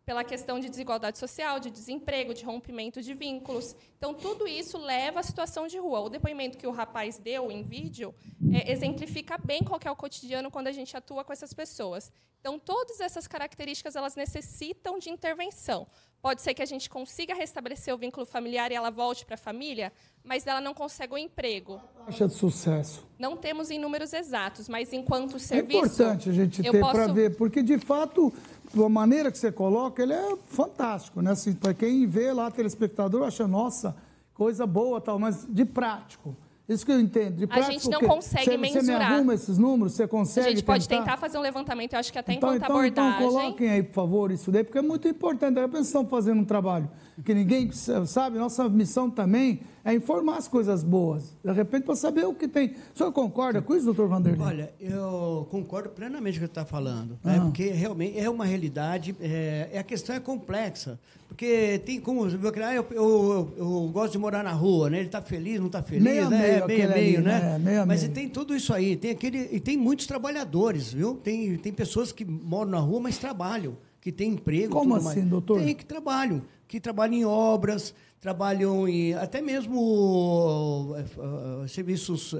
Pela 0.06 0.24
questão 0.24 0.60
de 0.60 0.70
desigualdade 0.70 1.18
social, 1.18 1.60
de 1.60 1.70
desemprego, 1.70 2.34
de 2.34 2.44
rompimento 2.44 3.02
de 3.02 3.14
vínculos. 3.14 3.76
Então, 3.98 4.14
tudo 4.14 4.48
isso 4.48 4.78
leva 4.78 5.20
à 5.20 5.24
situação 5.24 5.68
de 5.68 5.78
rua. 5.78 6.00
O 6.02 6.10
depoimento 6.10 6.58
que 6.58 6.68
o 6.68 6.72
rapaz 6.72 7.18
deu 7.18 7.52
em 7.52 7.64
vídeo 7.64 8.14
é, 8.52 8.72
exemplifica 8.72 9.38
bem 9.38 9.64
qual 9.64 9.80
é 9.84 9.92
o 9.92 9.96
cotidiano 9.96 10.50
quando 10.50 10.68
a 10.68 10.72
gente 10.72 10.98
atua 10.98 11.24
com 11.24 11.32
essas 11.32 11.54
pessoas. 11.54 12.12
Então, 12.40 12.58
todas 12.58 13.00
essas 13.00 13.28
características 13.28 13.96
elas 13.96 14.16
necessitam 14.16 14.98
de 14.98 15.10
intervenção. 15.10 15.88
Pode 16.22 16.42
ser 16.42 16.54
que 16.54 16.62
a 16.62 16.66
gente 16.66 16.90
consiga 16.90 17.34
restabelecer 17.34 17.94
o 17.94 17.98
vínculo 17.98 18.26
familiar 18.26 18.72
e 18.72 18.76
ela 18.76 18.92
volte 18.92 19.26
para 19.26 19.36
a 19.36 19.38
família, 19.38 19.92
mas 20.24 20.46
ela 20.46 20.62
não 20.62 20.74
consegue 20.74 21.14
o 21.14 21.16
um 21.16 21.18
emprego. 21.18 21.82
Taxa 22.06 22.28
de 22.28 22.34
sucesso. 22.34 23.08
Não 23.18 23.38
temos 23.38 23.72
em 23.72 23.80
números 23.80 24.14
exatos, 24.14 24.68
mas 24.68 24.94
enquanto 24.94 25.40
serviço. 25.40 25.78
É 25.78 25.80
importante 25.80 26.30
a 26.30 26.34
gente 26.34 26.62
ter 26.62 26.80
posso... 26.80 26.94
para 26.94 27.08
ver, 27.08 27.36
porque 27.38 27.64
de 27.64 27.80
fato 27.80 28.34
a 28.76 28.90
maneira 28.90 29.32
que 29.32 29.38
você 29.38 29.52
coloca, 29.52 30.02
ele 30.02 30.14
é 30.14 30.38
fantástico, 30.48 31.22
né? 31.22 31.32
Assim, 31.32 31.54
para 31.54 31.74
quem 31.74 32.08
vê 32.08 32.32
lá, 32.32 32.50
telespectador, 32.50 33.28
acha, 33.28 33.48
nossa, 33.48 33.96
coisa 34.34 34.66
boa 34.66 35.02
tal, 35.02 35.20
mas 35.20 35.46
de 35.50 35.66
prático. 35.66 36.36
Isso 36.68 36.86
que 36.86 36.92
eu 36.92 37.00
entendo. 37.00 37.36
De 37.36 37.48
prático, 37.48 37.70
a 37.70 37.74
gente 37.74 37.90
não 37.90 38.00
consegue 38.00 38.46
você, 38.46 38.58
mensurar. 38.58 38.84
Você 38.84 38.92
me 38.92 39.04
arruma 39.04 39.34
esses 39.34 39.58
números? 39.58 39.94
Você 39.94 40.08
consegue 40.08 40.48
A 40.48 40.50
gente 40.52 40.64
pode 40.64 40.88
tentar? 40.88 41.04
tentar 41.04 41.18
fazer 41.18 41.38
um 41.38 41.42
levantamento, 41.42 41.94
eu 41.94 42.00
acho 42.00 42.14
que 42.14 42.20
até 42.20 42.34
então, 42.34 42.50
enquanto 42.50 42.64
então, 42.64 42.76
abordagem... 42.78 43.14
Então 43.16 43.30
coloquem 43.30 43.70
aí, 43.70 43.84
por 43.84 43.94
favor, 43.94 44.32
isso 44.32 44.52
daí, 44.52 44.64
porque 44.64 44.78
é 44.78 44.82
muito 44.82 45.08
importante. 45.08 45.60
A 45.60 45.64
gente 45.64 45.82
estão 45.82 46.06
fazendo 46.06 46.40
um 46.40 46.46
trabalho 46.46 46.90
que 47.24 47.34
ninguém 47.34 47.72
sabe, 47.72 48.38
nossa 48.38 48.68
missão 48.70 49.10
também 49.10 49.62
é 49.84 49.94
informar 49.94 50.38
as 50.38 50.48
coisas 50.48 50.84
boas. 50.84 51.36
De 51.44 51.52
repente, 51.52 51.84
para 51.84 51.96
saber 51.96 52.26
o 52.26 52.34
que 52.34 52.48
tem. 52.48 52.76
O 52.94 52.98
senhor 52.98 53.12
concorda 53.12 53.62
com 53.62 53.76
isso, 53.76 53.86
doutor 53.86 54.08
Vanderlei? 54.08 54.46
Olha, 54.46 54.74
eu 54.80 55.48
concordo 55.50 55.90
plenamente 55.90 56.40
com 56.40 56.46
o 56.46 56.48
que 56.48 56.54
você 56.54 56.60
está 56.60 56.66
falando. 56.66 57.18
Né? 57.24 57.40
Porque 57.40 57.70
realmente 57.70 58.18
é 58.20 58.30
uma 58.30 58.46
realidade, 58.46 59.16
é, 59.20 59.78
a 59.78 59.84
questão 59.84 60.16
é 60.16 60.20
complexa. 60.20 61.00
Porque 61.28 61.82
tem 61.86 62.00
como. 62.00 62.26
Ah, 62.26 62.76
eu, 62.76 62.86
eu, 62.92 62.98
eu, 62.98 63.54
eu 63.58 63.90
gosto 63.92 64.12
de 64.12 64.18
morar 64.18 64.44
na 64.44 64.52
rua, 64.52 64.90
né? 64.90 64.98
Ele 64.98 65.06
está 65.06 65.22
feliz, 65.22 65.60
não 65.60 65.68
está 65.68 65.82
feliz, 65.82 66.04
meio 66.04 66.30
né? 66.30 66.38
Meio, 66.38 66.68
meio, 66.68 66.90
meio, 66.90 66.92
ali, 66.92 67.18
né? 67.20 67.58
Meio 67.58 67.88
Mas 67.88 68.02
meio. 68.02 68.14
tem 68.14 68.28
tudo 68.28 68.54
isso 68.54 68.74
aí. 68.74 68.98
Tem 68.98 69.12
aquele, 69.12 69.48
e 69.50 69.60
tem 69.60 69.78
muitos 69.78 70.06
trabalhadores, 70.06 70.92
viu? 70.92 71.16
Tem, 71.16 71.56
tem 71.58 71.72
pessoas 71.72 72.12
que 72.12 72.26
moram 72.26 72.72
na 72.72 72.80
rua, 72.80 73.00
mas 73.00 73.18
trabalham, 73.18 73.78
que 74.02 74.12
têm 74.12 74.32
emprego. 74.34 74.74
Como 74.74 74.96
assim, 74.96 75.20
mais. 75.20 75.30
doutor? 75.30 75.62
Tem 75.62 75.74
que 75.76 75.86
trabalham, 75.86 76.42
que 76.68 76.80
trabalham 76.80 77.16
em 77.16 77.26
obras 77.26 77.94
trabalham 78.22 78.88
em 78.88 79.16
até 79.16 79.42
mesmo 79.42 79.82
uh, 79.82 81.64
uh, 81.64 81.68
serviços 81.68 82.34
uh, 82.34 82.38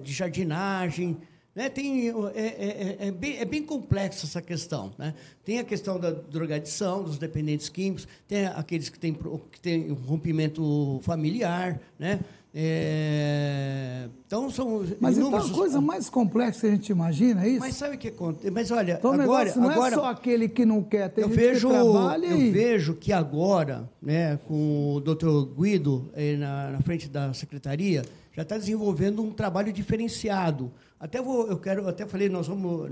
de 0.00 0.12
jardinagem. 0.12 1.16
Né? 1.52 1.68
Tem, 1.68 2.10
é, 2.10 2.12
é, 2.36 2.96
é, 3.08 3.10
bem, 3.10 3.38
é, 3.38 3.44
bem, 3.44 3.62
complexa 3.62 4.26
essa 4.26 4.40
questão. 4.40 4.92
Né? 4.96 5.14
Tem 5.42 5.58
a 5.58 5.64
questão 5.64 5.98
da 5.98 6.10
drogadição, 6.10 7.02
dos 7.02 7.18
dependentes 7.18 7.68
químicos, 7.68 8.06
tem 8.28 8.46
aqueles 8.46 8.88
que 8.88 8.98
têm, 8.98 9.14
que 9.50 9.60
têm 9.60 9.90
rompimento 9.90 11.00
familiar, 11.02 11.80
né? 11.98 12.20
É... 12.58 14.08
Então 14.26 14.48
são 14.48 14.82
Mas 14.98 15.18
então 15.18 15.36
a 15.36 15.46
coisa 15.50 15.78
mais 15.78 16.08
complexa 16.08 16.62
que 16.62 16.66
a 16.68 16.70
gente 16.70 16.88
imagina, 16.88 17.44
é 17.44 17.50
isso? 17.50 17.60
Mas 17.60 17.74
sabe 17.74 17.96
o 17.96 17.98
que 17.98 18.08
acontece? 18.08 18.50
Mas 18.50 18.70
olha, 18.70 18.94
então, 18.98 19.12
agora, 19.12 19.54
não 19.56 19.68
agora, 19.68 19.94
é 19.94 19.98
só 19.98 20.06
aquele 20.06 20.48
que 20.48 20.64
não 20.64 20.82
quer, 20.82 21.10
tem 21.10 21.22
eu 21.22 21.28
vejo, 21.28 21.68
que 21.68 21.74
trabalha 21.74 22.26
Eu 22.26 22.38
e... 22.38 22.50
vejo 22.50 22.94
que 22.94 23.12
agora, 23.12 23.86
né, 24.00 24.38
com 24.48 24.94
o 24.94 25.00
doutor 25.00 25.44
Guido 25.54 26.10
eh, 26.14 26.38
na, 26.38 26.70
na 26.70 26.80
frente 26.80 27.10
da 27.10 27.34
secretaria, 27.34 28.02
já 28.32 28.40
está 28.40 28.56
desenvolvendo 28.56 29.22
um 29.22 29.32
trabalho 29.32 29.70
diferenciado. 29.70 30.72
Até 30.98 31.20
vou, 31.20 31.46
eu 31.46 31.58
quero, 31.58 31.86
até 31.86 32.06
falei, 32.06 32.28
nós 32.28 32.48
vamos, 32.48 32.90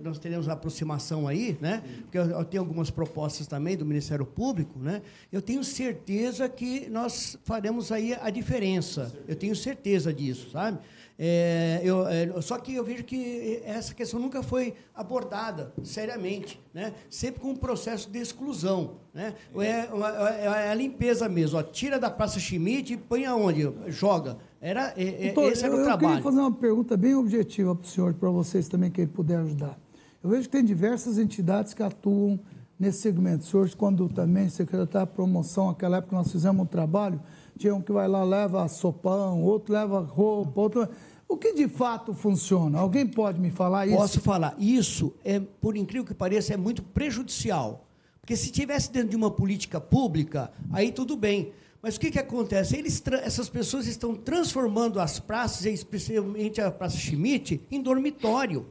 nós 0.00 0.18
teremos 0.20 0.48
aproximação 0.48 1.26
aí, 1.26 1.58
né? 1.60 1.82
Porque 2.02 2.16
eu, 2.16 2.44
tenho 2.44 2.62
algumas 2.62 2.88
propostas 2.88 3.48
também 3.48 3.76
do 3.76 3.84
Ministério 3.84 4.24
Público, 4.24 4.78
né? 4.78 5.02
Eu 5.32 5.42
tenho 5.42 5.64
certeza 5.64 6.48
que 6.48 6.88
nós 6.88 7.36
faremos 7.42 7.90
aí 7.90 8.14
a 8.14 8.30
diferença. 8.30 9.12
Eu 9.26 9.34
tenho 9.34 9.56
certeza 9.56 10.12
disso, 10.12 10.50
sabe? 10.50 10.78
É, 11.22 11.82
eu, 11.84 12.08
é, 12.08 12.40
só 12.40 12.56
que 12.58 12.74
eu 12.74 12.82
vejo 12.82 13.04
que 13.04 13.60
essa 13.62 13.92
questão 13.92 14.18
nunca 14.18 14.42
foi 14.42 14.72
abordada 14.94 15.70
seriamente, 15.84 16.58
né? 16.72 16.94
sempre 17.10 17.42
com 17.42 17.50
um 17.50 17.56
processo 17.56 18.10
de 18.10 18.18
exclusão. 18.18 18.96
Né? 19.12 19.34
É, 19.56 19.66
é, 19.66 20.44
é 20.46 20.70
a 20.70 20.74
limpeza 20.74 21.28
mesmo, 21.28 21.58
ó, 21.58 21.62
tira 21.62 21.98
da 21.98 22.08
Praça 22.08 22.40
Schmidt 22.40 22.94
e 22.94 22.96
põe 22.96 23.26
aonde? 23.26 23.70
Joga. 23.88 24.38
Era, 24.60 24.92
é, 24.96 25.32
Doutor, 25.32 25.52
esse 25.52 25.64
era 25.64 25.74
eu, 25.74 25.80
o 25.80 25.84
trabalho. 25.84 26.04
Eu 26.04 26.08
queria 26.08 26.22
fazer 26.22 26.40
uma 26.40 26.52
pergunta 26.52 26.96
bem 26.96 27.14
objetiva 27.14 27.74
para 27.74 27.86
o 27.86 27.88
senhor, 27.88 28.12
para 28.14 28.28
vocês 28.28 28.68
também, 28.68 28.90
quem 28.90 29.06
puder 29.06 29.38
ajudar. 29.38 29.78
Eu 30.22 30.28
vejo 30.28 30.42
que 30.42 30.50
tem 30.50 30.64
diversas 30.64 31.18
entidades 31.18 31.72
que 31.72 31.82
atuam 31.82 32.38
nesse 32.78 33.00
segmento. 33.00 33.42
O 33.42 33.46
senhor, 33.46 33.70
quando 33.74 34.06
também 34.08 34.50
secretário 34.50 34.90
da 34.92 35.06
promoção, 35.06 35.68
naquela 35.68 35.96
época 35.96 36.14
nós 36.14 36.30
fizemos 36.30 36.62
um 36.62 36.66
trabalho, 36.66 37.20
tinha 37.56 37.74
um 37.74 37.80
que 37.80 37.90
vai 37.90 38.06
lá, 38.06 38.22
leva 38.22 38.68
sopão, 38.68 39.42
outro 39.42 39.72
leva 39.72 40.00
roupa, 40.00 40.60
outro... 40.60 40.88
O 41.26 41.36
que 41.36 41.54
de 41.54 41.68
fato 41.68 42.12
funciona? 42.12 42.80
Alguém 42.80 43.06
pode 43.06 43.40
me 43.40 43.50
falar 43.50 43.86
isso? 43.86 43.96
Posso 43.96 44.20
falar. 44.20 44.54
Isso, 44.58 45.14
é, 45.24 45.38
por 45.38 45.76
incrível 45.76 46.04
que 46.04 46.12
pareça, 46.12 46.52
é 46.52 46.56
muito 46.56 46.82
prejudicial. 46.82 47.86
Porque 48.20 48.34
se 48.34 48.50
tivesse 48.50 48.90
dentro 48.90 49.10
de 49.10 49.16
uma 49.16 49.30
política 49.30 49.80
pública, 49.80 50.50
aí 50.72 50.90
tudo 50.90 51.16
bem. 51.16 51.52
Mas 51.82 51.96
o 51.96 52.00
que, 52.00 52.10
que 52.10 52.18
acontece? 52.18 52.76
Eles, 52.76 53.02
essas 53.22 53.48
pessoas 53.48 53.86
estão 53.86 54.14
transformando 54.14 55.00
as 55.00 55.18
praças, 55.18 55.64
especialmente 55.64 56.60
a 56.60 56.70
Praça 56.70 56.96
Schmidt, 56.96 57.60
em 57.70 57.80
dormitório. 57.80 58.66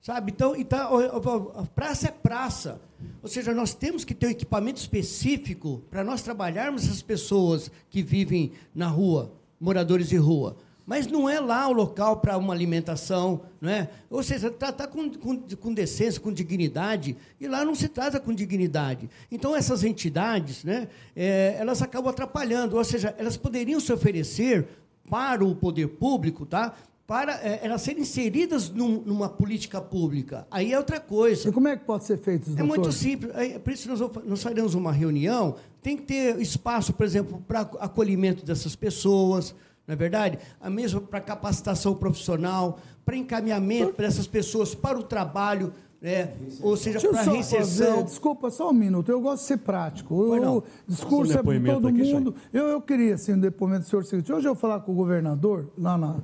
Sabe? 0.00 0.32
Então, 0.32 0.56
então, 0.56 1.52
a 1.54 1.64
praça 1.66 2.08
é 2.08 2.10
praça. 2.10 2.80
Ou 3.22 3.28
seja, 3.28 3.52
nós 3.52 3.74
temos 3.74 4.04
que 4.04 4.14
ter 4.14 4.26
um 4.26 4.30
equipamento 4.30 4.80
específico 4.80 5.82
para 5.90 6.02
nós 6.02 6.22
trabalharmos 6.22 6.84
essas 6.84 7.02
pessoas 7.02 7.70
que 7.90 8.02
vivem 8.02 8.52
na 8.74 8.88
rua, 8.88 9.32
moradores 9.60 10.08
de 10.08 10.16
rua. 10.16 10.56
Mas 10.88 11.06
não 11.06 11.28
é 11.28 11.38
lá 11.38 11.68
o 11.68 11.72
local 11.72 12.16
para 12.16 12.38
uma 12.38 12.54
alimentação, 12.54 13.42
não 13.60 13.68
é? 13.68 13.90
Ou 14.08 14.22
seja, 14.22 14.50
tratar 14.50 14.86
com, 14.86 15.10
com, 15.10 15.38
com, 15.38 15.74
decência, 15.74 16.18
com 16.18 16.32
dignidade, 16.32 17.14
e 17.38 17.46
lá 17.46 17.62
não 17.62 17.74
se 17.74 17.88
trata 17.88 18.18
com 18.18 18.32
dignidade. 18.32 19.10
Então, 19.30 19.54
essas 19.54 19.84
entidades, 19.84 20.64
né, 20.64 20.88
é, 21.14 21.56
elas 21.58 21.82
acabam 21.82 22.08
atrapalhando, 22.10 22.74
ou 22.74 22.84
seja, 22.84 23.14
elas 23.18 23.36
poderiam 23.36 23.78
se 23.78 23.92
oferecer 23.92 24.66
para 25.10 25.44
o 25.44 25.54
poder 25.54 25.88
público, 25.88 26.46
tá? 26.46 26.72
para 27.06 27.34
é, 27.42 27.60
elas 27.62 27.82
serem 27.82 28.02
inseridas 28.02 28.70
num, 28.70 29.02
numa 29.02 29.28
política 29.28 29.80
pública. 29.80 30.46
Aí 30.50 30.72
é 30.72 30.78
outra 30.78 31.00
coisa. 31.00 31.48
E 31.48 31.52
como 31.52 31.68
é 31.68 31.76
que 31.76 31.84
pode 31.84 32.04
ser 32.04 32.18
feito, 32.18 32.46
doutor? 32.46 32.62
É 32.62 32.66
muito 32.66 32.92
simples. 32.92 33.34
É, 33.34 33.58
por 33.58 33.72
isso 33.72 33.88
nós, 33.88 34.00
nós 34.24 34.42
faremos 34.42 34.74
uma 34.74 34.92
reunião, 34.92 35.56
tem 35.82 35.96
que 35.98 36.02
ter 36.02 36.40
espaço, 36.40 36.92
por 36.94 37.04
exemplo, 37.04 37.42
para 37.46 37.60
acolhimento 37.60 38.44
dessas 38.44 38.74
pessoas, 38.74 39.54
não 39.88 39.94
é 39.94 39.96
verdade? 39.96 40.38
A 40.60 40.68
mesma 40.68 41.00
para 41.00 41.18
capacitação 41.18 41.94
profissional, 41.94 42.78
para 43.06 43.16
encaminhamento 43.16 43.94
para 43.94 44.06
essas 44.06 44.26
pessoas 44.26 44.74
para 44.74 44.98
o 44.98 45.02
trabalho, 45.02 45.72
né? 46.00 46.34
ou 46.60 46.76
seja, 46.76 47.00
para 47.08 47.22
reinserção. 47.22 47.86
Fazer, 47.86 48.04
desculpa, 48.04 48.50
só 48.50 48.68
um 48.68 48.74
minuto, 48.74 49.10
eu 49.10 49.18
gosto 49.18 49.42
de 49.42 49.48
ser 49.48 49.56
prático. 49.56 50.14
O 50.14 50.62
discurso 50.86 51.32
é 51.32 51.42
para 51.42 51.74
todo 51.74 51.90
mundo. 51.90 52.34
Eu, 52.52 52.66
eu 52.66 52.82
queria, 52.82 53.14
assim, 53.14 53.32
um 53.32 53.40
depoimento 53.40 53.84
do 53.84 53.88
senhor 53.88 54.04
seguinte. 54.04 54.30
Hoje 54.30 54.46
eu 54.46 54.54
falar 54.54 54.80
com 54.80 54.92
o 54.92 54.94
governador, 54.94 55.72
lá 55.78 55.96
na, 55.96 56.16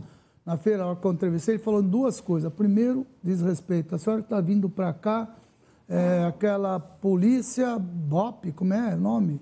na 0.44 0.58
feira, 0.58 0.86
hora 0.86 0.96
que 0.96 1.06
eu 1.06 1.12
entrevistei, 1.12 1.54
ele 1.54 1.62
falou 1.62 1.82
duas 1.82 2.20
coisas. 2.20 2.52
Primeiro, 2.52 3.06
diz 3.22 3.40
respeito, 3.40 3.94
a 3.94 3.98
senhora 3.98 4.20
que 4.20 4.26
está 4.26 4.42
vindo 4.42 4.68
para 4.68 4.92
cá, 4.92 5.34
é, 5.88 6.26
aquela 6.28 6.78
polícia 6.78 7.78
BOP, 7.78 8.52
como 8.52 8.74
é 8.74 8.94
o 8.94 8.98
nome? 8.98 9.40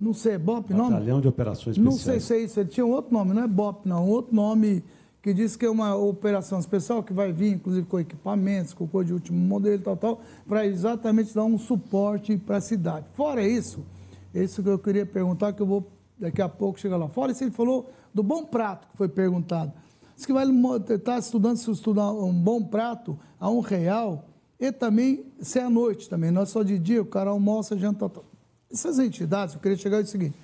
Não 0.00 0.14
sei, 0.14 0.38
BOP 0.38 0.72
nome? 0.72 0.92
Batalhão 0.92 1.20
de 1.20 1.28
Operações 1.28 1.76
Especiais. 1.76 1.84
Não 1.84 1.98
sei 1.98 2.20
se 2.20 2.34
é 2.34 2.44
isso, 2.44 2.60
ele 2.60 2.68
tinha 2.68 2.86
um 2.86 2.90
outro 2.90 3.12
nome, 3.12 3.34
não 3.34 3.42
é 3.42 3.48
BOP 3.48 3.86
não, 3.86 4.08
outro 4.08 4.34
nome 4.34 4.84
que 5.20 5.34
diz 5.34 5.56
que 5.56 5.66
é 5.66 5.70
uma 5.70 5.96
operação 5.96 6.60
especial 6.60 7.02
que 7.02 7.12
vai 7.12 7.32
vir, 7.32 7.52
inclusive, 7.52 7.86
com 7.86 7.98
equipamentos, 7.98 8.72
com 8.72 8.86
coisa 8.86 9.08
de 9.08 9.14
último 9.14 9.38
modelo, 9.38 9.82
tal, 9.82 9.96
tal, 9.96 10.20
para 10.46 10.64
exatamente 10.64 11.34
dar 11.34 11.44
um 11.44 11.58
suporte 11.58 12.36
para 12.36 12.58
a 12.58 12.60
cidade. 12.60 13.06
Fora 13.14 13.42
isso, 13.42 13.84
isso 14.32 14.62
que 14.62 14.68
eu 14.68 14.78
queria 14.78 15.04
perguntar, 15.04 15.52
que 15.52 15.60
eu 15.60 15.66
vou 15.66 15.90
daqui 16.18 16.40
a 16.40 16.48
pouco 16.48 16.78
chegar 16.78 16.96
lá. 16.96 17.08
Fora 17.08 17.32
isso, 17.32 17.42
ele 17.44 17.50
falou 17.50 17.90
do 18.14 18.22
bom 18.22 18.44
prato, 18.44 18.88
que 18.88 18.96
foi 18.96 19.08
perguntado. 19.08 19.72
Diz 20.16 20.24
que 20.24 20.32
vai 20.32 20.46
estar 20.46 20.98
tá 20.98 21.18
estudando, 21.18 21.56
se 21.56 21.70
estudar 21.70 22.12
um 22.12 22.32
bom 22.32 22.62
prato 22.62 23.18
a 23.38 23.50
um 23.50 23.60
real, 23.60 24.24
e 24.58 24.72
também, 24.72 25.26
se 25.40 25.58
é 25.58 25.62
à 25.62 25.70
noite 25.70 26.08
também, 26.08 26.30
não 26.30 26.42
é 26.42 26.46
só 26.46 26.62
de 26.62 26.78
dia, 26.78 27.02
o 27.02 27.06
cara 27.06 27.30
almoça, 27.30 27.76
janta, 27.76 28.08
tal. 28.08 28.24
Essas 28.70 28.98
entidades, 28.98 29.54
eu 29.54 29.60
queria 29.60 29.78
chegar 29.78 29.98
ao 29.98 30.06
seguinte, 30.06 30.36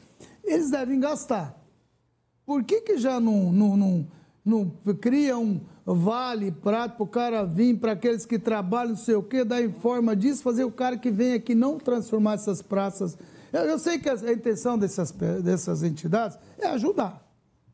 eles 0.42 0.70
devem 0.70 0.98
gastar. 0.98 1.58
Por 2.46 2.62
que, 2.64 2.80
que 2.80 2.98
já 2.98 3.18
não, 3.20 3.52
não, 3.52 3.76
não, 3.76 4.06
não 4.44 4.72
vale, 5.84 6.50
prato, 6.50 6.96
para 6.96 7.04
o 7.04 7.06
cara 7.06 7.44
vir, 7.44 7.78
para 7.78 7.92
aqueles 7.92 8.24
que 8.24 8.38
trabalham, 8.38 8.90
não 8.90 8.96
sei 8.96 9.14
o 9.14 9.22
quê, 9.22 9.44
dar 9.44 9.62
em 9.62 9.72
forma 9.72 10.16
disso, 10.16 10.42
fazer 10.42 10.64
o 10.64 10.70
cara 10.70 10.96
que 10.96 11.10
vem 11.10 11.34
aqui 11.34 11.54
não 11.54 11.78
transformar 11.78 12.34
essas 12.34 12.62
praças. 12.62 13.18
Eu, 13.52 13.62
eu 13.62 13.78
sei 13.78 13.98
que 13.98 14.08
a, 14.08 14.32
intenção 14.32 14.78
dessas, 14.78 15.10
dessas 15.42 15.82
entidades 15.82 16.38
é 16.58 16.66
ajudar, 16.68 17.22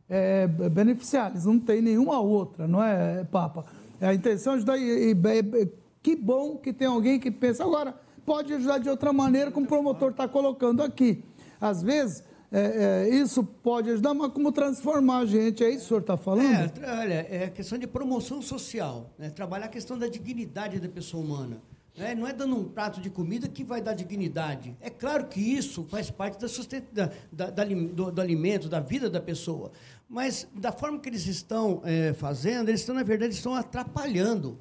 é 0.08 0.46
beneficiar, 0.46 1.30
eles 1.30 1.44
não 1.44 1.58
têm 1.58 1.80
nenhuma 1.80 2.20
outra, 2.20 2.66
não 2.66 2.82
é, 2.82 3.24
Papa? 3.24 3.64
É 4.00 4.08
a 4.08 4.14
intenção 4.14 4.54
é 4.54 4.56
ajudar 4.56 4.78
e, 4.78 5.12
e, 5.12 5.14
e 5.14 5.68
que 6.02 6.16
bom 6.16 6.56
que 6.56 6.72
tem 6.72 6.88
alguém 6.88 7.20
que 7.20 7.30
pensa. 7.30 7.62
Agora, 7.62 7.94
pode 8.24 8.52
ajudar 8.54 8.78
de 8.78 8.88
outra 8.88 9.12
maneira, 9.12 9.50
como 9.50 9.66
o 9.66 9.68
promotor 9.68 10.10
está 10.10 10.28
colocando 10.28 10.82
aqui. 10.82 11.24
Às 11.60 11.82
vezes, 11.82 12.24
é, 12.52 13.06
é, 13.06 13.14
isso 13.14 13.44
pode 13.44 13.90
ajudar, 13.90 14.12
mas 14.12 14.32
como 14.32 14.50
transformar 14.50 15.18
a 15.18 15.26
gente? 15.26 15.62
É 15.62 15.68
isso 15.68 15.78
que 15.78 15.84
o 15.84 15.88
senhor 15.88 16.00
está 16.00 16.16
falando? 16.16 16.72
É, 16.82 16.98
olha, 16.98 17.26
é 17.30 17.48
questão 17.48 17.78
de 17.78 17.86
promoção 17.86 18.42
social, 18.42 19.12
né? 19.16 19.30
trabalhar 19.30 19.66
a 19.66 19.68
questão 19.68 19.96
da 19.96 20.08
dignidade 20.08 20.80
da 20.80 20.88
pessoa 20.88 21.22
humana. 21.22 21.62
Né? 21.96 22.14
Não 22.14 22.26
é 22.26 22.32
dando 22.32 22.56
um 22.56 22.64
prato 22.64 23.00
de 23.00 23.08
comida 23.08 23.46
que 23.46 23.62
vai 23.62 23.80
dar 23.80 23.94
dignidade. 23.94 24.76
É 24.80 24.90
claro 24.90 25.26
que 25.26 25.40
isso 25.40 25.84
faz 25.88 26.10
parte 26.10 26.40
da 26.40 26.48
sustenta, 26.48 27.12
da, 27.30 27.50
da, 27.50 27.50
da 27.50 27.64
do, 27.64 28.10
do, 28.10 28.20
alimento, 28.20 28.68
da 28.68 28.80
vida 28.80 29.08
da 29.08 29.20
pessoa. 29.20 29.70
Mas, 30.08 30.48
da 30.54 30.72
forma 30.72 30.98
que 30.98 31.08
eles 31.08 31.26
estão 31.26 31.82
é, 31.84 32.12
fazendo, 32.14 32.68
eles 32.68 32.80
estão, 32.80 32.96
na 32.96 33.04
verdade, 33.04 33.32
estão 33.32 33.54
atrapalhando. 33.54 34.58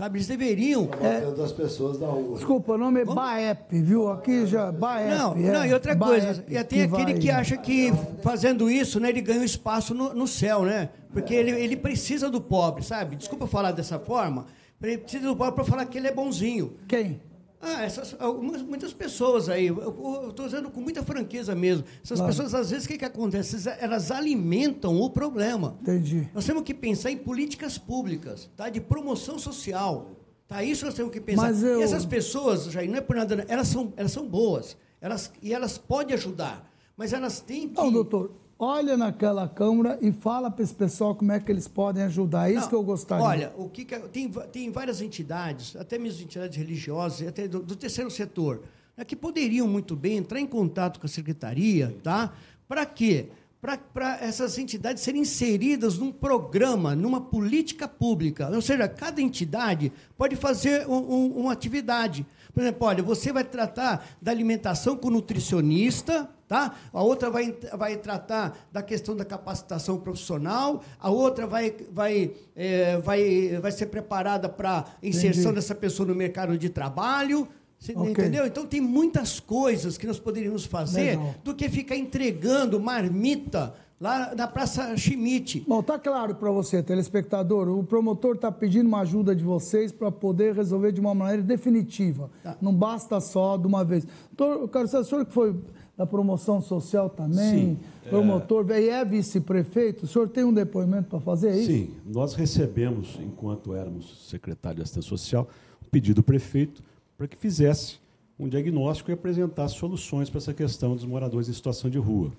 Sabe, 0.00 0.16
eles 0.16 0.28
deveriam. 0.28 0.88
É, 1.02 1.30
das 1.32 1.52
pessoas 1.52 1.98
da 1.98 2.06
rua. 2.06 2.36
Desculpa, 2.36 2.72
o 2.72 2.78
nome 2.78 3.02
é 3.02 3.04
Baep, 3.04 3.70
viu? 3.82 4.10
Aqui 4.10 4.46
já. 4.46 4.72
Baep. 4.72 5.10
Não, 5.10 5.34
é, 5.34 5.52
não, 5.52 5.66
e 5.66 5.74
outra 5.74 5.94
coisa. 5.94 6.42
E 6.48 6.64
tem 6.64 6.88
que 6.88 6.94
aquele 6.94 7.12
vai... 7.12 7.20
que 7.20 7.30
acha 7.30 7.54
que 7.58 7.92
fazendo 8.22 8.70
isso, 8.70 8.98
né, 8.98 9.10
ele 9.10 9.20
ganha 9.20 9.40
um 9.40 9.44
espaço 9.44 9.92
no, 9.92 10.14
no 10.14 10.26
céu, 10.26 10.62
né? 10.62 10.88
Porque 11.12 11.34
ele, 11.34 11.50
ele 11.50 11.76
precisa 11.76 12.30
do 12.30 12.40
pobre, 12.40 12.82
sabe? 12.82 13.14
Desculpa 13.14 13.46
falar 13.46 13.72
dessa 13.72 13.98
forma, 13.98 14.46
ele 14.82 14.96
precisa 14.96 15.26
do 15.26 15.36
pobre 15.36 15.56
para 15.56 15.64
falar 15.64 15.84
que 15.84 15.98
ele 15.98 16.08
é 16.08 16.14
bonzinho. 16.14 16.78
Quem? 16.88 17.20
Ah, 17.62 17.84
essas, 17.84 18.16
algumas, 18.18 18.62
muitas 18.62 18.92
pessoas 18.92 19.50
aí, 19.50 19.66
eu 19.66 20.28
estou 20.30 20.46
dizendo 20.46 20.70
com 20.70 20.80
muita 20.80 21.02
franqueza 21.02 21.54
mesmo. 21.54 21.84
Essas 22.02 22.18
claro. 22.18 22.32
pessoas, 22.32 22.54
às 22.54 22.70
vezes, 22.70 22.86
o 22.86 22.88
que, 22.88 22.96
que 22.96 23.04
acontece? 23.04 23.68
Elas 23.78 24.10
alimentam 24.10 24.98
o 24.98 25.10
problema. 25.10 25.76
Entendi. 25.82 26.28
Nós 26.34 26.46
temos 26.46 26.62
que 26.62 26.72
pensar 26.72 27.10
em 27.10 27.18
políticas 27.18 27.76
públicas, 27.76 28.48
tá? 28.56 28.70
de 28.70 28.80
promoção 28.80 29.38
social. 29.38 30.12
Tá? 30.48 30.64
Isso 30.64 30.86
nós 30.86 30.94
temos 30.94 31.12
que 31.12 31.20
pensar. 31.20 31.42
Mas 31.42 31.62
eu... 31.62 31.80
E 31.80 31.82
essas 31.82 32.06
pessoas, 32.06 32.64
Jair, 32.64 32.90
não 32.90 32.96
é 32.96 33.02
por 33.02 33.14
nada, 33.14 33.44
elas 33.46 33.68
são, 33.68 33.92
elas 33.94 34.10
são 34.10 34.26
boas. 34.26 34.76
Elas, 34.98 35.30
e 35.42 35.52
elas 35.52 35.76
podem 35.76 36.14
ajudar. 36.14 36.66
Mas 36.96 37.12
elas 37.12 37.40
têm 37.40 37.68
que. 37.68 37.76
Não, 37.76 37.92
doutor, 37.92 38.32
olha 38.60 38.94
naquela 38.94 39.48
Câmara 39.48 39.98
e 40.02 40.12
fala 40.12 40.50
para 40.50 40.62
esse 40.62 40.74
pessoal 40.74 41.14
como 41.14 41.32
é 41.32 41.40
que 41.40 41.50
eles 41.50 41.66
podem 41.66 42.02
ajudar. 42.02 42.50
É 42.50 42.52
isso 42.52 42.62
Não, 42.62 42.68
que 42.68 42.74
eu 42.74 42.82
gostaria. 42.82 43.24
Olha, 43.24 43.52
o 43.56 43.70
que, 43.70 43.86
que 43.86 43.98
tem, 44.08 44.30
tem 44.52 44.70
várias 44.70 45.00
entidades, 45.00 45.74
até 45.74 45.98
mesmo 45.98 46.22
entidades 46.22 46.58
religiosas, 46.58 47.26
até 47.26 47.48
do, 47.48 47.60
do 47.60 47.74
terceiro 47.74 48.10
setor, 48.10 48.62
né, 48.94 49.04
que 49.04 49.16
poderiam 49.16 49.66
muito 49.66 49.96
bem 49.96 50.18
entrar 50.18 50.38
em 50.38 50.46
contato 50.46 51.00
com 51.00 51.06
a 51.06 51.08
secretaria, 51.08 51.96
tá? 52.02 52.34
Para 52.68 52.84
quê? 52.84 53.28
Para 53.62 54.18
essas 54.20 54.58
entidades 54.58 55.02
serem 55.02 55.22
inseridas 55.22 55.98
num 55.98 56.12
programa, 56.12 56.94
numa 56.94 57.20
política 57.20 57.88
pública. 57.88 58.50
Ou 58.50 58.62
seja, 58.62 58.88
cada 58.88 59.20
entidade 59.22 59.90
pode 60.16 60.36
fazer 60.36 60.86
um, 60.86 60.96
um, 60.96 61.26
uma 61.40 61.52
atividade. 61.52 62.26
Por 62.52 62.62
exemplo, 62.62 62.86
olha, 62.86 63.02
você 63.02 63.32
vai 63.32 63.44
tratar 63.44 64.06
da 64.20 64.30
alimentação 64.30 64.96
com 64.96 65.10
nutricionista, 65.10 66.28
Tá? 66.50 66.74
A 66.92 67.00
outra 67.00 67.30
vai, 67.30 67.56
vai 67.78 67.96
tratar 67.96 68.58
da 68.72 68.82
questão 68.82 69.14
da 69.14 69.24
capacitação 69.24 70.00
profissional, 70.00 70.82
a 70.98 71.08
outra 71.08 71.46
vai, 71.46 71.72
vai, 71.92 72.32
é, 72.56 72.96
vai, 72.96 73.56
vai 73.62 73.70
ser 73.70 73.86
preparada 73.86 74.48
para 74.48 74.84
inserção 75.00 75.42
Entendi. 75.42 75.54
dessa 75.54 75.76
pessoa 75.76 76.08
no 76.08 76.14
mercado 76.16 76.58
de 76.58 76.68
trabalho. 76.68 77.46
Você 77.78 77.92
okay. 77.92 78.10
Entendeu? 78.10 78.44
Então 78.46 78.66
tem 78.66 78.80
muitas 78.80 79.38
coisas 79.38 79.96
que 79.96 80.08
nós 80.08 80.18
poderíamos 80.18 80.64
fazer 80.64 81.16
Legal. 81.18 81.36
do 81.44 81.54
que 81.54 81.68
ficar 81.68 81.94
entregando 81.94 82.80
marmita 82.80 83.72
lá 84.00 84.34
na 84.34 84.48
Praça 84.48 84.96
Schmidt. 84.96 85.64
Bom, 85.68 85.82
tá 85.82 85.98
claro 85.98 86.34
para 86.34 86.50
você, 86.50 86.82
telespectador, 86.82 87.68
o 87.68 87.84
promotor 87.84 88.34
está 88.34 88.50
pedindo 88.50 88.88
uma 88.88 89.02
ajuda 89.02 89.36
de 89.36 89.44
vocês 89.44 89.92
para 89.92 90.10
poder 90.10 90.54
resolver 90.54 90.90
de 90.90 91.00
uma 91.00 91.14
maneira 91.14 91.42
definitiva. 91.42 92.30
Tá. 92.42 92.56
Não 92.60 92.74
basta 92.74 93.20
só 93.20 93.56
de 93.56 93.66
uma 93.66 93.84
vez. 93.84 94.06
Doutor, 94.36 94.68
quero 94.68 94.88
saber, 94.88 95.04
o 95.04 95.06
senhor 95.06 95.26
que 95.26 95.32
foi 95.32 95.54
da 96.00 96.06
promoção 96.06 96.62
social 96.62 97.10
também, 97.10 97.76
Sim, 97.76 97.78
promotor, 98.08 98.64
é... 98.70 98.80
e 98.80 98.88
é 98.88 99.04
vice-prefeito. 99.04 100.04
O 100.04 100.08
senhor 100.08 100.30
tem 100.30 100.42
um 100.42 100.52
depoimento 100.52 101.10
para 101.10 101.20
fazer 101.20 101.50
aí? 101.50 101.66
Sim, 101.66 101.90
nós 102.06 102.32
recebemos, 102.32 103.18
enquanto 103.20 103.74
éramos 103.74 104.26
secretário 104.26 104.76
de 104.76 104.82
assistência 104.82 105.10
social, 105.10 105.46
um 105.86 105.90
pedido 105.90 106.16
do 106.16 106.22
prefeito 106.22 106.82
para 107.18 107.28
que 107.28 107.36
fizesse 107.36 107.98
um 108.38 108.48
diagnóstico 108.48 109.10
e 109.10 109.12
apresentasse 109.12 109.74
soluções 109.74 110.30
para 110.30 110.38
essa 110.38 110.54
questão 110.54 110.94
dos 110.94 111.04
moradores 111.04 111.50
em 111.50 111.52
situação 111.52 111.90
de 111.90 111.98
rua. 111.98 112.32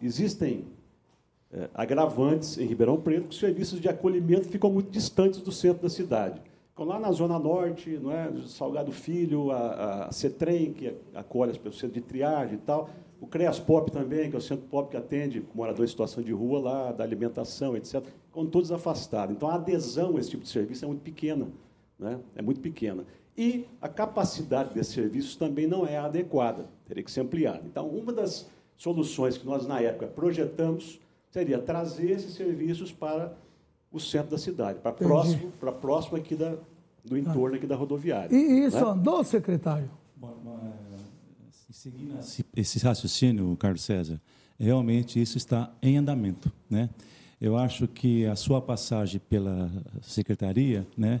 Existem 0.00 0.62
é, 1.52 1.68
agravantes 1.74 2.56
em 2.56 2.66
Ribeirão 2.66 3.00
Preto 3.00 3.26
que 3.26 3.34
os 3.34 3.40
serviços 3.40 3.80
de 3.80 3.88
acolhimento 3.88 4.46
ficam 4.46 4.70
muito 4.70 4.92
distantes 4.92 5.40
do 5.40 5.50
centro 5.50 5.82
da 5.82 5.90
cidade. 5.90 6.40
Então, 6.72 6.86
lá 6.86 7.00
na 7.00 7.10
Zona 7.10 7.40
Norte, 7.40 7.98
não 8.00 8.12
é? 8.12 8.30
Salgado 8.46 8.92
Filho, 8.92 9.50
a, 9.50 10.04
a 10.06 10.12
CETREM, 10.12 10.72
que 10.72 10.94
acolhe 11.12 11.50
as 11.50 11.58
pessoas 11.58 11.92
de 11.92 12.00
triagem 12.00 12.54
e 12.54 12.58
tal, 12.58 12.88
o 13.20 13.26
CREAS 13.26 13.58
Pop 13.58 13.90
também, 13.90 14.30
que 14.30 14.36
é 14.36 14.38
o 14.38 14.42
centro 14.42 14.66
pop 14.66 14.90
que 14.90 14.96
atende 14.96 15.44
moradores 15.54 15.90
em 15.90 15.92
situação 15.92 16.22
de 16.22 16.32
rua 16.32 16.60
lá, 16.60 16.92
da 16.92 17.02
alimentação, 17.02 17.76
etc., 17.76 18.04
com 18.30 18.46
todos 18.46 18.70
afastados. 18.70 19.34
Então, 19.34 19.48
a 19.48 19.54
adesão 19.54 20.16
a 20.16 20.20
esse 20.20 20.30
tipo 20.30 20.44
de 20.44 20.48
serviço 20.48 20.84
é 20.84 20.88
muito 20.88 21.02
pequena. 21.02 21.48
Né? 21.98 22.18
É 22.36 22.42
muito 22.42 22.60
pequena. 22.60 23.04
E 23.36 23.66
a 23.80 23.88
capacidade 23.88 24.72
desses 24.72 24.94
serviços 24.94 25.36
também 25.36 25.66
não 25.66 25.86
é 25.86 25.96
adequada, 25.96 26.66
teria 26.86 27.02
que 27.02 27.10
ser 27.10 27.20
ampliada. 27.20 27.62
Então, 27.64 27.88
uma 27.88 28.12
das 28.12 28.48
soluções 28.76 29.36
que 29.36 29.46
nós, 29.46 29.66
na 29.66 29.80
época, 29.80 30.06
projetamos 30.06 31.00
seria 31.30 31.58
trazer 31.58 32.10
esses 32.10 32.34
serviços 32.34 32.92
para 32.92 33.36
o 33.92 33.98
centro 33.98 34.30
da 34.30 34.38
cidade, 34.38 34.78
para 34.80 34.92
próximo, 34.92 35.52
para 35.58 35.72
próximo 35.72 36.16
aqui 36.16 36.34
da, 36.34 36.56
do 37.04 37.14
ah. 37.14 37.18
entorno 37.18 37.56
aqui 37.56 37.66
da 37.66 37.74
rodoviária. 37.74 38.34
E 38.34 38.66
isso 38.66 38.76
né? 38.76 38.90
andou, 38.90 39.24
secretário? 39.24 39.90
Bom, 40.16 40.36
seguindo 41.88 42.18
esse 42.54 42.78
raciocínio, 42.80 43.56
Carlos 43.56 43.82
César, 43.82 44.20
realmente 44.58 45.20
isso 45.20 45.38
está 45.38 45.70
em 45.82 45.96
andamento, 45.96 46.52
né? 46.68 46.90
Eu 47.40 47.56
acho 47.56 47.86
que 47.86 48.26
a 48.26 48.34
sua 48.34 48.60
passagem 48.60 49.20
pela 49.30 49.70
secretaria, 50.02 50.84
né, 50.96 51.20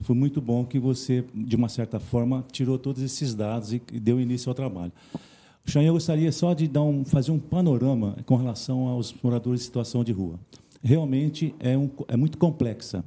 foi 0.00 0.16
muito 0.16 0.40
bom 0.40 0.64
que 0.64 0.78
você, 0.78 1.22
de 1.34 1.54
uma 1.54 1.68
certa 1.68 2.00
forma, 2.00 2.42
tirou 2.50 2.78
todos 2.78 3.02
esses 3.02 3.34
dados 3.34 3.74
e 3.74 3.78
deu 3.78 4.18
início 4.18 4.48
ao 4.48 4.54
trabalho. 4.54 4.92
Chan, 5.66 5.82
eu 5.82 5.92
gostaria 5.92 6.32
só 6.32 6.54
de 6.54 6.66
dar 6.66 6.82
um, 6.82 7.04
fazer 7.04 7.30
um 7.30 7.38
panorama 7.38 8.16
com 8.24 8.36
relação 8.36 8.88
aos 8.88 9.14
moradores 9.22 9.60
em 9.60 9.64
situação 9.64 10.02
de 10.02 10.12
rua. 10.12 10.40
Realmente 10.82 11.54
é, 11.60 11.76
um, 11.76 11.90
é 12.08 12.16
muito 12.16 12.38
complexa. 12.38 13.04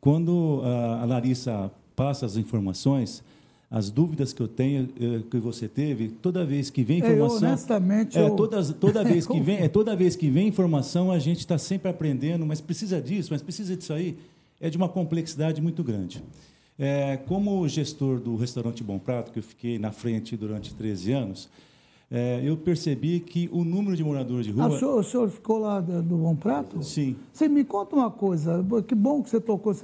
Quando 0.00 0.62
a 0.64 1.04
Larissa 1.04 1.70
passa 1.94 2.26
as 2.26 2.36
informações, 2.36 3.22
as 3.70 3.90
dúvidas 3.90 4.32
que 4.32 4.40
eu 4.40 4.48
tenho, 4.48 4.88
eh, 5.00 5.22
que 5.30 5.38
você 5.38 5.66
teve, 5.66 6.08
toda 6.08 6.44
vez 6.44 6.70
que 6.70 6.82
vem 6.82 6.98
informação, 6.98 7.38
eu, 7.40 7.48
honestamente, 7.48 8.18
é, 8.18 8.30
toda, 8.30 8.64
toda 8.74 9.02
vez 9.04 9.26
que 9.26 9.40
vem, 9.40 9.58
é 9.58 9.68
toda 9.68 9.96
vez 9.96 10.14
que 10.14 10.30
vem 10.30 10.48
informação, 10.48 11.10
a 11.10 11.18
gente 11.18 11.40
está 11.40 11.58
sempre 11.58 11.88
aprendendo, 11.88 12.46
mas 12.46 12.60
precisa 12.60 13.00
disso, 13.00 13.30
mas 13.32 13.42
precisa 13.42 13.76
disso 13.76 13.92
aí, 13.92 14.16
é 14.60 14.70
de 14.70 14.76
uma 14.76 14.88
complexidade 14.88 15.60
muito 15.60 15.82
grande. 15.82 16.22
É, 16.78 17.16
como 17.26 17.66
gestor 17.68 18.18
do 18.18 18.36
restaurante 18.36 18.82
Bom 18.82 18.98
Prato, 18.98 19.32
que 19.32 19.38
eu 19.38 19.42
fiquei 19.42 19.78
na 19.78 19.92
frente 19.92 20.36
durante 20.36 20.74
13 20.74 21.12
anos, 21.12 21.48
é, 22.10 22.40
eu 22.44 22.56
percebi 22.56 23.20
que 23.20 23.48
o 23.52 23.64
número 23.64 23.96
de 23.96 24.04
moradores 24.04 24.46
de 24.46 24.52
rua. 24.52 24.64
Ah, 24.64 24.68
o, 24.68 24.78
senhor, 24.78 24.98
o, 25.00 25.02
senhor, 25.02 25.28
ficou 25.30 25.58
lá 25.58 25.80
do 25.80 26.16
Bom 26.16 26.36
Prato? 26.36 26.82
Sim. 26.82 27.16
Você 27.32 27.48
me 27.48 27.64
conta 27.64 27.96
uma 27.96 28.10
coisa, 28.10 28.64
que 28.86 28.94
bom 28.94 29.22
que 29.22 29.30
você 29.30 29.40
tocou. 29.40 29.74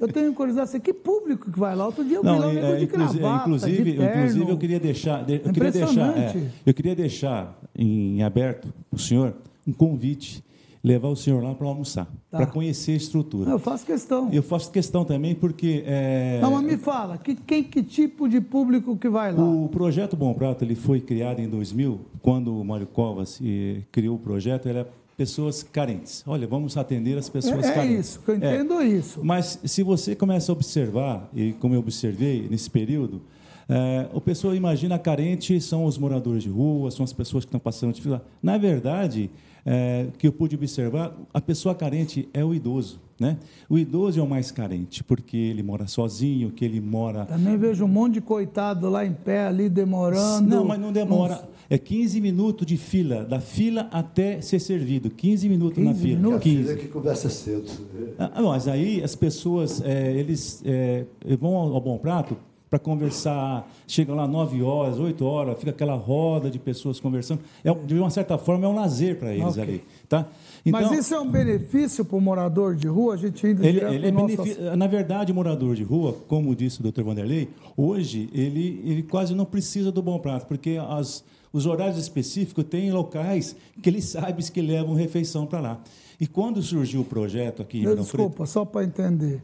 Eu 0.00 0.08
tenho 0.08 0.32
curiosidade, 0.32 0.70
assim, 0.70 0.80
que 0.80 0.92
público 0.92 1.50
que 1.50 1.58
vai 1.58 1.74
lá? 1.74 1.86
Outro 1.86 2.04
dia 2.04 2.18
eu 2.18 2.24
Não, 2.24 2.34
vi 2.34 2.40
lá 2.40 2.46
um 2.46 2.50
é, 2.50 2.76
de 2.76 2.84
inclusive, 2.84 3.18
gravata, 3.18 3.42
inclusive, 3.42 3.84
de 3.84 3.96
terno. 3.98 4.16
inclusive, 4.16 4.50
eu 4.50 4.58
queria 4.58 4.80
deixar. 4.80 5.30
Eu 5.30 5.52
queria 5.52 5.72
deixar, 5.72 6.18
é, 6.18 6.50
eu 6.64 6.74
queria 6.74 6.94
deixar 6.94 7.60
em 7.76 8.22
aberto 8.22 8.72
para 8.88 8.96
o 8.96 8.98
senhor 8.98 9.34
um 9.66 9.72
convite 9.72 10.44
levar 10.84 11.08
o 11.08 11.16
senhor 11.16 11.42
lá 11.42 11.54
para 11.54 11.66
almoçar, 11.66 12.04
tá. 12.30 12.36
para 12.36 12.46
conhecer 12.46 12.92
a 12.92 12.96
estrutura. 12.96 13.50
Eu 13.50 13.58
faço 13.58 13.86
questão. 13.86 14.28
Eu 14.30 14.42
faço 14.42 14.70
questão 14.70 15.02
também 15.02 15.34
porque... 15.34 15.82
É... 15.86 16.38
Não, 16.42 16.50
mas 16.50 16.62
me 16.62 16.76
fala, 16.76 17.16
que, 17.16 17.34
quem, 17.34 17.64
que 17.64 17.82
tipo 17.82 18.28
de 18.28 18.38
público 18.38 18.94
que 18.94 19.08
vai 19.08 19.32
lá? 19.32 19.42
O 19.42 19.66
projeto 19.70 20.14
Bom 20.14 20.34
Prato 20.34 20.62
ele 20.62 20.74
foi 20.74 21.00
criado 21.00 21.40
em 21.40 21.48
2000, 21.48 21.98
quando 22.20 22.60
o 22.60 22.62
Mário 22.62 22.86
Covas 22.86 23.40
eh, 23.42 23.80
criou 23.90 24.16
o 24.16 24.18
projeto, 24.18 24.68
ele 24.68 24.80
é 24.80 24.86
pessoas 25.16 25.62
carentes. 25.62 26.22
Olha, 26.26 26.46
vamos 26.46 26.76
atender 26.76 27.16
as 27.16 27.30
pessoas 27.30 27.64
é, 27.64 27.70
é 27.70 27.72
carentes. 27.72 27.96
É 27.96 28.00
isso, 28.00 28.20
eu 28.26 28.36
entendo 28.36 28.74
é. 28.74 28.84
isso. 28.84 29.20
Mas 29.24 29.58
se 29.64 29.82
você 29.82 30.14
começa 30.14 30.52
a 30.52 30.54
observar, 30.54 31.30
e 31.32 31.52
como 31.54 31.74
eu 31.74 31.80
observei 31.80 32.46
nesse 32.50 32.68
período, 32.68 33.22
é, 33.68 34.06
o 34.12 34.20
pessoal 34.20 34.54
imagina 34.54 34.98
carente 34.98 35.58
são 35.62 35.86
os 35.86 35.96
moradores 35.96 36.42
de 36.42 36.50
rua, 36.50 36.90
são 36.90 37.04
as 37.04 37.12
pessoas 37.12 37.44
que 37.44 37.48
estão 37.48 37.60
passando 37.60 37.94
de 37.94 38.02
fila. 38.02 38.22
Na 38.42 38.58
verdade, 38.58 39.30
é, 39.64 40.06
que 40.18 40.26
eu 40.26 40.32
pude 40.32 40.54
observar, 40.54 41.16
a 41.32 41.40
pessoa 41.40 41.74
carente 41.74 42.28
é 42.32 42.44
o 42.44 42.54
idoso. 42.54 43.00
Né? 43.18 43.38
O 43.68 43.78
idoso 43.78 44.18
é 44.18 44.22
o 44.22 44.26
mais 44.26 44.50
carente, 44.50 45.04
porque 45.04 45.36
ele 45.36 45.62
mora 45.62 45.86
sozinho, 45.86 46.50
que 46.50 46.64
ele 46.64 46.80
mora. 46.80 47.24
Também 47.24 47.56
vejo 47.56 47.84
um 47.84 47.88
monte 47.88 48.14
de 48.14 48.20
coitado 48.20 48.90
lá 48.90 49.06
em 49.06 49.12
pé, 49.12 49.46
ali 49.46 49.68
demorando. 49.68 50.48
Não, 50.48 50.64
mas 50.64 50.80
não 50.80 50.92
demora. 50.92 51.34
Uns... 51.34 51.54
É 51.70 51.78
15 51.78 52.20
minutos 52.20 52.66
de 52.66 52.76
fila, 52.76 53.24
da 53.24 53.40
fila 53.40 53.88
até 53.92 54.40
ser 54.40 54.58
servido. 54.58 55.08
15 55.10 55.48
minutos 55.48 55.76
15 55.76 55.88
na 55.88 55.94
fila. 55.94 56.16
Minutos? 56.16 56.42
15. 56.42 56.72
A 56.72 56.76
que 56.76 56.88
conversa 56.88 57.30
cedo. 57.30 57.70
Ah, 58.18 58.42
mas 58.42 58.68
aí 58.68 59.02
as 59.02 59.14
pessoas, 59.14 59.80
é, 59.82 60.12
eles 60.12 60.60
é, 60.64 61.06
vão 61.38 61.54
ao, 61.54 61.74
ao 61.74 61.80
Bom 61.80 61.96
Prato 61.98 62.36
para 62.74 62.78
conversar. 62.80 63.70
Chegam 63.86 64.16
lá 64.16 64.26
9 64.26 64.62
horas, 64.62 64.98
8 64.98 65.24
horas, 65.24 65.58
fica 65.58 65.70
aquela 65.70 65.94
roda 65.94 66.50
de 66.50 66.58
pessoas 66.58 66.98
conversando. 66.98 67.40
É, 67.62 67.72
de 67.72 67.94
uma 67.94 68.10
certa 68.10 68.36
forma, 68.36 68.66
é 68.66 68.68
um 68.68 68.74
lazer 68.74 69.16
para 69.16 69.32
eles 69.32 69.52
okay. 69.52 69.62
ali. 69.62 69.84
Tá? 70.08 70.26
Então, 70.66 70.80
Mas 70.80 70.98
isso 70.98 71.14
é 71.14 71.20
um 71.20 71.30
benefício 71.30 72.04
para 72.04 72.16
o 72.16 72.20
morador 72.20 72.74
de 72.74 72.88
rua? 72.88 73.14
A 73.14 73.16
gente 73.16 73.46
ainda 73.46 73.64
ele, 73.64 73.80
ele 73.80 74.08
é 74.08 74.10
nosso... 74.10 74.36
Na 74.76 74.88
verdade, 74.88 75.30
o 75.30 75.34
morador 75.34 75.76
de 75.76 75.84
rua, 75.84 76.16
como 76.26 76.54
disse 76.54 76.80
o 76.80 76.82
doutor 76.82 77.04
Vanderlei, 77.04 77.48
hoje 77.76 78.28
ele, 78.32 78.82
ele 78.84 79.02
quase 79.04 79.34
não 79.34 79.44
precisa 79.44 79.92
do 79.92 80.02
bom 80.02 80.18
prato, 80.18 80.46
porque 80.46 80.76
as, 80.88 81.24
os 81.52 81.66
horários 81.66 81.98
específicos 81.98 82.64
têm 82.64 82.90
locais 82.90 83.54
que 83.80 83.88
ele 83.88 84.02
sabe 84.02 84.42
que 84.50 84.60
levam 84.60 84.94
refeição 84.94 85.46
para 85.46 85.60
lá. 85.60 85.80
E 86.20 86.26
quando 86.26 86.60
surgiu 86.60 87.02
o 87.02 87.04
projeto 87.04 87.62
aqui 87.62 87.84
em 87.84 87.94
Desculpa, 87.94 88.36
Preto, 88.36 88.46
só 88.48 88.64
para 88.64 88.84
entender. 88.84 89.42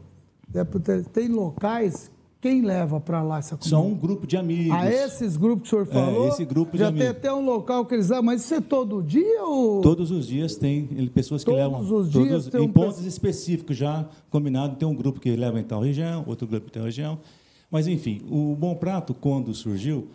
Tem 1.13 1.29
locais 1.29 2.11
quem 2.41 2.63
leva 2.63 2.99
para 2.99 3.21
lá 3.21 3.37
essa 3.37 3.55
comida? 3.55 3.69
Só 3.69 3.85
um 3.85 3.93
grupo 3.93 4.25
de 4.25 4.35
amigos. 4.35 4.75
A 4.75 4.91
esses 4.91 5.37
grupos 5.37 5.69
que 5.69 5.75
o 5.75 5.85
senhor 5.85 5.87
é, 5.87 5.93
falou? 5.93 6.25
É, 6.25 6.29
esse 6.29 6.43
grupo 6.43 6.75
já 6.75 6.89
de 6.89 6.97
tem 6.97 7.07
até 7.07 7.31
um 7.31 7.45
local 7.45 7.85
que 7.85 7.93
eles 7.93 8.09
levam, 8.09 8.25
mas 8.25 8.43
isso 8.43 8.55
é 8.55 8.59
todo 8.59 9.03
dia 9.03 9.43
ou... 9.43 9.81
Todos 9.81 10.09
os 10.09 10.27
dias 10.27 10.55
tem 10.55 10.87
pessoas 11.13 11.43
que 11.43 11.51
todos 11.51 11.63
levam... 11.63 11.85
Todos 11.85 12.07
os 12.07 12.11
dias 12.11 12.45
todos, 12.45 12.59
Em 12.59 12.67
um 12.67 12.71
pontos 12.71 13.05
específicos 13.05 13.77
já 13.77 14.09
combinado, 14.31 14.75
tem 14.75 14.87
um 14.87 14.95
grupo 14.95 15.19
que 15.19 15.35
leva 15.35 15.59
em 15.59 15.63
tal 15.63 15.81
região, 15.81 16.23
outro 16.25 16.47
grupo 16.47 16.65
em 16.67 16.71
tal 16.71 16.83
região. 16.83 17.19
Mas, 17.69 17.87
enfim, 17.87 18.21
o 18.29 18.55
Bom 18.55 18.75
Prato, 18.75 19.13
quando 19.13 19.53
surgiu, 19.53 20.07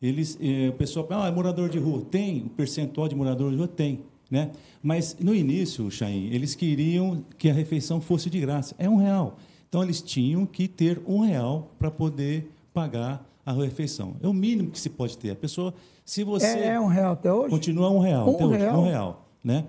eles, 0.00 0.38
eh, 0.40 0.70
o 0.70 0.72
pessoal 0.72 1.06
fala, 1.06 1.26
ah, 1.26 1.28
é 1.28 1.30
morador 1.30 1.68
de 1.68 1.78
rua. 1.78 2.02
Tem, 2.10 2.44
o 2.46 2.48
percentual 2.48 3.08
de 3.08 3.14
morador 3.14 3.50
de 3.50 3.56
rua 3.56 3.68
tem. 3.68 4.00
Né? 4.30 4.50
Mas, 4.82 5.16
no 5.20 5.34
início, 5.34 5.88
Chain, 5.90 6.30
eles 6.32 6.54
queriam 6.54 7.22
que 7.38 7.48
a 7.48 7.52
refeição 7.52 8.00
fosse 8.00 8.28
de 8.28 8.40
graça. 8.40 8.74
É 8.78 8.88
um 8.88 8.96
real. 8.96 9.36
Então, 9.74 9.82
eles 9.82 10.00
tinham 10.00 10.46
que 10.46 10.68
ter 10.68 11.02
um 11.04 11.18
real 11.18 11.72
para 11.80 11.90
poder 11.90 12.48
pagar 12.72 13.28
a 13.44 13.52
refeição. 13.52 14.14
É 14.22 14.28
o 14.28 14.32
mínimo 14.32 14.70
que 14.70 14.78
se 14.78 14.88
pode 14.88 15.18
ter. 15.18 15.32
A 15.32 15.34
pessoa, 15.34 15.74
se 16.04 16.22
você 16.22 16.46
é, 16.46 16.66
é 16.74 16.80
um 16.80 16.86
real 16.86 17.14
até 17.14 17.32
hoje. 17.32 17.50
Continua 17.50 17.90
um 17.90 17.98
real. 17.98 18.28
Um 18.28 18.50
real. 18.50 18.72
Hoje, 18.72 18.78
um 18.78 18.84
real, 18.84 19.28
né? 19.42 19.64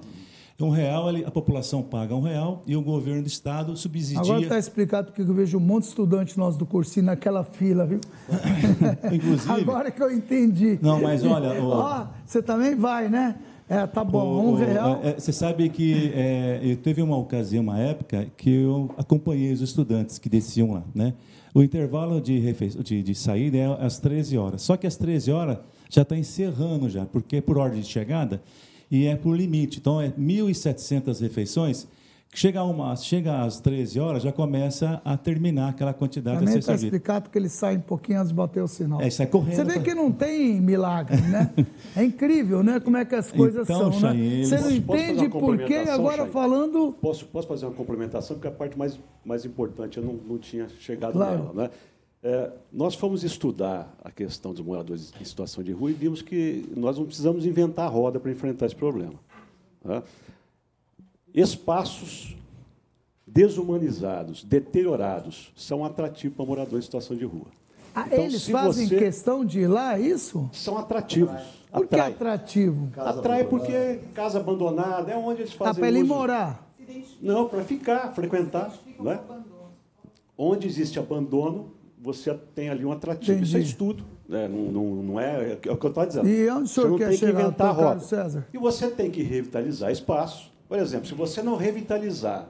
Um 0.61 0.69
real, 0.69 1.09
a 1.25 1.31
população 1.31 1.81
paga 1.81 2.13
um 2.13 2.21
real 2.21 2.61
e 2.67 2.75
o 2.75 2.83
governo 2.83 3.23
do 3.23 3.27
estado 3.27 3.75
subsidia. 3.75 4.19
Agora 4.19 4.41
está 4.43 4.59
explicado 4.59 5.07
porque 5.07 5.23
eu 5.23 5.33
vejo 5.33 5.57
um 5.57 5.61
monte 5.61 5.85
de 5.85 5.89
estudantes 5.89 6.37
nossos 6.37 6.59
do 6.59 6.67
cursinho 6.67 7.07
naquela 7.07 7.43
fila, 7.43 7.87
viu? 7.87 7.99
Inclusive. 9.11 9.51
Agora 9.51 9.89
que 9.89 10.03
eu 10.03 10.11
entendi. 10.11 10.77
Não, 10.83 11.01
mas 11.01 11.25
olha. 11.25 11.59
Ó, 11.63 12.05
você 12.23 12.43
também 12.43 12.75
vai, 12.75 13.09
né? 13.09 13.39
É, 13.67 13.85
tá 13.87 14.03
bom, 14.03 14.25
o, 14.25 14.51
um 14.51 14.55
real. 14.55 14.99
É, 15.03 15.13
você 15.13 15.31
sabe 15.31 15.69
que 15.69 16.11
é, 16.13 16.77
teve 16.83 17.01
uma 17.01 17.17
ocasião, 17.17 17.63
uma 17.63 17.79
época, 17.79 18.27
que 18.37 18.49
eu 18.49 18.93
acompanhei 18.97 19.51
os 19.51 19.61
estudantes 19.61 20.19
que 20.19 20.29
desciam 20.29 20.73
lá, 20.73 20.83
né? 20.93 21.13
O 21.53 21.63
intervalo 21.63 22.19
de, 22.21 22.53
de, 22.83 23.01
de 23.01 23.15
saída 23.15 23.57
é 23.57 23.85
às 23.85 23.97
13 23.97 24.37
horas. 24.37 24.61
Só 24.61 24.75
que 24.75 24.85
às 24.85 24.97
13 24.97 25.31
horas 25.31 25.57
já 25.89 26.01
está 26.01 26.17
encerrando 26.17 26.89
já, 26.89 27.05
porque 27.05 27.37
é 27.37 27.41
por 27.41 27.57
ordem 27.57 27.81
de 27.81 27.87
chegada 27.87 28.41
e 28.91 29.05
é 29.05 29.15
por 29.15 29.35
limite. 29.35 29.79
Então, 29.79 30.01
é 30.01 30.09
1.700 30.09 31.21
refeições 31.21 31.87
Chega, 32.35 32.63
uma, 32.63 32.93
chega 32.97 33.43
às 33.43 33.61
13 33.61 33.97
horas, 33.97 34.23
já 34.23 34.31
começa 34.31 35.01
a 35.05 35.15
terminar 35.15 35.69
aquela 35.69 35.93
quantidade 35.93 36.39
Também 36.39 36.57
está 36.57 36.75
explicado 36.75 37.23
porque 37.23 37.39
ele 37.39 37.47
sai 37.47 37.77
um 37.77 37.81
pouquinho 37.81 38.19
antes 38.19 38.29
de 38.29 38.35
bater 38.35 38.61
o 38.61 38.67
sinal. 38.67 38.99
É, 38.99 39.09
sai 39.09 39.25
correndo. 39.25 39.55
Você 39.55 39.63
vê 39.63 39.79
que 39.79 39.93
não 39.93 40.11
tem 40.11 40.59
milagre, 40.59 41.21
né? 41.21 41.49
é 41.95 42.03
incrível, 42.03 42.61
né? 42.61 42.81
Como 42.81 42.97
é 42.97 43.05
que 43.05 43.15
as 43.15 43.31
coisas 43.31 43.63
então, 43.63 43.93
são, 43.93 44.13
né? 44.13 44.43
Você 44.43 44.59
não 44.59 44.69
entende 44.69 45.29
por 45.29 45.57
que 45.59 45.75
agora 45.75 46.25
falando... 46.27 46.93
Posso, 47.01 47.25
posso 47.25 47.47
fazer 47.47 47.67
uma 47.67 47.73
complementação? 47.73 48.35
Porque 48.35 48.49
a 48.49 48.51
parte 48.51 48.77
mais, 48.77 48.99
mais 49.23 49.45
importante 49.45 49.97
eu 49.97 50.03
não, 50.03 50.13
não 50.13 50.37
tinha 50.37 50.67
chegado 50.77 51.13
claro. 51.13 51.37
nela, 51.37 51.53
né? 51.53 51.69
É, 52.21 52.51
nós 52.73 52.95
fomos 52.95 53.23
estudar 53.23 53.95
a 54.03 54.09
questão 54.11 54.51
dos 54.51 54.61
moradores 54.61 55.13
em 55.21 55.23
situação 55.23 55.63
de 55.63 55.71
rua 55.71 55.91
e 55.91 55.93
vimos 55.93 56.21
que 56.21 56.67
nós 56.75 56.97
não 56.97 57.05
precisamos 57.05 57.45
inventar 57.45 57.85
a 57.85 57.89
roda 57.89 58.19
para 58.19 58.31
enfrentar 58.31 58.65
esse 58.65 58.75
problema. 58.75 59.13
Né? 59.83 60.01
Espaços 61.35 62.33
desumanizados, 63.27 64.41
deteriorados, 64.41 65.51
são 65.53 65.83
atrativos 65.83 66.37
para 66.37 66.45
moradores 66.45 66.85
em 66.85 66.87
situação 66.87 67.17
de 67.17 67.25
rua. 67.25 67.47
Ah, 67.93 68.05
então, 68.07 68.23
eles 68.23 68.47
fazem 68.47 68.87
você... 68.87 68.97
questão 68.97 69.43
de 69.43 69.59
ir 69.59 69.67
lá, 69.67 69.99
é 69.99 70.01
isso? 70.01 70.49
São 70.53 70.77
atrativos. 70.77 71.41
Por 71.71 71.83
Atrai. 71.83 72.11
que 72.11 72.15
atrativo? 72.15 72.87
Casa 72.93 73.19
Atrai 73.19 73.43
porque 73.43 73.99
casa 74.13 74.39
abandonada 74.39 75.11
é 75.11 75.17
onde 75.17 75.41
eles 75.41 75.51
fazem. 75.51 75.71
Ah, 75.71 75.75
para 75.75 75.87
ele 75.89 76.03
morar? 76.03 76.73
Não, 77.21 77.49
para 77.49 77.63
ficar, 77.65 78.13
frequentar. 78.13 78.73
Né? 78.97 79.19
Onde 80.37 80.67
existe 80.67 80.97
abandono, 80.97 81.73
você 82.01 82.33
tem 82.53 82.69
ali 82.69 82.85
um 82.85 82.93
atrativo. 82.93 83.33
Entendi. 83.33 83.47
Isso 83.47 83.57
é 83.57 83.59
estudo. 83.59 84.05
Né? 84.27 84.47
Não, 84.47 84.71
não, 84.71 84.83
não, 85.03 85.19
é, 85.19 85.51
é 85.51 85.71
o 85.71 85.77
que 85.77 85.85
eu 85.85 85.89
estou 85.89 86.05
dizendo. 86.05 86.29
E 86.29 86.49
onde 86.49 86.63
o 86.63 86.67
senhor 86.67 86.89
você 86.91 86.97
quer 86.97 87.13
chegar, 87.13 87.33
que 87.33 87.41
inventar 87.41 87.67
a 87.67 87.71
roda. 87.71 87.99
César? 87.99 88.47
E 88.53 88.57
você 88.57 88.89
tem 88.89 89.11
que 89.11 89.21
revitalizar 89.21 89.91
espaço 89.91 90.54
por 90.67 90.79
exemplo, 90.79 91.07
se 91.07 91.13
você 91.13 91.41
não 91.41 91.55
revitalizar 91.55 92.49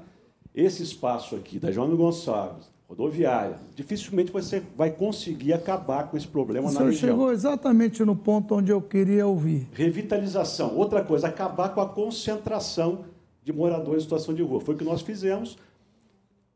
esse 0.54 0.84
espaço 0.84 1.36
aqui 1.36 1.60
da 1.60 1.72
João 1.72 1.96
Gonçalves, 1.96 2.70
rodoviária, 2.88 3.58
dificilmente 3.76 4.32
você 4.32 4.62
vai 4.76 4.92
conseguir 4.92 5.54
acabar 5.54 6.10
com 6.10 6.16
esse 6.16 6.28
problema 6.28 6.70
o 6.70 6.72
na 6.72 6.80
região. 6.82 7.10
chegou 7.10 7.32
exatamente 7.32 8.04
no 8.06 8.16
ponto 8.16 8.56
onde 8.56 8.72
eu 8.72 8.82
queria 8.82 9.26
ouvir. 9.26 9.68
Revitalização. 9.74 10.76
Outra 10.76 11.04
coisa, 11.04 11.28
acabar 11.28 11.70
com 11.70 11.82
a 11.82 11.90
concentração 11.90 13.06
de 13.44 13.52
moradores 13.52 14.02
em 14.02 14.04
situação 14.04 14.34
de 14.34 14.42
rua. 14.42 14.62
Foi 14.62 14.76
o 14.76 14.78
que 14.78 14.84
nós 14.84 15.02
fizemos. 15.02 15.58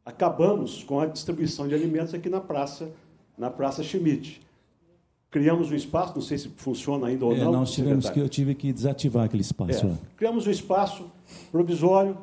Acabamos 0.05 0.83
com 0.83 0.99
a 0.99 1.05
distribuição 1.05 1.67
de 1.67 1.75
alimentos 1.75 2.13
aqui 2.13 2.29
na 2.29 2.39
praça, 2.39 2.89
na 3.37 3.49
Praça 3.49 3.83
Schmidt. 3.83 4.41
Criamos 5.31 5.71
um 5.71 5.75
espaço, 5.75 6.15
não 6.15 6.21
sei 6.21 6.39
se 6.39 6.49
funciona 6.49 7.07
ainda 7.07 7.23
ou 7.23 7.33
é, 7.33 7.37
não. 7.37 7.51
Nós 7.51 7.71
tivemos 7.71 8.09
que, 8.09 8.19
eu 8.19 8.27
tive 8.27 8.55
que 8.55 8.73
desativar 8.73 9.25
aquele 9.25 9.41
espaço. 9.41 9.85
É. 9.85 9.93
Criamos 10.17 10.47
um 10.47 10.51
espaço 10.51 11.05
provisório. 11.51 12.17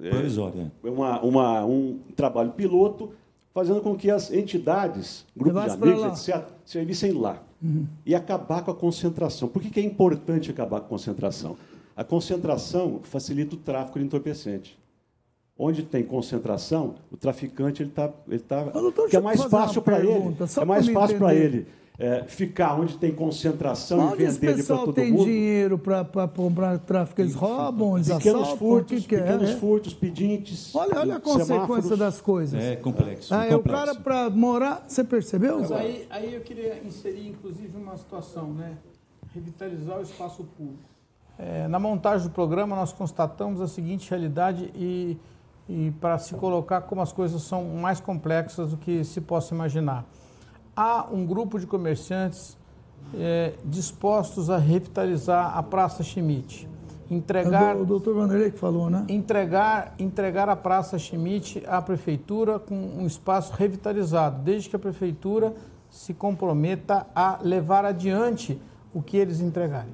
É, 0.00 0.10
provisório, 0.10 0.70
é. 0.84 0.88
Uma, 0.88 1.20
uma, 1.20 1.64
um 1.64 1.98
trabalho 2.14 2.52
piloto, 2.52 3.10
fazendo 3.52 3.80
com 3.80 3.96
que 3.96 4.08
as 4.08 4.32
entidades, 4.32 5.24
grupos 5.36 5.64
de 5.64 5.70
amigos, 5.70 6.28
etc., 6.28 6.44
servissem 6.64 7.12
lá. 7.12 7.42
Uhum. 7.60 7.86
E 8.06 8.14
acabar 8.14 8.62
com 8.62 8.70
a 8.70 8.74
concentração. 8.74 9.48
Por 9.48 9.60
que, 9.60 9.70
que 9.70 9.80
é 9.80 9.82
importante 9.82 10.50
acabar 10.50 10.80
com 10.80 10.86
a 10.86 10.88
concentração? 10.90 11.56
A 11.96 12.04
concentração 12.04 13.00
facilita 13.02 13.56
o 13.56 13.58
tráfico 13.58 13.98
de 13.98 14.04
entorpecente. 14.04 14.78
Onde 15.58 15.82
tem 15.82 16.04
concentração, 16.04 16.96
o 17.10 17.16
traficante 17.16 17.82
ele 17.82 17.90
está, 17.90 18.12
ele 18.28 18.40
tá, 18.40 18.64
que 19.08 19.16
é 19.16 19.20
mais 19.20 19.42
fácil 19.44 19.82
para 19.82 20.00
ele, 20.00 20.36
é 20.60 20.64
mais 20.64 20.88
fácil 20.88 21.18
para 21.18 21.34
ele 21.34 21.66
é, 21.96 22.24
ficar 22.24 22.74
onde 22.74 22.98
tem 22.98 23.12
concentração 23.12 24.12
onde 24.12 24.24
e 24.24 24.26
vender 24.26 24.64
para 24.66 24.76
todo 24.78 24.92
tem 24.92 25.12
mundo. 25.12 25.24
tem 25.24 25.32
dinheiro 25.32 25.78
para 25.78 26.28
comprar 26.28 26.78
tráfico, 26.80 27.20
eles 27.20 27.34
roubam, 27.34 27.96
eles 27.96 28.08
pequenos 28.08 28.42
assaltam, 28.42 28.58
furtos, 28.58 29.06
que 29.06 29.16
pequenos 29.16 29.50
é, 29.50 29.56
furtos, 29.56 29.94
pedintes. 29.94 30.74
Olha, 30.74 30.98
olha 30.98 31.16
a 31.16 31.20
consequência 31.20 31.96
das 31.96 32.20
coisas. 32.20 32.60
É 32.60 32.76
complexo. 32.76 33.32
Ah, 33.32 33.46
é 33.46 33.54
o 33.54 33.62
cara 33.62 33.94
para 33.94 34.28
morar, 34.28 34.84
você 34.88 35.04
percebeu? 35.04 35.60
Mas 35.60 35.70
aí, 35.70 36.06
aí 36.10 36.34
eu 36.34 36.40
queria 36.40 36.82
inserir, 36.84 37.28
inclusive, 37.28 37.76
uma 37.76 37.96
situação, 37.96 38.52
né? 38.52 38.76
Revitalizar 39.32 39.98
o 39.98 40.02
espaço 40.02 40.44
público. 40.56 40.82
É, 41.38 41.66
na 41.68 41.78
montagem 41.78 42.26
do 42.26 42.32
programa, 42.32 42.74
nós 42.74 42.92
constatamos 42.92 43.60
a 43.60 43.68
seguinte 43.68 44.10
realidade 44.10 44.70
e, 44.74 45.16
e 45.68 45.92
para 46.00 46.18
se 46.18 46.34
colocar 46.34 46.82
como 46.82 47.00
as 47.00 47.12
coisas 47.12 47.42
são 47.42 47.64
mais 47.64 48.00
complexas 48.00 48.70
do 48.70 48.76
que 48.76 49.04
se 49.04 49.20
possa 49.20 49.54
imaginar 49.54 50.04
há 50.76 51.06
um 51.10 51.24
grupo 51.26 51.58
de 51.58 51.66
comerciantes 51.66 52.56
é, 53.14 53.54
dispostos 53.64 54.50
a 54.50 54.56
revitalizar 54.56 55.56
a 55.56 55.62
Praça 55.62 56.02
Schmidt. 56.02 56.68
Entregar, 57.10 57.76
é 57.76 57.80
o 57.80 57.84
doutor 57.84 58.14
Vanderlei 58.14 58.50
que 58.50 58.58
falou, 58.58 58.88
né? 58.88 59.04
Entregar, 59.08 59.94
entregar 59.98 60.48
a 60.48 60.56
Praça 60.56 60.98
Schmidt 60.98 61.62
à 61.66 61.80
Prefeitura 61.82 62.58
com 62.58 62.74
um 62.74 63.06
espaço 63.06 63.52
revitalizado, 63.52 64.42
desde 64.42 64.70
que 64.70 64.76
a 64.76 64.78
Prefeitura 64.78 65.54
se 65.90 66.14
comprometa 66.14 67.06
a 67.14 67.38
levar 67.42 67.84
adiante 67.84 68.60
o 68.92 69.02
que 69.02 69.16
eles 69.16 69.40
entregarem. 69.40 69.92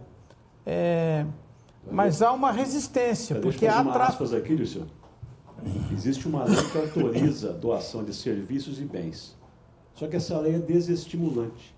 É, 0.64 1.26
mas 1.90 2.22
há 2.22 2.32
uma 2.32 2.52
resistência, 2.52 3.34
Eu 3.34 3.40
porque 3.40 3.66
há... 3.66 3.80
Aspas 3.80 4.32
aqui, 4.32 4.54
Lúcio. 4.54 4.86
Existe 5.92 6.26
uma 6.28 6.44
lei 6.44 6.62
que 6.70 6.78
autoriza 6.78 7.52
doação 7.52 8.04
de 8.04 8.14
serviços 8.14 8.80
e 8.80 8.84
bens. 8.84 9.36
Só 10.00 10.06
que 10.06 10.16
essa 10.16 10.40
lei 10.40 10.54
é 10.54 10.58
desestimulante. 10.58 11.74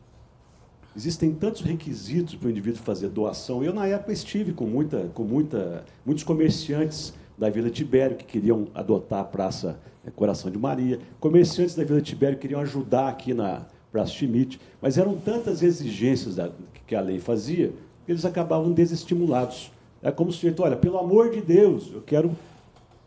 Existem 0.96 1.34
tantos 1.34 1.60
requisitos 1.62 2.36
para 2.36 2.46
o 2.46 2.50
indivíduo 2.52 2.80
fazer 2.80 3.08
doação. 3.08 3.64
Eu, 3.64 3.74
na 3.74 3.84
época, 3.88 4.12
estive 4.12 4.52
com, 4.52 4.64
muita, 4.64 5.10
com 5.12 5.24
muita, 5.24 5.84
muitos 6.06 6.22
comerciantes 6.22 7.12
da 7.36 7.50
Vila 7.50 7.68
Tibério 7.68 8.16
que 8.16 8.24
queriam 8.24 8.68
adotar 8.76 9.18
a 9.18 9.24
Praça 9.24 9.76
é, 10.06 10.10
Coração 10.12 10.52
de 10.52 10.56
Maria, 10.56 11.00
comerciantes 11.18 11.74
da 11.74 11.82
Vila 11.82 12.00
Tibério 12.00 12.36
que 12.36 12.42
queriam 12.42 12.60
ajudar 12.60 13.08
aqui 13.08 13.34
na 13.34 13.66
Praça 13.90 14.12
Schmidt, 14.12 14.60
mas 14.80 14.98
eram 14.98 15.16
tantas 15.16 15.60
exigências 15.60 16.36
da, 16.36 16.48
que 16.86 16.94
a 16.94 17.00
lei 17.00 17.18
fazia 17.18 17.72
que 18.06 18.12
eles 18.12 18.24
acabavam 18.24 18.70
desestimulados. 18.70 19.72
É 20.00 20.12
como 20.12 20.30
se 20.30 20.36
o 20.36 20.40
sujeito, 20.42 20.62
olha, 20.62 20.76
pelo 20.76 20.96
amor 20.96 21.30
de 21.30 21.40
Deus, 21.40 21.90
eu 21.92 22.02
quero 22.02 22.30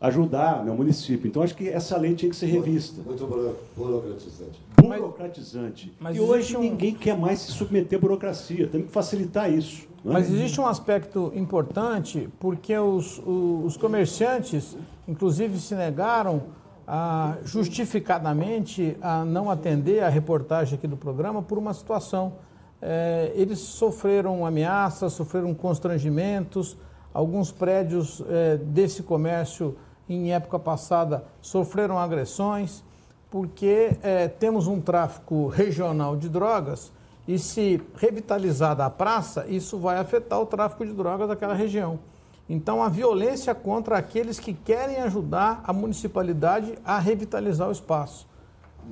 ajudar 0.06 0.62
o 0.62 0.66
meu 0.66 0.76
município. 0.76 1.28
Então, 1.28 1.41
acho 1.41 1.56
que 1.56 1.70
essa 1.70 1.97
lei 1.97 2.16
tinha 2.16 2.30
que 2.30 2.36
ser 2.36 2.47
revista. 2.47 3.01
Muito, 3.01 3.28
muito 3.28 3.56
burocratizante. 3.76 4.60
Burocratizante. 4.76 5.93
Mas, 5.99 6.16
mas 6.16 6.18
e 6.18 6.20
hoje 6.20 6.58
um... 6.58 6.62
ninguém 6.62 6.93
quer 6.93 7.18
mais 7.18 7.39
se 7.39 7.51
submeter 7.51 7.97
à 7.97 8.01
burocracia. 8.01 8.68
Temos 8.68 8.88
que 8.88 8.93
facilitar 8.93 9.51
isso. 9.51 9.88
É? 10.06 10.12
Mas 10.12 10.30
existe 10.30 10.62
um 10.62 10.68
aspecto 10.68 11.32
importante, 11.36 12.30
porque 12.39 12.78
os, 12.78 13.22
os 13.26 13.76
comerciantes, 13.78 14.78
inclusive, 15.08 15.58
se 15.60 15.74
negaram 15.76 16.43
a, 16.88 17.38
justificadamente 17.43 18.95
a 19.01 19.26
não 19.26 19.49
atender 19.49 20.03
a 20.03 20.10
reportagem 20.10 20.78
aqui 20.78 20.88
do 20.88 20.97
programa 20.97 21.41
por 21.41 21.58
uma 21.58 21.74
situação. 21.74 22.34
É, 22.82 23.32
eles 23.36 23.60
sofreram 23.60 24.45
ameaças, 24.45 25.14
sofreram 25.14 25.53
constrangimentos, 25.53 26.78
alguns 27.14 27.51
prédios 27.51 28.22
é, 28.30 28.58
desse 28.58 29.01
comércio 29.01 29.76
em 30.08 30.34
época 30.34 30.60
passada 30.60 31.24
sofreram 31.41 31.97
agressões, 31.97 32.84
porque 33.30 33.97
é, 34.01 34.28
temos 34.28 34.68
um 34.68 34.80
tráfico 34.80 35.47
regional 35.47 36.16
de 36.16 36.30
drogas 36.30 36.91
e 37.28 37.39
se 37.39 37.82
revitalizada 37.97 38.86
a 38.86 38.89
praça, 38.89 39.45
isso 39.47 39.80
vai 39.80 39.97
afetar 39.97 40.39
o 40.39 40.45
tráfico 40.45 40.86
de 40.86 40.93
drogas 40.93 41.28
daquela 41.28 41.53
região. 41.53 41.99
Então, 42.47 42.84
a 42.84 42.89
violência 42.89 43.56
contra 43.56 43.97
aqueles 43.97 44.39
que 44.39 44.53
querem 44.53 44.97
ajudar 44.97 45.64
a 45.66 45.74
municipalidade 45.74 46.78
a 46.86 46.99
revitalizar 46.99 47.68
o 47.68 47.72
espaço. 47.72 48.28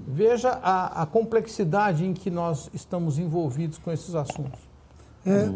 Veja 0.08 0.60
a, 0.64 1.04
a 1.04 1.06
complexidade 1.06 2.04
em 2.04 2.14
que 2.14 2.32
nós 2.32 2.68
estamos 2.74 3.20
envolvidos 3.20 3.78
com 3.78 3.92
esses 3.92 4.16
assuntos. 4.16 4.60
É, 5.24 5.48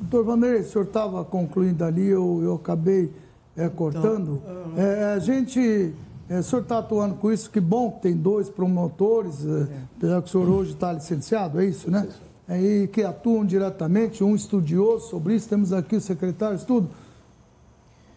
doutor 0.00 0.24
Vanderlei, 0.24 0.60
o 0.60 0.64
senhor 0.64 0.84
estava 0.84 1.24
concluindo 1.24 1.84
ali, 1.84 2.06
eu, 2.06 2.40
eu 2.42 2.54
acabei 2.54 3.12
é, 3.56 3.68
cortando. 3.68 4.42
Então, 4.42 4.82
é, 4.82 5.14
a 5.14 5.18
gente, 5.18 5.94
é, 6.28 6.38
o 6.38 6.42
senhor 6.42 6.62
está 6.62 6.78
atuando 6.78 7.16
com 7.16 7.30
isso, 7.30 7.50
que 7.50 7.60
bom 7.60 7.90
que 7.90 8.02
tem 8.02 8.16
dois 8.16 8.48
promotores, 8.48 9.44
é, 9.46 9.66
apesar 9.96 10.22
que 10.22 10.28
o 10.28 10.30
senhor 10.30 10.48
hoje 10.48 10.72
está 10.72 10.92
licenciado, 10.92 11.60
é 11.60 11.66
isso, 11.66 11.90
né? 11.90 12.08
É, 12.48 12.60
e 12.60 12.88
que 12.88 13.02
atuam 13.02 13.44
diretamente, 13.44 14.24
um 14.24 14.34
estudioso 14.34 15.08
sobre 15.08 15.34
isso, 15.34 15.48
temos 15.48 15.72
aqui 15.72 15.96
o 15.96 16.00
secretário 16.00 16.56
de 16.56 16.62
estudo. 16.62 16.90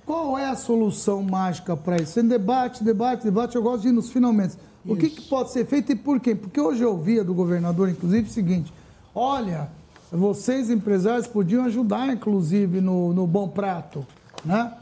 Qual 0.06 0.38
é 0.38 0.50
a 0.50 0.56
solução 0.56 1.24
mágica 1.24 1.76
para 1.76 1.98
isso? 1.98 2.20
Em 2.20 2.28
debate, 2.28 2.84
debate, 2.84 3.24
debate, 3.24 3.56
eu 3.56 3.64
gosto 3.64 3.82
de 3.84 3.88
ir 3.90 3.92
nos 3.92 4.10
finalmente. 4.10 4.56
O 4.88 4.96
que, 4.96 5.10
que, 5.10 5.22
pode 5.24 5.52
ser 5.52 5.66
feito 5.66 5.92
e 5.92 5.96
por 5.96 6.20
quê? 6.20 6.36
Porque 6.36 6.62
hoje 6.62 6.84
eu 6.84 6.92
ouvia 6.92 7.24
do 7.24 7.34
governador, 7.34 7.90
inclusive, 7.90 8.30
o 8.30 8.32
seguinte: 8.32 8.72
olha, 9.16 9.70
vocês 10.12 10.70
empresários 10.70 11.26
podiam 11.26 11.66
ajudar, 11.66 12.14
inclusive, 12.14 12.82
no, 12.82 13.12
no 13.12 13.26
Bom 13.26 13.48
Prato, 13.48 14.06
né? 14.44 14.74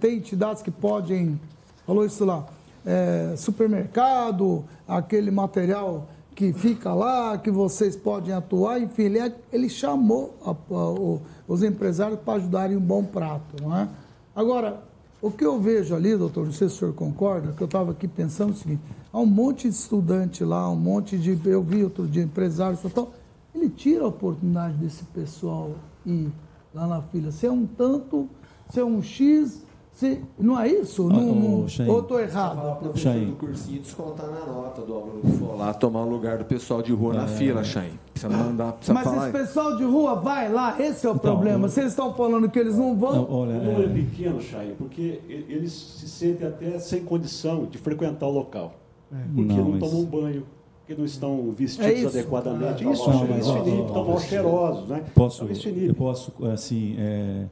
Tem 0.00 0.16
entidades 0.16 0.62
que 0.62 0.70
podem, 0.70 1.40
falou 1.86 2.04
isso 2.04 2.24
lá, 2.24 2.46
é, 2.84 3.34
supermercado, 3.36 4.64
aquele 4.86 5.30
material 5.30 6.08
que 6.34 6.52
fica 6.52 6.92
lá, 6.92 7.38
que 7.38 7.50
vocês 7.50 7.96
podem 7.96 8.34
atuar, 8.34 8.80
enfim, 8.80 9.04
ele, 9.04 9.34
ele 9.52 9.68
chamou 9.68 10.34
a, 10.44 10.50
a, 10.50 11.20
os 11.48 11.62
empresários 11.62 12.20
para 12.20 12.34
ajudarem 12.34 12.76
um 12.76 12.80
bom 12.80 13.02
prato, 13.02 13.62
não 13.62 13.74
é? 13.74 13.88
Agora, 14.34 14.82
o 15.22 15.30
que 15.30 15.44
eu 15.44 15.58
vejo 15.58 15.94
ali, 15.94 16.14
doutor, 16.14 16.44
não 16.44 16.52
sei 16.52 16.68
se 16.68 16.74
o 16.74 16.78
senhor 16.78 16.94
concorda, 16.94 17.52
que 17.52 17.62
eu 17.62 17.66
estava 17.66 17.92
aqui 17.92 18.06
pensando 18.06 18.50
o 18.50 18.54
seguinte, 18.54 18.82
há 19.10 19.18
um 19.18 19.26
monte 19.26 19.68
de 19.68 19.74
estudante 19.74 20.44
lá, 20.44 20.70
um 20.70 20.76
monte 20.76 21.16
de, 21.16 21.38
eu 21.48 21.62
vi 21.62 21.82
outro 21.82 22.06
dia, 22.06 22.22
empresários, 22.22 22.80
tal, 22.92 23.12
ele 23.54 23.70
tira 23.70 24.04
a 24.04 24.08
oportunidade 24.08 24.74
desse 24.74 25.04
pessoal 25.04 25.70
ir 26.04 26.30
lá 26.74 26.86
na 26.86 27.00
fila. 27.00 27.32
Se 27.32 27.46
é 27.46 27.50
um 27.50 27.64
tanto, 27.66 28.28
se 28.68 28.78
é 28.78 28.84
um 28.84 29.02
X, 29.02 29.62
se, 29.96 30.20
não 30.38 30.60
é 30.60 30.68
isso? 30.68 31.08
Ah, 31.10 31.14
não, 31.14 31.34
não, 31.34 31.60
ou 31.88 32.00
estou 32.00 32.20
errado? 32.20 32.76
Para 32.78 32.88
o 32.90 33.36
cursinho 33.36 33.80
descontar 33.80 34.26
na 34.26 34.44
nota 34.44 34.82
do 34.82 34.92
aluno 34.92 35.22
que 35.22 35.38
for 35.38 35.56
lá 35.56 35.72
tomar 35.72 36.02
o 36.02 36.10
lugar 36.10 36.36
do 36.36 36.44
pessoal 36.44 36.82
de 36.82 36.92
rua 36.92 37.14
é. 37.14 37.16
na 37.16 37.26
fila, 37.26 37.64
Chain. 37.64 37.92
Precisa 38.12 38.36
mandar, 38.36 38.72
precisa 38.74 38.92
Mas 38.92 39.04
falar. 39.04 39.30
esse 39.30 39.38
pessoal 39.38 39.74
de 39.78 39.84
rua 39.84 40.16
vai 40.16 40.52
lá, 40.52 40.78
esse 40.78 41.06
é 41.06 41.08
o 41.08 41.14
então, 41.14 41.18
problema. 41.18 41.70
Se 41.70 41.80
eles 41.80 41.92
estão 41.92 42.12
falando 42.12 42.46
que 42.50 42.58
eles 42.58 42.76
não 42.76 42.94
vão. 42.94 43.14
Não, 43.14 43.32
olha, 43.32 43.52
o 43.52 43.64
número 43.64 43.84
é 43.84 43.94
pequeno, 43.94 44.38
Chain, 44.38 44.74
porque 44.76 45.18
eles 45.26 45.72
se 45.72 46.06
sentem 46.06 46.46
até 46.46 46.78
sem 46.78 47.02
condição 47.02 47.64
de 47.64 47.78
frequentar 47.78 48.26
o 48.26 48.32
local. 48.32 48.74
É. 49.10 49.16
Porque 49.34 49.54
não, 49.54 49.64
não 49.64 49.70
mas... 49.70 49.80
tomam 49.80 50.04
banho, 50.04 50.46
porque 50.80 50.94
não 50.94 51.06
estão 51.06 51.54
vestidos 51.56 52.14
é 52.14 52.20
adequadamente. 52.20 52.86
Isso, 52.86 53.08
não, 53.08 53.26
mas, 53.26 53.46
estão 53.46 54.04
mal 54.04 54.20
cheirosos, 54.20 54.88
né? 54.90 55.04
Posso, 55.14 55.48
eu 55.64 55.94
posso, 55.94 56.32
assim. 56.52 56.96
É 56.98 57.46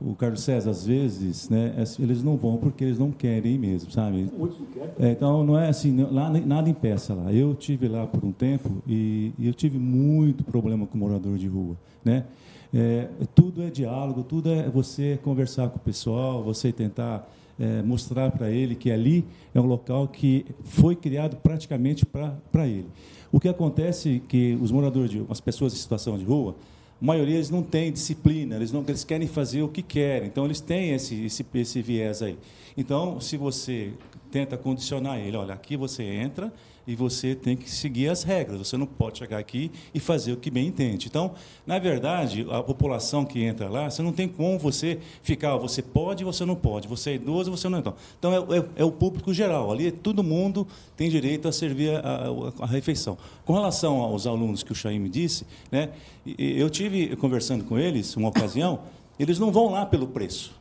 o 0.00 0.14
Carlos 0.14 0.42
César, 0.42 0.70
às 0.70 0.86
vezes, 0.86 1.48
né, 1.48 1.74
eles 1.98 2.22
não 2.22 2.36
vão 2.36 2.56
porque 2.56 2.84
eles 2.84 2.98
não 2.98 3.10
querem 3.10 3.58
mesmo, 3.58 3.90
sabe? 3.90 4.30
Muitos 4.36 4.58
não 4.58 4.66
querem. 4.66 4.90
É, 4.98 5.12
então, 5.12 5.44
não 5.44 5.58
é 5.58 5.68
assim, 5.68 5.96
lá 6.10 6.30
nada 6.30 6.68
impeça 6.68 7.14
lá. 7.14 7.32
Eu 7.32 7.54
tive 7.54 7.88
lá 7.88 8.06
por 8.06 8.24
um 8.24 8.32
tempo 8.32 8.82
e, 8.86 9.32
e 9.38 9.46
eu 9.46 9.54
tive 9.54 9.78
muito 9.78 10.42
problema 10.44 10.86
com 10.86 10.98
morador 10.98 11.38
de 11.38 11.46
rua, 11.46 11.76
né? 12.04 12.24
É, 12.72 13.08
tudo 13.36 13.62
é 13.62 13.70
diálogo, 13.70 14.24
tudo 14.24 14.50
é 14.50 14.68
você 14.68 15.16
conversar 15.22 15.68
com 15.68 15.76
o 15.76 15.80
pessoal, 15.80 16.42
você 16.42 16.72
tentar 16.72 17.30
é, 17.58 17.82
mostrar 17.82 18.32
para 18.32 18.50
ele 18.50 18.74
que 18.74 18.90
ali 18.90 19.24
é 19.54 19.60
um 19.60 19.66
local 19.66 20.08
que 20.08 20.44
foi 20.64 20.96
criado 20.96 21.36
praticamente 21.36 22.04
para 22.04 22.66
ele. 22.66 22.88
O 23.30 23.38
que 23.38 23.48
acontece 23.48 24.16
é 24.16 24.28
que 24.28 24.58
os 24.60 24.72
moradores 24.72 25.10
de 25.10 25.24
as 25.28 25.40
pessoas 25.40 25.72
em 25.72 25.76
situação 25.76 26.18
de 26.18 26.24
rua, 26.24 26.56
a 27.04 27.06
maioria 27.06 27.34
eles 27.34 27.50
não 27.50 27.62
tem 27.62 27.92
disciplina, 27.92 28.56
eles, 28.56 28.72
não, 28.72 28.82
eles 28.88 29.04
querem 29.04 29.28
fazer 29.28 29.60
o 29.60 29.68
que 29.68 29.82
querem, 29.82 30.26
então 30.26 30.46
eles 30.46 30.58
têm 30.58 30.92
esse, 30.92 31.26
esse, 31.26 31.44
esse 31.54 31.82
viés 31.82 32.22
aí. 32.22 32.38
Então, 32.78 33.20
se 33.20 33.36
você 33.36 33.92
tenta 34.30 34.56
condicionar 34.56 35.18
ele, 35.18 35.36
olha, 35.36 35.52
aqui 35.52 35.76
você 35.76 36.02
entra 36.02 36.50
e 36.86 36.94
você 36.94 37.34
tem 37.34 37.56
que 37.56 37.70
seguir 37.70 38.08
as 38.08 38.22
regras, 38.22 38.58
você 38.58 38.76
não 38.76 38.86
pode 38.86 39.18
chegar 39.18 39.38
aqui 39.38 39.70
e 39.94 40.00
fazer 40.00 40.32
o 40.32 40.36
que 40.36 40.50
bem 40.50 40.66
entende. 40.66 41.06
Então, 41.06 41.32
na 41.66 41.78
verdade, 41.78 42.46
a 42.50 42.62
população 42.62 43.24
que 43.24 43.42
entra 43.42 43.68
lá, 43.68 43.90
você 43.90 44.02
não 44.02 44.12
tem 44.12 44.28
como 44.28 44.58
você 44.58 44.98
ficar, 45.22 45.56
você 45.56 45.80
pode, 45.80 46.24
você 46.24 46.44
não 46.44 46.54
pode, 46.54 46.86
você 46.86 47.10
é 47.10 47.14
idoso, 47.14 47.50
você 47.50 47.68
não 47.68 47.78
é. 47.78 47.80
Então, 47.80 47.94
então 48.18 48.32
é, 48.32 48.58
é, 48.58 48.64
é 48.76 48.84
o 48.84 48.92
público 48.92 49.32
geral, 49.32 49.72
ali 49.72 49.90
todo 49.90 50.22
mundo 50.22 50.66
tem 50.96 51.08
direito 51.08 51.48
a 51.48 51.52
servir 51.52 51.96
a, 51.96 52.00
a, 52.00 52.64
a 52.64 52.66
refeição. 52.66 53.16
Com 53.44 53.54
relação 53.54 54.00
aos 54.00 54.26
alunos 54.26 54.62
que 54.62 54.72
o 54.72 54.74
Chaim 54.74 55.08
disse, 55.08 55.46
né, 55.70 55.90
eu 56.38 56.68
tive 56.68 57.16
conversando 57.16 57.64
com 57.64 57.78
eles 57.78 58.14
uma 58.16 58.28
ocasião, 58.28 58.80
eles 59.18 59.38
não 59.38 59.50
vão 59.50 59.70
lá 59.70 59.86
pelo 59.86 60.06
preço, 60.06 60.54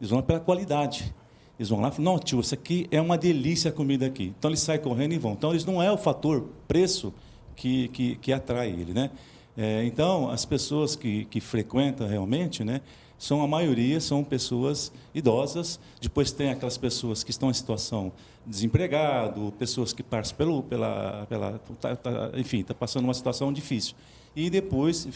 eles 0.00 0.10
vão 0.10 0.20
lá 0.20 0.22
pela 0.22 0.40
qualidade. 0.40 1.12
Eles 1.58 1.70
vão 1.70 1.80
lá 1.80 1.88
e 1.88 1.90
falam, 1.92 2.12
não, 2.12 2.18
tio, 2.18 2.40
isso 2.40 2.54
aqui 2.54 2.86
é 2.90 3.00
uma 3.00 3.16
delícia 3.16 3.70
a 3.70 3.72
comida 3.72 4.06
aqui. 4.06 4.34
Então 4.38 4.50
eles 4.50 4.60
saem 4.60 4.80
correndo 4.80 5.12
e 5.12 5.18
vão. 5.18 5.32
Então 5.32 5.50
eles 5.50 5.64
não 5.64 5.82
é 5.82 5.90
o 5.90 5.96
fator 5.96 6.46
preço 6.68 7.12
que, 7.54 7.88
que, 7.88 8.16
que 8.16 8.32
atrai 8.32 8.70
ele. 8.70 8.92
Né? 8.92 9.10
É, 9.56 9.84
então, 9.84 10.30
as 10.30 10.44
pessoas 10.44 10.94
que, 10.94 11.24
que 11.24 11.40
frequentam 11.40 12.06
realmente, 12.06 12.62
né, 12.62 12.82
são 13.18 13.42
a 13.42 13.48
maioria 13.48 14.00
são 14.00 14.22
pessoas 14.22 14.92
idosas. 15.14 15.80
Depois 16.00 16.30
tem 16.30 16.50
aquelas 16.50 16.76
pessoas 16.76 17.24
que 17.24 17.30
estão 17.30 17.50
em 17.50 17.54
situação 17.54 18.12
de 18.44 18.52
desempregado, 18.52 19.52
pessoas 19.58 19.92
que 19.92 20.02
passam 20.02 20.36
pelo, 20.36 20.62
pela, 20.62 21.26
pela 21.26 21.58
tá, 21.80 21.96
tá, 21.96 22.30
enfim, 22.36 22.60
está 22.60 22.74
passando 22.74 23.04
uma 23.04 23.14
situação 23.14 23.52
difícil. 23.52 23.94
E 24.34 24.50
depois 24.50 25.08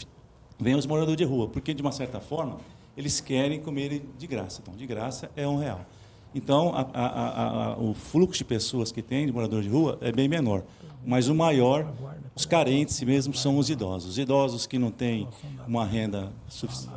vem 0.59 0.75
os 0.75 0.87
moradores 0.87 1.17
de 1.17 1.23
rua, 1.23 1.47
porque 1.47 1.73
de 1.73 1.81
uma 1.81 1.91
certa 1.91 2.19
forma 2.19 2.57
eles 2.97 3.21
querem 3.21 3.59
comer 3.59 4.01
de 4.17 4.27
graça. 4.27 4.59
Então, 4.61 4.75
de 4.75 4.85
graça 4.85 5.29
é 5.35 5.47
um 5.47 5.57
real. 5.57 5.85
Então, 6.33 6.73
a, 6.73 6.81
a, 6.93 7.65
a, 7.73 7.77
o 7.77 7.93
fluxo 7.93 8.39
de 8.39 8.45
pessoas 8.45 8.91
que 8.91 9.01
tem 9.01 9.25
de 9.25 9.31
morador 9.31 9.61
de 9.61 9.69
rua 9.69 9.97
é 10.01 10.11
bem 10.11 10.27
menor. 10.27 10.63
Mas 11.05 11.27
o 11.27 11.35
maior, 11.35 11.91
os 12.35 12.45
carentes 12.45 13.01
mesmo, 13.01 13.33
são 13.33 13.57
os 13.57 13.69
idosos. 13.69 14.11
Os 14.11 14.17
idosos 14.17 14.65
que 14.65 14.79
não 14.79 14.91
têm 14.91 15.27
uma 15.67 15.85
renda 15.85 16.31
suficiente, 16.47 16.93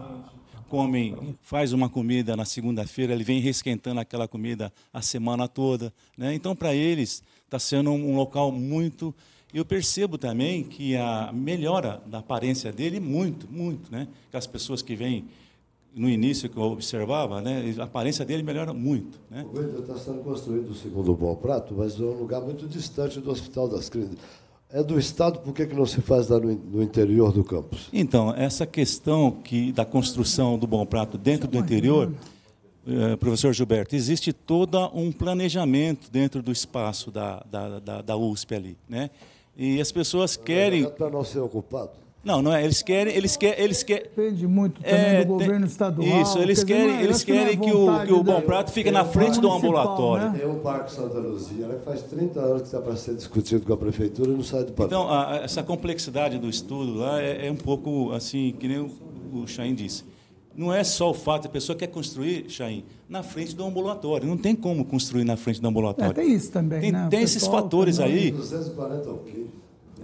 comem, 0.69 1.37
faz 1.43 1.73
uma 1.73 1.89
comida 1.89 2.37
na 2.37 2.45
segunda-feira, 2.45 3.13
ele 3.13 3.25
vem 3.25 3.41
resquentando 3.41 4.01
aquela 4.01 4.29
comida 4.29 4.73
a 4.93 5.01
semana 5.01 5.49
toda. 5.49 5.93
Né? 6.17 6.35
Então, 6.35 6.55
para 6.55 6.75
eles, 6.75 7.23
está 7.45 7.59
sendo 7.59 7.91
um 7.91 8.17
local 8.17 8.53
muito 8.53 9.15
eu 9.55 9.65
percebo 9.65 10.19
também 10.19 10.65
que 10.65 10.97
a 10.97 11.31
melhora 11.33 12.03
da 12.07 12.19
aparência 12.19 12.73
dele 12.73 12.99
muito, 12.99 13.47
muito, 13.49 13.91
né? 13.91 14.09
Que 14.29 14.37
as 14.37 14.49
pessoas 14.49 14.83
que 14.83 14.97
vêm 14.97 15.27
no 15.95 16.09
início 16.09 16.49
que 16.49 16.57
eu 16.57 16.63
observava, 16.65 17.41
né, 17.41 17.75
a 17.79 17.85
aparência 17.85 18.25
dele 18.25 18.43
melhora 18.43 18.75
muito. 18.75 19.21
Né? 19.31 19.47
O 19.53 19.81
está 19.81 19.97
sendo 19.97 20.23
construído 20.23 20.71
o 20.71 20.75
segundo 20.75 21.15
Bom 21.15 21.35
Prato, 21.37 21.75
mas 21.77 21.99
é 21.99 22.03
um 22.03 22.19
lugar 22.19 22.41
muito 22.41 22.67
distante 22.67 23.21
do 23.21 23.31
Hospital 23.31 23.69
das 23.69 23.89
Clínicas. 23.89 24.19
É 24.71 24.83
do 24.83 24.99
Estado, 24.99 25.39
por 25.39 25.55
que, 25.55 25.67
que 25.67 25.75
não 25.75 25.87
se 25.87 26.01
faz 26.01 26.29
lá 26.29 26.41
no, 26.41 26.53
no 26.53 26.83
interior 26.83 27.31
do 27.33 27.45
campus? 27.45 27.89
Então, 27.93 28.35
essa 28.35 28.67
questão 28.67 29.31
que, 29.31 29.71
da 29.71 29.85
construção 29.85 30.59
do 30.59 30.67
Bom 30.67 30.85
Prato 30.85 31.17
dentro 31.17 31.47
do 31.47 31.59
interior, 31.59 32.13
eh, 32.85 33.15
professor 33.15 33.53
Gilberto, 33.53 33.95
existe 33.95 34.33
todo 34.33 34.91
um 34.93 35.13
planejamento 35.13 36.11
dentro 36.11 36.43
do 36.43 36.51
espaço 36.51 37.13
da, 37.13 37.45
da, 37.49 37.79
da, 37.79 38.03
da 38.03 38.17
USP 38.17 38.55
ali. 38.57 38.77
Né? 38.89 39.11
E 39.57 39.81
as 39.81 39.93
pessoas 39.93 40.37
querem... 40.37 40.91
Para 40.91 41.09
não 41.09 41.23
ser 41.23 41.39
ocupado? 41.39 42.04
Não, 42.25 42.41
não 42.41 42.55
é. 42.55 42.65
Eles 42.65 42.83
querem, 42.83 43.15
eles 43.15 43.37
querem, 43.37 43.63
eles 43.63 43.83
querem. 43.83 44.05
Depende 44.05 44.47
muito 44.47 44.81
também 44.81 44.97
é, 44.97 45.25
do 45.25 45.29
governo 45.29 45.67
estadual. 45.67 46.23
Isso, 46.23 46.39
eles 46.39 46.65
querem, 46.65 46.97
é, 46.97 47.03
eles 47.03 47.23
querem 47.23 47.59
que, 47.59 47.71
o, 47.71 48.07
que 48.07 48.13
o 48.13 48.23
Bom 48.23 48.41
Prato 48.41 48.73
fique 48.73 48.91
na 48.91 49.05
frente 49.05 49.39
do 49.41 49.51
ambulatório. 49.51 50.31
Né? 50.31 50.39
Tem 50.39 50.51
o 50.51 50.55
Parque 50.57 50.91
Santa 50.91 51.19
Luzia, 51.19 51.69
que 51.69 51.85
faz 51.85 52.03
30 52.03 52.41
anos 52.41 52.63
que 52.63 52.69
está 52.69 52.81
para 52.81 52.97
ser 52.97 53.15
discutido 53.15 53.67
com 53.67 53.75
a 53.75 53.77
prefeitura 53.77 54.31
e 54.31 54.35
não 54.35 54.43
sai 54.43 54.65
do 54.65 54.73
papel. 54.73 54.87
Então, 54.87 55.11
a, 55.11 55.41
essa 55.43 55.63
complexidade 55.63 56.39
do 56.39 56.49
estudo 56.49 56.95
lá 56.95 57.21
é, 57.21 57.47
é, 57.47 57.53
um 57.53 57.57
pouco 57.57 58.13
assim, 58.13 58.55
que 58.59 58.67
nem 58.67 58.79
o, 58.79 58.91
o 59.33 59.47
Chain 59.47 59.75
disse. 59.75 60.05
Não 60.57 60.73
é 60.73 60.85
só 60.85 61.11
o 61.11 61.15
fato, 61.15 61.47
a 61.47 61.51
pessoa 61.51 61.77
quer 61.77 61.89
construir, 61.89 62.49
Chain, 62.49 62.85
na 63.09 63.23
frente 63.23 63.55
do 63.57 63.65
ambulatório. 63.65 64.27
Não 64.27 64.37
tem 64.37 64.55
como 64.55 64.85
construir 64.85 65.25
na 65.25 65.37
frente 65.37 65.61
do 65.61 65.67
ambulatório. 65.69 66.13
É, 66.13 66.15
tem 66.15 66.33
isso 66.33 66.51
também, 66.51 66.81
tem, 66.81 66.93
né? 66.93 67.09
Tem 67.11 67.23
esses 67.23 67.45
fatores 67.47 67.99
também. 67.99 68.15
aí. 68.15 68.31
240 68.31 69.11
o 69.11 69.19
quê? 69.19 69.47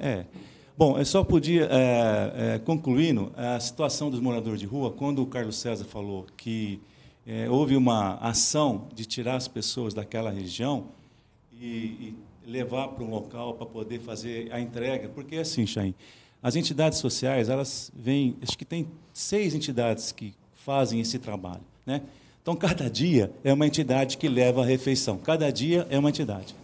É. 0.01 0.25
Bom, 0.81 0.99
eu 0.99 1.05
só 1.05 1.23
podia, 1.23 1.69
é, 1.71 2.55
é, 2.55 2.59
concluindo, 2.59 3.31
a 3.37 3.61
situação 3.61 4.11
dos 4.11 4.19
moradores 4.19 4.59
de 4.59 4.65
rua, 4.65 4.91
quando 4.91 5.21
o 5.21 5.27
Carlos 5.27 5.57
César 5.57 5.85
falou 5.85 6.25
que 6.39 6.81
é, 7.27 7.51
houve 7.51 7.77
uma 7.77 8.15
ação 8.15 8.89
de 8.95 9.05
tirar 9.05 9.37
as 9.37 9.47
pessoas 9.47 9.93
daquela 9.93 10.31
região 10.31 10.87
e, 11.53 11.67
e 11.67 12.17
levar 12.47 12.89
para 12.89 13.05
um 13.05 13.11
local 13.11 13.53
para 13.53 13.67
poder 13.67 14.01
fazer 14.01 14.51
a 14.55 14.59
entrega, 14.59 15.11
porque 15.11 15.37
assim, 15.37 15.67
Chain, 15.67 15.95
as 16.43 16.57
entidades 16.57 16.99
sociais, 16.99 17.51
elas 17.51 17.93
vêm, 17.95 18.39
acho 18.41 18.57
que 18.57 18.65
tem 18.65 18.89
seis 19.13 19.55
entidades 19.55 20.13
que 20.13 20.33
fazem 20.55 20.99
esse 20.99 21.19
trabalho, 21.19 21.61
né? 21.85 22.01
Então, 22.41 22.57
cada 22.57 22.89
dia 22.89 23.31
é 23.45 23.53
uma 23.53 23.67
entidade 23.67 24.17
que 24.17 24.31
leva 24.31 24.63
a 24.63 24.65
refeição. 24.65 25.19
Cada 25.19 25.51
dia 25.53 25.87
é 25.91 25.99
uma 25.99 26.09
entidade 26.09 26.55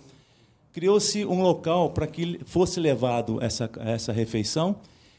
criou-se 0.77 1.24
um 1.24 1.41
local 1.41 1.89
para 1.89 2.07
que 2.07 2.39
fosse 2.45 2.79
levado 2.79 3.43
essa, 3.43 3.70
essa 3.79 4.12
refeição 4.12 4.77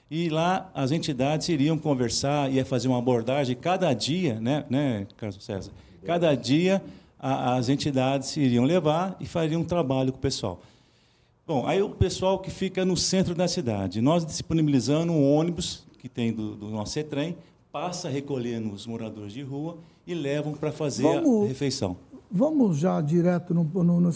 e 0.07 0.29
lá 0.29 0.69
as 0.71 0.91
entidades 0.91 1.49
iriam 1.49 1.79
conversar, 1.79 2.51
ia 2.51 2.63
fazer 2.63 2.87
uma 2.87 2.99
abordagem 2.99 3.55
cada 3.55 3.91
dia, 3.91 4.39
né, 4.39 4.65
né 4.69 5.07
Carlos 5.17 5.43
César? 5.43 5.71
Cada 6.05 6.35
dia 6.35 6.79
a, 7.17 7.55
as 7.55 7.69
entidades 7.69 8.37
iriam 8.37 8.65
levar 8.65 9.17
e 9.19 9.25
fariam 9.25 9.61
um 9.61 9.65
trabalho 9.65 10.11
com 10.11 10.19
o 10.19 10.21
pessoal. 10.21 10.61
Bom, 11.47 11.65
aí 11.65 11.81
o 11.81 11.89
pessoal 11.89 12.37
que 12.37 12.51
fica 12.51 12.85
no 12.85 12.95
centro 12.95 13.33
da 13.33 13.47
cidade, 13.47 13.99
nós 13.99 14.23
disponibilizando 14.23 15.11
um 15.11 15.33
ônibus 15.33 15.87
que 15.97 16.07
tem 16.07 16.31
do, 16.31 16.55
do 16.55 16.69
nosso 16.69 17.03
trem, 17.05 17.35
passa 17.71 18.09
recolhendo 18.09 18.71
os 18.71 18.85
moradores 18.85 19.33
de 19.33 19.41
rua 19.41 19.79
e 20.05 20.13
levam 20.13 20.53
para 20.53 20.71
fazer 20.71 21.01
Vamos, 21.01 21.45
a 21.45 21.47
refeição. 21.47 21.97
Vamos 22.29 22.77
já 22.77 22.99
direto 22.99 23.53
no, 23.53 23.63
no, 23.63 24.01
no 24.01 24.11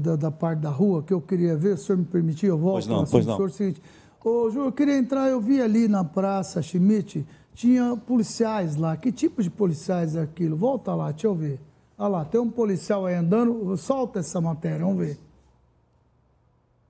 da, 0.00 0.16
da, 0.16 0.30
parte 0.30 0.60
da 0.60 0.70
rua, 0.70 1.02
que 1.02 1.12
eu 1.12 1.20
queria 1.20 1.54
ver, 1.56 1.76
se 1.76 1.84
o 1.84 1.86
senhor 1.86 1.98
me 1.98 2.04
permitir, 2.04 2.46
eu 2.46 2.56
volto. 2.56 2.74
Pois 2.74 2.86
não, 2.86 3.04
pois 3.04 3.26
não. 3.26 3.36
Senhor, 3.36 3.50
seguinte, 3.50 3.82
ô, 4.24 4.50
Ju, 4.50 4.60
eu 4.60 4.72
queria 4.72 4.96
entrar, 4.96 5.28
eu 5.28 5.40
vi 5.40 5.60
ali 5.60 5.86
na 5.86 6.02
Praça 6.02 6.62
Schmidt, 6.62 7.26
tinha 7.54 7.94
policiais 7.96 8.76
lá. 8.76 8.96
Que 8.96 9.12
tipo 9.12 9.42
de 9.42 9.50
policiais 9.50 10.16
é 10.16 10.22
aquilo? 10.22 10.56
Volta 10.56 10.94
lá, 10.94 11.10
deixa 11.10 11.26
eu 11.26 11.34
ver. 11.34 11.60
Olha 11.98 12.08
lá, 12.08 12.24
tem 12.24 12.40
um 12.40 12.50
policial 12.50 13.04
aí 13.04 13.14
andando, 13.14 13.76
solta 13.76 14.20
essa 14.20 14.40
matéria, 14.40 14.78
vamos 14.78 15.04
ver. 15.04 15.18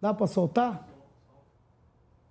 Dá 0.00 0.14
para 0.14 0.28
soltar? 0.28 0.88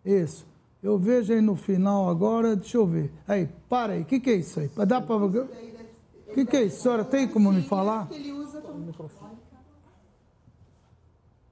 Isso. 0.06 0.48
Eu 0.82 0.98
vejo 0.98 1.34
aí 1.34 1.42
no 1.42 1.58
final 1.58 2.10
agora, 2.10 2.56
deixa 2.56 2.78
eu 2.78 2.88
ver. 2.88 3.12
Aí, 3.28 3.50
para 3.68 3.94
aí, 3.94 4.02
o 4.04 4.06
que, 4.06 4.18
que 4.18 4.30
é 4.30 4.36
isso 4.36 4.62
aí? 4.62 4.72
Dá 4.88 5.02
para 5.02 5.18
o 6.30 6.34
que, 6.34 6.46
que 6.46 6.58
é 6.58 6.64
isso? 6.64 6.78
A 6.78 6.82
senhora 6.82 7.06
tem 7.06 7.28
como 7.28 7.52
me 7.52 7.62
falar? 7.64 8.08
Ele 8.12 8.32
usa 8.32 8.62
como 8.62 8.80
microfone. 8.80 9.38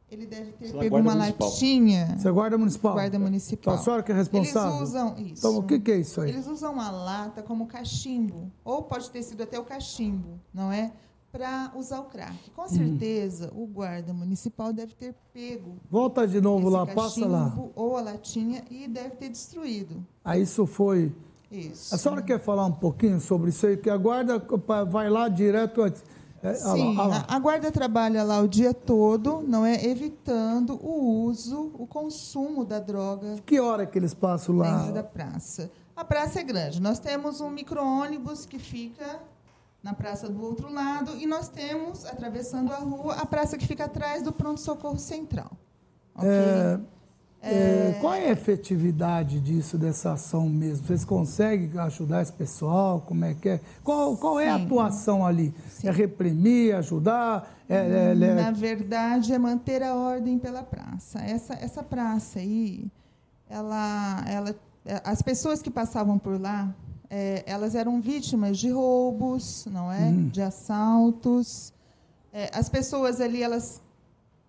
Ele 0.09 0.25
deve 0.25 0.53
ter 0.53 0.71
pego 0.71 0.95
uma 0.95 1.13
municipal. 1.13 1.49
latinha. 1.49 2.15
Você 2.17 2.27
é 2.29 2.31
guarda 2.31 2.57
municipal? 2.57 2.93
Guarda 2.93 3.19
municipal. 3.19 3.73
Então, 3.73 3.73
a 3.73 3.83
senhora 3.83 4.03
que 4.03 4.11
é 4.11 4.15
responsável? 4.15 4.77
Eles 4.77 4.89
usam 4.89 5.15
isso. 5.17 5.33
Então, 5.39 5.57
o 5.57 5.63
que, 5.63 5.79
que 5.79 5.91
é 5.91 5.97
isso 5.97 6.21
aí? 6.21 6.29
Eles 6.29 6.47
usam 6.47 6.71
uma 6.71 6.89
lata 6.89 7.43
como 7.43 7.67
cachimbo, 7.67 8.49
ou 8.63 8.83
pode 8.83 9.11
ter 9.11 9.21
sido 9.21 9.43
até 9.43 9.59
o 9.59 9.65
cachimbo, 9.65 10.39
não 10.53 10.71
é? 10.71 10.93
Para 11.29 11.73
usar 11.75 11.99
o 11.99 12.05
crack. 12.05 12.49
Com 12.51 12.69
certeza, 12.69 13.51
hum. 13.53 13.63
o 13.63 13.67
guarda 13.67 14.13
municipal 14.13 14.71
deve 14.71 14.95
ter 14.95 15.13
pego. 15.33 15.75
Volta 15.91 16.25
de 16.25 16.39
novo 16.39 16.69
lá, 16.69 16.85
passa 16.85 17.27
lá. 17.27 17.53
Ou 17.75 17.97
a 17.97 18.01
latinha 18.01 18.63
e 18.71 18.87
deve 18.87 19.17
ter 19.17 19.27
destruído. 19.27 20.05
Aí 20.23 20.41
isso 20.41 20.65
foi 20.65 21.13
isso. 21.51 21.93
A 21.93 21.97
senhora 21.97 22.21
quer 22.21 22.39
falar 22.39 22.65
um 22.65 22.71
pouquinho 22.71 23.19
sobre 23.19 23.49
isso 23.49 23.65
aí? 23.65 23.77
Que 23.77 23.89
a 23.89 23.97
guarda 23.97 24.41
vai 24.89 25.09
lá 25.09 25.27
direto 25.27 25.81
antes. 25.81 26.03
É, 26.43 26.53
Sim, 26.53 26.95
lá. 26.95 27.25
a 27.27 27.39
guarda 27.39 27.71
trabalha 27.71 28.23
lá 28.23 28.39
o 28.39 28.47
dia 28.47 28.73
todo, 28.73 29.41
não 29.41 29.65
é 29.65 29.83
evitando 29.85 30.79
o 30.83 31.23
uso, 31.23 31.71
o 31.73 31.87
consumo 31.87 32.63
da 32.63 32.79
droga. 32.79 33.37
Que 33.45 33.59
hora 33.59 33.85
que 33.85 33.97
eles 33.97 34.13
passam 34.13 34.57
lá? 34.57 34.77
Dentro 34.77 34.93
da 34.93 35.03
praça. 35.03 35.71
A 35.95 36.05
praça 36.05 36.39
é 36.39 36.43
grande. 36.43 36.79
Nós 36.79 36.99
temos 36.99 37.41
um 37.41 37.49
micro-ônibus 37.49 38.45
que 38.45 38.59
fica 38.59 39.19
na 39.81 39.93
praça 39.93 40.29
do 40.29 40.41
outro 40.43 40.71
lado 40.71 41.17
e 41.17 41.25
nós 41.25 41.49
temos, 41.49 42.05
atravessando 42.05 42.71
a 42.71 42.77
rua, 42.77 43.15
a 43.15 43.25
praça 43.25 43.57
que 43.57 43.65
fica 43.65 43.85
atrás 43.85 44.21
do 44.21 44.31
pronto-socorro 44.31 44.99
central. 44.99 45.51
Okay? 46.15 46.29
É... 46.29 46.79
É, 47.41 47.97
qual 48.01 48.13
é 48.13 48.29
a 48.29 48.31
efetividade 48.31 49.39
disso, 49.39 49.77
dessa 49.77 50.13
ação 50.13 50.49
mesmo? 50.49 50.87
Vocês 50.87 51.05
conseguem 51.05 51.69
ajudar 51.79 52.21
esse 52.21 52.33
pessoal? 52.33 53.01
Como 53.01 53.23
é 53.23 53.33
que 53.33 53.49
é? 53.49 53.59
Qual, 53.83 54.17
qual 54.17 54.39
é 54.39 54.49
a 54.49 54.55
atuação 54.55 55.25
ali? 55.25 55.53
Sim. 55.69 55.87
É 55.87 55.91
reprimir, 55.91 56.75
ajudar? 56.75 57.55
É, 57.69 57.75
é, 57.75 58.11
é, 58.11 58.33
Na 58.35 58.51
verdade, 58.51 59.33
é 59.33 59.37
manter 59.37 59.83
a 59.83 59.95
ordem 59.95 60.39
pela 60.39 60.63
praça. 60.63 61.19
Essa, 61.19 61.53
essa 61.53 61.83
praça 61.83 62.39
aí, 62.39 62.91
ela, 63.47 64.23
ela, 64.27 64.55
as 65.03 65.21
pessoas 65.21 65.61
que 65.61 65.69
passavam 65.69 66.17
por 66.17 66.41
lá, 66.41 66.73
é, 67.09 67.43
elas 67.45 67.75
eram 67.75 68.01
vítimas 68.01 68.57
de 68.57 68.69
roubos, 68.69 69.67
não 69.71 69.91
é? 69.91 70.05
Hum. 70.05 70.27
De 70.29 70.41
assaltos. 70.41 71.71
É, 72.33 72.49
as 72.53 72.67
pessoas 72.67 73.21
ali, 73.21 73.41
elas 73.43 73.81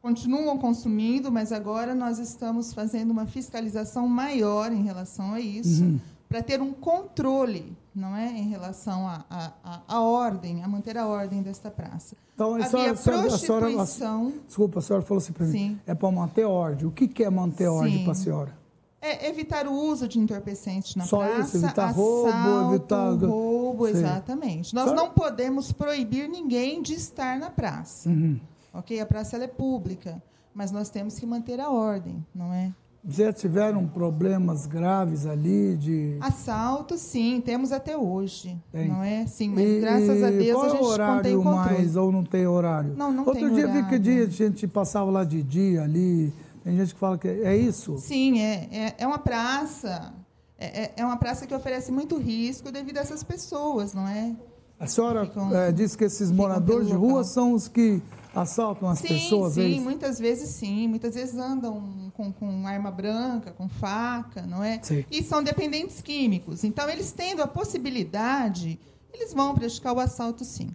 continuam 0.01 0.59
consumindo, 0.59 1.31
mas 1.31 1.53
agora 1.53 1.95
nós 1.95 2.19
estamos 2.19 2.73
fazendo 2.73 3.11
uma 3.11 3.27
fiscalização 3.27 4.07
maior 4.09 4.73
em 4.73 4.83
relação 4.83 5.35
a 5.35 5.41
isso, 5.41 5.83
uhum. 5.85 6.01
para 6.29 6.43
ter 6.43 6.61
um 6.61 6.73
controle, 6.73 7.77
não 7.95 8.15
é, 8.17 8.29
em 8.29 8.49
relação 8.49 9.07
à 9.07 9.25
a, 9.29 9.53
a, 9.65 9.83
a, 9.89 10.01
ordem, 10.01 10.63
a 10.63 10.69
manter 10.69 10.97
a 10.97 11.07
ordem 11.07 11.43
desta 11.43 11.71
praça. 11.71 12.17
Então, 12.35 12.55
a 12.55 12.65
Havia 12.65 12.69
senhora, 12.69 12.95
prostituição. 12.95 13.81
A 13.81 13.87
senhora, 13.87 14.33
desculpa, 14.47 14.79
a 14.79 14.83
senhora 14.83 15.05
falou 15.05 15.19
assim 15.19 15.33
para 15.33 15.47
mim. 15.47 15.81
É 15.87 15.95
para 15.95 16.11
manter 16.11 16.45
ordem. 16.45 16.87
O 16.87 16.93
que, 16.93 17.09
que 17.09 17.25
é 17.25 17.31
manter 17.31 17.67
ordem 17.67 18.05
para 18.05 18.13
a 18.13 18.15
senhora? 18.15 18.59
É 19.01 19.29
evitar 19.29 19.67
o 19.67 19.73
uso 19.73 20.09
de 20.09 20.19
entorpecentes 20.19 20.97
na 20.97 21.05
Só 21.05 21.19
praça, 21.19 21.57
isso, 21.57 21.67
evitar 21.67 21.91
roubo, 21.93 22.75
evitar 22.75 23.11
roubo, 23.15 23.87
Sim. 23.87 23.93
exatamente. 23.93 24.75
Nós 24.75 24.93
não 24.93 25.11
podemos 25.11 25.71
proibir 25.71 26.29
ninguém 26.29 26.83
de 26.83 26.95
estar 26.95 27.39
na 27.39 27.49
praça. 27.49 28.09
Uhum. 28.09 28.41
Ok, 28.73 29.01
a 29.01 29.07
praça 29.07 29.37
é 29.37 29.47
pública, 29.47 30.23
mas 30.55 30.71
nós 30.71 30.91
temos 30.91 31.19
que 31.19 31.27
manter 31.27 31.61
a 31.61 31.71
ordem, 31.71 32.25
não 32.35 32.53
é? 32.53 32.73
Já 33.09 33.33
tiveram 33.33 33.87
problemas 33.87 34.67
graves 34.67 35.25
ali 35.25 35.77
de 35.77 36.19
assalto? 36.21 36.99
Sim, 36.99 37.41
temos 37.41 37.73
até 37.73 37.97
hoje, 37.97 38.61
tem. 38.71 38.89
não 38.89 39.03
é? 39.03 39.27
Sim, 39.27 39.51
mas 39.51 39.65
e, 39.65 39.81
graças 39.81 40.23
a 40.23 40.31
Deus 40.31 40.63
a 40.65 40.69
gente 40.69 40.79
é 40.79 40.83
o 40.83 40.85
horário 40.85 41.45
mais 41.45 41.97
ou 41.97 42.13
não 42.13 42.25
tem 42.25 42.47
horário? 42.47 42.95
Não, 42.97 43.11
não 43.13 43.25
Outro 43.25 43.47
tem 43.47 43.55
dia 43.55 43.65
horário. 43.65 43.85
vi 43.85 43.89
que 43.89 43.99
dia 43.99 44.25
a 44.25 44.29
gente 44.29 44.67
passava 44.67 45.11
lá 45.11 45.25
de 45.25 45.43
dia 45.43 45.85
ali. 45.85 46.33
Tem 46.63 46.77
gente 46.77 46.93
que 46.93 47.01
fala 47.01 47.17
que 47.17 47.29
é 47.29 47.57
isso? 47.57 47.97
Sim, 47.99 48.41
é, 48.41 48.69
é, 48.71 48.95
é 48.99 49.07
uma 49.07 49.19
praça. 49.19 50.13
É, 50.59 50.83
é, 50.83 50.93
é 50.97 51.05
uma 51.05 51.17
praça 51.17 51.47
que 51.47 51.55
oferece 51.55 51.93
muito 51.93 52.19
risco 52.19 52.71
devido 52.73 52.99
a 52.99 53.01
essas 53.01 53.23
pessoas, 53.23 53.95
não 53.95 54.07
é? 54.09 54.35
A 54.79 54.87
senhora 54.87 55.25
ficam, 55.25 55.57
é, 55.57 55.73
disse 55.73 55.97
que 55.97 56.05
esses 56.05 56.31
moradores 56.31 56.89
de 56.89 56.95
rua 56.95 57.25
são 57.25 57.53
os 57.53 57.69
que 57.69 58.03
assaltam 58.43 58.89
as 58.89 58.99
sim, 58.99 59.09
pessoas? 59.09 59.55
Sim, 59.55 59.75
sim, 59.75 59.81
muitas 59.81 60.19
vezes 60.19 60.51
sim. 60.51 60.89
Muitas 60.89 61.15
vezes 61.15 61.37
andam 61.37 62.13
com, 62.15 62.33
com 62.33 62.67
arma 62.67 62.91
branca, 62.91 63.53
com 63.53 63.69
faca, 63.69 64.43
não 64.43 64.63
é? 64.63 64.81
Sim. 64.83 65.05
E 65.11 65.23
são 65.23 65.43
dependentes 65.43 66.01
químicos. 66.01 66.65
Então, 66.65 66.89
eles 66.89 67.13
tendo 67.13 67.43
a 67.43 67.47
possibilidade, 67.47 68.79
eles 69.13 69.33
vão 69.35 69.55
praticar 69.55 69.95
o 69.95 70.01
assalto 70.01 70.45
sim. 70.45 70.71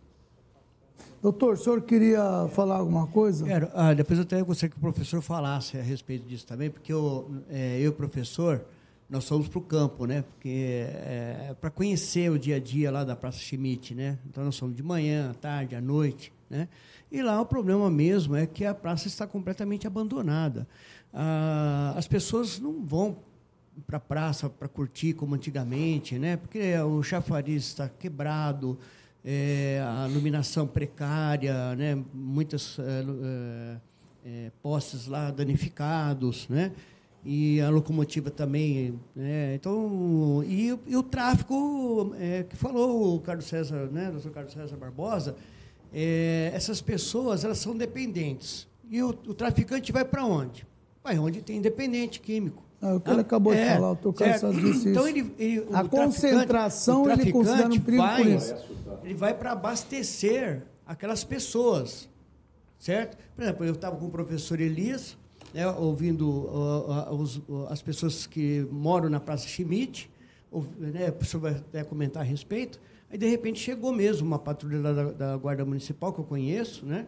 Doutor, 1.24 1.54
o 1.54 1.58
senhor 1.58 1.82
queria 1.84 2.50
falar 2.52 2.76
alguma 2.76 3.08
coisa? 3.08 3.46
Quero. 3.46 3.70
Ah, 3.74 3.94
depois 3.94 4.20
eu 4.20 4.24
até 4.24 4.42
gostaria 4.42 4.70
que 4.70 4.78
o 4.78 4.82
professor 4.82 5.22
falasse 5.22 5.78
a 5.78 5.82
respeito 5.82 6.28
disso 6.28 6.46
também, 6.46 6.70
porque 6.70 6.92
eu, 6.92 7.32
é, 7.50 7.78
eu 7.78 7.84
e 7.84 7.88
o 7.88 7.94
professor, 7.94 8.66
nós 9.10 9.26
fomos 9.26 9.48
para 9.48 9.58
o 9.58 9.62
campo, 9.62 10.06
né? 10.06 10.24
Porque 10.24 10.86
é, 10.86 11.56
para 11.62 11.70
conhecer 11.70 12.30
o 12.30 12.38
dia 12.38 12.58
a 12.58 12.60
dia 12.60 12.92
lá 12.92 13.06
da 13.06 13.16
Praça 13.16 13.40
Schmidt, 13.40 13.96
né? 13.96 14.20
Então 14.30 14.44
nós 14.44 14.60
fomos 14.60 14.76
de 14.76 14.84
manhã, 14.84 15.32
à 15.32 15.34
tarde, 15.34 15.78
à 15.78 15.80
noite, 15.80 16.33
né? 16.50 16.68
E 17.12 17.22
lá 17.22 17.40
o 17.40 17.46
problema 17.46 17.90
mesmo 17.90 18.36
é 18.36 18.46
que 18.46 18.66
a 18.66 18.74
praça 18.74 19.08
está 19.08 19.28
completamente 19.28 19.86
abandonada. 19.86 20.68
Ah, 21.14 21.94
as 21.96 22.08
pessoas 22.08 22.60
não 22.60 22.84
vão 22.86 23.18
para 23.86 23.98
a 23.98 24.00
praça 24.00 24.50
para 24.50 24.68
curtir 24.68 25.14
como 25.14 25.36
antigamente, 25.36 26.18
né? 26.18 26.38
Porque 26.38 26.78
o 26.80 27.02
chafariz 27.04 27.64
está 27.64 27.90
quebrado, 27.90 28.78
é, 29.24 29.84
a 29.86 30.08
iluminação 30.10 30.68
precária, 30.68 31.76
né? 31.76 32.04
Muitas 32.14 32.78
é, 32.80 33.78
é, 34.26 34.52
postes 34.62 35.08
lá 35.08 35.32
danificados, 35.32 36.48
né? 36.50 36.72
e 37.26 37.62
a 37.62 37.70
locomotiva 37.70 38.30
também. 38.30 39.00
Né? 39.16 39.56
Então, 39.56 40.44
e, 40.46 40.78
e, 40.86 40.98
o 40.98 41.04
tráfico, 41.04 42.14
é, 42.20 42.44
que 42.44 42.56
falou 42.56 43.16
o 43.16 43.20
Carlos 43.22 43.46
César, 43.46 43.90
né, 43.92 44.12
doutor 44.12 44.32
Carlos 44.32 44.54
César 44.54 44.76
Barbosa, 44.76 45.36
é, 45.94 46.52
essas 46.54 46.82
pessoas 46.82 47.44
elas 47.44 47.60
são 47.60 47.76
dependentes. 47.76 48.68
E 48.90 49.02
o, 49.02 49.10
o 49.10 49.34
traficante 49.34 49.92
vai 49.92 50.04
para 50.04 50.26
onde? 50.26 50.66
Vai 51.04 51.18
onde 51.20 51.42
tem 51.42 51.62
dependente 51.62 52.20
químico. 52.20 52.64
É 52.82 52.94
o 52.94 53.00
que 53.00 53.10
ele 53.10 53.22
acabou 53.22 53.54
é, 53.54 53.64
de 53.64 53.74
falar, 53.76 53.92
o 53.92 53.96
doutor 53.96 54.14
Carlos 54.14 54.42
César 54.42 54.62
disse 54.62 54.90
então. 54.90 55.08
Ele, 55.08 55.34
ele, 55.40 55.68
a 55.72 55.86
concentração 55.86 57.10
ele 57.10 57.32
considera 57.32 57.70
um 57.70 57.80
perigo 57.80 58.04
vai, 58.04 58.22
por 58.22 58.30
isso. 58.30 58.56
Ele 59.04 59.14
vai 59.14 59.34
para 59.34 59.54
abastecer 59.54 60.64
aquelas 60.86 61.24
pessoas, 61.24 62.10
certo? 62.78 63.18
Por 63.36 63.44
exemplo, 63.44 63.66
eu 63.66 63.74
estava 63.74 63.96
com 63.96 64.08
o 64.08 64.10
professor 64.10 64.60
Elias, 64.60 65.18
né, 65.54 65.66
ouvindo 65.66 66.28
uh, 66.30 67.12
uh, 67.12 67.16
os, 67.16 67.38
uh, 67.38 67.68
as 67.70 67.82
pessoas 67.82 68.28
que 68.28 68.68
moram 68.70 69.10
na 69.10 69.20
Praça 69.20 69.48
Schmidt, 69.48 70.12
né, 70.78 71.08
o 71.08 71.14
professor 71.14 71.40
vai 71.40 71.54
até 71.54 71.86
comentar 71.86 72.22
a 72.22 72.26
respeito, 72.26 72.82
aí 73.14 73.18
de 73.18 73.30
repente 73.30 73.60
chegou 73.60 73.94
mesmo 73.94 74.26
uma 74.28 74.40
patrulha 74.40 74.82
da, 74.82 75.12
da 75.12 75.38
Guarda 75.38 75.64
Municipal, 75.64 76.12
que 76.12 76.20
eu 76.20 76.26
conheço, 76.26 76.86
né, 76.86 77.06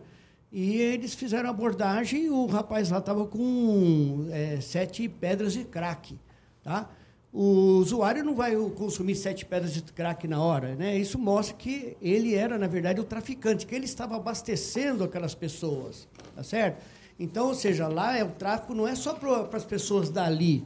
e 0.52 0.78
eles 0.78 1.14
fizeram 1.16 1.50
abordagem 1.50 2.26
e 2.26 2.30
o 2.30 2.46
rapaz 2.46 2.92
lá 2.92 3.00
estava 3.00 3.26
com 3.26 4.28
é, 4.32 4.62
sete 4.62 5.10
pedras 5.10 5.52
de 5.54 5.66
crack. 5.66 6.18
Tá? 6.64 6.90
O 7.34 7.80
usuário 7.80 8.24
não 8.24 8.34
vai 8.34 8.56
consumir 8.56 9.16
sete 9.16 9.46
pedras 9.46 9.74
de 9.74 9.82
crack 9.82 10.26
na 10.28 10.42
hora. 10.42 10.74
Né? 10.76 10.98
Isso 10.98 11.20
mostra 11.20 11.58
que 11.58 11.98
ele 12.02 12.36
era, 12.36 12.58
na 12.58 12.68
verdade, 12.68 13.02
o 13.02 13.04
traficante, 13.04 13.66
que 13.66 13.76
ele 13.76 13.84
estava 13.84 14.16
abastecendo 14.16 15.04
aquelas 15.04 15.36
pessoas. 15.36 16.08
Tá 16.34 16.44
certo? 16.44 16.82
Então, 17.20 17.48
ou 17.48 17.54
seja, 17.54 17.90
lá 17.90 18.18
é, 18.18 18.24
o 18.24 18.32
tráfico 18.32 18.74
não 18.74 18.88
é 18.88 18.96
só 18.96 19.14
para 19.14 19.58
as 19.58 19.66
pessoas 19.66 20.10
dali. 20.10 20.66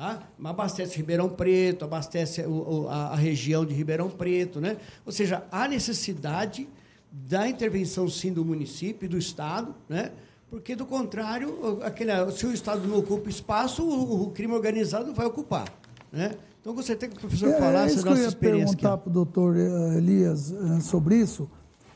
Tá? 0.00 0.22
Mas 0.38 0.52
abastece 0.52 0.96
Ribeirão 0.96 1.28
Preto, 1.28 1.84
abastece 1.84 2.40
o, 2.46 2.88
a, 2.88 3.08
a, 3.08 3.14
região 3.14 3.66
de 3.66 3.74
Ribeirão 3.74 4.08
Preto. 4.08 4.58
Né? 4.58 4.78
Ou 5.04 5.12
seja, 5.12 5.44
há 5.52 5.68
necessidade 5.68 6.66
da 7.12 7.46
intervenção, 7.46 8.08
sim, 8.08 8.32
do 8.32 8.42
município 8.42 9.04
e 9.04 9.08
do 9.10 9.18
Estado, 9.18 9.74
né? 9.86 10.10
porque, 10.48 10.74
do 10.74 10.86
contrário, 10.86 11.80
aquele, 11.82 12.12
se 12.32 12.46
o 12.46 12.52
Estado 12.54 12.88
não 12.88 12.96
ocupa 12.96 13.28
espaço, 13.28 13.82
o, 13.82 14.22
o 14.22 14.30
crime 14.30 14.54
organizado 14.54 15.12
vai 15.12 15.26
ocupar. 15.26 15.70
Né? 16.10 16.34
Então, 16.62 16.74
gostaria 16.74 17.06
que 17.06 17.18
o 17.18 17.20
professor 17.20 17.50
é, 17.50 17.58
falasse 17.58 17.98
é 17.98 18.00
a 18.00 18.04
nossa 18.04 18.20
eu 18.20 18.22
ia 18.22 18.28
experiência. 18.28 18.66
perguntar 18.68 18.96
para 18.96 19.10
o 19.10 19.12
doutor 19.12 19.54
eh, 19.54 19.98
Elias 19.98 20.50
eh, 20.50 20.80
sobre 20.80 21.16
isso. 21.16 21.46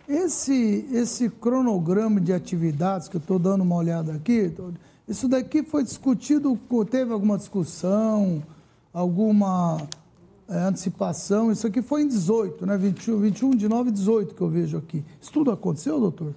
Esse, 0.07 0.87
esse 0.93 1.31
cronograma 1.31 2.21
de 2.21 2.35
atividades, 2.35 3.09
que 3.09 3.17
eu 3.17 3.21
estou 3.21 3.39
dando 3.39 3.63
uma 3.63 3.77
olhada 3.77 4.13
aqui, 4.13 4.53
isso 5.09 5.29
daqui 5.29 5.63
foi 5.63 5.83
discutido, 5.83 6.59
teve 6.91 7.13
alguma 7.13 7.37
discussão, 7.37 8.43
alguma 8.93 9.87
é, 10.49 10.59
antecipação? 10.59 11.53
Isso 11.53 11.67
aqui 11.67 11.83
foi 11.83 12.03
em 12.03 12.09
18, 12.09 12.67
né? 12.67 12.77
21, 12.77 13.21
21 13.21 13.51
de 13.51 13.69
9 13.69 13.91
e 13.91 13.93
18 13.93 14.35
que 14.35 14.41
eu 14.41 14.49
vejo 14.49 14.77
aqui. 14.77 15.05
Isso 15.21 15.33
tudo 15.33 15.51
aconteceu, 15.51 16.01
doutor? 16.01 16.35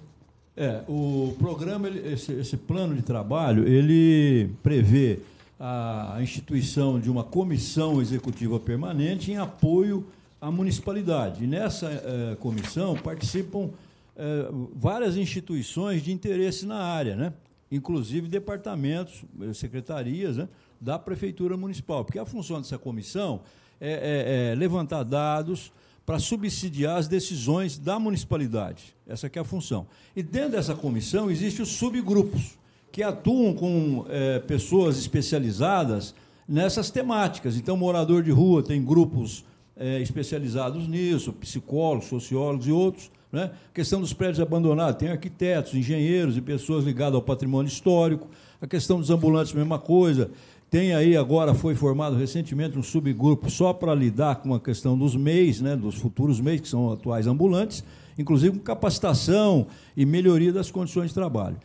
É, 0.56 0.82
o 0.88 1.34
programa, 1.38 1.88
esse, 1.88 2.32
esse 2.32 2.56
plano 2.56 2.94
de 2.94 3.02
trabalho, 3.02 3.66
ele 3.66 4.50
prevê 4.62 5.20
a 5.58 6.18
instituição 6.20 7.00
de 7.00 7.10
uma 7.10 7.24
comissão 7.24 8.00
executiva 8.00 8.60
permanente 8.60 9.32
em 9.32 9.36
apoio 9.36 10.06
a 10.40 10.50
municipalidade. 10.50 11.44
E 11.44 11.46
nessa 11.46 11.88
eh, 11.88 12.36
comissão 12.38 12.94
participam 12.96 13.70
eh, 14.16 14.48
várias 14.76 15.16
instituições 15.16 16.02
de 16.02 16.12
interesse 16.12 16.64
na 16.64 16.78
área, 16.78 17.16
né? 17.16 17.32
Inclusive 17.70 18.28
departamentos, 18.28 19.24
eh, 19.40 19.52
secretarias 19.52 20.36
né? 20.36 20.48
da 20.80 20.98
Prefeitura 20.98 21.56
Municipal, 21.56 22.04
porque 22.04 22.18
a 22.18 22.24
função 22.24 22.60
dessa 22.60 22.78
comissão 22.78 23.40
é, 23.80 23.90
é, 23.90 24.52
é 24.52 24.54
levantar 24.54 25.02
dados 25.02 25.72
para 26.08 26.18
subsidiar 26.18 26.96
as 26.96 27.06
decisões 27.06 27.76
da 27.76 27.98
municipalidade. 27.98 28.96
Essa 29.06 29.30
é 29.32 29.38
a 29.38 29.44
função. 29.44 29.86
E 30.16 30.22
dentro 30.22 30.52
dessa 30.52 30.74
comissão 30.74 31.30
existem 31.30 31.62
os 31.62 31.68
subgrupos, 31.72 32.56
que 32.90 33.02
atuam 33.02 33.52
com 33.52 34.06
é, 34.08 34.38
pessoas 34.38 34.98
especializadas 34.98 36.14
nessas 36.48 36.90
temáticas. 36.90 37.56
Então, 37.56 37.76
morador 37.76 38.22
de 38.22 38.30
rua 38.30 38.62
tem 38.62 38.82
grupos 38.82 39.44
é, 39.76 40.00
especializados 40.00 40.88
nisso, 40.88 41.30
psicólogos, 41.32 42.08
sociólogos 42.08 42.66
e 42.66 42.72
outros. 42.72 43.10
Né? 43.30 43.50
A 43.70 43.74
questão 43.74 44.00
dos 44.00 44.12
prédios 44.12 44.40
abandonados, 44.40 44.98
tem 44.98 45.10
arquitetos, 45.10 45.74
engenheiros 45.74 46.36
e 46.36 46.40
pessoas 46.40 46.84
ligadas 46.84 47.14
ao 47.14 47.22
patrimônio 47.22 47.68
histórico. 47.68 48.28
A 48.60 48.66
questão 48.66 48.98
dos 48.98 49.10
ambulantes, 49.10 49.52
mesma 49.52 49.78
coisa. 49.78 50.30
Tem 50.70 50.94
aí 50.94 51.16
agora, 51.16 51.54
foi 51.54 51.74
formado 51.74 52.16
recentemente 52.16 52.78
um 52.78 52.82
subgrupo 52.82 53.50
só 53.50 53.72
para 53.72 53.94
lidar 53.94 54.36
com 54.36 54.54
a 54.54 54.60
questão 54.60 54.98
dos 54.98 55.16
MEIs, 55.16 55.62
né, 55.62 55.74
dos 55.74 55.94
futuros 55.94 56.40
MEIs, 56.40 56.60
que 56.60 56.68
são 56.68 56.92
atuais 56.92 57.26
ambulantes, 57.26 57.82
inclusive 58.18 58.58
com 58.58 58.64
capacitação 58.64 59.66
e 59.96 60.04
melhoria 60.04 60.52
das 60.52 60.70
condições 60.70 61.08
de 61.08 61.14
trabalho. 61.14 61.56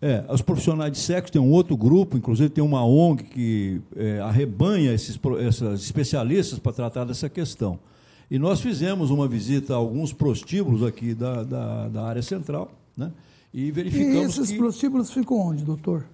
É, 0.00 0.24
os 0.28 0.42
profissionais 0.42 0.92
de 0.92 0.98
sexo 0.98 1.32
tem 1.32 1.42
um 1.42 1.50
outro 1.50 1.76
grupo, 1.76 2.16
inclusive 2.16 2.50
tem 2.50 2.62
uma 2.62 2.84
ONG 2.84 3.24
que 3.24 3.80
é, 3.96 4.20
arrebanha 4.20 4.92
esses, 4.92 5.18
esses 5.40 5.84
especialistas 5.84 6.58
para 6.58 6.72
tratar 6.72 7.04
dessa 7.04 7.28
questão. 7.28 7.78
E 8.30 8.38
nós 8.38 8.60
fizemos 8.60 9.10
uma 9.10 9.28
visita 9.28 9.74
a 9.74 9.76
alguns 9.76 10.12
prostíbulos 10.12 10.82
aqui 10.82 11.14
da, 11.14 11.42
da, 11.42 11.88
da 11.88 12.02
área 12.04 12.22
central, 12.22 12.70
né? 12.96 13.12
E 13.54 13.70
verificamos 13.70 14.36
e 14.36 14.40
esses 14.40 14.50
que... 14.50 14.58
prostíbulos 14.58 15.10
ficam 15.10 15.38
onde, 15.38 15.64
doutor? 15.64 16.04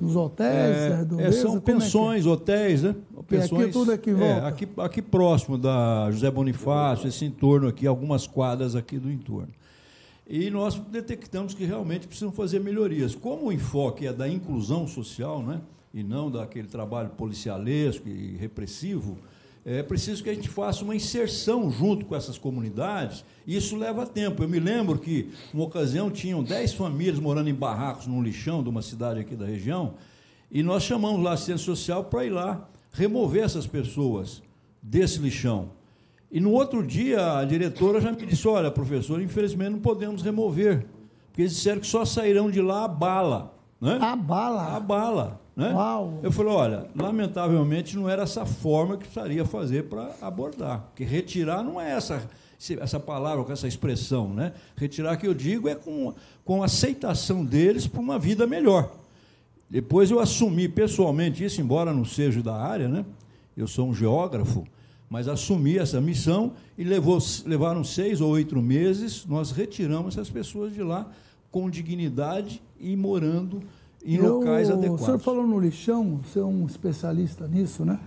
Nos 0.00 0.14
hotéis? 0.14 0.76
É, 0.76 1.06
é, 1.18 1.32
são 1.32 1.60
pensões, 1.60 2.24
é 2.24 2.28
hotéis, 2.28 2.82
né? 2.84 2.94
Pensões, 3.26 3.64
aqui 3.64 3.72
tudo 3.72 3.92
aqui 3.92 4.12
volta. 4.12 4.46
aqui, 4.46 4.68
aqui 4.78 5.02
próximo 5.02 5.58
da 5.58 6.08
José 6.12 6.30
Bonifácio, 6.30 7.08
esse 7.08 7.24
entorno 7.24 7.66
aqui, 7.66 7.86
algumas 7.86 8.26
quadras 8.26 8.76
aqui 8.76 8.96
do 8.96 9.10
entorno. 9.10 9.52
E 10.26 10.50
nós 10.50 10.76
detectamos 10.76 11.52
que 11.52 11.64
realmente 11.64 12.06
precisam 12.06 12.30
fazer 12.30 12.60
melhorias. 12.60 13.14
Como 13.14 13.46
o 13.46 13.52
enfoque 13.52 14.06
é 14.06 14.12
da 14.12 14.28
inclusão 14.28 14.86
social, 14.86 15.42
né? 15.42 15.60
e 15.92 16.02
não 16.02 16.30
daquele 16.30 16.68
trabalho 16.68 17.10
policialesco 17.10 18.08
e 18.08 18.36
repressivo, 18.36 19.18
é 19.76 19.82
preciso 19.82 20.22
que 20.22 20.30
a 20.30 20.34
gente 20.34 20.48
faça 20.48 20.82
uma 20.82 20.96
inserção 20.96 21.70
junto 21.70 22.06
com 22.06 22.16
essas 22.16 22.38
comunidades, 22.38 23.22
e 23.46 23.54
isso 23.54 23.76
leva 23.76 24.06
tempo. 24.06 24.42
Eu 24.42 24.48
me 24.48 24.58
lembro 24.58 24.98
que, 24.98 25.30
uma 25.52 25.64
ocasião, 25.64 26.10
tinham 26.10 26.42
10 26.42 26.72
famílias 26.72 27.18
morando 27.18 27.50
em 27.50 27.54
barracos 27.54 28.06
num 28.06 28.22
lixão 28.22 28.62
de 28.62 28.70
uma 28.70 28.80
cidade 28.80 29.20
aqui 29.20 29.36
da 29.36 29.44
região, 29.44 29.94
e 30.50 30.62
nós 30.62 30.84
chamamos 30.84 31.22
lá 31.22 31.32
a 31.32 31.34
assistência 31.34 31.66
social 31.66 32.04
para 32.04 32.24
ir 32.24 32.30
lá 32.30 32.66
remover 32.92 33.44
essas 33.44 33.66
pessoas 33.66 34.42
desse 34.82 35.18
lixão. 35.18 35.70
E 36.32 36.40
no 36.40 36.52
outro 36.52 36.82
dia, 36.82 37.38
a 37.38 37.44
diretora 37.44 38.00
já 38.00 38.10
me 38.10 38.24
disse: 38.24 38.48
Olha, 38.48 38.70
professor, 38.70 39.20
infelizmente 39.20 39.70
não 39.70 39.80
podemos 39.80 40.22
remover, 40.22 40.86
porque 41.26 41.42
eles 41.42 41.54
disseram 41.54 41.80
que 41.80 41.86
só 41.86 42.06
sairão 42.06 42.50
de 42.50 42.62
lá 42.62 42.84
a 42.84 42.88
bala. 42.88 43.54
Né? 43.78 43.98
A 44.00 44.16
bala? 44.16 44.76
A 44.76 44.80
bala. 44.80 45.40
Né? 45.58 45.72
Uau. 45.72 46.20
Eu 46.22 46.30
falei: 46.30 46.52
Olha, 46.52 46.86
lamentavelmente 46.94 47.96
não 47.96 48.08
era 48.08 48.22
essa 48.22 48.46
forma 48.46 48.96
que 48.96 49.02
precisaria 49.02 49.44
fazer 49.44 49.88
para 49.88 50.14
abordar, 50.22 50.82
porque 50.82 51.02
retirar 51.02 51.64
não 51.64 51.80
é 51.80 51.90
essa. 51.90 52.30
Essa 52.80 52.98
palavra, 52.98 53.44
com 53.44 53.52
essa 53.52 53.68
expressão, 53.68 54.32
né? 54.34 54.52
Retirar 54.76 55.16
que 55.16 55.26
eu 55.26 55.34
digo 55.34 55.68
é 55.68 55.76
com, 55.76 56.12
com 56.44 56.60
aceitação 56.60 57.44
deles 57.44 57.86
para 57.86 58.00
uma 58.00 58.18
vida 58.18 58.48
melhor. 58.48 58.92
Depois 59.70 60.10
eu 60.10 60.18
assumi 60.18 60.68
pessoalmente 60.68 61.44
isso, 61.44 61.60
embora 61.60 61.92
não 61.92 62.04
seja 62.04 62.42
da 62.42 62.56
área, 62.56 62.88
né? 62.88 63.04
Eu 63.56 63.68
sou 63.68 63.88
um 63.88 63.94
geógrafo, 63.94 64.66
mas 65.08 65.28
assumi 65.28 65.78
essa 65.78 66.00
missão 66.00 66.52
e 66.76 66.82
levou, 66.82 67.18
levaram 67.46 67.84
seis 67.84 68.20
ou 68.20 68.32
oito 68.32 68.60
meses, 68.60 69.24
nós 69.24 69.52
retiramos 69.52 70.14
essas 70.14 70.28
pessoas 70.28 70.74
de 70.74 70.82
lá 70.82 71.08
com 71.52 71.70
dignidade 71.70 72.60
e 72.80 72.96
morando 72.96 73.62
em 74.16 74.24
eu, 74.24 74.38
locais 74.38 74.70
adequados. 74.70 75.02
O 75.02 75.04
senhor 75.04 75.18
falou 75.18 75.46
no 75.46 75.58
lixão, 75.58 76.20
você 76.22 76.38
é 76.38 76.44
um 76.44 76.64
especialista 76.66 77.46
nisso, 77.46 77.84
né? 77.84 78.00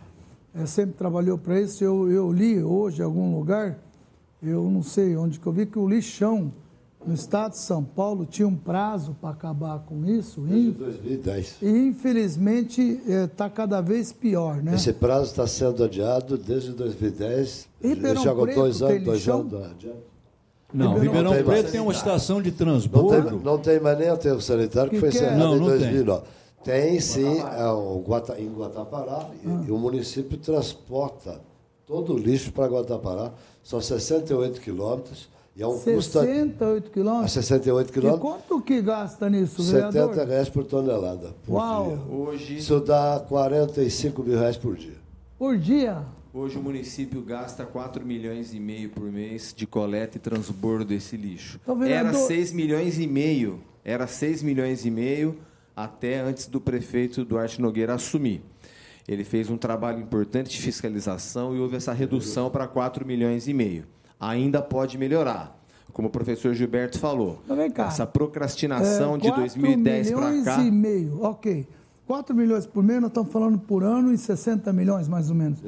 É, 0.53 0.65
sempre 0.65 0.95
trabalhou 0.95 1.37
para 1.37 1.61
isso. 1.61 1.83
Eu, 1.83 2.11
eu 2.11 2.31
li 2.31 2.61
hoje 2.61 3.01
em 3.01 3.05
algum 3.05 3.37
lugar, 3.37 3.77
eu 4.41 4.69
não 4.69 4.81
sei 4.81 5.15
onde 5.15 5.39
que 5.39 5.47
eu 5.47 5.51
vi, 5.51 5.65
que 5.65 5.79
o 5.79 5.87
lixão 5.87 6.51
no 7.05 7.13
estado 7.13 7.51
de 7.51 7.59
São 7.59 7.83
Paulo 7.83 8.25
tinha 8.25 8.47
um 8.47 8.55
prazo 8.55 9.15
para 9.19 9.29
acabar 9.29 9.79
com 9.79 10.05
isso. 10.05 10.41
Desde 10.41 10.71
2010. 10.71 11.57
E 11.61 11.69
infelizmente 11.69 12.81
está 13.07 13.45
é, 13.45 13.49
cada 13.49 13.81
vez 13.81 14.11
pior, 14.11 14.61
né? 14.61 14.75
Esse 14.75 14.93
prazo 14.93 15.31
está 15.31 15.47
sendo 15.47 15.83
adiado 15.83 16.37
desde 16.37 16.71
2010. 16.73 17.67
Ribeirão 17.81 18.23
Já 18.23 18.35
Preto 18.35 18.55
dois 18.55 18.81
anos, 18.81 19.03
dois 19.03 19.27
anos 19.27 19.53
adiado. 19.53 20.10
Não, 20.73 20.93
Ribeirão, 20.93 21.31
Ribeirão 21.31 21.43
Preto 21.43 21.71
tem 21.71 21.81
uma 21.81 21.91
estação 21.91 22.41
de 22.41 22.51
transbordo. 22.51 23.17
Não 23.17 23.23
tem, 23.23 23.39
não 23.39 23.57
tem 23.57 23.79
mais 23.79 23.97
nem 23.97 24.09
aterro 24.09 24.41
sanitário 24.41 24.89
que, 24.89 24.95
que 24.95 24.99
foi 24.99 25.09
encerrado 25.09 25.37
não, 25.37 25.55
não 25.57 25.65
em 25.65 25.79
2009. 25.79 26.23
Tem, 26.63 26.91
tem 26.91 26.99
sim, 26.99 27.39
é, 27.39 27.65
o 27.67 28.03
Guata, 28.05 28.39
em 28.39 28.47
Guatapará, 28.53 29.29
ah. 29.29 29.63
e, 29.63 29.67
e 29.67 29.71
o 29.71 29.77
município 29.77 30.37
transporta 30.37 31.41
todo 31.85 32.13
o 32.13 32.17
lixo 32.17 32.51
para 32.53 32.67
Guatapará. 32.67 33.31
São 33.63 33.81
68 33.81 34.59
quilômetros 34.59 35.29
E 35.55 35.61
é 35.61 35.67
um 35.67 35.77
68 35.77 36.57
custo... 36.57 36.91
quilômetros? 36.91 37.37
A 37.37 37.41
68 37.41 37.93
quilômetros. 37.93 38.19
E 38.19 38.31
quanto 38.31 38.61
que 38.61 38.81
gasta 38.81 39.29
nisso, 39.29 39.61
vereador? 39.63 40.13
70 40.13 40.25
reais 40.25 40.49
por 40.49 40.63
tonelada. 40.63 41.29
Por 41.45 41.53
Uau! 41.53 41.87
Dia. 41.87 42.15
Hoje... 42.17 42.57
Isso 42.57 42.79
dá 42.79 43.23
45 43.27 44.23
mil 44.23 44.39
reais 44.39 44.57
por 44.57 44.75
dia. 44.75 44.97
Por 45.37 45.57
dia? 45.57 46.03
Hoje 46.33 46.57
o 46.57 46.63
município 46.63 47.21
gasta 47.21 47.65
4 47.65 48.05
milhões 48.05 48.53
e 48.53 48.59
meio 48.59 48.89
por 48.89 49.11
mês 49.11 49.53
de 49.55 49.67
coleta 49.67 50.15
e 50.15 50.19
transbordo 50.19 50.85
desse 50.85 51.17
lixo. 51.17 51.59
Então, 51.61 51.77
vereador... 51.77 52.13
Era 52.13 52.17
6 52.25 52.53
milhões 52.53 52.97
e 52.99 53.05
meio. 53.05 53.59
Era 53.83 54.07
6 54.07 54.41
milhões 54.41 54.85
e 54.85 54.89
meio 54.89 55.37
até 55.75 56.21
antes 56.21 56.47
do 56.47 56.61
prefeito 56.61 57.25
Duarte 57.25 57.61
Nogueira 57.61 57.95
assumir. 57.95 58.41
Ele 59.05 59.25
fez 59.25 59.49
um 59.49 59.57
trabalho 59.57 59.99
importante 59.99 60.51
de 60.51 60.61
fiscalização 60.61 61.53
e 61.53 61.59
houve 61.59 61.75
essa 61.75 61.91
redução 61.91 62.49
para 62.49 62.65
4 62.65 63.05
milhões 63.05 63.49
e 63.49 63.53
meio. 63.53 63.83
Ainda 64.17 64.61
pode 64.61 64.97
melhorar. 64.97 65.59
Como 65.91 66.07
o 66.07 66.11
professor 66.11 66.53
Gilberto 66.53 66.97
falou, 66.97 67.41
então, 67.49 67.83
essa 67.83 68.07
procrastinação 68.07 69.15
é, 69.15 69.17
de 69.17 69.31
2010 69.31 70.11
para 70.11 70.21
cá. 70.21 70.27
4 70.27 70.31
milhões 70.31 70.67
e 70.67 70.71
meio, 70.71 71.21
ok. 71.21 71.67
4 72.07 72.33
milhões 72.33 72.65
por 72.65 72.81
mês, 72.81 73.01
nós 73.01 73.09
estamos 73.09 73.33
falando 73.33 73.59
por 73.59 73.83
ano 73.83 74.13
em 74.13 74.17
60 74.17 74.71
milhões, 74.71 75.09
mais 75.09 75.29
ou 75.29 75.35
menos. 75.35 75.59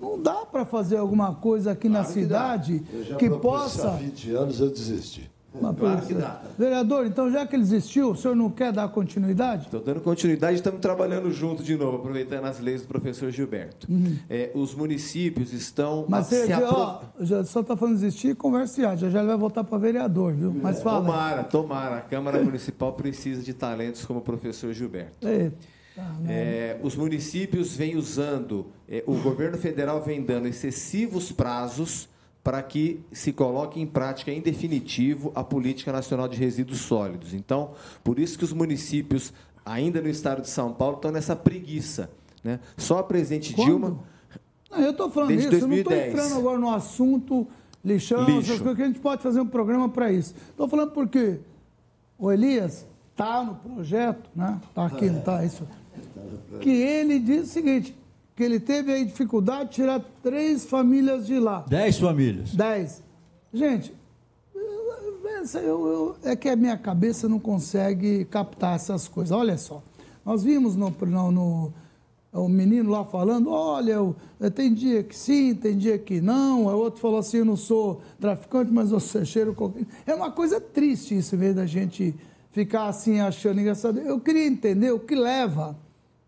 Não 0.00 0.20
dá 0.20 0.46
para 0.46 0.64
fazer 0.64 0.96
alguma 0.96 1.34
coisa 1.34 1.72
aqui 1.72 1.88
claro 1.88 2.06
na 2.06 2.12
cidade 2.12 2.80
que, 2.80 3.16
que 3.16 3.30
possa. 3.30 3.90
Há 3.90 3.96
20 3.96 4.30
anos 4.32 4.60
eu 4.60 4.70
desisti. 4.70 5.30
claro 5.78 6.06
que 6.06 6.14
dá. 6.14 6.42
Vereador, 6.58 7.06
então 7.06 7.30
já 7.30 7.46
que 7.46 7.56
ele 7.56 7.62
existiu, 7.62 8.10
o 8.10 8.16
senhor 8.16 8.34
não 8.34 8.50
quer 8.50 8.72
dar 8.72 8.88
continuidade? 8.88 9.64
Estou 9.64 9.80
dando 9.80 10.00
continuidade, 10.00 10.56
estamos 10.56 10.80
trabalhando 10.80 11.30
junto 11.30 11.62
de 11.62 11.76
novo, 11.76 11.96
aproveitando 11.96 12.44
as 12.44 12.60
leis 12.60 12.82
do 12.82 12.88
professor 12.88 13.30
Gilberto. 13.30 13.90
Uhum. 13.90 14.16
É, 14.28 14.50
os 14.54 14.74
municípios 14.74 15.52
estão. 15.52 16.04
Mas 16.08 16.26
você, 16.26 16.52
ó, 16.62 17.00
já 17.20 17.44
só 17.44 17.60
está 17.60 17.76
falando 17.76 17.94
existir 17.94 18.34
conversa 18.36 18.82
já, 18.96 19.08
já 19.08 19.18
ele 19.20 19.28
vai 19.28 19.36
voltar 19.36 19.64
para 19.64 19.78
vereador, 19.78 20.32
viu? 20.32 20.54
Mas 20.62 20.82
fala. 20.82 21.00
Tomara, 21.00 21.44
tomara. 21.44 21.96
A 21.96 22.00
Câmara 22.02 22.42
Municipal 22.42 22.92
precisa 22.92 23.42
de 23.42 23.54
talentos 23.54 24.04
como 24.04 24.20
o 24.20 24.22
professor 24.22 24.72
Gilberto. 24.72 25.26
Eita. 25.26 25.75
É, 26.28 26.78
os 26.82 26.94
municípios 26.94 27.74
vêm 27.74 27.96
usando, 27.96 28.66
é, 28.88 29.02
o 29.06 29.14
governo 29.14 29.56
federal 29.56 30.02
vem 30.02 30.22
dando 30.22 30.46
excessivos 30.46 31.32
prazos 31.32 32.08
para 32.44 32.62
que 32.62 33.00
se 33.10 33.32
coloque 33.32 33.80
em 33.80 33.86
prática, 33.86 34.30
em 34.30 34.40
definitivo, 34.40 35.32
a 35.34 35.42
Política 35.42 35.90
Nacional 35.90 36.28
de 36.28 36.36
Resíduos 36.36 36.80
Sólidos. 36.80 37.34
Então, 37.34 37.72
por 38.04 38.18
isso 38.18 38.38
que 38.38 38.44
os 38.44 38.52
municípios, 38.52 39.32
ainda 39.64 40.00
no 40.00 40.08
estado 40.08 40.42
de 40.42 40.48
São 40.48 40.72
Paulo, 40.72 40.96
estão 40.96 41.10
nessa 41.10 41.34
preguiça. 41.34 42.10
Né? 42.44 42.60
Só 42.76 42.98
a 42.98 43.02
presidente 43.02 43.52
Quando? 43.54 43.66
Dilma. 43.66 43.98
Não, 44.70 44.80
eu 44.80 44.90
estou 44.90 45.10
falando 45.10 45.30
desde 45.30 45.48
isso, 45.48 45.66
2010. 45.66 45.86
eu 45.86 45.90
não 45.90 46.06
estou 46.06 46.22
entrando 46.22 46.38
agora 46.38 46.58
no 46.58 46.70
assunto 46.70 47.48
lixão, 47.84 48.24
Lixo. 48.24 48.62
que 48.62 48.82
a 48.82 48.86
gente 48.86 49.00
pode 49.00 49.22
fazer 49.22 49.40
um 49.40 49.46
programa 49.46 49.88
para 49.88 50.12
isso. 50.12 50.34
Estou 50.50 50.68
falando 50.68 50.90
porque 50.90 51.40
o 52.18 52.30
Elias 52.30 52.86
está 53.12 53.42
no 53.42 53.54
projeto, 53.54 54.28
né? 54.34 54.60
Está 54.68 54.86
aqui, 54.86 55.08
não 55.08 55.20
está? 55.20 55.44
Isso 55.44 55.66
que 56.60 56.70
ele 56.70 57.18
diz 57.18 57.44
o 57.44 57.52
seguinte, 57.52 57.96
que 58.34 58.42
ele 58.42 58.60
teve 58.60 58.92
aí 58.92 59.04
dificuldade 59.04 59.70
de 59.70 59.74
tirar 59.76 60.00
três 60.22 60.64
famílias 60.64 61.26
de 61.26 61.38
lá. 61.38 61.64
Dez 61.68 61.98
famílias. 61.98 62.54
Dez. 62.54 63.02
Gente, 63.52 63.94
eu, 65.54 65.86
eu, 65.86 66.16
é 66.24 66.34
que 66.34 66.48
a 66.48 66.56
minha 66.56 66.76
cabeça 66.76 67.28
não 67.28 67.38
consegue 67.38 68.24
captar 68.26 68.74
essas 68.74 69.08
coisas. 69.08 69.30
Olha 69.36 69.56
só, 69.56 69.82
nós 70.24 70.42
vimos 70.42 70.76
no, 70.76 70.90
no, 70.90 71.30
no 71.30 71.72
o 72.32 72.48
menino 72.48 72.90
lá 72.90 73.04
falando, 73.04 73.50
olha, 73.50 73.92
eu, 73.92 74.16
tem 74.54 74.74
dia 74.74 75.02
que 75.02 75.16
sim, 75.16 75.54
tem 75.54 75.76
dia 75.76 75.98
que 75.98 76.20
não. 76.20 76.64
O 76.64 76.76
outro 76.76 77.00
falou 77.00 77.18
assim, 77.18 77.38
eu 77.38 77.44
não 77.44 77.56
sou 77.56 78.02
traficante, 78.20 78.70
mas 78.72 78.90
eu 78.90 79.00
cheiro 79.00 79.54
cocaína. 79.54 79.86
É 80.06 80.14
uma 80.14 80.30
coisa 80.30 80.60
triste 80.60 81.16
isso, 81.16 81.34
em 81.34 81.38
vez 81.38 81.54
da 81.54 81.64
gente 81.64 82.14
ficar 82.50 82.88
assim 82.88 83.20
achando 83.20 83.60
engraçado. 83.60 83.98
Eu 83.98 84.20
queria 84.20 84.46
entender 84.46 84.90
o 84.90 84.98
que 84.98 85.14
leva 85.14 85.76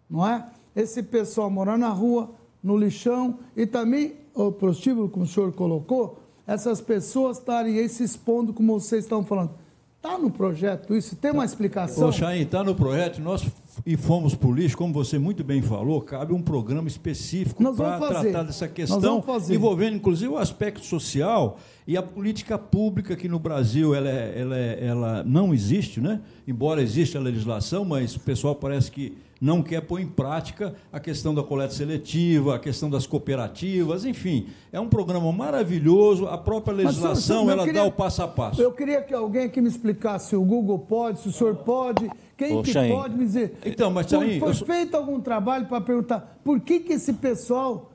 não 0.09 0.27
é? 0.27 0.47
Esse 0.75 1.03
pessoal 1.03 1.51
morar 1.51 1.77
na 1.77 1.89
rua, 1.89 2.31
no 2.63 2.77
lixão 2.77 3.39
e 3.57 3.67
também 3.67 4.17
o 4.35 4.53
prostíbulo, 4.53 5.09
como 5.09 5.25
o 5.25 5.29
senhor 5.29 5.53
colocou, 5.53 6.19
essas 6.47 6.81
pessoas 6.81 7.39
estarem 7.39 7.79
aí 7.79 7.89
se 7.89 8.05
expondo, 8.05 8.55
como 8.55 8.79
vocês 8.79 9.05
estão 9.05 9.25
falando. 9.25 9.51
Está 9.97 10.17
no 10.17 10.31
projeto 10.31 10.95
isso? 10.95 11.17
Tem 11.17 11.33
uma 11.33 11.45
explicação? 11.45 12.09
Ô, 12.09 12.13
Chain, 12.13 12.43
está 12.43 12.63
no 12.63 12.75
projeto. 12.75 13.21
Nós 13.21 13.45
e 13.85 13.97
fomos 13.97 14.35
para 14.35 14.49
o 14.49 14.53
lixo, 14.53 14.77
como 14.77 14.93
você 14.93 15.19
muito 15.19 15.45
bem 15.45 15.63
falou, 15.63 16.01
cabe 16.01 16.33
um 16.33 16.43
programa 16.43 16.89
específico 16.89 17.63
para 17.75 17.99
tratar 17.99 18.43
dessa 18.43 18.69
questão, 18.69 19.25
envolvendo 19.51 19.97
inclusive 19.97 20.33
o 20.33 20.39
aspecto 20.39 20.85
social 20.85 21.59
e 21.87 21.97
a 21.97 22.03
política 22.03 22.59
pública 22.59 23.17
que 23.17 23.29
no 23.29 23.39
Brasil 23.39 23.95
ela, 23.95 24.09
é, 24.09 24.41
ela, 24.41 24.57
é, 24.57 24.87
ela 24.87 25.25
não 25.25 25.55
existe, 25.55 26.01
né? 26.01 26.21
embora 26.47 26.83
exista 26.83 27.19
a 27.19 27.21
legislação, 27.21 27.85
mas 27.85 28.17
o 28.17 28.21
pessoal 28.21 28.55
parece 28.55 28.91
que 28.91 29.17
não 29.41 29.63
quer 29.63 29.81
pôr 29.83 30.01
em 30.01 30.07
prática 30.07 30.75
a 30.93 30.99
questão 30.99 31.35
da 31.35 31.43
coleta 31.43 31.73
seletiva, 31.73 32.57
a 32.57 32.59
questão 32.59 32.91
das 32.91 33.07
cooperativas, 33.07 34.05
enfim. 34.05 34.49
É 34.73 34.81
um 34.81 34.89
programa 34.89 35.31
maravilhoso, 35.33 36.27
a 36.27 36.37
própria 36.37 36.75
legislação 36.75 37.45
Mas, 37.45 37.53
ela 37.53 37.65
queria, 37.65 37.83
dá 37.83 37.87
o 37.87 37.93
passo 37.93 38.23
a 38.23 38.29
passo. 38.29 38.61
Eu 38.61 38.73
queria 38.73 39.01
que 39.01 39.15
alguém 39.15 39.45
aqui 39.45 39.61
me 39.61 39.69
explicasse 39.69 40.31
se 40.31 40.37
o 40.37 40.43
Google 40.43 40.81
pode, 40.81 41.21
se 41.21 41.29
o 41.29 41.33
senhor 41.33 41.55
pode, 41.57 42.11
quem 42.39 42.57
Ô, 42.57 42.63
que 42.63 42.73
pode 42.73 43.17
me 43.19 43.27
dizer. 43.27 43.59
Então, 43.67 43.91
mas 43.91 44.09
Chain, 44.09 44.41
Foi, 44.41 44.55
feito 44.55 44.97
algum 44.97 45.21
trabalho 45.21 45.67
para 45.67 45.81
perguntar 45.81 46.41
por 46.43 46.61
que, 46.61 46.81
que 46.81 46.95
esse 46.95 47.13
pessoal 47.13 47.93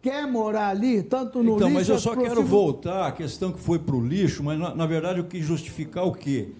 quer 0.00 0.26
morar 0.26 0.68
ali, 0.68 1.02
tanto 1.02 1.42
no 1.42 1.56
então, 1.56 1.68
lixo... 1.68 1.68
Então, 1.68 1.70
mas 1.70 1.88
eu 1.88 1.98
só 1.98 2.14
quero 2.14 2.44
voltar 2.44 3.08
à 3.08 3.12
questão 3.12 3.50
que 3.50 3.58
foi 3.58 3.78
para 3.78 3.96
o 3.96 4.06
lixo, 4.06 4.42
mas 4.44 4.58
na, 4.58 4.74
na 4.74 4.86
verdade 4.86 5.18
eu 5.18 5.24
quis 5.24 5.44
justificar 5.44 6.06
o 6.06 6.12
quê? 6.12 6.50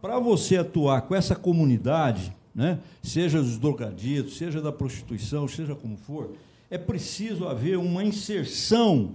Para 0.00 0.18
você 0.18 0.58
atuar 0.58 1.00
com 1.02 1.14
essa 1.14 1.34
comunidade 1.34 2.36
né? 2.56 2.78
seja 3.02 3.42
dos 3.42 3.58
drogaditos, 3.58 4.38
seja 4.38 4.62
da 4.62 4.72
prostituição, 4.72 5.46
seja 5.46 5.74
como 5.74 5.98
for, 5.98 6.30
é 6.70 6.78
preciso 6.78 7.46
haver 7.46 7.76
uma 7.76 8.02
inserção 8.02 9.14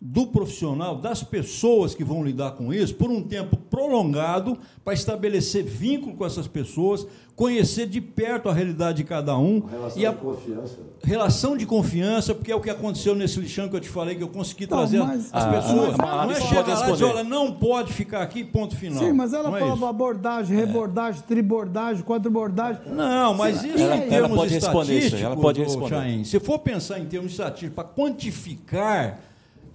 do 0.00 0.28
profissional, 0.28 0.96
das 0.96 1.24
pessoas 1.24 1.92
que 1.92 2.04
vão 2.04 2.22
lidar 2.22 2.52
com 2.52 2.72
isso, 2.72 2.94
por 2.94 3.10
um 3.10 3.20
tempo 3.20 3.56
prolongado, 3.56 4.56
para 4.84 4.94
estabelecer 4.94 5.64
vínculo 5.64 6.14
com 6.14 6.24
essas 6.24 6.46
pessoas, 6.46 7.04
conhecer 7.34 7.86
de 7.86 8.00
perto 8.00 8.48
a 8.48 8.52
realidade 8.52 8.98
de 8.98 9.04
cada 9.04 9.36
um. 9.36 9.60
Relação 9.60 10.00
e 10.00 10.06
a 10.06 10.10
de 10.12 10.16
confiança. 10.16 10.78
Relação 11.02 11.56
de 11.56 11.66
confiança, 11.66 12.32
porque 12.32 12.52
é 12.52 12.54
o 12.54 12.60
que 12.60 12.70
aconteceu 12.70 13.12
nesse 13.16 13.40
lixão 13.40 13.68
que 13.68 13.74
eu 13.74 13.80
te 13.80 13.88
falei, 13.88 14.14
que 14.14 14.22
eu 14.22 14.28
consegui 14.28 14.68
não, 14.68 14.78
trazer 14.78 14.98
mas, 14.98 15.30
as 15.32 15.44
pessoas. 15.46 15.96
Ah, 15.98 16.26
não 16.26 16.30
é 16.30 16.40
chegar 16.40 16.66
lá 16.66 16.88
e 16.88 16.92
dizer, 16.92 17.04
olha, 17.04 17.24
não 17.24 17.52
pode 17.52 17.92
ficar 17.92 18.22
aqui, 18.22 18.44
ponto 18.44 18.76
final. 18.76 19.02
Sim, 19.02 19.12
mas 19.12 19.32
ela 19.32 19.50
não 19.50 19.58
falava 19.58 19.86
é 19.86 19.88
abordagem, 19.88 20.56
rebordagem, 20.56 21.22
tribordagem, 21.26 22.04
quadribordagem. 22.04 22.82
Não, 22.86 23.34
mas 23.34 23.64
isso 23.64 23.78
ela, 23.78 23.96
em 23.96 24.08
termos 24.08 24.14
ela 24.14 24.28
pode 24.28 24.54
responder 24.54 24.98
isso, 24.98 25.16
ela 25.16 25.36
pode 25.36 25.60
responder. 25.60 25.88
Chain, 25.88 26.24
se 26.24 26.38
for 26.38 26.60
pensar 26.60 27.00
em 27.00 27.06
termos 27.06 27.32
estatísticos, 27.32 27.74
para 27.74 27.84
quantificar 27.84 29.27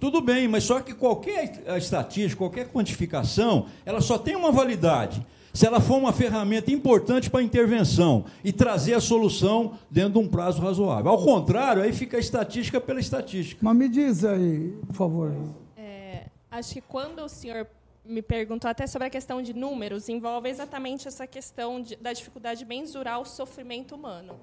tudo 0.04 0.20
bem, 0.20 0.46
mas 0.46 0.64
só 0.64 0.80
que 0.80 0.92
qualquer 0.92 1.62
estatística, 1.78 2.36
qualquer 2.36 2.68
quantificação, 2.68 3.68
ela 3.86 4.02
só 4.02 4.18
tem 4.18 4.36
uma 4.36 4.52
validade 4.52 5.26
se 5.50 5.66
ela 5.66 5.80
for 5.80 5.96
uma 5.96 6.12
ferramenta 6.12 6.70
importante 6.70 7.30
para 7.30 7.40
a 7.40 7.42
intervenção 7.42 8.26
e 8.44 8.52
trazer 8.52 8.92
a 8.92 9.00
solução 9.00 9.78
dentro 9.90 10.12
de 10.12 10.18
um 10.18 10.28
prazo 10.28 10.60
razoável. 10.60 11.10
Ao 11.10 11.24
contrário, 11.24 11.80
aí 11.80 11.90
fica 11.90 12.18
a 12.18 12.20
estatística 12.20 12.78
pela 12.82 13.00
estatística. 13.00 13.58
Mas 13.64 13.74
me 13.74 13.88
diz 13.88 14.26
aí, 14.26 14.76
por 14.88 14.94
favor. 14.94 15.32
É, 15.74 16.26
acho 16.50 16.74
que 16.74 16.82
quando 16.82 17.20
o 17.20 17.28
senhor 17.28 17.66
me 18.04 18.20
perguntou 18.20 18.68
até 18.68 18.86
sobre 18.86 19.06
a 19.06 19.10
questão 19.10 19.40
de 19.40 19.54
números, 19.54 20.10
envolve 20.10 20.50
exatamente 20.50 21.08
essa 21.08 21.26
questão 21.26 21.80
de, 21.80 21.96
da 21.96 22.12
dificuldade 22.12 22.60
de 22.60 22.66
mensurar 22.66 23.22
o 23.22 23.24
sofrimento 23.24 23.94
humano. 23.94 24.34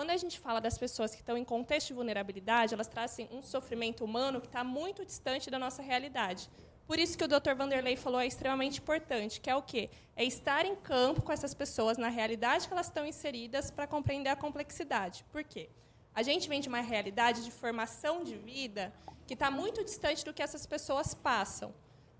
Quando 0.00 0.12
a 0.12 0.16
gente 0.16 0.40
fala 0.40 0.62
das 0.62 0.78
pessoas 0.78 1.14
que 1.14 1.20
estão 1.20 1.36
em 1.36 1.44
contexto 1.44 1.88
de 1.88 1.92
vulnerabilidade, 1.92 2.72
elas 2.72 2.88
trazem 2.88 3.28
um 3.30 3.42
sofrimento 3.42 4.02
humano 4.02 4.40
que 4.40 4.46
está 4.46 4.64
muito 4.64 5.04
distante 5.04 5.50
da 5.50 5.58
nossa 5.58 5.82
realidade. 5.82 6.48
Por 6.86 6.98
isso 6.98 7.18
que 7.18 7.24
o 7.24 7.28
Dr. 7.28 7.54
Vanderlei 7.54 7.96
falou 7.96 8.18
é 8.18 8.26
extremamente 8.26 8.80
importante, 8.80 9.42
que 9.42 9.50
é 9.50 9.54
o 9.54 9.60
quê? 9.60 9.90
É 10.16 10.24
estar 10.24 10.64
em 10.64 10.74
campo 10.74 11.20
com 11.20 11.30
essas 11.30 11.52
pessoas 11.52 11.98
na 11.98 12.08
realidade 12.08 12.66
que 12.66 12.72
elas 12.72 12.86
estão 12.86 13.04
inseridas 13.04 13.70
para 13.70 13.86
compreender 13.86 14.30
a 14.30 14.36
complexidade. 14.36 15.22
Por 15.30 15.44
quê? 15.44 15.68
A 16.14 16.22
gente 16.22 16.48
vem 16.48 16.62
de 16.62 16.68
uma 16.70 16.80
realidade 16.80 17.44
de 17.44 17.50
formação 17.50 18.24
de 18.24 18.36
vida 18.36 18.94
que 19.26 19.34
está 19.34 19.50
muito 19.50 19.84
distante 19.84 20.24
do 20.24 20.32
que 20.32 20.42
essas 20.42 20.64
pessoas 20.64 21.12
passam. 21.12 21.74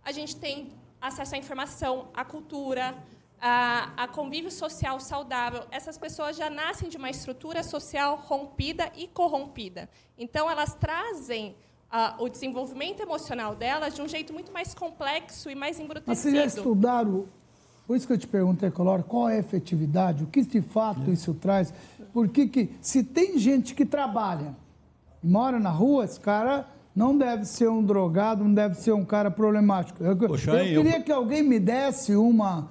A 0.04 0.12
gente 0.12 0.36
tem 0.36 0.70
acesso 1.00 1.34
à 1.34 1.38
informação, 1.38 2.10
à 2.12 2.26
cultura, 2.26 2.94
a, 3.40 3.90
a, 3.96 4.08
convívio 4.08 4.50
social 4.50 5.00
saudável. 5.00 5.64
Essas 5.70 5.96
pessoas 5.96 6.36
já 6.36 6.50
nascem 6.50 6.88
de 6.88 6.96
uma 6.96 7.10
estrutura 7.10 7.62
social 7.62 8.16
rompida 8.16 8.90
e 8.96 9.08
corrompida. 9.08 9.88
Então, 10.18 10.50
elas 10.50 10.74
trazem 10.74 11.56
o 12.18 12.28
desenvolvimento 12.28 13.00
emocional 13.00 13.54
delas 13.54 13.94
de 13.94 14.02
um 14.02 14.06
jeito 14.06 14.32
muito 14.32 14.52
mais 14.52 14.74
complexo 14.74 15.50
e 15.50 15.54
mais 15.54 15.80
embrutecido. 15.80 16.06
Mas 16.06 16.18
vocês 16.18 16.34
já 16.34 16.44
estudaram, 16.44 17.26
por 17.86 17.96
isso 17.96 18.06
que 18.06 18.12
eu 18.12 18.18
te 18.18 18.28
perguntei, 18.28 18.70
Color, 18.70 19.02
qual 19.02 19.28
é 19.28 19.36
a 19.36 19.38
efetividade, 19.38 20.22
o 20.22 20.28
que 20.28 20.42
de 20.42 20.62
fato 20.62 21.10
é. 21.10 21.14
isso 21.14 21.34
traz? 21.34 21.74
Porque 22.12 22.46
que, 22.46 22.70
se 22.80 23.02
tem 23.02 23.38
gente 23.38 23.74
que 23.74 23.84
trabalha 23.84 24.54
e 25.22 25.26
mora 25.26 25.58
na 25.58 25.70
rua, 25.70 26.04
esse 26.04 26.20
cara 26.20 26.68
não 26.94 27.16
deve 27.16 27.44
ser 27.44 27.68
um 27.68 27.82
drogado, 27.82 28.44
não 28.44 28.54
deve 28.54 28.76
ser 28.76 28.92
um 28.92 29.04
cara 29.04 29.30
problemático. 29.30 30.02
Eu, 30.02 30.16
Poxa, 30.16 30.52
eu 30.52 30.82
queria 30.82 30.98
eu... 30.98 31.02
que 31.02 31.12
alguém 31.12 31.42
me 31.42 31.58
desse 31.58 32.14
uma. 32.14 32.68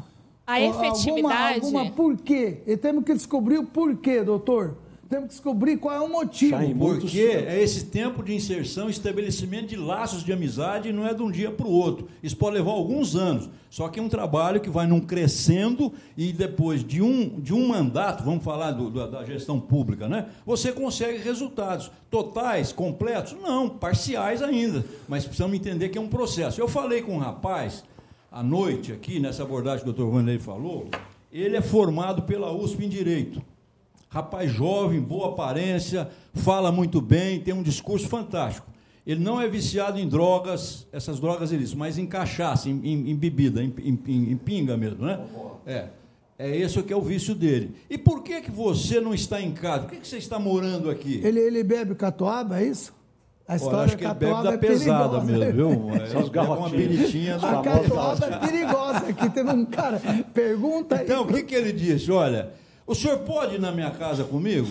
A 0.50 0.60
efetividade. 0.60 1.56
Alguma, 1.56 1.82
alguma 1.82 1.92
porquê. 1.92 2.58
E 2.66 2.76
temos 2.76 3.04
que 3.04 3.14
descobrir 3.14 3.60
o 3.60 3.66
porquê, 3.66 4.24
doutor. 4.24 4.78
Temos 5.08 5.30
que 5.30 5.34
descobrir 5.34 5.78
qual 5.78 5.96
é 5.96 6.00
o 6.00 6.08
motivo. 6.08 6.56
Porque 6.78 7.20
é 7.20 7.62
esse 7.62 7.86
tempo 7.86 8.22
de 8.24 8.34
inserção, 8.36 8.90
estabelecimento 8.90 9.68
de 9.68 9.76
laços 9.76 10.24
de 10.24 10.32
amizade 10.32 10.92
não 10.92 11.06
é 11.06 11.16
de 11.16 11.24
um 11.24 11.32
dia 11.32 11.50
para 11.52 11.66
o 11.66 11.72
outro. 11.72 12.08
Isso 12.22 12.38
pode 12.38 12.58
levar 12.58 12.72
alguns 12.72 13.16
anos. 13.16 13.50
Só 13.72 13.90
que 13.90 14.00
é 14.00 14.04
um 14.04 14.10
trabalho 14.10 14.60
que 14.60 14.70
vai 14.70 14.86
num 14.86 15.00
crescendo 15.00 15.92
e 16.16 16.32
depois 16.32 16.84
de 16.84 17.02
um, 17.02 17.40
de 17.40 17.56
um 17.56 17.68
mandato, 17.68 18.24
vamos 18.24 18.44
falar 18.44 18.72
do, 18.72 18.90
da, 18.92 19.08
da 19.08 19.26
gestão 19.26 19.60
pública, 19.60 20.08
né? 20.08 20.28
Você 20.46 20.72
consegue 20.72 21.18
resultados 21.18 21.92
totais, 22.10 22.72
completos? 22.72 23.36
Não, 23.42 23.68
parciais 23.68 24.44
ainda. 24.44 24.86
Mas 25.08 25.26
precisamos 25.26 25.56
entender 25.56 25.90
que 25.90 25.98
é 25.98 26.02
um 26.02 26.08
processo. 26.08 26.62
Eu 26.62 26.68
falei 26.68 27.02
com 27.02 27.14
um 27.16 27.20
rapaz 27.20 27.84
à 28.32 28.44
noite 28.44 28.92
aqui, 28.92 29.20
nessa 29.20 29.44
abordagem 29.44 29.84
que 29.84 29.90
o 29.90 29.94
doutor 29.94 30.12
Vanderlei 30.12 30.40
falou, 30.40 30.88
ele 31.32 31.56
é 31.56 31.62
formado 31.62 32.24
pela 32.24 32.52
USP 32.52 32.86
em 32.86 32.90
Direito. 32.90 33.42
Rapaz 34.10 34.52
jovem, 34.52 35.00
boa 35.00 35.30
aparência, 35.30 36.10
fala 36.34 36.72
muito 36.72 37.00
bem, 37.00 37.40
tem 37.40 37.54
um 37.54 37.62
discurso 37.62 38.08
fantástico. 38.08 38.68
Ele 39.06 39.24
não 39.24 39.42
é 39.42 39.48
viciado 39.48 40.00
em 40.00 40.08
drogas, 40.08 40.88
essas 40.92 41.20
drogas 41.20 41.52
ilícitas, 41.52 41.78
mas 41.78 41.98
em 41.98 42.06
cachaça, 42.06 42.70
em, 42.70 42.80
em, 42.84 43.12
em 43.12 43.16
bebida, 43.16 43.64
em, 43.64 43.74
em, 44.08 44.38
pinga 44.38 44.78
mesmo, 44.78 45.06
né? 45.06 45.20
É. 45.66 45.88
É 46.38 46.56
esse 46.56 46.82
que 46.84 46.94
é 46.94 46.96
o 46.96 47.02
vício 47.02 47.36
dele. 47.36 47.76
E 47.90 47.98
por 47.98 48.24
que, 48.24 48.40
que 48.42 48.50
você 48.52 49.02
não 49.02 49.14
está 49.14 49.42
em 49.42 49.52
casa? 49.52 49.84
Por 49.84 49.92
que, 49.92 49.98
que 49.98 50.08
você 50.08 50.18
está 50.18 50.40
morando 50.40 50.90
aqui? 50.90 51.20
Ele, 51.24 51.40
ele 51.40 51.64
bebe 51.64 51.94
catuaba, 51.96 52.62
é 52.62 52.66
isso? 52.66 52.94
A 53.50 53.56
história 53.56 53.86
acho 53.86 53.98
que 53.98 54.04
ele 54.06 54.14
bebe 54.14 54.44
da 54.44 54.54
é 54.54 54.58
pesada 54.58 55.22
mesmo, 55.22 55.52
viu? 55.54 55.90
É, 56.00 56.06
São 56.06 56.22
os 56.22 56.30
garrotinhos. 56.30 57.44
A 57.44 57.62
catuaba 57.64 58.26
é 58.28 58.38
perigosa. 58.38 58.98
Aqui 59.08 59.30
teve 59.32 59.50
um 59.50 59.66
cara, 59.66 60.00
pergunta 60.32 61.02
Então, 61.02 61.24
o 61.24 61.28
que, 61.28 61.42
que 61.42 61.56
ele 61.56 61.74
disse? 61.74 62.12
Olha, 62.12 62.52
o 62.86 62.94
senhor 62.94 63.18
pode 63.20 63.56
ir 63.56 63.60
na 63.60 63.72
minha 63.72 63.90
casa 63.90 64.24
comigo? 64.24 64.70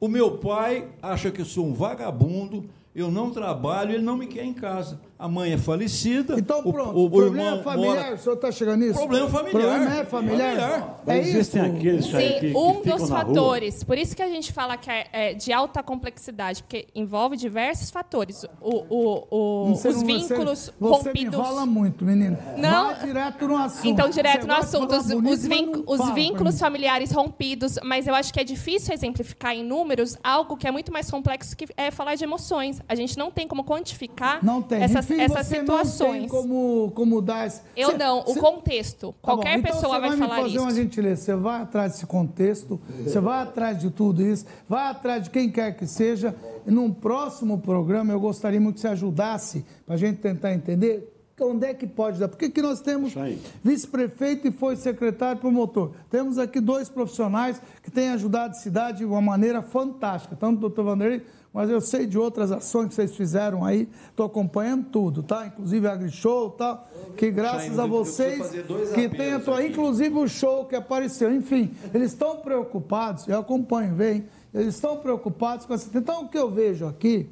O 0.00 0.08
meu 0.08 0.38
pai 0.38 0.86
acha 1.02 1.30
que 1.30 1.42
eu 1.42 1.44
sou 1.44 1.66
um 1.66 1.74
vagabundo, 1.74 2.64
eu 2.96 3.10
não 3.10 3.30
trabalho, 3.30 3.92
ele 3.92 4.02
não 4.02 4.16
me 4.16 4.28
quer 4.28 4.44
em 4.44 4.54
casa. 4.54 4.98
A 5.18 5.28
mãe 5.28 5.52
é 5.52 5.58
falecida. 5.58 6.34
Então, 6.38 6.62
pronto. 6.62 6.98
O, 6.98 7.04
o 7.06 7.10
problema 7.10 7.62
familiar, 7.62 7.96
mora... 7.96 8.14
o 8.14 8.18
senhor 8.18 8.34
está 8.34 8.50
chegando 8.50 8.80
nisso? 8.80 8.98
Problema 8.98 9.28
familiar. 9.28 9.52
Problema 9.52 9.94
é 10.00 10.04
familiar. 10.04 10.50
familiar. 10.50 11.02
É 11.06 11.18
Existem 11.18 11.62
isso. 11.62 11.76
aqueles 11.76 12.04
Sim, 12.06 12.12
que, 12.12 12.40
que 12.40 12.56
um 12.56 12.82
dos 12.82 13.08
fatores. 13.08 13.76
Rua. 13.76 13.86
Por 13.86 13.98
isso 13.98 14.16
que 14.16 14.22
a 14.22 14.28
gente 14.28 14.52
fala 14.52 14.76
que 14.76 14.90
é, 14.90 15.06
é, 15.12 15.34
de 15.34 15.52
alta 15.52 15.82
complexidade, 15.82 16.62
porque 16.62 16.88
envolve 16.94 17.36
diversos 17.36 17.90
fatores. 17.90 18.44
O, 18.60 18.84
o, 18.88 19.26
o 19.30 19.72
os 19.72 19.84
não, 19.84 20.06
vínculos 20.06 20.72
você, 20.78 20.96
rompidos. 20.96 21.34
Você 21.34 21.42
me 21.42 21.48
rola 21.48 21.66
muito, 21.66 22.04
menino. 22.04 22.36
Não. 22.58 22.86
Vai 22.86 23.06
direto 23.06 23.48
no 23.48 23.56
assunto. 23.56 23.86
Então, 23.86 24.08
direto 24.08 24.42
você 24.42 24.48
no 24.48 24.54
assunto. 24.54 24.96
Os, 24.96 25.06
bonito, 25.06 25.84
os, 25.86 26.00
os 26.00 26.10
vínculos 26.10 26.58
familiares 26.58 27.12
rompidos, 27.12 27.78
mas 27.82 28.06
eu 28.06 28.14
acho 28.14 28.32
que 28.32 28.40
é 28.40 28.44
difícil 28.44 28.92
exemplificar 28.92 29.54
em 29.54 29.62
números 29.62 30.16
algo 30.22 30.56
que 30.56 30.66
é 30.66 30.70
muito 30.70 30.92
mais 30.92 31.10
complexo 31.10 31.56
que 31.56 31.66
é 31.76 31.90
falar 31.90 32.14
de 32.16 32.24
emoções. 32.24 32.80
A 32.88 32.94
gente 32.94 33.16
não 33.16 33.30
tem 33.30 33.46
como 33.46 33.64
quantificar 33.64 34.44
não 34.44 34.60
tem. 34.60 34.82
essas, 34.82 35.08
Enfim, 35.14 35.22
essas 35.22 35.46
situações. 35.46 36.12
Não 36.12 36.20
tem 36.20 36.28
como, 36.28 36.92
como 36.94 37.22
dar 37.22 37.46
esse... 37.46 37.62
Eu 37.76 37.90
cê, 37.90 37.98
não, 37.98 38.20
o 38.20 38.34
contexto. 38.36 39.12
Tá 39.12 39.18
Qualquer 39.22 39.58
então 39.58 39.72
pessoa 39.72 40.00
vai, 40.00 40.08
vai 40.10 40.18
falar 40.18 40.24
isso. 40.24 40.26
Você 40.26 40.28
vai 40.28 40.42
fazer 40.42 40.58
uma 40.58 40.74
gentileza, 40.74 41.22
você 41.22 41.34
vai 41.34 41.62
atrás 41.62 41.92
desse 41.92 42.06
contexto, 42.06 42.80
você 43.02 43.20
vai 43.20 43.42
atrás 43.42 43.78
de 43.78 43.90
tudo 43.90 44.22
isso, 44.22 44.44
vai 44.68 44.90
atrás 44.90 45.22
de 45.24 45.30
quem 45.30 45.50
quer 45.50 45.76
que 45.76 45.86
seja. 45.86 46.34
E 46.66 46.70
num 46.70 46.92
próximo 46.92 47.58
programa 47.58 48.12
eu 48.12 48.20
gostaria 48.20 48.60
muito 48.60 48.76
que 48.76 48.80
você 48.80 48.88
ajudasse 48.88 49.64
para 49.86 49.94
a 49.94 49.98
gente 49.98 50.18
tentar 50.18 50.52
entender 50.52 51.13
onde 51.40 51.66
é 51.66 51.74
que 51.74 51.86
pode 51.86 52.18
dar? 52.18 52.28
Porque 52.28 52.46
aqui 52.46 52.62
nós 52.62 52.80
temos 52.80 53.14
vice-prefeito 53.62 54.46
e 54.48 54.52
foi 54.52 54.76
secretário 54.76 55.40
promotor. 55.40 55.92
Temos 56.10 56.38
aqui 56.38 56.60
dois 56.60 56.88
profissionais 56.88 57.60
que 57.82 57.90
têm 57.90 58.10
ajudado 58.10 58.52
a 58.52 58.54
cidade 58.54 58.98
de 58.98 59.04
uma 59.04 59.20
maneira 59.20 59.62
fantástica, 59.62 60.36
tanto 60.36 60.58
o 60.58 60.60
doutor 60.60 60.84
Vanderlei 60.84 61.22
mas 61.54 61.70
eu 61.70 61.80
sei 61.80 62.04
de 62.04 62.18
outras 62.18 62.50
ações 62.50 62.88
que 62.88 62.94
vocês 62.96 63.14
fizeram 63.14 63.64
aí, 63.64 63.88
estou 64.10 64.26
acompanhando 64.26 64.86
tudo, 64.86 65.22
tá? 65.22 65.46
Inclusive 65.46 65.86
a 65.86 65.92
AgriShow 65.92 66.52
e 66.52 66.58
tal, 66.58 66.88
que 67.16 67.30
graças 67.30 67.78
a 67.78 67.86
vocês 67.86 68.50
que 68.92 69.08
tem 69.08 69.34
atuado, 69.34 69.64
inclusive 69.64 70.18
o 70.18 70.26
show 70.26 70.64
que 70.64 70.74
apareceu, 70.74 71.32
enfim, 71.32 71.72
eles 71.94 72.10
estão 72.10 72.38
preocupados, 72.38 73.28
eu 73.28 73.38
acompanho, 73.38 73.94
vem, 73.94 74.26
eles 74.52 74.74
estão 74.74 74.96
preocupados 74.96 75.64
com 75.64 75.74
essa. 75.74 75.88
Então 75.96 76.24
o 76.24 76.28
que 76.28 76.36
eu 76.36 76.50
vejo 76.50 76.88
aqui, 76.88 77.30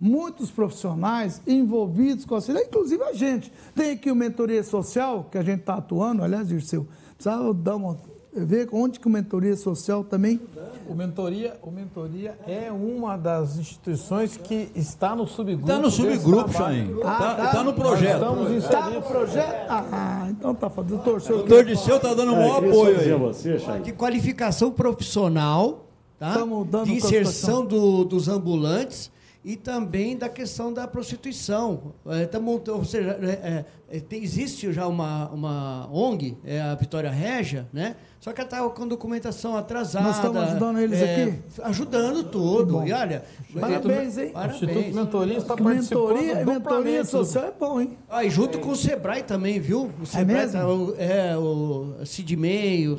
muitos 0.00 0.50
profissionais 0.50 1.40
envolvidos 1.46 2.24
com 2.24 2.34
a 2.34 2.40
cidade, 2.40 2.66
inclusive 2.66 3.02
a 3.02 3.12
gente. 3.12 3.52
Tem 3.74 3.92
aqui 3.92 4.10
o 4.10 4.14
Mentoria 4.14 4.62
Social, 4.62 5.26
que 5.30 5.38
a 5.38 5.42
gente 5.42 5.60
está 5.60 5.74
atuando, 5.74 6.22
aliás, 6.22 6.48
Dirceu, 6.48 6.86
precisava 7.16 7.52
dar 7.54 7.76
uma 7.76 7.96
ver 8.44 8.68
onde 8.70 9.00
que 9.00 9.06
o 9.06 9.10
Mentoria 9.10 9.56
Social 9.56 10.04
também... 10.04 10.38
O 10.86 10.94
Mentoria, 10.94 11.56
o 11.62 11.70
Mentoria 11.70 12.38
é 12.46 12.70
uma 12.70 13.16
das 13.16 13.56
instituições 13.56 14.36
que 14.36 14.70
está 14.74 15.16
no 15.16 15.26
subgrupo 15.26 15.62
Está 15.62 15.78
no 15.78 15.90
subgrupo, 15.90 16.52
Chain. 16.52 16.96
Está 16.96 17.16
ah, 17.16 17.34
tá, 17.34 17.52
tá 17.52 17.64
no 17.64 17.72
projeto. 17.72 18.14
Está 18.58 18.90
no 18.90 19.02
projeto? 19.02 19.66
Ah, 19.68 20.26
então 20.30 20.54
tá 20.54 20.68
fazendo. 20.68 21.02
Doutor, 21.02 21.20
o 21.20 21.28
doutor 21.38 21.64
Disseu 21.64 21.96
está 21.96 22.14
dando 22.14 22.34
um 22.34 22.36
bom 22.36 22.64
é, 22.64 22.68
apoio 22.68 23.00
aí. 23.00 23.12
Você, 23.14 23.56
De 23.82 23.92
qualificação 23.92 24.70
profissional, 24.70 25.86
tá? 26.18 26.36
de 26.84 26.92
inserção 26.92 27.64
do, 27.64 28.04
dos 28.04 28.28
ambulantes 28.28 29.10
e 29.46 29.54
também 29.54 30.16
da 30.16 30.28
questão 30.28 30.72
da 30.72 30.88
prostituição. 30.88 31.94
É, 32.06 32.26
tamo, 32.26 32.60
ou 32.66 32.84
seja, 32.84 33.16
é, 33.22 33.30
é, 33.30 33.64
existe 34.10 34.72
já 34.72 34.86
uma, 34.86 35.28
uma 35.30 35.88
ONG, 35.92 36.36
é 36.44 36.60
a 36.60 36.74
Vitória 36.74 37.10
Régia, 37.10 37.68
né? 37.72 37.96
Só 38.26 38.32
que 38.32 38.40
ela 38.40 38.48
estava 38.48 38.70
com 38.70 38.88
documentação 38.88 39.56
atrasada. 39.56 40.04
Nós 40.04 40.16
estamos 40.16 40.42
ajudando 40.42 40.80
eles 40.80 41.00
é, 41.00 41.22
aqui? 41.22 41.38
Ajudando 41.62 42.24
tudo. 42.24 42.84
E 42.84 42.92
olha. 42.92 43.24
Parabéns, 43.54 44.18
hein? 44.18 44.30
Parabéns. 44.30 44.62
O 44.62 44.64
Instituto 44.64 44.96
Mentoria 44.96 45.38
está 45.38 45.56
participando. 45.56 46.14
Mentoria, 46.14 46.44
mentoria 46.44 47.04
social 47.04 47.44
é 47.44 47.52
bom, 47.52 47.80
hein? 47.80 47.96
Ah, 48.08 48.24
e 48.24 48.30
junto 48.30 48.58
com 48.58 48.70
o 48.70 48.74
Sebrae 48.76 49.22
também, 49.22 49.60
viu? 49.60 49.92
O 50.02 50.06
Sebrae 50.06 50.38
é 50.38 50.40
mesmo? 50.40 50.60
Tá, 50.60 50.68
o, 50.68 50.94
é, 50.98 51.36
o 51.36 52.04
CIDMEI, 52.04 52.88
o 52.88 52.98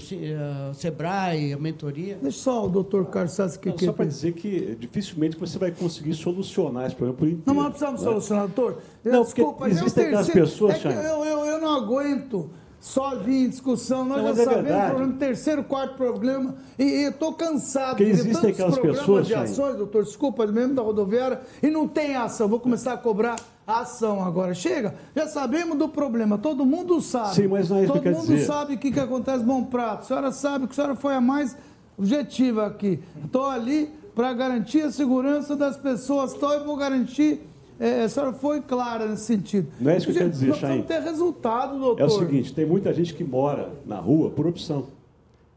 Sebrae, 0.74 1.52
a 1.52 1.58
mentoria. 1.58 2.18
Deixa 2.22 2.40
só 2.40 2.66
o 2.66 2.70
doutor 2.70 3.08
Carlos 3.08 3.34
Sassi 3.34 3.60
que... 3.60 3.86
Só 3.86 3.92
para 3.92 4.06
dizer 4.06 4.32
que 4.32 4.78
dificilmente 4.80 5.36
você 5.36 5.60
vai 5.60 5.72
conseguir 5.72 6.14
solucionar 6.14 6.86
esse 6.86 6.96
problema 6.96 7.18
por 7.18 7.28
inteiro. 7.28 7.44
Não, 7.46 7.54
mas 7.54 7.64
não 7.66 7.72
precisamos 7.72 8.02
né? 8.02 8.08
solucionar, 8.08 8.48
doutor. 8.48 8.82
Não, 9.12 9.24
Desculpa, 9.24 9.54
porque 9.54 9.74
existem 9.74 10.06
aquelas 10.06 10.30
pessoas, 10.30 10.86
é 10.86 10.90
eu, 10.90 11.26
eu, 11.26 11.46
eu 11.46 11.62
não 11.62 11.76
aguento 11.76 12.50
só 12.80 13.16
vir 13.16 13.46
em 13.46 13.50
discussão. 13.50 14.06
Nós 14.06 14.24
não, 14.24 14.36
já 14.36 14.42
é 14.42 14.46
sabemos 14.46 14.72
o 14.72 14.90
problema, 14.90 15.14
terceiro, 15.14 15.64
quarto 15.64 15.96
problema. 15.96 16.56
E, 16.78 17.04
eu 17.04 17.10
estou 17.10 17.34
cansado 17.34 17.98
de 17.98 18.06
ver 18.06 18.34
tantos 18.34 18.46
aquelas 18.46 18.76
programas 18.76 19.00
pessoas, 19.00 19.28
de 19.28 19.36
ações, 19.36 19.76
doutor, 19.76 20.04
desculpa, 20.04 20.48
mesmo 20.48 20.76
da 20.76 20.82
rodoviária, 20.82 21.42
e 21.62 21.70
não 21.70 21.88
tem 21.88 22.16
ação. 22.16 22.48
Vou 22.48 22.60
começar 22.60 22.94
a 22.94 22.98
cobrar 22.98 23.36
a 23.66 23.82
ação 23.82 24.24
agora. 24.24 24.54
Chega, 24.54 24.96
já 25.16 25.28
sabemos 25.28 25.78
do 25.78 25.90
problema, 25.90 26.38
todo 26.38 26.66
mundo 26.66 27.02
sabe. 27.02 27.36
Sim, 27.36 27.48
mas 27.48 27.70
não 27.70 27.78
é 27.78 27.84
isso 27.84 27.94
Todo 27.94 28.02
que 28.02 28.10
mundo 28.10 28.28
dizer. 28.28 28.46
sabe 28.46 28.76
o 28.76 28.78
que, 28.78 28.92
que 28.92 29.00
acontece 29.00 29.44
bom 29.44 29.64
prato. 29.64 30.02
A 30.02 30.06
senhora 30.06 30.32
sabe 30.32 30.68
que 30.68 30.72
a 30.72 30.76
senhora 30.76 30.96
foi 30.96 31.16
a 31.16 31.22
mais 31.22 31.58
objetiva 31.98 32.66
aqui. 32.68 33.00
Estou 33.26 33.46
ali 33.46 33.92
para 34.16 34.34
garantir 34.34 34.82
a 34.82 34.92
segurança 34.92 35.56
das 35.56 35.78
pessoas, 35.78 36.34
estou 36.34 36.54
e 36.54 36.60
vou 36.60 36.76
garantir 36.76 37.42
é, 37.80 38.04
a 38.04 38.10
senhora 38.10 38.34
foi 38.34 38.62
clara 38.62 39.08
nesse 39.08 39.24
sentido. 39.24 39.68
Não 39.80 39.92
é 39.92 39.98
isso 39.98 40.06
que 40.08 40.12
eu 40.14 40.18
quero 40.18 40.30
dizer, 40.30 40.54
Chain. 40.56 40.84
ter 40.84 41.02
resultado, 41.02 41.80
doutor. 41.80 42.02
É 42.02 42.06
o 42.06 42.10
seguinte, 42.10 42.54
tem 42.54 42.66
muita 42.66 42.94
gente 42.94 43.14
que 43.14 43.24
mora 43.24 43.72
na 43.86 44.00
rua 44.00 44.30
por 44.30 44.48
opção. 44.48 44.86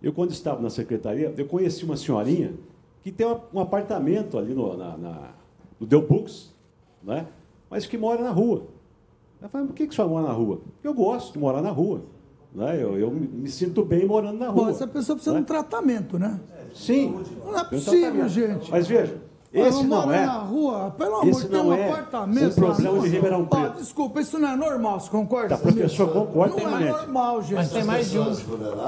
Eu, 0.02 0.12
quando 0.12 0.30
estava 0.30 0.60
na 0.60 0.70
secretaria, 0.70 1.32
eu 1.36 1.46
conheci 1.46 1.84
uma 1.84 1.96
senhorinha 1.96 2.54
que 3.02 3.10
tem 3.10 3.26
um 3.52 3.60
apartamento 3.60 4.38
ali 4.38 4.54
no, 4.54 4.76
na, 4.76 4.96
na, 4.96 5.30
no 5.78 5.86
Del 5.86 6.02
Books, 6.02 6.50
né? 7.02 7.26
mas 7.68 7.86
que 7.86 7.96
mora 7.96 8.22
na 8.22 8.30
rua. 8.30 8.64
Ela 9.40 9.48
falou, 9.48 9.68
por 9.68 9.74
que, 9.74 9.86
que 9.86 9.92
a 9.92 9.96
senhora 9.96 10.12
mora 10.12 10.26
na 10.26 10.32
rua? 10.32 10.60
Porque 10.74 10.88
eu 10.88 10.94
gosto 10.94 11.32
de 11.32 11.38
morar 11.38 11.62
na 11.62 11.70
rua. 11.70 12.02
Né? 12.54 12.82
Eu, 12.82 12.98
eu 12.98 13.10
me 13.10 13.48
sinto 13.48 13.84
bem 13.84 14.06
morando 14.06 14.38
na 14.38 14.48
rua. 14.48 14.64
Bom, 14.64 14.70
essa 14.70 14.86
pessoa 14.86 15.16
precisa 15.16 15.34
né? 15.34 15.38
de 15.38 15.44
um 15.44 15.46
tratamento, 15.46 16.18
né? 16.18 16.40
Sim. 16.74 17.22
Não 17.44 17.58
é 17.58 17.64
possível, 17.64 18.28
gente. 18.28 18.70
Mas 18.70 18.86
veja, 18.86 19.20
esse 19.52 19.82
não 19.82 20.12
é. 20.12 20.26
na 20.26 20.38
rua, 20.38 20.94
pelo 20.96 21.16
amor 21.16 21.42
de 21.42 21.48
Deus, 21.48 21.66
um 21.66 21.72
é 21.72 21.88
apartamento. 21.88 22.52
O 22.52 22.54
problema 22.54 23.00
de 23.00 23.08
Ribeirão 23.08 23.46
Preto. 23.46 23.78
Desculpa, 23.78 24.20
isso 24.20 24.38
não 24.38 24.48
é 24.50 24.56
normal, 24.56 25.00
você 25.00 25.10
concorda? 25.10 25.48
Tá, 25.48 25.58
professor, 25.58 26.12
concorda, 26.12 26.62
Não 26.62 26.78
é 26.78 26.90
normal, 26.90 27.42
gente. 27.42 27.54
Mas 27.54 27.72
tem 27.72 27.82
mais 27.82 28.10
de 28.10 28.18
um. 28.20 28.22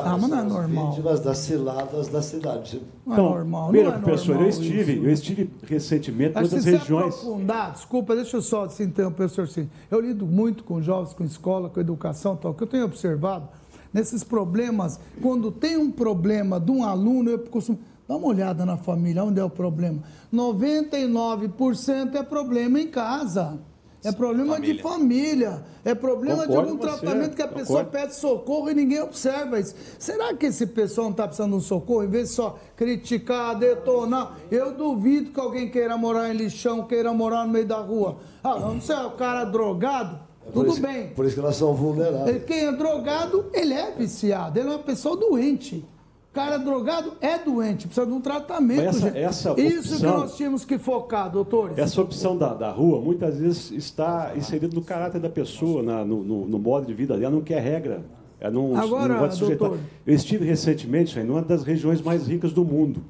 Ah, 0.05 0.17
mas 0.21 0.31
não 0.31 0.39
é 0.39 0.43
normal. 0.45 0.91
Vítimas 0.91 1.21
das 1.21 1.39
ciladas 1.39 2.09
da 2.09 2.23
cidade. 2.23 2.81
Não 3.05 3.13
é 3.13 3.19
então, 3.19 3.31
normal. 3.31 3.73
Pera, 3.73 3.91
não 3.91 3.97
é 3.97 4.01
professor, 4.03 4.29
normal 4.29 4.45
eu 4.45 4.49
estive, 4.51 4.93
isso. 4.93 5.05
eu 5.05 5.11
estive 5.11 5.51
recentemente 5.67 6.39
em 6.39 6.43
outras 6.43 6.63
se 6.63 6.71
regiões. 6.71 7.15
aprofundar, 7.15 7.73
desculpa, 7.73 8.15
deixa 8.15 8.37
eu 8.37 8.43
só 8.43 8.69
se 8.69 8.85
interromper, 8.85 9.17
professor 9.17 9.49
Cid. 9.49 9.69
Eu 9.91 10.01
lido 10.01 10.25
muito 10.27 10.63
com 10.63 10.81
jovens, 10.81 11.13
com 11.13 11.25
escola, 11.25 11.69
com 11.69 11.81
educação, 11.81 12.37
tal, 12.37 12.55
que 12.55 12.63
eu 12.63 12.69
tenho 12.69 12.85
observado 12.85 13.49
nesses 13.93 14.25
problemas, 14.25 14.99
quando 15.21 15.53
tem 15.53 15.77
um 15.77 15.91
problema 15.91 16.59
de 16.59 16.71
um 16.71 16.85
aluno, 16.85 17.31
eu 17.31 17.39
costumo 17.41 17.79
Dá 18.09 18.16
uma 18.16 18.27
olhada 18.29 18.66
na 18.66 18.77
família, 18.77 19.24
onde 19.24 19.41
é 19.41 19.45
o 19.45 19.51
problema. 19.51 20.03
99% 20.33 22.15
é 22.15 22.23
problema 22.23 22.81
em 22.81 22.89
casa. 22.89 23.59
É 24.05 24.11
problema 24.11 24.55
família. 24.55 24.74
de 24.74 24.83
família. 24.83 25.65
É 25.85 25.95
problema 25.95 26.45
Concordo 26.45 26.53
de 26.65 26.70
algum 26.70 26.79
tratamento 26.79 27.37
que 27.37 27.43
a 27.43 27.47
Concordo. 27.47 27.66
pessoa 27.69 27.85
pede 27.85 28.15
socorro 28.16 28.69
e 28.70 28.74
ninguém 28.74 29.01
observa 29.01 29.61
isso. 29.61 29.77
Será 29.97 30.35
que 30.35 30.47
esse 30.47 30.66
pessoal 30.66 31.05
não 31.05 31.12
está 31.12 31.27
precisando 31.29 31.53
de 31.53 31.57
um 31.59 31.61
socorro? 31.61 32.03
Em 32.03 32.09
vez 32.09 32.31
de 32.31 32.35
só 32.35 32.59
criticar, 32.77 33.57
detonar. 33.57 34.37
Eu 34.51 34.73
duvido 34.73 35.31
que 35.31 35.39
alguém 35.39 35.70
queira 35.70 35.97
morar 35.97 36.35
em 36.35 36.37
lixão, 36.37 36.85
queira 36.85 37.12
morar 37.12 37.47
no 37.47 37.53
meio 37.53 37.66
da 37.66 37.79
rua. 37.79 38.16
Ah, 38.43 38.59
não 38.59 38.81
sei, 38.81 38.97
é 38.97 39.07
o 39.07 39.12
cara 39.12 39.45
drogado. 39.45 40.19
É 40.49 40.51
Tudo 40.51 40.73
isso, 40.73 40.83
bem. 40.83 41.11
Por 41.11 41.24
isso 41.24 41.37
que 41.37 41.41
nós 41.41 41.55
somos 41.55 41.79
vulneráveis. 41.79 42.43
Quem 42.45 42.66
é 42.66 42.73
drogado, 42.73 43.47
ele 43.53 43.73
é 43.73 43.93
viciado. 43.93 44.59
Ele 44.59 44.69
é 44.69 44.73
uma 44.73 44.79
pessoa 44.81 45.16
doente 45.16 45.85
cara 46.33 46.57
drogado 46.57 47.13
é 47.21 47.39
doente, 47.39 47.87
precisa 47.87 48.07
de 48.07 48.13
um 48.13 48.21
tratamento. 48.21 48.81
Essa, 48.81 49.09
essa 49.09 49.61
Isso 49.61 49.99
que 49.99 50.03
nós 50.03 50.37
tínhamos 50.37 50.65
que 50.65 50.79
focar, 50.79 51.31
doutores. 51.31 51.77
Essa 51.77 52.01
opção 52.01 52.37
da, 52.37 52.55
da 52.55 52.71
rua, 52.71 53.01
muitas 53.01 53.39
vezes, 53.39 53.71
está 53.71 54.33
inserida 54.35 54.75
no 54.75 54.83
caráter 54.83 55.21
da 55.21 55.29
pessoa, 55.29 55.83
na, 55.83 56.05
no, 56.05 56.25
no, 56.25 56.47
no, 56.47 56.59
modo 56.59 56.87
de 56.87 56.95
vida. 56.95 57.15
Ela 57.15 57.31
não 57.31 57.43
quer 57.43 57.61
regra. 57.61 58.03
Ela 58.41 58.51
não, 58.51 58.77
Agora, 58.77 59.13
não 59.13 59.21
vai 59.21 59.31
sujeitar. 59.31 59.69
Doutor... 59.69 59.85
Eu 60.07 60.15
estive 60.15 60.45
recentemente 60.45 61.19
em 61.19 61.29
uma 61.29 61.43
das 61.43 61.63
regiões 61.63 62.01
mais 62.01 62.27
ricas 62.27 62.53
do 62.53 62.65
mundo, 62.65 63.03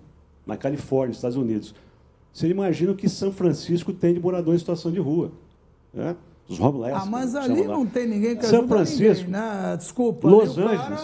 na 0.45 0.57
Califórnia, 0.57 1.13
Estados 1.13 1.37
Unidos. 1.37 1.75
Você 2.33 2.49
imagina 2.49 2.93
o 2.93 2.97
que 2.97 3.09
São 3.09 3.31
Francisco 3.31 3.93
tem 3.93 4.15
de 4.15 4.21
morador 4.21 4.55
em 4.55 4.59
situação 4.59 4.91
de 4.91 4.99
rua. 4.99 5.31
Né? 5.95 6.17
Os 6.53 6.61
homeless. 6.61 6.95
Ah, 6.95 7.07
mas 7.07 7.35
ali 7.35 7.65
não 7.65 7.87
tem 7.87 8.07
ninguém 8.07 8.37
que 8.37 8.47
São 8.47 8.69
Francisco, 8.69 9.25
ninguém, 9.25 9.41
né? 9.41 9.77
Desculpa. 9.77 10.29
Los 10.29 10.59
Angeles. 10.59 11.01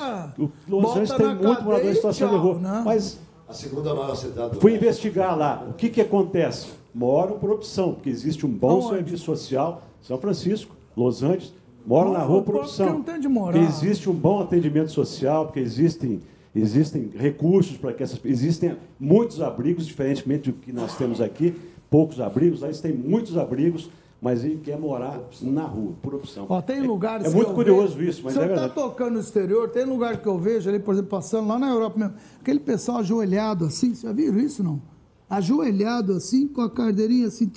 Los 0.68 0.90
Angeles 0.90 1.12
tem 1.12 1.34
muito 1.34 1.64
morador 1.64 1.90
em 1.90 1.94
situação 1.94 2.28
de 2.28 2.36
rua. 2.36 2.58
Né? 2.58 2.82
Mas 2.84 3.18
a 3.48 3.52
segunda 3.54 3.94
maior 3.94 4.14
cidade 4.14 4.54
do 4.54 4.60
Fui 4.60 4.74
investigar 4.74 5.36
lá. 5.36 5.66
O 5.70 5.72
que, 5.72 5.88
que 5.88 6.00
acontece? 6.00 6.68
Moram 6.94 7.38
por 7.38 7.50
opção, 7.50 7.94
porque 7.94 8.10
existe 8.10 8.44
um 8.44 8.50
bom 8.50 8.80
Onde? 8.80 8.88
serviço 8.88 9.24
social. 9.24 9.82
São 10.02 10.18
Francisco, 10.18 10.76
Los 10.96 11.22
Angeles, 11.22 11.54
moram 11.86 12.12
na 12.12 12.22
rua 12.22 12.42
por 12.42 12.56
opção. 12.56 12.86
Porque 12.86 12.98
não 12.98 13.04
tem 13.04 13.20
de 13.20 13.28
morar. 13.28 13.58
Porque 13.58 13.66
existe 13.66 14.10
um 14.10 14.14
bom 14.14 14.40
atendimento 14.40 14.90
social, 14.90 15.46
porque 15.46 15.60
existem, 15.60 16.20
existem 16.54 17.10
recursos 17.16 17.76
para 17.78 17.92
que 17.94 18.02
essas. 18.02 18.20
Existem 18.24 18.76
muitos 19.00 19.40
abrigos, 19.40 19.86
diferentemente 19.86 20.52
do 20.52 20.58
que 20.58 20.72
nós 20.72 20.96
temos 20.96 21.20
aqui, 21.20 21.54
poucos 21.90 22.20
abrigos, 22.20 22.60
lá 22.60 22.68
eles 22.68 22.80
têm 22.80 22.92
muitos 22.92 23.38
abrigos 23.38 23.88
mas 24.20 24.44
ele 24.44 24.58
quer 24.58 24.78
morar 24.78 25.20
na 25.42 25.64
rua, 25.64 25.94
por 26.02 26.14
opção. 26.14 26.46
Ó, 26.48 26.60
tem 26.60 26.80
lugares 26.80 27.26
é, 27.26 27.30
é 27.30 27.32
muito 27.32 27.54
curioso 27.54 27.96
vejo, 27.96 28.10
isso, 28.10 28.22
mas 28.24 28.36
é 28.36 28.40
verdade. 28.40 28.68
está 28.68 28.82
tocando 28.82 29.14
no 29.14 29.20
exterior, 29.20 29.68
tem 29.70 29.84
lugar 29.84 30.20
que 30.20 30.26
eu 30.26 30.38
vejo 30.38 30.68
ali, 30.68 30.80
por 30.80 30.92
exemplo, 30.94 31.10
passando 31.10 31.46
lá 31.46 31.58
na 31.58 31.70
Europa 31.70 31.98
mesmo, 31.98 32.14
aquele 32.40 32.58
pessoal 32.58 32.98
ajoelhado 32.98 33.64
assim, 33.64 33.94
já 33.94 34.12
viram 34.12 34.38
isso 34.40 34.62
não? 34.62 34.82
Ajoelhado 35.30 36.14
assim, 36.14 36.48
com 36.48 36.62
a 36.62 36.70
cardeirinha 36.70 37.28
assim, 37.28 37.50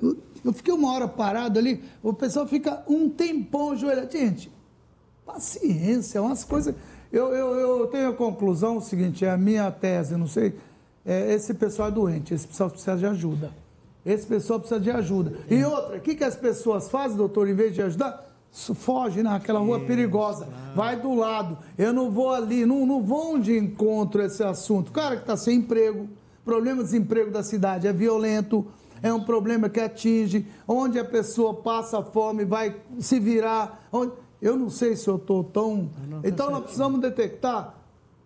eu, 0.00 0.16
eu 0.44 0.52
fiquei 0.52 0.72
uma 0.72 0.90
hora 0.92 1.06
parado 1.06 1.58
ali, 1.58 1.82
o 2.02 2.14
pessoal 2.14 2.46
fica 2.46 2.82
um 2.88 3.08
tempão 3.08 3.72
ajoelhado. 3.72 4.10
Gente, 4.10 4.50
paciência, 5.26 6.22
umas 6.22 6.44
coisas... 6.44 6.74
Eu, 7.12 7.26
eu, 7.34 7.54
eu 7.56 7.86
tenho 7.88 8.08
a 8.08 8.12
conclusão 8.12 8.76
o 8.76 8.80
seguinte, 8.80 9.24
é 9.24 9.30
a 9.30 9.36
minha 9.36 9.68
tese, 9.70 10.16
não 10.16 10.28
sei, 10.28 10.54
é, 11.04 11.34
esse 11.34 11.52
pessoal 11.52 11.88
é 11.88 11.90
doente, 11.90 12.32
esse 12.32 12.46
pessoal 12.46 12.70
precisa 12.70 12.96
de 12.96 13.04
ajuda. 13.04 13.50
Esse 14.04 14.26
pessoal 14.26 14.58
precisa 14.58 14.80
de 14.80 14.90
ajuda. 14.90 15.34
E 15.48 15.62
outra, 15.64 15.98
o 15.98 16.00
que, 16.00 16.14
que 16.14 16.24
as 16.24 16.36
pessoas 16.36 16.88
fazem, 16.88 17.16
doutor, 17.16 17.48
em 17.48 17.54
vez 17.54 17.74
de 17.74 17.82
ajudar? 17.82 18.28
Foge 18.52 19.22
naquela 19.22 19.60
rua 19.60 19.80
perigosa, 19.80 20.48
vai 20.74 21.00
do 21.00 21.14
lado. 21.14 21.58
Eu 21.78 21.92
não 21.92 22.10
vou 22.10 22.30
ali, 22.30 22.66
não, 22.66 22.84
não 22.84 23.02
vão 23.02 23.38
de 23.38 23.56
encontro 23.56 24.22
esse 24.22 24.42
assunto. 24.42 24.88
O 24.88 24.92
cara 24.92 25.16
que 25.16 25.22
está 25.22 25.36
sem 25.36 25.58
emprego, 25.58 26.08
problema 26.44 26.78
de 26.78 26.90
desemprego 26.90 27.30
da 27.30 27.44
cidade 27.44 27.86
é 27.86 27.92
violento, 27.92 28.66
é 29.02 29.12
um 29.12 29.22
problema 29.22 29.68
que 29.68 29.78
atinge, 29.78 30.46
onde 30.66 30.98
a 30.98 31.04
pessoa 31.04 31.54
passa 31.54 32.02
fome, 32.02 32.44
vai 32.44 32.76
se 32.98 33.20
virar. 33.20 33.86
Onde... 33.92 34.12
Eu 34.42 34.56
não 34.56 34.70
sei 34.70 34.96
se 34.96 35.06
eu 35.06 35.16
estou 35.16 35.44
tão. 35.44 35.90
Então 36.24 36.50
nós 36.50 36.62
precisamos 36.62 37.00
detectar 37.00 37.74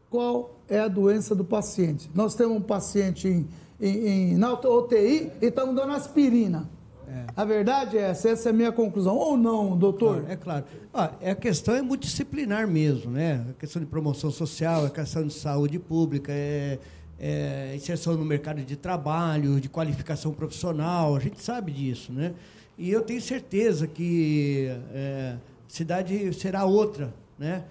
qual 0.09 0.55
é 0.69 0.79
a 0.79 0.89
doença 0.89 1.35
do 1.35 1.45
paciente. 1.45 2.11
Nós 2.15 2.35
temos 2.35 2.57
um 2.57 2.61
paciente 2.61 3.29
em 3.29 3.49
em, 3.81 4.33
em, 4.33 4.37
na 4.37 4.53
UTI 4.53 5.31
e 5.41 5.47
estamos 5.47 5.75
dando 5.75 5.93
aspirina. 5.93 6.69
É. 7.09 7.27
A 7.37 7.45
verdade 7.45 7.99
é 7.99 8.03
essa, 8.03 8.31
essa 8.31 8.49
é 8.49 8.51
a 8.51 8.53
minha 8.53 8.73
conclusão. 8.73 9.17
Ou 9.17 9.37
não, 9.37 9.77
doutor? 9.77 10.23
Claro, 10.23 10.33
é 10.33 10.37
claro. 10.37 10.65
Ah, 10.93 11.13
a 11.31 11.35
questão 11.35 11.75
é 11.75 11.83
multidisciplinar 11.83 12.67
mesmo, 12.67 13.11
né? 13.11 13.45
A 13.51 13.53
questão 13.55 13.81
de 13.81 13.87
promoção 13.87 14.31
social, 14.31 14.87
a 14.87 14.91
questão 14.91 15.27
de 15.27 15.35
saúde 15.35 15.79
pública, 15.79 16.33
é, 16.33 16.79
é, 17.19 17.73
inserção 17.77 18.17
no 18.17 18.25
mercado 18.25 18.63
de 18.63 18.77
trabalho, 18.77 19.61
de 19.61 19.69
qualificação 19.69 20.33
profissional, 20.33 21.15
a 21.15 21.21
gente 21.21 21.43
sabe 21.43 21.73
disso, 21.73 22.13
né? 22.13 22.35
E 22.77 22.91
eu 22.91 23.03
tenho 23.03 23.21
certeza 23.21 23.87
que 23.87 24.69
é, 24.93 25.37
a 25.37 25.39
cidade 25.69 26.33
será 26.35 26.65
outra, 26.65 27.15
né? 27.39 27.65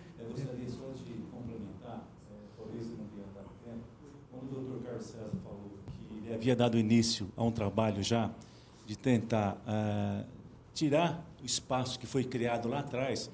Havia 6.34 6.56
dado 6.56 6.78
início 6.78 7.30
a 7.36 7.44
um 7.44 7.52
trabalho 7.52 8.04
já 8.04 8.30
de 8.86 8.98
tentar 8.98 9.56
uh, 9.68 10.26
tirar 10.74 11.26
o 11.42 11.46
espaço 11.46 12.00
que 12.00 12.06
foi 12.06 12.24
criado 12.24 12.68
lá 12.68 12.80
atrás 12.80 13.30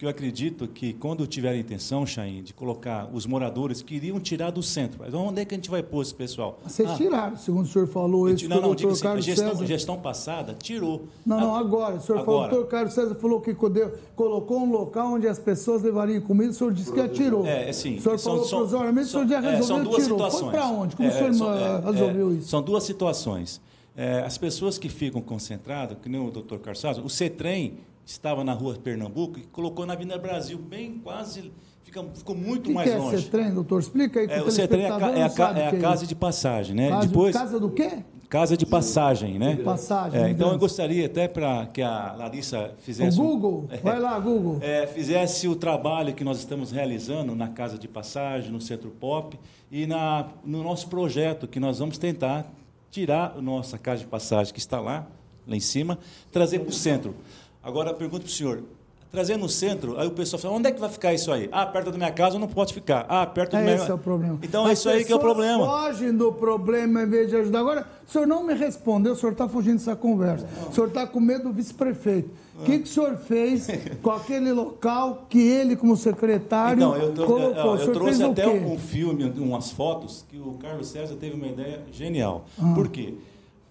porque 0.00 0.06
eu 0.06 0.10
acredito 0.10 0.66
que 0.66 0.94
quando 0.94 1.26
tiver 1.26 1.50
a 1.50 1.56
intenção, 1.58 2.06
Chain, 2.06 2.42
de 2.42 2.54
colocar 2.54 3.10
os 3.12 3.26
moradores 3.26 3.82
que 3.82 3.96
iriam 3.96 4.18
tirar 4.18 4.50
do 4.50 4.62
centro, 4.62 4.98
mas 4.98 5.12
onde 5.12 5.42
é 5.42 5.44
que 5.44 5.54
a 5.54 5.58
gente 5.58 5.68
vai 5.68 5.82
pôr 5.82 6.00
esse 6.00 6.14
pessoal? 6.14 6.58
Vocês 6.64 6.88
ah, 6.88 6.94
tiraram, 6.94 7.36
segundo 7.36 7.66
o 7.66 7.68
senhor 7.68 7.86
falou. 7.86 8.26
Não, 8.48 8.62
não, 8.62 8.74
digo 8.74 8.92
assim, 8.92 9.06
a 9.06 9.20
gestão, 9.20 9.66
gestão, 9.66 10.00
passada 10.00 10.54
tirou. 10.54 11.06
Não, 11.26 11.38
não, 11.38 11.54
agora. 11.54 11.96
O 11.96 12.00
senhor 12.00 12.20
agora. 12.20 12.24
falou, 12.24 12.46
o 12.46 12.48
doutor 12.48 12.68
Carlos 12.70 12.94
César 12.94 13.14
falou 13.14 13.42
que 13.42 13.54
colocou 13.54 14.60
um 14.60 14.72
local 14.72 15.12
onde 15.12 15.28
as 15.28 15.38
pessoas 15.38 15.82
levariam 15.82 16.22
comida, 16.22 16.50
o 16.50 16.54
senhor 16.54 16.72
disse 16.72 16.90
que 16.90 17.00
atirou. 17.00 17.44
É, 17.44 17.68
é 17.68 17.72
sim. 17.74 17.98
O 17.98 18.00
senhor 18.00 18.18
são, 18.18 18.42
falou 18.42 18.64
os 18.64 18.72
ornamentos, 18.72 19.10
o 19.10 19.12
senhor 19.12 19.28
já 19.28 19.40
resolveu, 19.40 19.60
é, 19.60 19.66
são 19.66 19.84
duas 19.84 20.02
tirou. 20.02 20.18
Situações. 20.18 20.40
Foi 20.40 20.50
para 20.50 20.66
onde? 20.66 20.96
Como 20.96 21.08
é, 21.10 21.12
o 21.12 21.34
senhor 21.34 21.56
é, 21.58 21.92
resolveu 21.92 22.34
isso? 22.36 22.48
São 22.48 22.62
duas 22.62 22.84
situações. 22.84 23.60
É, 23.94 24.20
as 24.20 24.38
pessoas 24.38 24.78
que 24.78 24.88
ficam 24.88 25.20
concentradas, 25.20 25.98
que 26.02 26.08
nem 26.08 26.26
o 26.26 26.30
doutor 26.30 26.58
Carlos 26.60 26.80
César, 26.80 27.02
o 27.02 27.10
CETREM 27.10 27.74
estava 28.10 28.42
na 28.42 28.52
rua 28.52 28.74
Pernambuco 28.74 29.38
e 29.38 29.42
colocou 29.42 29.86
na 29.86 29.92
Avenida 29.92 30.18
Brasil, 30.18 30.58
bem 30.58 30.98
quase. 30.98 31.52
Fica, 31.82 32.04
ficou 32.14 32.36
muito 32.36 32.64
que 32.64 32.72
mais 32.72 32.88
que 32.88 32.96
é 32.96 32.98
longe. 32.98 33.16
Esse 33.16 33.30
trem, 33.30 33.52
doutor? 33.52 33.80
Explica 33.80 34.20
aí. 34.20 34.26
É, 34.28 34.42
o 34.42 34.50
CETREM 34.50 34.82
é, 34.82 34.90
a, 34.90 34.94
é, 34.94 35.22
a, 35.22 35.58
é 35.58 35.64
a 35.64 35.74
é 35.74 35.80
casa 35.80 36.06
de 36.06 36.14
passagem, 36.14 36.74
né? 36.74 36.88
Casa, 36.90 37.08
Depois, 37.08 37.32
casa 37.32 37.58
do 37.58 37.70
quê? 37.70 38.04
Casa 38.28 38.56
de 38.56 38.64
passagem, 38.64 39.40
né? 39.40 39.56
Passagem. 39.56 40.22
É, 40.22 40.30
então 40.30 40.52
eu 40.52 40.58
gostaria 40.58 41.06
até 41.06 41.26
para 41.26 41.66
que 41.66 41.82
a 41.82 42.14
Larissa 42.16 42.74
fizesse. 42.78 43.18
O 43.18 43.24
Google? 43.24 43.68
Um, 43.72 43.76
Vai 43.82 43.98
lá, 43.98 44.18
Google. 44.20 44.58
É, 44.60 44.86
fizesse 44.86 45.48
o 45.48 45.56
trabalho 45.56 46.14
que 46.14 46.22
nós 46.22 46.38
estamos 46.38 46.70
realizando 46.70 47.34
na 47.34 47.48
Casa 47.48 47.76
de 47.76 47.88
Passagem, 47.88 48.52
no 48.52 48.60
Centro 48.60 48.90
Pop 48.90 49.38
e 49.70 49.84
na, 49.84 50.28
no 50.44 50.62
nosso 50.62 50.88
projeto, 50.88 51.48
que 51.48 51.58
nós 51.58 51.80
vamos 51.80 51.98
tentar 51.98 52.52
tirar 52.88 53.34
a 53.36 53.42
nossa 53.42 53.78
Casa 53.78 54.02
de 54.02 54.06
Passagem, 54.06 54.52
que 54.52 54.60
está 54.60 54.80
lá, 54.80 55.08
lá 55.46 55.56
em 55.56 55.60
cima, 55.60 55.98
trazer 56.30 56.60
para 56.60 56.68
o 56.68 56.72
centro. 56.72 57.14
Agora, 57.62 57.92
pergunto 57.92 58.22
para 58.22 58.30
o 58.30 58.32
senhor, 58.32 58.62
trazendo 59.10 59.40
no 59.40 59.48
centro, 59.48 59.98
aí 59.98 60.06
o 60.06 60.12
pessoal 60.12 60.40
fala, 60.40 60.54
onde 60.54 60.68
é 60.68 60.72
que 60.72 60.80
vai 60.80 60.88
ficar 60.88 61.12
isso 61.12 61.32
aí? 61.32 61.48
Ah, 61.50 61.66
perto 61.66 61.90
da 61.90 61.98
minha 61.98 62.12
casa 62.12 62.38
não 62.38 62.46
posso 62.46 62.72
ficar. 62.72 63.04
Ah, 63.08 63.26
perto 63.26 63.50
do 63.50 63.56
é 63.56 63.64
meu... 63.64 63.74
Esse 63.74 63.90
é 63.90 63.94
o 63.94 63.98
problema. 63.98 64.38
Então 64.42 64.68
é 64.68 64.72
isso 64.72 64.88
aí 64.88 65.04
que 65.04 65.12
é 65.12 65.16
o 65.16 65.18
problema. 65.18 65.64
fogem 65.64 66.16
do 66.16 66.32
problema 66.32 67.02
em 67.02 67.08
vez 67.08 67.28
de 67.28 67.36
ajudar. 67.36 67.60
Agora, 67.60 67.86
o 68.06 68.10
senhor 68.10 68.26
não 68.26 68.44
me 68.44 68.54
respondeu, 68.54 69.12
o 69.12 69.16
senhor 69.16 69.32
está 69.32 69.48
fugindo 69.48 69.78
dessa 69.78 69.96
conversa. 69.96 70.46
O 70.70 70.72
senhor 70.72 70.86
está 70.86 71.06
com 71.06 71.18
medo 71.18 71.44
do 71.44 71.52
vice-prefeito. 71.52 72.30
O 72.60 72.62
que, 72.62 72.78
que 72.78 72.84
o 72.84 72.86
senhor 72.86 73.16
fez 73.16 73.66
com 74.02 74.10
aquele 74.10 74.52
local 74.52 75.26
que 75.28 75.40
ele, 75.40 75.74
como 75.74 75.96
secretário, 75.96 76.82
então, 76.82 76.96
eu 76.96 77.14
tô, 77.14 77.26
colocou? 77.26 77.76
Eu, 77.76 77.86
eu 77.86 77.92
trouxe 77.92 78.22
até 78.22 78.46
um 78.46 78.78
filme, 78.78 79.24
umas 79.38 79.70
fotos, 79.70 80.24
que 80.28 80.38
o 80.38 80.52
Carlos 80.54 80.86
César 80.86 81.16
teve 81.16 81.34
uma 81.34 81.46
ideia 81.46 81.82
genial. 81.90 82.44
Ah. 82.58 82.72
Por 82.74 82.88
quê? 82.88 83.14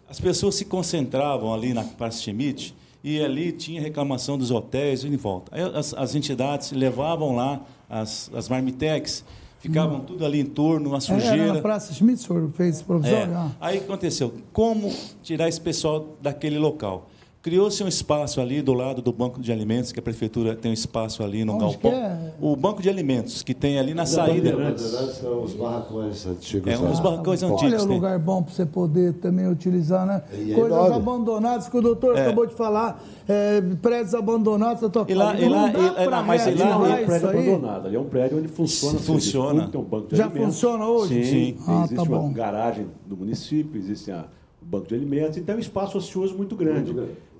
As 0.10 0.20
pessoas 0.20 0.56
se 0.56 0.66
concentravam 0.66 1.53
ali 1.53 1.72
na 1.72 1.84
Praça 1.84 2.18
Schmidt, 2.20 2.76
e 3.04 3.22
ali 3.22 3.52
tinha 3.52 3.82
reclamação 3.82 4.38
dos 4.38 4.52
hotéis 4.52 5.04
e 5.04 5.08
em 5.08 5.16
volta. 5.16 5.52
Aí 5.56 5.62
as, 5.62 5.94
as 5.94 6.16
entidades 6.16 6.72
levavam 6.72 7.36
lá 7.36 7.62
as, 7.90 8.30
as 8.34 8.50
marmitex, 8.50 9.24
ficavam 9.60 9.98
hum. 9.98 10.04
tudo 10.06 10.26
ali 10.26 10.40
em 10.40 10.46
torno, 10.46 10.90
uma 10.90 11.02
sujeira. 11.02 11.44
Era 11.44 11.54
na 11.54 11.62
Praça 11.62 11.94
Schmidt, 11.94 12.24
o 12.24 12.28
senhor 12.28 12.52
fez 12.52 12.82
provisório? 12.82 13.34
É. 13.34 13.52
Aí 13.60 13.78
aconteceu, 13.78 14.34
como 14.54 14.94
tirar 15.24 15.48
esse 15.48 15.60
pessoal 15.60 16.18
daquele 16.22 16.58
local? 16.58 17.09
Criou-se 17.41 17.82
um 17.82 17.88
espaço 17.88 18.41
ali 18.41 18.61
do 18.61 18.74
lado 18.74 19.02
do 19.02 19.14
banco 19.14 19.40
de 19.40 19.49
alimentos, 19.49 19.94
que 19.94 19.99
a 19.99 20.03
prefeitura 20.03 20.57
tem 20.57 20.72
um 20.72 20.74
espaço 20.74 21.24
ali 21.24 21.45
no 21.45 21.53
Onde 21.53 21.61
galpão. 21.78 21.91
é? 21.94 22.34
O 22.41 22.53
banco 22.53 22.82
de 22.82 22.90
alimentos, 22.90 23.41
que 23.41 23.53
tem 23.53 23.80
ali 23.80 23.94
na 23.94 24.06
saída. 24.06 24.78
São 24.78 25.44
os 25.44 25.53
barracões 25.53 26.28
antigos. 26.28 26.68
É, 26.74 26.78
uns 26.78 26.98
lá. 26.98 27.02
barracões 27.02 27.41
Olha 27.41 27.53
antigos. 27.53 27.84
o 27.84 27.88
tem. 27.88 27.95
lugar 27.95 28.20
bom 28.20 28.44
para 28.44 28.53
você 28.53 28.66
poder 28.66 29.14
também 29.14 29.48
utilizar, 29.49 30.06
né? 30.06 30.22
E 30.34 30.52
é 30.52 30.56
Coisas 30.56 30.78
enorme. 30.78 30.95
abandonadas 30.98 31.70
que 31.70 31.78
o 31.78 31.82
doutor 31.82 32.18
É. 32.18 32.24
acabou 32.24 32.45
de 32.45 32.53
falar, 32.56 33.02
é, 33.26 33.61
prédios 33.82 34.14
abandonados. 34.14 34.84
Eu 34.84 34.90
tô 34.90 35.06
E 35.07 35.14
lá- 35.14 35.28
falando, 35.28 35.41
e 35.41 35.48
lá- 35.48 35.61
não 35.61 35.72
dá 35.72 35.80
e- 35.80 35.86
é, 35.86 35.91
pra 36.07 36.18
não, 36.20 36.28
mas 36.28 36.45
não 36.45 36.52
é 36.52 36.78
um 36.78 36.98
isso 36.98 37.06
prédio 37.06 37.30
aí. 37.30 37.49
abandonado, 37.52 37.86
ali 37.88 37.95
é 37.95 37.99
um 38.02 38.06
prédio 38.10 38.38
onde 38.38 38.48
funciona. 38.49 38.99
Funciona. 38.99 39.49
público, 39.49 39.72
Tem 39.72 39.80
um 39.82 39.84
banco 39.86 40.07
de 40.10 40.18
Já 40.18 40.26
alimentos. 40.26 40.45
funciona 40.56 40.86
hoje? 40.88 41.24
Sim. 41.24 41.32
Sim. 41.32 41.57
Ah, 41.66 41.76
existe 41.86 41.95
tá 41.95 42.03
uma 42.03 42.18
bom. 42.20 42.34
garagem 42.34 42.88
do 43.07 43.16
município, 43.16 43.80
existe 43.80 44.11
a- 44.11 44.26
o 44.61 44.66
banco 44.66 44.88
de 44.88 44.94
alimentos, 44.95 45.38
então 45.38 45.56
é 45.56 45.57
um 45.57 45.61
espaço 45.61 45.98
ocioso 45.98 46.36
muito 46.36 46.53
grande. 46.53 46.94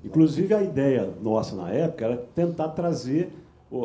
Inclusive 0.04 0.54
a 0.54 0.62
ideia 0.64 1.14
nossa 1.22 1.56
na 1.56 1.70
época 1.70 2.06
era 2.06 2.18
tentar 2.18 2.70
trazer 2.70 3.34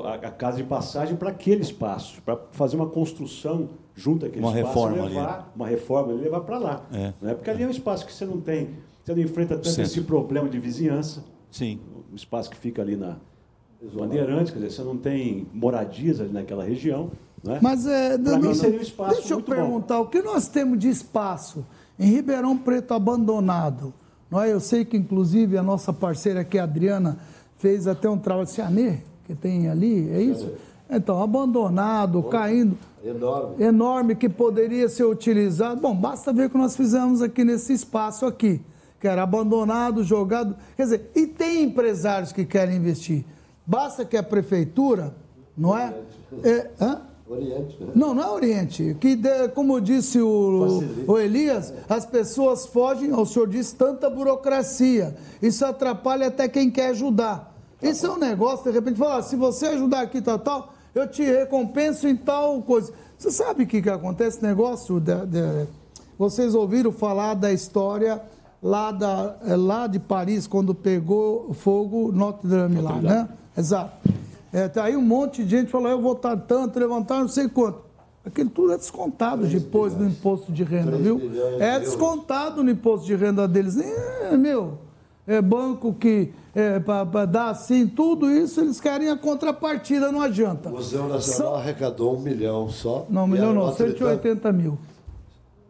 a, 0.04 0.30
casa 0.30 0.58
de 0.58 0.64
passagem 0.64 1.16
para 1.16 1.30
aquele 1.30 1.62
espaço, 1.62 2.22
para 2.22 2.38
fazer 2.52 2.76
uma 2.76 2.86
construção 2.88 3.68
junto 3.94 4.26
àquele 4.26 4.40
Uma 4.44 4.50
espaço, 4.58 4.66
reforma 4.66 4.96
e 4.96 5.08
levar, 5.08 5.52
uma 5.54 5.66
reforma 5.66 6.12
e 6.12 6.16
levar 6.16 6.40
para 6.40 6.58
lá. 6.58 6.86
É. 6.92 7.12
Né? 7.20 7.34
Porque 7.34 7.50
ali 7.50 7.62
é 7.62 7.66
um 7.66 7.70
espaço 7.70 8.06
que 8.06 8.12
você 8.12 8.24
não 8.24 8.40
tem, 8.40 8.70
você 9.04 9.14
não 9.14 9.22
enfrenta 9.22 9.54
tanto 9.56 9.68
Centro. 9.68 9.82
esse 9.82 10.00
problema 10.02 10.48
de 10.48 10.58
vizinhança. 10.58 11.24
Sim. 11.50 11.80
O 12.12 12.16
espaço 12.16 12.50
que 12.50 12.56
fica 12.56 12.80
ali 12.82 12.96
na 12.96 13.16
Bandeirantes, 13.92 14.50
quer 14.52 14.58
dizer, 14.60 14.70
você 14.70 14.82
não 14.82 14.96
tem 14.96 15.46
moradias 15.52 16.20
ali 16.20 16.32
naquela 16.32 16.64
região. 16.64 17.10
Né? 17.42 17.58
Mas 17.60 17.86
é, 17.86 18.16
Para 18.16 18.38
não- 18.38 18.48
mim 18.48 18.54
seria 18.54 18.78
um 18.78 18.82
espaço 18.82 19.16
Deixa 19.16 19.34
eu 19.34 19.36
muito 19.38 19.50
bom. 19.50 19.54
perguntar, 19.54 20.00
o 20.00 20.06
que 20.06 20.22
nós 20.22 20.48
temos 20.48 20.78
de 20.78 20.88
espaço 20.88 21.64
em 21.98 22.06
Ribeirão 22.06 22.56
Preto 22.56 22.94
abandonado? 22.94 23.92
Não 24.34 24.42
é? 24.42 24.52
Eu 24.52 24.58
sei 24.58 24.84
que, 24.84 24.96
inclusive, 24.96 25.56
a 25.56 25.62
nossa 25.62 25.92
parceira 25.92 26.40
aqui, 26.40 26.58
a 26.58 26.64
Adriana, 26.64 27.18
fez 27.56 27.86
até 27.86 28.10
um 28.10 28.18
trabalho 28.18 28.48
Cianê, 28.48 28.96
que 29.24 29.32
tem 29.32 29.68
ali, 29.68 30.10
é 30.10 30.20
isso? 30.20 30.50
Então, 30.90 31.22
abandonado, 31.22 32.20
caindo, 32.24 32.76
Enorme. 33.04 33.62
enorme, 33.62 34.16
que 34.16 34.28
poderia 34.28 34.88
ser 34.88 35.04
utilizado. 35.04 35.80
Bom, 35.80 35.94
basta 35.94 36.32
ver 36.32 36.46
o 36.46 36.50
que 36.50 36.58
nós 36.58 36.76
fizemos 36.76 37.22
aqui 37.22 37.44
nesse 37.44 37.74
espaço 37.74 38.26
aqui, 38.26 38.60
que 39.00 39.06
era 39.06 39.22
abandonado, 39.22 40.02
jogado. 40.02 40.56
Quer 40.76 40.82
dizer, 40.82 41.10
e 41.14 41.28
tem 41.28 41.62
empresários 41.62 42.32
que 42.32 42.44
querem 42.44 42.76
investir. 42.76 43.24
Basta 43.64 44.04
que 44.04 44.16
a 44.16 44.22
prefeitura, 44.22 45.14
não 45.56 45.78
é? 45.78 45.94
é 46.42 46.70
hã? 46.80 47.02
Oriente, 47.26 47.76
né? 47.82 47.92
Não, 47.94 48.12
não 48.14 48.22
é 48.22 48.30
Oriente. 48.30 48.96
Que, 49.00 49.18
como 49.54 49.80
disse 49.80 50.20
o, 50.20 50.80
o 51.06 51.18
Elias, 51.18 51.72
as 51.88 52.04
pessoas 52.04 52.66
fogem, 52.66 53.12
o 53.14 53.24
senhor 53.24 53.48
disse, 53.48 53.74
tanta 53.74 54.10
burocracia. 54.10 55.16
Isso 55.40 55.64
atrapalha 55.64 56.26
até 56.28 56.48
quem 56.48 56.70
quer 56.70 56.88
ajudar. 56.88 57.54
Isso 57.82 58.06
é 58.06 58.10
um 58.10 58.18
negócio, 58.18 58.64
de 58.64 58.70
repente, 58.78 58.98
falar, 58.98 59.22
se 59.22 59.36
você 59.36 59.66
ajudar 59.68 60.02
aqui, 60.02 60.20
tal, 60.20 60.38
tal, 60.38 60.74
eu 60.94 61.08
te 61.10 61.22
recompenso 61.22 62.06
em 62.06 62.14
tal 62.16 62.60
coisa. 62.62 62.92
Você 63.18 63.30
sabe 63.30 63.64
o 63.64 63.66
que, 63.66 63.80
que 63.80 63.90
acontece? 63.90 64.42
Negócio, 64.42 65.00
de- 65.00 65.26
de- 65.26 65.66
vocês 66.18 66.54
ouviram 66.54 66.92
falar 66.92 67.34
da 67.34 67.52
história 67.52 68.20
lá, 68.62 68.90
da, 68.92 69.36
eh, 69.46 69.56
lá 69.56 69.86
de 69.86 69.98
Paris, 69.98 70.46
quando 70.46 70.74
pegou 70.74 71.52
fogo 71.54 72.12
Notre 72.12 72.48
Dame 72.48 72.80
lá, 72.80 72.96
né? 73.00 73.28
Exato. 73.56 73.92
É, 74.54 74.68
tá 74.68 74.84
aí 74.84 74.96
um 74.96 75.02
monte 75.02 75.42
de 75.42 75.50
gente 75.50 75.68
falou, 75.70 75.90
eu 75.90 76.00
vou 76.00 76.12
estar 76.12 76.36
tanto, 76.36 76.78
levantar 76.78 77.18
não 77.18 77.26
sei 77.28 77.48
quanto. 77.48 77.80
Aquilo 78.24 78.48
tudo 78.50 78.72
é 78.72 78.76
descontado 78.76 79.44
depois 79.48 79.92
do 79.94 80.04
imposto 80.04 80.52
de 80.52 80.62
renda, 80.62 80.96
viu? 80.96 81.18
bilhões 81.18 81.60
É 81.60 81.80
descontado 81.80 82.62
no 82.62 82.70
imposto 82.70 83.04
de 83.04 83.16
renda 83.16 83.48
deles. 83.48 83.76
É, 83.76 84.36
meu, 84.36 84.78
é 85.26 85.42
banco 85.42 85.92
que 85.92 86.32
é, 86.54 86.78
para 86.78 87.24
dar 87.26 87.48
assim, 87.50 87.86
tudo 87.88 88.30
isso, 88.30 88.60
eles 88.60 88.80
querem 88.80 89.10
a 89.10 89.16
contrapartida, 89.16 90.12
não 90.12 90.22
adianta. 90.22 90.68
O 90.68 90.74
Museu 90.74 91.08
Nacional 91.08 91.56
arrecadou 91.56 92.16
um 92.16 92.20
milhão 92.20 92.68
só. 92.70 93.06
Não, 93.10 93.26
E 93.26 93.30
milhão 93.32 93.52
não, 93.52 93.64
Notre 93.66 93.86
Dame- 93.86 93.98
180 93.98 94.52
mil. 94.52 94.78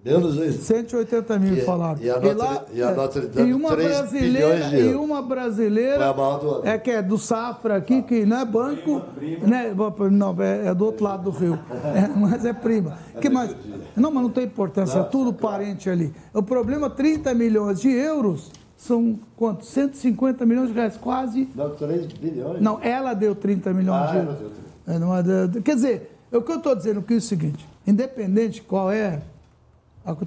Menos 0.05 0.37
isso. 0.37 0.63
180 0.65 1.39
mil 1.39 1.55
E- 1.57 1.61
falaram. 1.63 1.99
e 2.03 2.11
a 2.11 2.15
Notre- 2.21 2.35
lá, 2.35 2.65
e 2.75 2.83
a 2.83 2.91
é, 2.91 2.95
Notre 2.95 3.27
Dame, 3.29 3.51
e 3.51 3.55
uma 3.55 3.71
3 3.71 3.89
brasileira, 3.89 4.55
bilhões 4.55 4.71
de 4.71 4.77
e 4.77 4.95
uma 4.95 5.23
brasileira 5.23 5.97
Foi 5.97 6.05
a 6.07 6.13
maior 6.13 6.39
do 6.41 6.51
ano. 6.51 6.67
é 6.67 6.79
que 6.79 6.91
é 6.91 7.01
do 7.03 7.17
Safra 7.17 7.77
aqui, 7.77 8.03
que 8.03 8.27
não 8.27 8.39
é 8.39 8.45
banco, 8.45 9.01
né? 9.41 9.75
Não, 10.13 10.37
é, 10.43 10.67
é 10.67 10.75
do 10.75 10.85
outro 10.85 11.05
lado 11.05 11.31
do 11.31 11.31
rio, 11.31 11.59
É, 11.95 12.07
mas 12.19 12.45
é 12.45 12.53
prima. 12.53 12.99
Que 13.21 13.31
mais? 13.31 13.57
Não, 13.97 14.11
mas 14.11 14.23
não 14.25 14.31
tem 14.31 14.45
importância, 14.45 14.99
é 14.99 15.03
tudo 15.05 15.33
parente 15.33 15.89
ali. 15.89 16.13
O 16.35 16.43
problema, 16.43 16.91
30 16.91 17.33
milhões 17.33 17.81
de 17.81 17.89
euros 17.91 18.51
são 18.77 19.19
quanto? 19.37 19.65
150 19.65 20.45
milhões 20.45 20.69
de 20.69 20.75
reais, 20.75 20.99
quase. 20.99 21.49
Não, 21.55 21.71
3 21.71 22.07
bilhões. 22.13 22.61
Não, 22.61 22.79
ela 22.83 23.15
deu 23.15 23.35
30 23.35 23.73
milhões 23.73 24.03
Ah, 24.03 24.07
de 24.13 24.17
ela 24.19 24.25
euros. 24.27 24.39
deu 24.39 24.51
30. 24.51 24.65
É, 24.87 24.99
não 24.99 25.17
é 25.17 25.23
Quer 25.63 25.75
dizer, 25.77 26.11
o 26.31 26.43
que 26.43 26.53
eu 26.53 26.57
estou 26.57 26.75
dizendo 26.77 27.01
aqui 27.01 27.15
é 27.15 27.17
o 27.17 27.21
seguinte: 27.23 27.67
independente 27.87 28.61
qual 28.61 28.91
é. 28.91 29.23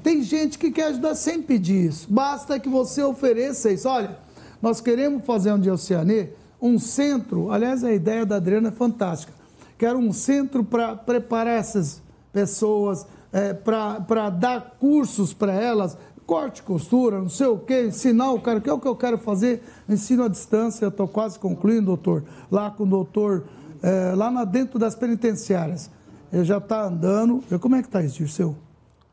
Tem 0.01 0.23
gente 0.23 0.57
que 0.57 0.71
quer 0.71 0.87
ajudar 0.87 1.13
sem 1.13 1.41
pedir 1.41 1.89
isso. 1.89 2.07
Basta 2.09 2.59
que 2.59 2.67
você 2.67 3.03
ofereça 3.03 3.71
isso. 3.71 3.87
Olha, 3.87 4.17
nós 4.61 4.81
queremos 4.81 5.23
fazer 5.23 5.51
onde 5.51 5.69
Oceanê 5.69 6.29
um 6.59 6.79
centro. 6.79 7.51
Aliás, 7.51 7.83
a 7.83 7.91
ideia 7.91 8.25
da 8.25 8.37
Adriana 8.37 8.69
é 8.69 8.71
fantástica. 8.71 9.31
Quero 9.77 9.99
um 9.99 10.11
centro 10.11 10.63
para 10.63 10.95
preparar 10.95 11.59
essas 11.59 12.01
pessoas, 12.33 13.05
é, 13.31 13.53
para 13.53 14.29
dar 14.31 14.77
cursos 14.79 15.33
para 15.33 15.53
elas, 15.53 15.95
corte, 16.25 16.63
costura, 16.63 17.19
não 17.19 17.29
sei 17.29 17.47
o 17.47 17.59
quê, 17.59 17.85
ensinar 17.85 18.31
o 18.31 18.41
cara, 18.41 18.59
que 18.59 18.69
é 18.69 18.73
o 18.73 18.79
que 18.79 18.87
eu 18.87 18.95
quero 18.95 19.17
fazer, 19.17 19.63
ensino 19.87 20.23
à 20.23 20.27
distância, 20.27 20.87
estou 20.87 21.07
quase 21.07 21.37
concluindo, 21.37 21.85
doutor, 21.85 22.23
lá 22.51 22.71
com 22.71 22.83
o 22.83 22.87
doutor, 22.87 23.45
é, 23.83 24.13
lá 24.15 24.31
na, 24.31 24.43
dentro 24.43 24.79
das 24.79 24.95
penitenciárias. 24.95 25.91
Ele 26.33 26.43
já 26.43 26.57
está 26.57 26.85
andando. 26.85 27.41
Como 27.59 27.75
é 27.75 27.81
que 27.81 27.87
está 27.87 28.01
isso, 28.01 28.17
Dirceu? 28.17 28.66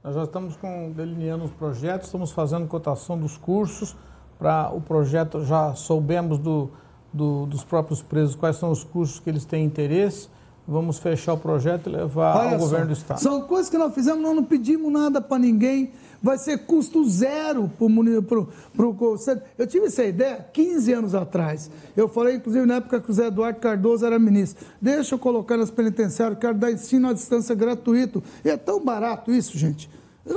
Nós 0.04 0.14
já 0.14 0.24
estamos 0.24 0.54
com, 0.56 0.92
delineando 0.92 1.44
os 1.44 1.50
projetos, 1.52 2.08
estamos 2.08 2.30
fazendo 2.30 2.66
cotação 2.68 3.18
dos 3.18 3.38
cursos 3.38 3.96
para 4.38 4.70
o 4.70 4.78
projeto, 4.78 5.42
já 5.46 5.74
soubemos 5.74 6.36
do, 6.38 6.68
do- 7.10 7.46
dos 7.46 7.64
próprios 7.64 8.02
presos 8.02 8.34
quais 8.34 8.56
são 8.56 8.70
os 8.70 8.84
cursos 8.84 9.18
que 9.18 9.30
eles 9.30 9.46
têm 9.46 9.64
interesse, 9.64 10.28
vamos 10.66 10.98
fechar 10.98 11.34
o 11.34 11.38
projeto 11.38 11.88
e 11.88 11.92
levar 11.92 12.36
Olha 12.36 12.54
ao 12.54 12.58
só, 12.58 12.58
governo 12.58 12.86
do 12.86 12.92
Estado. 12.92 13.20
São 13.20 13.42
coisas 13.42 13.70
que 13.70 13.76
nós 13.78 13.94
fizemos, 13.94 14.22
nós 14.22 14.34
não 14.34 14.44
pedimos 14.44 14.90
nada 14.92 15.20
para 15.20 15.38
ninguém. 15.38 15.92
Vai 16.22 16.38
ser 16.38 16.58
custo 16.64 17.06
zero 17.06 17.70
para 17.76 18.88
o. 18.88 19.18
Eu 19.58 19.66
tive 19.66 19.86
essa 19.86 20.02
ideia 20.04 20.46
15 20.52 20.92
anos 20.92 21.14
atrás. 21.14 21.70
Eu 21.94 22.08
falei, 22.08 22.36
inclusive, 22.36 22.64
na 22.64 22.76
época 22.76 22.98
que 22.98 23.10
o 23.10 23.12
Zé 23.12 23.26
Eduardo 23.26 23.60
Cardoso 23.60 24.06
era 24.06 24.18
ministro. 24.18 24.64
Deixa 24.80 25.14
eu 25.14 25.18
colocar 25.18 25.58
nas 25.58 25.70
penitenciárias, 25.70 26.38
quero 26.38 26.54
dar 26.54 26.72
ensino 26.72 27.08
à 27.08 27.12
distância 27.12 27.54
gratuito. 27.54 28.22
E 28.42 28.48
é 28.48 28.56
tão 28.56 28.82
barato 28.82 29.30
isso, 29.30 29.58
gente. 29.58 29.90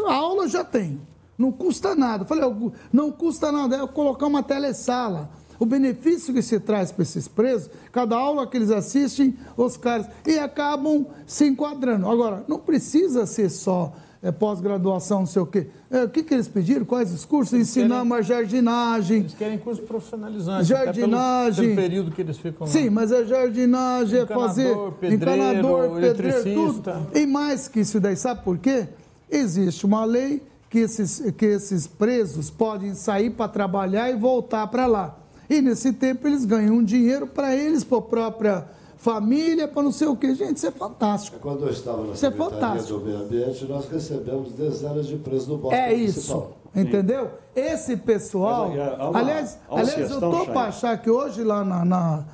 A 0.07 0.13
aula 0.13 0.43
eu 0.43 0.49
já 0.49 0.63
tenho. 0.65 0.99
Não 1.37 1.53
custa 1.53 1.95
nada. 1.95 2.23
Eu 2.23 2.27
falei, 2.27 2.43
não 2.91 3.09
custa 3.09 3.49
nada, 3.49 3.77
é 3.77 3.79
eu 3.79 3.87
colocar 3.87 4.25
uma 4.25 4.43
telesala. 4.43 5.29
O 5.59 5.65
benefício 5.65 6.33
que 6.33 6.41
se 6.41 6.59
traz 6.59 6.91
para 6.91 7.03
esses 7.03 7.27
presos, 7.27 7.69
cada 7.91 8.15
aula 8.15 8.45
que 8.47 8.57
eles 8.57 8.71
assistem, 8.71 9.35
os 9.55 9.77
caras, 9.77 10.07
e 10.25 10.37
acabam 10.37 11.05
se 11.25 11.45
enquadrando. 11.47 12.07
Agora, 12.09 12.43
não 12.47 12.59
precisa 12.59 13.25
ser 13.25 13.49
só 13.49 13.93
é, 14.21 14.31
pós-graduação, 14.31 15.19
não 15.19 15.25
sei 15.25 15.41
o 15.41 15.45
quê. 15.45 15.67
É, 15.89 16.03
o 16.03 16.09
que, 16.09 16.23
que 16.23 16.33
eles 16.33 16.47
pediram? 16.47 16.85
Quais 16.85 17.13
os 17.13 17.23
cursos? 17.23 17.57
Ensinar 17.57 18.01
uma 18.01 18.21
jardinagem. 18.21 19.19
Eles 19.19 19.33
querem 19.33 19.57
curso 19.57 19.81
profissionalizante, 19.83 20.73
até 20.73 20.83
pelo- 20.85 20.95
Jardinagem. 20.95 21.65
pelo, 21.65 21.75
período 21.75 22.11
que 22.11 22.21
eles 22.21 22.37
ficam 22.37 22.65
lá. 22.67 22.73
Sim, 22.73 22.89
mas 22.89 23.11
é 23.11 23.25
jardinagem, 23.25 24.19
é 24.19 24.23
Encanador, 24.23 24.47
fazer 24.47 24.75
pedreiro, 24.99 25.41
encanador, 25.43 25.99
pedreiro, 26.01 26.43
tudo. 26.53 26.93
E 27.13 27.25
mais 27.25 27.67
que 27.67 27.79
isso 27.79 27.99
daí, 27.99 28.15
sabe 28.15 28.43
por 28.43 28.57
quê? 28.57 28.87
Existe 29.29 29.85
uma 29.85 30.03
lei 30.05 30.41
que 30.69 30.79
esses, 30.79 31.31
que 31.37 31.45
esses 31.45 31.87
presos 31.87 32.49
podem 32.49 32.93
sair 32.95 33.29
para 33.29 33.47
trabalhar 33.47 34.09
e 34.09 34.15
voltar 34.15 34.67
para 34.67 34.85
lá. 34.85 35.17
E 35.49 35.61
nesse 35.61 35.93
tempo 35.93 36.27
eles 36.27 36.43
ganham 36.45 36.75
um 36.75 36.83
dinheiro 36.83 37.25
para 37.27 37.55
eles, 37.55 37.83
para 37.83 37.97
a 37.97 38.01
própria 38.01 38.65
família, 38.97 39.67
para 39.67 39.83
não 39.83 39.91
sei 39.91 40.07
o 40.07 40.15
quê. 40.15 40.33
Gente, 40.35 40.57
isso 40.57 40.67
é 40.67 40.71
fantástico. 40.71 41.37
Quando 41.39 41.63
eu 41.65 41.69
estava 41.71 41.99
na 42.05 42.13
Isso 42.13 42.25
é 42.25 42.29
Secretaria 42.31 42.59
fantástico. 42.59 42.99
do 42.99 43.05
Meio 43.05 43.19
Ambiente, 43.19 43.65
nós 43.65 43.87
recebemos 43.89 44.51
dezenas 44.51 45.07
de 45.07 45.15
presos 45.17 45.47
no 45.47 45.57
bosque 45.57 45.75
É 45.77 45.95
municipal. 45.95 46.53
isso, 46.75 46.79
entendeu? 46.79 47.29
Esse 47.55 47.95
pessoal. 47.95 48.69
Mas, 48.69 48.79
há 48.99 49.09
uma- 49.09 49.19
aliás, 49.19 49.57
uma 49.69 49.79
aliás 49.79 50.11
eu 50.11 50.19
Chay. 50.19 50.45
para 50.47 50.61
achar 50.67 50.97
que 51.01 51.09
hoje 51.09 51.43
lá 51.43 51.63
na, 51.63 51.85
na, 51.85 52.25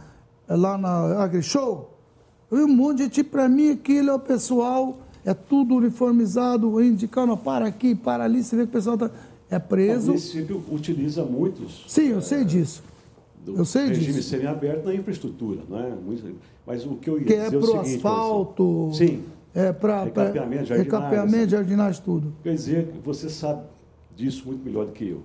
lá 0.50 0.78
na 0.78 1.24
AgriShow, 1.24 1.92
eu 2.50 2.58
vi 2.58 2.64
um 2.64 2.76
monte 2.76 2.98
de 2.98 3.04
gente, 3.04 3.24
para 3.24 3.48
mim 3.48 3.72
aquilo 3.72 4.10
é 4.10 4.14
o 4.14 4.20
pessoal, 4.20 4.98
é 5.26 5.34
tudo 5.34 5.76
uniformizado, 5.76 6.82
indicando, 6.82 7.36
para 7.38 7.68
aqui, 7.68 7.94
para 7.94 8.24
ali, 8.24 8.44
você 8.44 8.56
vê 8.56 8.64
que 8.64 8.70
o 8.70 8.72
pessoal 8.72 8.98
tá, 8.98 9.12
é 9.52 9.58
O 9.58 9.62
preso. 9.62 10.08
município 10.08 10.64
utiliza 10.72 11.24
muitos 11.24 11.86
Sim, 11.88 12.08
eu 12.10 12.22
sei 12.22 12.44
disso. 12.44 12.82
Do 13.44 13.58
Eu 13.58 13.66
sei 13.66 13.88
regime 13.88 14.14
disso. 14.14 14.30
semiaberto 14.30 14.88
na 14.88 14.96
infraestrutura, 14.96 15.62
não 15.70 15.80
é? 15.80 15.94
Mas 16.66 16.86
o 16.86 16.96
que 16.96 17.10
eu 17.10 17.20
ia 17.20 17.26
Que 17.26 17.34
é 17.34 17.44
dizer 17.46 17.56
é 17.56 17.58
o 17.58 17.62
pro 17.62 17.72
seguinte, 17.72 17.96
asfalto. 17.98 18.92
Sim. 18.94 19.24
É 19.56 19.72
para 19.72 20.06
Recapeamento, 20.06 20.66
jardinagem, 20.66 20.84
recapeamento, 20.84 21.50
jardinagem, 21.52 22.02
tudo. 22.04 22.34
Quer 22.42 22.56
dizer, 22.56 22.88
você 23.04 23.30
sabe 23.30 23.62
disso 24.16 24.44
muito 24.48 24.66
melhor 24.66 24.86
do 24.86 24.92
que 24.92 25.08
eu. 25.10 25.22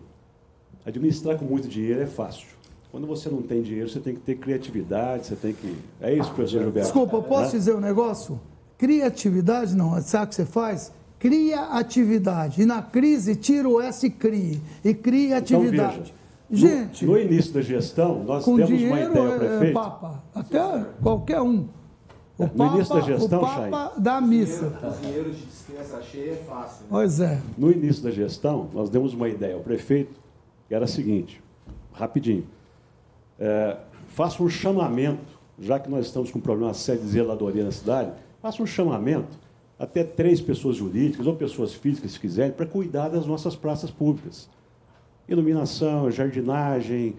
Administrar 0.85 1.39
com 1.39 1.45
muito 1.47 1.67
dinheiro 1.69 2.03
é 2.03 2.07
fácil. 2.07 2.47
Quando 2.91 3.07
você 3.07 3.29
não 3.29 3.41
tem 3.43 3.63
dinheiro, 3.63 3.89
você 3.89 4.01
tem 4.01 4.15
que 4.15 4.21
ter 4.21 4.37
criatividade, 4.37 5.27
você 5.27 5.37
tem 5.37 5.53
que. 5.53 5.77
É 6.01 6.13
isso, 6.15 6.31
professor 6.33 6.61
Gilberto. 6.63 6.81
Desculpa, 6.89 7.21
posso 7.23 7.53
né? 7.53 7.59
dizer 7.59 7.75
um 7.75 7.81
negócio? 7.81 8.41
Criatividade 8.79 9.77
não, 9.77 10.01
sabe 10.01 10.27
o 10.27 10.29
que 10.29 10.35
você 10.37 10.47
faz? 10.47 10.93
Cria 11.19 11.61
atividade. 11.73 12.63
E 12.63 12.67
na 12.67 12.81
crise, 12.81 13.35
tira 13.35 13.69
o 13.69 13.81
S 13.81 14.07
e 14.07 14.11
crie. 14.11 14.61
E 14.85 14.95
cria 14.95 15.39
Então, 15.39 15.59
atividade. 15.61 15.99
veja, 15.99 16.13
Gente, 16.51 17.05
no, 17.05 17.13
no 17.13 17.19
início 17.19 17.53
da 17.53 17.61
gestão, 17.61 18.25
nós 18.25 18.45
com 18.45 18.57
temos 18.57 18.71
dinheiro, 18.71 18.95
uma 18.95 19.01
ideia, 19.01 19.29
é, 19.29 19.39
prefeito. 19.39 19.75
Papa. 19.75 20.23
Até 20.35 20.85
qualquer 21.03 21.43
um. 21.43 21.69
O 22.39 22.45
No 22.45 22.49
Papa, 22.51 22.75
início 22.77 22.95
da 22.95 23.01
gestão, 23.01 23.39
o 23.39 23.47
Papa 23.47 23.93
da 23.99 24.21
missa. 24.21 24.97
Dinheiro 25.03 25.31
de 25.31 25.45
dispensa 25.45 26.01
cheia 26.03 26.33
é 26.33 26.37
fácil. 26.37 26.87
Pois 26.89 27.21
é. 27.21 27.41
No 27.57 27.71
início 27.71 28.03
da 28.03 28.11
gestão, 28.11 28.69
nós 28.73 28.89
demos 28.89 29.13
uma 29.13 29.29
ideia 29.29 29.55
ao 29.55 29.61
prefeito, 29.61 30.19
que 30.69 30.75
era 30.75 30.85
a 30.85 30.89
seguinte, 30.89 31.43
rapidinho. 31.93 32.47
É, 33.39 33.77
faça 34.09 34.43
um 34.43 34.49
chamamento, 34.49 35.39
já 35.59 35.79
que 35.79 35.91
nós 35.91 36.07
estamos 36.07 36.31
com 36.31 36.39
um 36.39 36.43
problema 36.43 36.73
sério 36.73 37.03
de 37.03 37.09
zeladoria 37.09 37.65
na 37.65 37.73
cidade, 37.73 38.13
faça 38.41 38.63
um 38.63 38.67
chamamento 38.67 39.37
até 39.79 40.03
três 40.03 40.41
pessoas 40.41 40.77
jurídicas 40.77 41.27
ou 41.27 41.37
pessoas 41.37 41.75
físicas, 41.75 42.13
se 42.13 42.21
quiserem, 42.21 42.53
para 42.53 42.67
cuidar 42.67 43.09
das 43.09 43.27
nossas 43.27 43.55
praças 43.55 43.91
públicas. 43.91 44.49
Iluminação, 45.29 46.11
jardinagem, 46.11 47.15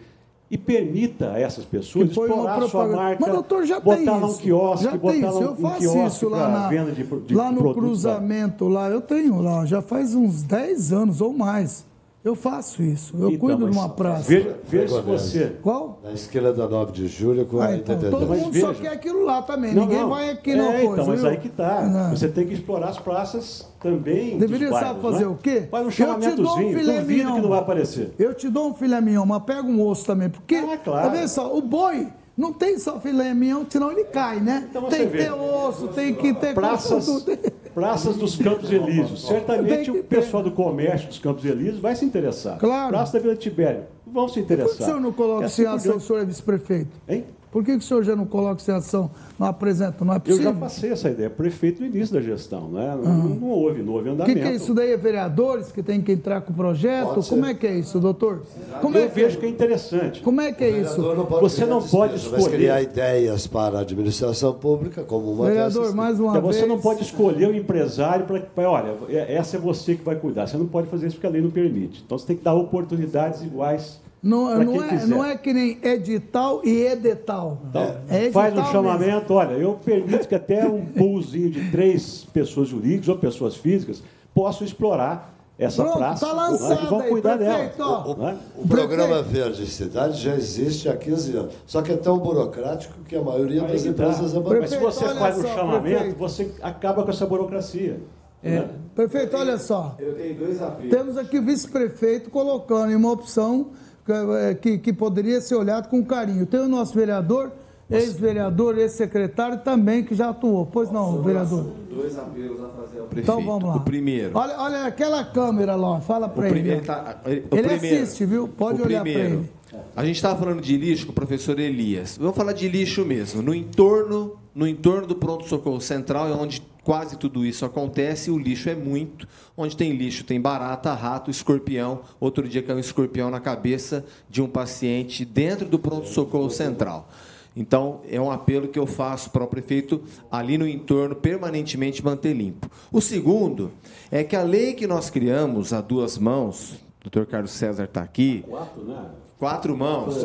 e 0.52 0.57
permita 0.57 1.34
a 1.34 1.40
essas 1.40 1.64
pessoas 1.64 2.10
explorar 2.10 2.61
sua 2.68 2.88
marca, 2.88 3.18
Mas, 3.22 3.31
doutor, 3.31 3.65
já 3.65 3.80
botar 3.80 3.98
tem 3.98 4.06
lá 4.06 4.18
um 4.26 4.38
quiosque, 4.38 4.84
Já 4.84 4.98
botar 4.98 5.14
lá 5.14 5.30
isso. 5.30 5.38
um, 5.40 5.41
Eu 5.44 5.52
um 5.52 5.56
faço 5.56 5.77
quiosque 5.80 6.07
isso 6.07 6.30
lá, 6.30 6.49
na, 6.49 6.68
venda 6.69 6.91
de, 6.91 7.03
de 7.03 7.36
lá 7.36 7.52
no 7.52 7.73
cruzamento, 7.73 8.68
lá, 8.68 8.90
eu 8.90 9.02
tenho 9.02 9.41
lá, 9.41 9.65
já 9.65 9.81
faz 9.81 10.15
uns 10.15 10.41
10 10.41 10.91
anos 10.91 11.22
ou 11.22 11.31
mais. 11.31 11.86
Eu 12.24 12.36
faço 12.36 12.84
isso. 12.84 13.16
Eu 13.18 13.30
Então, 13.30 13.40
cuido 13.40 13.70
de 13.70 13.78
uma 13.78 13.88
praça. 13.88 14.28
veja- 14.28 14.58
veja 14.68 14.96
se 14.96 15.02
você- 15.02 15.56
Qual? 15.64 16.02
Na 16.04 16.12
esquina 16.12 16.52
da 16.52 16.68
9 16.68 16.91
de 16.91 17.08
julho 17.08 17.46
com 17.46 17.62
Ah, 17.62 17.68
a 17.68 17.76
então, 17.78 17.98
todo 17.98 18.28
Mas 18.28 18.41
mundo 18.41 18.60
só 18.60 18.68
veja. 18.68 18.82
quer 18.82 18.88
aquilo 18.90 19.24
lá 19.24 19.41
também. 19.41 19.74
Não, 19.74 19.84
Ninguém 19.84 20.00
não. 20.02 20.10
vai 20.10 20.30
aqui 20.30 20.52
é, 20.52 20.56
não 20.58 20.66
coisa. 20.72 20.84
Então, 20.91 21.06
mas 21.08 21.22
viu? 21.22 21.30
aí 21.30 21.38
que 21.38 21.48
tá. 21.48 21.82
Não. 21.82 22.10
Você 22.10 22.28
tem 22.28 22.46
que 22.46 22.54
explorar 22.56 22.90
as 22.90 23.00
praças 23.00 23.66
também. 23.80 24.38
Deveria 24.38 24.68
dos 24.70 24.78
sabe 24.80 25.00
bairros, 25.00 25.02
fazer 25.14 25.26
né? 25.26 25.32
o 25.32 25.36
quê? 25.36 25.68
Faz 25.72 25.84
um 25.86 25.88
Eu 25.88 25.91
te 25.91 25.98
dou 26.04 26.10
um 26.18 26.22
chamamentozinho, 26.22 26.78
filé 26.78 27.02
mignon. 27.02 27.36
que 27.36 27.41
não 27.41 27.50
vai 27.50 27.60
aparecer. 27.60 28.14
Eu 28.20 28.34
te 28.34 28.50
dou 28.50 28.68
um 28.70 28.74
filé 28.74 29.00
mignon, 29.00 29.26
mas 29.26 29.44
pega 29.44 29.64
um 29.64 29.82
osso 29.88 30.06
também. 30.06 30.30
Porque, 30.30 30.56
Ah, 30.56 30.78
claro. 30.78 31.12
vê 31.12 31.26
só, 31.26 31.56
o 31.56 31.62
boi 31.62 32.08
não 32.38 32.52
tem 32.52 32.78
só 32.80 33.00
filé 33.00 33.34
mignon, 33.34 33.64
senão 33.70 33.91
ele 33.94 34.04
cai, 34.04 34.41
né? 34.41 34.68
Então 34.70 34.82
você 34.82 34.98
tem 34.98 35.08
que 35.10 35.18
vê. 35.18 35.24
ter 35.24 35.32
osso, 35.32 35.88
tem 35.88 36.14
que 36.14 36.34
ter... 36.34 36.54
Praças. 36.54 37.26
Praças 37.74 38.16
dos 38.18 38.36
Campos 38.36 38.72
Elíseos. 38.72 39.26
Certamente 39.28 39.91
que 39.91 39.98
o 40.00 40.04
pessoal 40.04 40.44
do 40.44 40.52
comércio 40.52 41.08
dos 41.08 41.20
Campos 41.20 41.46
Elíseos 41.46 41.80
vai 41.80 41.96
se 41.96 42.06
interessar. 42.06 42.58
Claro. 42.58 42.90
Praça 42.90 43.14
da 43.14 43.20
Vila 43.20 43.36
Tibério. 43.36 43.84
Vão 44.06 44.28
se 44.28 44.40
Por 44.41 44.48
que 44.48 44.54
interessar. 44.54 44.82
o 44.82 44.86
senhor 44.86 45.00
não 45.02 45.12
coloca 45.14 45.44
E 45.44 45.46
assim 45.46 45.66
o 45.66 45.78
diante. 45.78 46.04
senhor 46.04 46.20
é 46.20 46.26
vice-prefeito? 46.26 46.90
Hein? 47.08 47.26
Por 47.52 47.64
que, 47.64 47.72
que 47.72 47.78
o 47.78 47.82
senhor 47.82 48.04
já 48.04 48.16
não 48.16 48.26
coloca 48.28 48.62
isso 48.62 48.70
em 48.70 48.76
ação, 48.76 49.10
não 49.40 49.48
apresenta? 49.48 50.06
Não 50.06 50.14
é 50.14 50.18
Eu 50.18 50.22
possível? 50.22 50.44
já 50.54 50.60
passei 50.60 50.92
essa 50.92 51.10
ideia, 51.10 51.32
prefeito 51.32 51.82
no 51.82 51.88
início 51.88 52.14
da 52.14 52.22
gestão, 52.22 52.70
né? 52.70 52.96
Não, 53.04 53.12
não 53.30 53.50
houve, 53.50 53.82
não 53.82 53.94
houve 53.94 54.10
O 54.10 54.12
andamento. 54.14 54.36
que, 54.38 54.46
que 54.46 54.48
é 54.52 54.54
isso 54.56 54.72
daí? 54.72 54.92
É 54.92 54.98
vereadores 54.98 55.72
que 55.72 55.82
tem 55.82 56.00
que 56.00 56.12
entrar 56.12 56.42
com 56.42 56.54
o 56.54 56.56
projeto? 56.56 57.22
Como 57.28 57.46
é 57.46 57.56
que 57.56 57.66
é 57.66 57.74
isso, 57.74 58.00
doutor? 58.00 58.44
Como 58.82 58.96
eu 58.96 59.06
é 59.06 59.08
que, 59.08 59.16
vejo 59.16 59.40
que 59.40 59.48
é 59.48 59.50
interessante. 59.50 60.22
como 60.22 60.40
é, 60.42 60.52
que 60.52 60.64
é 60.64 60.70
isso? 60.70 61.02
Pode 61.02 61.42
Você 61.42 61.66
não 61.66 61.82
pode 61.82 62.14
despesa, 62.14 62.36
Mas 62.36 62.42
escolher. 62.46 62.58
criar 62.58 62.82
ideias 62.84 63.48
para 63.48 63.80
a 63.80 63.82
administração 63.82 64.54
pública, 64.54 65.02
como 65.04 65.32
uma 65.32 65.46
Vereador, 65.48 65.82
dessas. 65.82 65.96
mais 65.96 66.20
uma 66.20 66.30
Então, 66.38 66.44
vez... 66.44 66.56
você 66.56 66.66
não 66.68 66.80
pode 66.80 67.02
escolher 67.02 67.50
o 67.50 67.56
empresário 67.56 68.28
para. 68.28 68.70
Olha, 68.70 68.94
é- 69.10 69.34
essa 69.34 69.58
é 69.58 69.60
você 69.60 69.96
que 69.96 70.04
vai 70.04 70.16
cuidar. 70.16 70.46
Você 70.46 70.56
não 70.58 70.68
pode 70.68 70.88
fazer 70.88 71.08
isso 71.08 71.16
porque 71.16 71.26
a 71.28 71.32
lei 71.32 71.42
não 71.42 71.50
permite. 71.50 72.04
Então 72.06 72.16
você 72.16 72.28
tem 72.28 72.36
que 72.36 72.44
dar 72.44 72.54
oportunidades 72.54 73.42
iguais. 73.42 74.00
Não, 74.22 74.64
não, 74.64 74.84
é, 74.84 74.90
quiser. 74.90 75.08
não 75.08 75.24
é 75.26 75.38
que 75.38 75.54
nem 75.54 75.78
edital 75.82 76.62
e 76.66 76.82
edetal. 76.88 77.58
Então, 77.70 77.96
É 78.10 78.30
faz 78.32 78.54
um 78.54 78.58
edital 78.60 78.72
chamamento, 78.74 79.34
olha, 79.34 79.54
eu 79.54 79.74
permito 79.84 80.28
que 80.28 80.36
até 80.36 80.66
um 80.68 80.86
poolzinho 80.86 81.50
de 81.50 81.72
três 81.72 82.26
pessoas 82.34 82.68
jurídicas 82.68 83.08
ou 83.10 83.18
pessoas 83.18 83.56
físicas 83.56 84.04
possam 84.34 84.66
explorar 84.68 85.36
essa 85.58 85.84
Pronto, 85.84 85.98
praça 85.98 86.26
tá 86.26 86.34
né, 86.34 86.41
lançado 86.41 86.84
e 86.84 86.88
vão 86.90 87.00
aí, 87.02 87.10
cuidar 87.10 87.38
prefeito, 87.38 87.78
dela. 87.78 88.04
ó. 88.08 88.16
né? 88.16 88.38
O 88.58 88.66
programa 88.68 89.22
Verde 89.22 89.66
Cidade 89.66 90.22
já 90.22 90.34
existe 90.36 90.88
há 90.88 90.96
15 90.96 91.36
anos. 91.38 91.54
Só 91.66 91.82
que 91.82 91.91
é 91.91 91.98
tão 91.98 92.18
burocrático 92.18 92.94
que 93.06 93.16
a 93.16 93.22
maioria 93.22 93.64
Aí 93.64 93.72
das 93.74 93.84
tá. 93.84 93.90
empresas 93.90 94.22
Mas 94.22 94.36
abandona. 94.38 94.68
se 94.68 94.78
você 94.78 95.06
faz 95.16 95.38
um 95.38 95.41
só, 95.41 95.48
chamamento, 95.56 95.82
prefeito. 95.98 96.18
você 96.18 96.52
acaba 96.62 97.04
com 97.04 97.10
essa 97.10 97.26
burocracia. 97.26 98.00
É. 98.41 98.52
né? 98.52 98.70
Prefeito, 98.96 99.36
olha 99.36 99.58
só. 99.58 99.96
Eu 100.00 100.14
tenho 100.16 100.36
dois 100.36 100.62
apelos. 100.62 100.91
Temos 100.91 101.18
aqui 101.18 101.38
o 101.40 101.44
vice-prefeito 101.44 102.30
colocando 102.30 102.91
em 102.94 102.96
uma 102.96 103.12
opção 103.12 103.72
que, 104.10 104.34
eh, 104.36 104.53
que, 104.56 104.77
que 104.80 104.94
poderia 104.94 105.40
ser 105.40 105.56
olhado 105.56 105.88
com 105.90 106.03
carinho. 106.03 106.45
Tem 106.45 106.60
o 106.60 106.68
nosso 106.68 106.94
vereador, 106.95 107.52
ex-vereador, 107.90 108.77
ex-secretário 108.77 109.60
também 109.60 110.03
que 110.03 110.15
já 110.15 110.30
atuou. 110.30 110.65
Pois 110.65 110.90
não, 110.91 111.22
vereador? 111.22 111.65
Dois 111.90 112.18
apelos 112.18 112.60
a 112.64 112.68
fazer 112.69 112.99
ao 112.99 113.06
prefeito. 113.07 113.19
Então 113.19 113.45
vamos 113.45 113.64
lá. 113.69 113.76
O 113.76 113.81
primeiro. 113.81 114.31
Olha, 114.34 114.56
olha 114.60 114.86
aquela 114.86 115.23
câmera 115.23 115.76
lá, 115.76 115.99
fala 116.02 116.27
para 116.27 116.45
ele. 116.48 116.53
primeiro 116.60 116.86
tá- 116.86 117.19
ele- 117.26 117.41
primeiro- 117.41 117.76
assiste, 117.76 118.26
viu? 118.26 118.48
Pode 118.48 118.81
olhar 118.81 119.02
para 119.02 119.11
ele. 119.11 119.49
A 119.95 120.03
gente 120.03 120.15
estava 120.15 120.38
falando 120.40 120.61
de 120.61 120.76
lixo 120.77 121.06
com 121.06 121.11
o 121.11 121.15
professor 121.15 121.60
Elias. 121.60 122.18
Vamos 122.19 122.36
falar 122.36 122.53
de 122.53 122.68
lixo 122.68 123.06
mesmo. 123.06 123.41
No 123.41 123.53
entorno, 123.53 124.34
no 124.56 124.68
entorno 124.68 125.06
do 125.06 125.15
pronto-socorro 125.15 125.80
central 125.80 126.27
é 126.27 126.31
onde 126.31 126.61
quase 126.90 127.18
tudo 127.18 127.45
isso 127.45 127.66
acontece. 127.66 128.32
O 128.32 128.38
lixo 128.40 128.68
é 128.68 128.74
muito. 128.74 129.28
Onde 129.56 129.78
tem 129.78 129.91
lixo, 129.91 130.24
tem 130.24 130.41
barata, 130.41 130.91
rato, 130.91 131.30
escorpião. 131.30 132.02
Outro 132.20 132.49
dia 132.49 132.64
caiu 132.64 132.78
um 132.78 132.80
escorpião 132.80 133.30
na 133.30 133.40
cabeça 133.40 134.03
de 134.28 134.41
um 134.41 134.48
paciente 134.48 135.24
dentro 135.24 135.68
do 135.68 135.78
pronto-socorro 135.78 136.49
central. 136.49 137.07
Então, 137.56 138.02
é 138.10 138.20
um 138.20 138.32
apelo 138.32 138.70
que 138.70 138.80
eu 138.80 138.88
faço 138.88 139.30
para 139.30 139.44
o 139.44 139.48
prefeito 139.48 140.02
ali 140.32 140.57
no 140.57 140.68
entorno 140.68 141.16
permanentemente 141.16 142.03
manter 142.03 142.34
limpo. 142.34 142.68
O 142.91 142.99
segundo 142.99 143.72
é 144.10 144.24
que 144.24 144.36
a 144.36 144.41
lei 144.41 144.74
que 144.74 144.88
nós 144.88 145.11
criamos 145.11 145.72
a 145.74 145.82
duas 145.82 146.18
mãos, 146.18 146.72
o 146.72 147.03
doutor 147.03 147.28
Carlos 147.28 147.52
César 147.52 147.84
está 147.84 148.02
aqui, 148.02 148.44
Quatro, 148.48 148.84
né? 148.84 149.06
Quatro 149.40 149.76
mãos. 149.76 150.16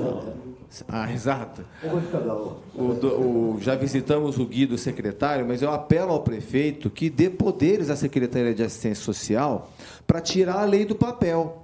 Ah, 0.88 1.10
exato. 1.12 1.64
O 2.74 2.88
do- 2.94 3.20
o- 3.54 3.58
já 3.60 3.76
visitamos 3.76 4.38
o 4.38 4.44
guia 4.44 4.66
do 4.66 4.76
secretário, 4.76 5.46
mas 5.46 5.62
eu 5.62 5.70
apelo 5.70 6.10
ao 6.12 6.20
prefeito 6.20 6.90
que 6.90 7.08
dê 7.08 7.30
poderes 7.30 7.90
à 7.90 7.96
Secretaria 7.96 8.52
de 8.52 8.62
Assistência 8.64 9.04
Social 9.04 9.70
para 10.04 10.20
tirar 10.20 10.58
a 10.60 10.64
lei 10.64 10.84
do 10.84 10.96
papel. 10.96 11.60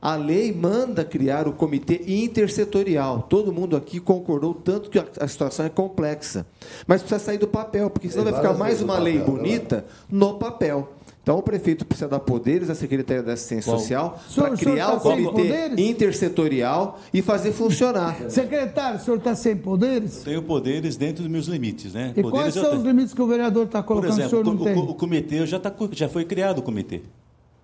A 0.00 0.16
lei 0.16 0.52
manda 0.52 1.04
criar 1.04 1.46
o 1.46 1.52
comitê 1.52 2.02
intersetorial. 2.06 3.22
Todo 3.28 3.52
mundo 3.52 3.76
aqui 3.76 4.00
concordou 4.00 4.52
tanto 4.52 4.90
que 4.90 4.98
a, 4.98 5.28
situação 5.28 5.66
é 5.66 5.68
complexa. 5.68 6.44
Mas 6.88 7.02
precisa 7.02 7.20
sair 7.24 7.38
do 7.38 7.46
papel, 7.46 7.88
porque 7.88 8.08
senão 8.08 8.24
vai 8.24 8.34
ficar 8.34 8.54
mais 8.54 8.82
uma 8.82 8.98
lei 8.98 9.18
né? 9.18 9.24
bonita 9.24 9.84
no 10.10 10.34
papel. 10.34 10.92
Então 11.22 11.38
o 11.38 11.42
prefeito 11.42 11.84
precisa 11.86 12.08
dar 12.08 12.18
poderes 12.18 12.68
à 12.68 12.74
Secretaria 12.74 13.22
da 13.22 13.34
Assistência 13.34 13.70
Qual? 13.70 13.78
Social 13.78 14.20
para 14.34 14.56
criar 14.56 14.86
tá 14.88 14.94
o 14.96 15.00
comitê 15.00 15.68
intersetorial 15.80 16.98
e 17.14 17.22
fazer 17.22 17.52
funcionar. 17.52 18.16
Secretário, 18.28 18.98
o 18.98 19.02
senhor 19.02 19.18
está 19.18 19.34
sem 19.34 19.56
poderes? 19.56 20.22
Tenho 20.24 20.42
poderes 20.42 20.96
dentro 20.96 21.22
dos 21.22 21.30
meus 21.30 21.46
limites, 21.46 21.92
né? 21.94 22.12
E 22.16 22.22
poderes 22.22 22.30
quais 22.30 22.56
eu 22.56 22.64
são 22.64 22.76
os 22.76 22.84
limites 22.84 23.14
que 23.14 23.22
o 23.22 23.26
vereador 23.26 23.66
está 23.66 23.80
Por 23.82 23.88
colocando 23.88 24.10
o 24.10 24.14
exemplo, 24.14 24.30
senhor 24.30 24.44
não 24.44 24.54
o, 24.54 24.64
tem? 24.64 24.74
o- 24.76 24.90
o 24.90 24.94
comitê 24.94 25.46
já, 25.46 25.60
tá, 25.60 25.72
já 25.92 26.08
foi 26.08 26.24
criado 26.24 26.58
o 26.58 26.62
comitê. 26.62 26.96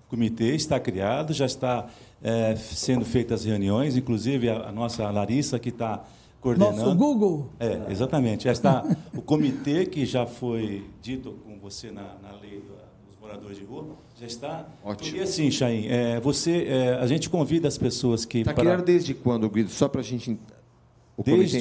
O 0.06 0.10
comitê 0.10 0.54
está 0.54 0.78
criado, 0.80 1.32
já 1.32 1.44
está 1.44 1.86
é, 2.22 2.54
sendo 2.56 3.04
feitas 3.04 3.44
reuniões, 3.44 3.96
inclusive 3.96 4.48
a, 4.48 4.68
a 4.68 4.72
nossa 4.72 5.10
Larissa 5.10 5.58
que 5.58 5.68
está 5.70 6.04
coordenando. 6.40 6.76
Nosso 6.78 6.94
Google. 6.94 7.48
É, 7.60 7.80
exatamente. 7.90 8.44
Já 8.44 8.52
está 8.52 8.84
o 9.14 9.20
comitê 9.20 9.84
que 9.84 10.06
já 10.06 10.26
foi 10.26 10.84
dito 11.02 11.32
com 11.44 11.58
você 11.58 11.90
na, 11.90 12.02
na 12.22 12.32
lei 12.40 12.60
do- 12.60 12.77
moradores 13.28 13.58
de 13.58 13.64
rua, 13.64 13.84
já 14.18 14.26
está. 14.26 14.66
Ótimo. 14.82 15.18
E 15.18 15.20
assim, 15.20 15.50
Chain, 15.50 15.86
é, 15.86 16.18
você, 16.18 16.64
é, 16.68 16.94
a 16.94 17.06
gente 17.06 17.28
convida 17.28 17.68
as 17.68 17.76
pessoas 17.76 18.24
que 18.24 18.38
Está 18.38 18.54
para- 18.54 18.76
desde 18.76 19.12
quando, 19.14 19.48
Guido? 19.50 19.68
Só 19.70 19.86
para 19.88 20.00
a 20.00 20.04
gente. 20.04 20.38
O 21.16 21.22
desde 21.22 21.58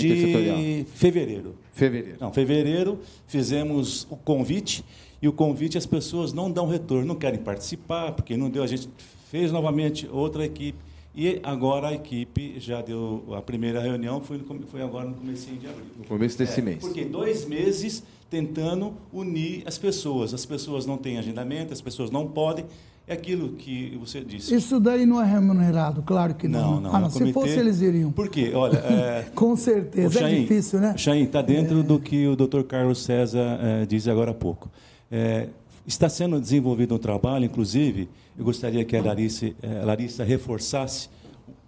fevereiro. 0.93 1.55
Fevereiro. 1.73 2.17
Não, 2.21 2.31
fevereiro 2.31 2.99
fizemos 3.25 4.05
o 4.09 4.15
convite 4.15 4.85
e 5.21 5.27
o 5.27 5.33
convite 5.33 5.77
as 5.77 5.85
pessoas 5.85 6.31
não 6.31 6.51
dão 6.51 6.67
retorno, 6.67 7.05
não 7.05 7.15
querem 7.15 7.39
participar, 7.39 8.11
porque 8.11 8.37
não 8.37 8.49
deu, 8.51 8.61
a 8.61 8.67
gente 8.67 8.87
fez 9.31 9.51
novamente 9.51 10.07
outra 10.11 10.45
equipe 10.45 10.77
e 11.15 11.39
agora 11.41 11.87
a 11.87 11.93
equipe 11.93 12.59
já 12.59 12.83
deu 12.83 13.23
a 13.35 13.41
primeira 13.41 13.81
reunião, 13.81 14.21
foi, 14.21 14.37
no 14.37 14.67
foi 14.67 14.83
agora 14.83 15.07
no 15.09 15.15
começo 15.15 15.47
de 15.47 15.67
abril. 15.67 15.85
No 15.97 16.05
começo 16.05 16.37
desse 16.37 16.59
É, 16.59 16.63
mês. 16.63 16.77
Porque 16.77 17.03
dois 17.03 17.43
meses 17.45 18.03
tentando 18.29 18.93
unir 19.11 19.63
as 19.65 19.77
pessoas. 19.77 20.33
As 20.33 20.45
pessoas 20.45 20.85
não 20.85 20.97
têm 20.97 21.17
agendamento, 21.17 21.73
as 21.73 21.81
pessoas 21.81 22.11
não 22.11 22.27
podem. 22.27 22.65
É 23.09 23.13
aquilo 23.13 23.53
que 23.53 23.97
você 24.01 24.19
disse. 24.19 24.53
Isso 24.53 24.81
daí 24.81 25.05
não 25.05 25.21
é 25.21 25.25
remunerado, 25.25 26.01
claro 26.01 26.35
que 26.35 26.45
não. 26.45 26.59
Não, 26.59 26.75
né? 26.81 26.89
não. 26.89 26.95
Ah, 26.95 26.99
não. 26.99 27.07
o 27.07 27.11
Se 27.11 27.19
comitê- 27.19 27.33
fosse, 27.33 27.57
eles 27.57 27.79
iriam. 27.79 28.11
Por 28.11 28.27
quê? 28.27 28.51
Olha, 28.53 28.77
é, 28.79 29.27
Com 29.33 29.55
certeza, 29.55 30.19
é 30.27 30.39
difícil, 30.41 30.81
né? 30.81 30.93
Chain, 30.97 31.23
está 31.23 31.41
dentro 31.41 31.81
do 31.83 31.99
que 31.99 32.27
o 32.27 32.35
Dr. 32.35 32.63
Carlos 32.63 33.01
César 33.03 33.59
eh, 33.61 33.85
disse 33.85 34.09
agora 34.11 34.31
há 34.31 34.33
pouco. 34.33 34.69
Eh, 35.09 35.47
está 35.85 36.09
sendo 36.09 36.37
desenvolvido 36.41 36.95
um 36.95 36.97
trabalho, 36.97 37.45
inclusive, 37.45 38.09
eu 38.37 38.43
gostaria 38.43 38.83
que 38.83 38.97
a 38.97 39.01
Larissa, 39.01 39.53
a 39.81 39.85
Larissa 39.85 40.25
reforçasse. 40.25 41.09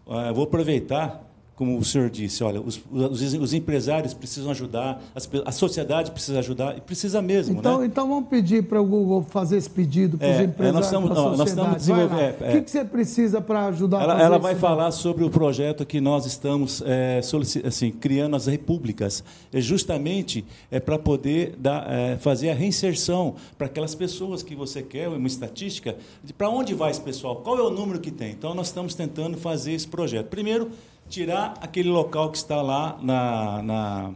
Ah, 0.09 0.33
vou 0.33 0.43
aproveitar 0.43 1.23
como 1.59 1.77
o 1.77 1.83
senhor 1.83 2.09
disse, 2.09 2.41
olha, 2.41 2.61
os, 2.61 2.79
os, 2.89 3.33
os 3.33 3.53
empresários 3.53 4.13
precisam 4.13 4.49
ajudar, 4.49 5.03
as, 5.13 5.29
a 5.43 5.51
sociedade 5.51 6.09
precisa 6.09 6.39
ajudar, 6.39 6.77
e 6.77 6.79
precisa 6.79 7.21
mesmo. 7.21 7.59
Então, 7.59 7.81
né? 7.81 7.85
então 7.85 8.07
vamos 8.07 8.29
pedir 8.29 8.63
para 8.63 8.81
o 8.81 8.85
Google 8.85 9.25
fazer 9.29 9.57
esse 9.57 9.69
pedido 9.69 10.17
para 10.17 10.25
os 10.25 10.39
é, 10.39 10.43
empresários. 10.43 10.73
Nós 10.73 10.85
estamos, 10.85 11.37
nós 11.37 11.49
estamos 11.49 11.75
desenvolvendo. 11.75 12.41
É, 12.43 12.49
o 12.49 12.51
que, 12.53 12.61
que, 12.61 12.71
você 12.71 12.85
precisa 12.85 13.41
para 13.41 13.65
ajudar 13.65 14.01
ela, 14.03 14.21
Ela 14.21 14.37
vai 14.37 14.55
falar 14.55 14.89
sobre 14.91 15.25
o 15.25 15.29
projeto 15.29 15.85
que 15.85 15.99
nós 15.99 16.25
estamos 16.25 16.81
é, 16.85 17.19
assim, 17.65 17.91
criando 17.91 18.37
as 18.37 18.45
repúblicas, 18.45 19.21
é 19.51 19.59
justamente 19.59 20.45
é, 20.71 20.79
para 20.79 20.97
poder 20.97 21.57
dar, 21.59 21.91
é, 21.91 22.15
fazer 22.15 22.51
a 22.51 22.53
reinserção 22.53 23.35
para 23.57 23.67
aquelas 23.67 23.93
pessoas 23.93 24.41
que 24.41 24.55
você 24.55 24.81
quer, 24.81 25.09
uma 25.09 25.27
estatística, 25.27 25.97
de 26.23 26.31
para 26.31 26.49
onde 26.49 26.73
vai 26.73 26.89
esse 26.89 27.01
pessoal, 27.01 27.35
qual 27.35 27.57
é 27.57 27.61
o 27.61 27.69
número 27.69 27.99
que 27.99 28.11
tem. 28.11 28.31
Então, 28.31 28.55
nós 28.55 28.67
estamos 28.67 28.95
tentando 28.95 29.37
fazer 29.37 29.73
esse 29.73 29.89
projeto. 29.89 30.27
Primeiro, 30.27 30.69
tirar 31.09 31.55
aquele 31.61 31.89
local 31.89 32.31
que 32.31 32.37
está 32.37 32.61
lá 32.61 32.97
na, 33.01 33.63
na 33.63 34.11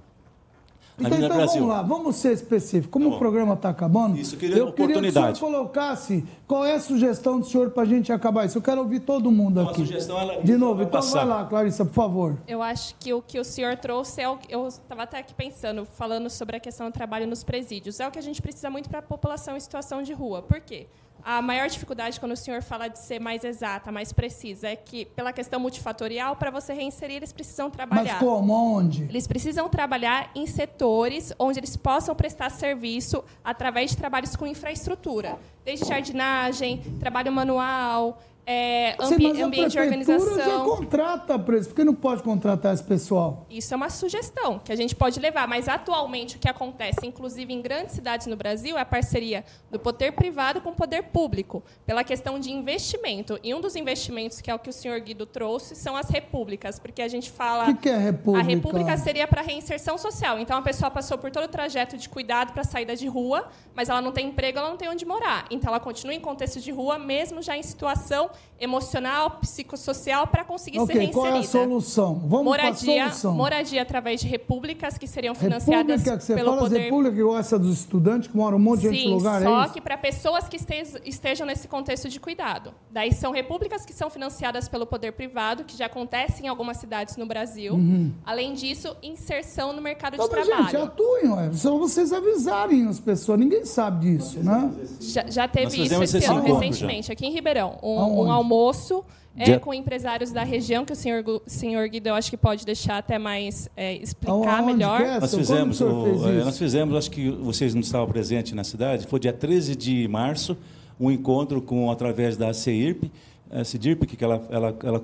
então, 0.98 1.18
então 1.18 1.48
vamos 1.48 1.68
lá, 1.68 1.82
vamos 1.82 2.15
ser 2.18 2.34
específicos. 2.34 2.91
Como 2.91 3.10
tá 3.10 3.15
o 3.15 3.20
programa 3.20 3.53
está 3.56 3.70
acabando, 3.70 4.18
isso, 4.18 4.36
eu 4.36 4.40
queria, 4.40 4.57
eu 4.57 4.74
queria 4.74 5.02
que 5.02 5.07
o 5.07 5.11
senhor 5.11 5.40
colocasse 5.40 6.24
qual 6.54 6.64
é 6.64 6.76
a 6.76 6.80
sugestão 6.80 7.40
do 7.40 7.48
senhor 7.48 7.72
para 7.72 7.82
a 7.82 7.86
gente 7.86 8.14
acabar 8.14 8.46
isso. 8.46 8.60
Eu 8.60 8.62
quero 8.62 8.80
ouvir 8.80 9.00
todo 9.00 9.32
mundo 9.32 9.60
aqui. 9.62 9.82
A 9.82 9.86
sugestão 9.86 10.20
ela 10.20 10.40
De 10.40 10.56
novo, 10.56 10.84
então 10.84 11.02
passar. 11.02 11.26
vai 11.26 11.38
lá, 11.38 11.46
Clarissa, 11.46 11.84
por 11.84 11.96
favor. 11.96 12.38
Eu 12.48 12.62
acho 12.62 12.94
que 13.00 13.12
o 13.12 13.24
que 13.24 13.40
o 13.40 13.44
senhor 13.44 13.76
trouxe 13.76 14.22
é 14.22 14.30
o 14.30 14.38
eu 14.48 14.68
estava 14.68 15.02
até 15.02 15.18
aqui 15.18 15.34
pensando, 15.34 15.84
falando 15.84 16.30
sobre 16.30 16.56
a 16.56 16.60
questão 16.60 16.88
do 16.88 16.94
trabalho 16.94 17.26
nos 17.26 17.44
presídios. 17.44 18.00
É 18.00 18.08
o 18.08 18.12
que 18.12 18.20
a 18.20 18.22
gente 18.22 18.40
precisa 18.40 18.70
muito 18.70 18.88
para 18.88 19.00
a 19.00 19.02
população 19.02 19.58
em 19.58 19.60
situação 19.60 20.04
de 20.04 20.14
rua. 20.14 20.44
Por 20.44 20.62
quê? 20.62 20.86
A 21.26 21.42
maior 21.42 21.70
dificuldade, 21.70 22.20
quando 22.20 22.34
o 22.34 22.38
senhor 22.38 22.62
fala 22.62 22.90
de 22.90 23.00
ser 23.00 23.18
mais 23.18 23.46
exata, 23.46 23.92
mais 23.94 24.12
precisa, 24.12 24.68
é 24.68 24.76
que, 24.76 25.06
pela 25.06 25.32
questão 25.32 25.58
multifatorial, 25.58 26.36
para 26.36 26.52
você 26.52 26.74
reinserir, 26.74 27.16
eles 27.16 27.32
precisam 27.32 27.70
trabalhar. 27.70 28.04
Mas 28.04 28.20
como? 28.20 28.54
Onde? 28.54 29.04
Eles 29.04 29.26
precisam 29.26 29.70
trabalhar 29.70 30.30
em 30.36 30.46
setores 30.46 31.32
onde 31.40 31.60
eles 31.60 31.78
possam 31.78 32.14
prestar 32.14 32.50
serviço 32.50 33.24
através 33.42 33.92
de 33.92 33.98
trabalhos 33.98 34.36
com 34.36 34.46
infraestrutura, 34.46 35.40
desde 35.64 35.88
jardinagem, 35.88 36.80
trabalho 36.99 37.31
manual, 37.31 38.22
é, 38.45 38.95
ambi 38.99 39.34
Sim, 39.34 39.41
ambiente 39.41 39.72
de 39.72 39.80
organização. 39.80 40.36
já 40.38 40.60
contrata 40.60 41.40
preso, 41.40 41.70
por 41.70 41.76
que 41.76 41.84
não 41.84 41.95
pode 41.95 42.22
contratar 42.22 42.74
esse 42.74 42.84
pessoal? 42.84 43.45
Isso 43.49 43.74
é 43.74 43.78
uma 43.78 43.90
sugestão 43.90 44.60
que 44.60 44.72
a 44.72 44.76
gente 44.76 44.94
pode 44.95 45.20
levar, 45.20 45.48
mas 45.48 45.70
atualmente 45.70 46.36
o 46.36 46.40
que 46.40 46.49
acontece, 46.49 47.06
inclusive 47.06 47.53
em 47.53 47.61
grandes 47.61 47.95
cidades 47.95 48.28
no 48.28 48.36
Brasil, 48.36 48.78
é 48.78 48.82
a 48.82 48.86
parceria 48.86 49.45
do 49.72 49.80
poder 49.80 50.11
privado 50.11 50.60
com 50.60 50.72
o 50.72 50.76
poder 50.76 51.03
público, 51.03 51.64
pela 51.86 52.03
questão 52.03 52.38
de 52.38 52.52
investimento. 52.52 53.40
E 53.41 53.53
um 53.53 53.61
dos 53.61 53.78
investimentos, 53.78 54.41
que 54.41 54.52
é 54.52 54.56
o 54.56 54.60
que 54.60 54.70
o 54.70 54.74
senhor 54.74 54.99
Guido 54.99 55.26
trouxe, 55.26 55.74
são 55.76 55.95
as 55.95 56.10
repúblicas, 56.10 56.78
porque 56.80 57.02
a 57.02 57.07
gente 57.07 57.32
fala. 57.32 57.64
O 57.64 57.68
que, 57.68 57.84
que 57.84 57.90
é 57.90 57.98
república? 57.98 58.45
A 58.45 58.49
república 58.49 58.98
seria 58.98 59.28
para 59.28 59.41
reinserção 59.41 59.98
social. 59.98 60.38
Então 60.38 60.57
a 60.57 60.61
pessoa 60.61 60.91
passou 60.91 61.18
por 61.18 61.32
todo 61.32 61.45
o 61.45 61.48
trajeto 61.48 61.98
de 61.98 62.10
cuidado 62.10 62.52
para 62.52 62.65
saída 62.65 62.94
de 62.94 63.07
rua, 63.07 63.48
mas 63.74 63.88
ela 63.88 64.02
não 64.02 64.11
tem 64.11 64.28
emprego, 64.28 64.60
ela 64.60 64.70
não 64.70 64.78
tem 64.78 64.90
onde 64.90 65.06
morar. 65.06 65.45
Então 65.49 65.70
ela 65.70 65.80
continua 65.80 66.14
em 66.14 66.20
contexto 66.20 66.60
de 66.60 66.72
rua, 66.72 66.99
mesmo 66.99 67.41
já 67.41 67.56
em 67.56 67.64
situação 67.64 68.33
emocional, 68.60 69.40
psicossocial 69.42 70.28
para 70.28 70.44
conseguir 70.44 70.80
okay, 70.80 70.94
ser 70.94 71.00
reinserida. 71.02 71.28
Qual 71.28 71.36
é 71.36 71.40
a 71.40 71.44
solução? 71.44 72.22
Vamos 72.26 72.46
moradia, 72.46 72.96
para 72.96 73.06
a 73.06 73.10
solução. 73.10 73.34
Moradia 73.36 73.82
através 73.82 74.22
de 74.22 74.28
repúblicas 74.28 74.98
que 74.98 75.08
seriam 75.08 75.36
financiadas 75.36 76.02
República, 76.02 76.18
que 76.18 76.24
você 76.24 76.36
pelo 76.36 76.50
fala 76.50 76.62
poder... 76.62 76.80
república 76.80 77.18
igual 77.18 77.38
essa 77.38 77.60
dos 77.60 77.80
estudantes 77.80 78.30
que 78.30 78.38
moram 78.38 78.58
um 78.58 78.62
monte 78.62 78.82
de 78.82 78.90
gente 78.90 79.10
no 79.10 79.16
lugar, 79.18 79.42
é 79.42 79.46
só 79.46 79.64
é 79.64 79.70
que 79.70 79.82
para 79.82 79.98
pessoas 79.98 80.48
que 80.48 80.58
estejam 81.06 81.46
nesse 81.46 81.68
contexto 81.68 82.08
de 82.08 82.20
cuidado. 82.20 82.74
Daí 82.90 83.12
são 83.12 83.32
repúblicas 83.32 83.86
que 83.86 83.94
são 83.94 84.10
financiadas 84.10 84.68
pelo 84.70 84.86
poder 84.86 85.12
privado, 85.12 85.64
que 85.66 85.78
já 85.78 85.88
acontecem 85.88 86.46
em 86.46 86.50
algumas 86.50 86.78
cidades 86.78 87.18
no 87.18 87.26
Brasil. 87.26 87.74
Uhum. 87.74 88.12
Além 88.26 88.54
disso, 88.54 88.96
inserção 89.04 89.74
no 89.74 89.82
mercado 89.82 90.14
então, 90.16 90.28
de 90.28 90.32
trabalho. 90.32 90.64
Gente, 90.66 90.76
atuem, 90.78 91.30
ué. 91.30 91.52
só 91.54 91.78
vocês 91.78 92.14
avisarem 92.14 92.88
as 92.88 93.00
pessoas. 93.00 93.40
Ninguém 93.40 93.66
sabe 93.66 94.18
disso, 94.18 94.40
né? 94.42 94.72
Já, 95.00 95.26
já 95.30 95.48
teve 95.48 95.84
isso 95.84 96.04
esse 96.04 96.26
ano, 96.26 96.42
recentemente, 96.42 97.08
já. 97.08 97.14
aqui 97.14 97.26
em 97.26 97.32
Ribeirão. 97.32 97.78
Um, 97.84 98.23
um 98.24 98.32
almoço 98.32 99.04
é, 99.36 99.58
com 99.58 99.74
empresários 99.74 100.32
da 100.32 100.44
região, 100.44 100.86
que 100.86 100.94
o 100.94 100.95
senhor, 100.95 101.24
senhor 101.48 101.88
Guido, 101.88 102.10
eu 102.10 102.16
acho 102.16 102.30
que 102.30 102.38
pode 102.38 102.66
deixar 102.66 102.98
até 102.98 103.18
mais 103.18 103.68
é, 103.76 103.95
explicar 103.95 104.60
Aonde 104.60 104.74
melhor. 104.74 105.02
É? 105.02 105.20
Nós 105.20 105.34
fizemos, 105.34 105.82
o, 105.82 106.30
é, 106.30 106.44
nós 106.44 106.58
fizemos, 106.58 106.95
acho 106.95 107.10
que 107.10 107.32
vocês 107.32 107.74
não 107.74 107.82
estavam 107.82 108.08
presentes 108.08 108.54
na 108.54 108.64
cidade, 108.64 109.08
foi 109.08 109.20
dia 109.20 109.34
13 109.34 109.76
de 109.76 110.08
março, 110.08 110.56
um 111.00 111.10
encontro 111.10 111.62
com 111.62 111.90
através 111.90 112.38
da 112.38 112.54
CEIRP, 112.54 113.12
a 113.54 113.64
CIDIRP, 113.64 114.06
que 114.06 114.24
ela, 114.24 114.42
ela, 114.50 114.76
ela 114.84 115.02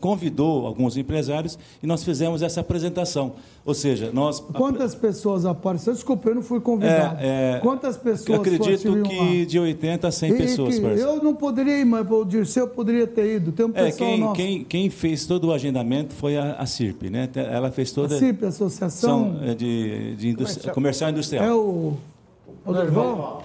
convidou 0.00 0.66
alguns 0.66 0.96
empresários 0.96 1.58
e 1.82 1.86
nós 1.86 2.04
fizemos 2.04 2.42
essa 2.42 2.60
apresentação. 2.60 3.32
Ou 3.64 3.72
seja, 3.72 4.10
nós... 4.12 4.40
Quantas 4.40 4.94
pessoas 4.94 5.46
apareceram? 5.46 5.94
Desculpa, 5.94 6.28
eu 6.28 6.34
não 6.34 6.42
fui 6.42 6.60
convidado. 6.60 7.18
É, 7.20 7.56
é, 7.56 7.60
Quantas 7.60 7.96
pessoas 7.96 8.40
Acredito 8.40 9.02
que 9.02 9.38
lá? 9.40 9.44
de 9.46 9.58
80 9.58 10.06
a 10.06 10.10
100 10.10 10.30
e 10.30 10.36
pessoas. 10.36 10.78
eu 10.78 11.22
não 11.22 11.34
poderia 11.34 11.78
ir, 11.80 11.84
mas 11.86 12.08
o 12.10 12.24
Dirceu 12.24 12.68
poderia 12.68 13.06
ter 13.06 13.36
ido. 13.36 13.52
Tem 13.52 13.64
um 13.64 13.70
é, 13.74 13.84
pessoal 13.84 14.10
quem, 14.10 14.20
nosso. 14.20 14.34
Quem, 14.34 14.64
quem 14.64 14.90
fez 14.90 15.24
todo 15.26 15.48
o 15.48 15.52
agendamento 15.52 16.14
foi 16.14 16.36
a, 16.36 16.52
a 16.54 16.66
CIRP. 16.66 17.08
Né? 17.08 17.28
Ela 17.34 17.70
fez 17.70 17.90
toda... 17.90 18.14
A 18.14 18.18
CIRP, 18.18 18.44
Associação... 18.44 19.34
De, 19.56 20.16
de 20.16 20.28
indústria, 20.28 20.72
comercial 20.72 21.10
Industrial. 21.10 21.44
É 21.44 21.54
o... 21.54 21.94
O 22.66 22.72
Dorival? 22.72 23.44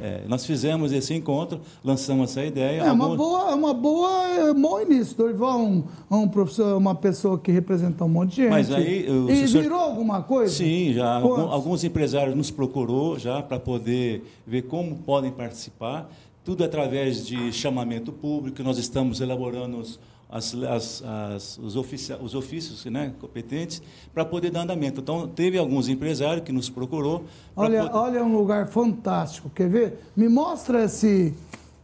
É, 0.00 0.06
é, 0.06 0.24
nós 0.26 0.44
fizemos 0.44 0.92
esse 0.92 1.14
encontro, 1.14 1.60
lançamos 1.82 2.30
essa 2.30 2.44
ideia. 2.44 2.82
É 2.82 2.92
uma 2.92 3.14
boa, 3.14 3.50
é 3.50 3.54
uma 3.54 3.72
boa, 3.72 4.28
é 4.28 4.52
bom 4.54 4.80
início. 4.80 5.16
Dorival 5.16 5.60
é 5.60 5.62
um, 5.62 5.84
um 6.10 6.28
professor, 6.28 6.76
uma 6.76 6.94
pessoa 6.94 7.38
que 7.38 7.52
representa 7.52 8.04
um 8.04 8.08
monte 8.08 8.30
de 8.30 8.36
gente. 8.42 8.50
Mas 8.50 8.72
aí, 8.72 9.08
o 9.08 9.30
e 9.30 9.46
senhor... 9.46 9.62
virou 9.62 9.78
alguma 9.78 10.22
coisa? 10.22 10.52
Sim, 10.52 10.92
já 10.92 11.16
alguns, 11.16 11.52
alguns 11.52 11.84
empresários 11.84 12.34
nos 12.34 12.50
procurou 12.50 13.18
já 13.18 13.40
para 13.42 13.60
poder 13.60 14.24
ver 14.46 14.62
como 14.62 14.96
podem 14.96 15.30
participar. 15.30 16.10
Tudo 16.44 16.64
através 16.64 17.24
de 17.24 17.52
chamamento 17.52 18.10
público. 18.10 18.64
Nós 18.64 18.76
estamos 18.76 19.20
elaborando 19.20 19.78
os, 19.78 20.00
as, 20.32 20.54
as, 20.54 21.02
as, 21.04 21.58
os, 21.58 21.76
ofici 21.76 22.14
os 22.14 22.34
ofícios 22.34 22.82
né, 22.86 23.12
competentes 23.20 23.82
para 24.14 24.24
poder 24.24 24.50
dar 24.50 24.62
andamento. 24.62 25.02
Então, 25.02 25.28
teve 25.28 25.58
alguns 25.58 25.88
empresários 25.88 26.42
que 26.42 26.52
nos 26.52 26.70
procurou. 26.70 27.24
Olha, 27.54 27.82
poder... 27.82 27.94
olha 27.94 28.24
um 28.24 28.34
lugar 28.34 28.66
fantástico. 28.68 29.50
Quer 29.54 29.68
ver? 29.68 29.98
Me 30.16 30.30
mostra 30.30 30.84
esse 30.84 31.34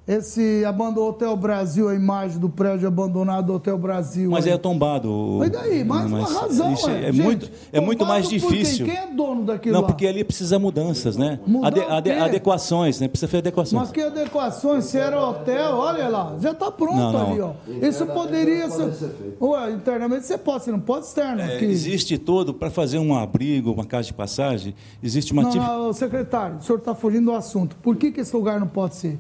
esse 0.09 0.65
abandonou 0.65 1.11
Hotel 1.11 1.37
Brasil, 1.37 1.87
a 1.87 1.95
imagem 1.95 2.39
do 2.39 2.49
prédio 2.49 2.89
abandonado 2.89 3.49
do 3.49 3.55
Hotel 3.55 3.77
Brasil. 3.77 4.31
Mas 4.31 4.47
aí. 4.47 4.55
é 4.55 4.57
tombado. 4.57 5.37
Mas 5.39 5.51
daí, 5.51 5.85
mais 5.85 6.11
mas 6.11 6.31
uma 6.31 6.41
razão. 6.41 6.75
É, 6.89 7.09
é, 7.09 7.13
muito, 7.13 7.51
é 7.71 7.79
muito 7.79 8.07
mais 8.07 8.27
difícil. 8.27 8.87
Quem? 8.87 8.95
quem? 8.95 9.05
é 9.05 9.15
dono 9.15 9.45
daquilo 9.45 9.75
Não, 9.75 9.83
lá? 9.83 9.87
porque 9.87 10.07
ali 10.07 10.25
precisa 10.25 10.59
mudanças, 10.59 11.19
né? 11.19 11.39
Ade, 11.63 11.81
ade, 11.81 12.11
adequações, 12.11 12.99
né? 12.99 13.07
Precisa 13.07 13.29
fazer 13.29 13.39
adequações. 13.39 13.83
Mas 13.83 13.91
que 13.91 14.01
adequações? 14.01 14.87
Se 14.87 14.97
era 14.97 15.23
hotel, 15.23 15.77
olha 15.77 16.09
lá, 16.09 16.37
já 16.41 16.53
está 16.53 16.71
pronto 16.71 16.97
não, 16.97 17.13
não. 17.13 17.31
ali, 17.31 17.41
ó. 17.43 17.53
Isso 17.87 18.07
poderia 18.07 18.71
ser. 18.71 19.37
Ué, 19.39 19.73
internamente 19.73 20.25
você 20.25 20.39
pode, 20.39 20.65
você 20.65 20.73
não 20.73 20.81
pode 20.81 21.05
externo. 21.05 21.43
É, 21.43 21.63
existe 21.63 22.17
todo, 22.17 22.55
para 22.55 22.71
fazer 22.71 22.99
um 22.99 23.15
abrigo, 23.15 23.73
uma 23.73 23.85
casa 23.85 24.07
de 24.07 24.15
passagem, 24.15 24.75
existe 25.03 25.35
uma. 25.35 25.43
Não, 25.43 25.85
não 25.85 25.93
secretário, 25.93 26.57
o 26.57 26.63
senhor 26.63 26.79
está 26.79 26.95
fugindo 26.95 27.27
do 27.27 27.33
assunto. 27.33 27.77
Por 27.83 27.95
que, 27.97 28.11
que 28.11 28.23
esse 28.23 28.35
lugar 28.35 28.59
não 28.59 28.67
pode 28.67 28.97
ser? 28.97 29.19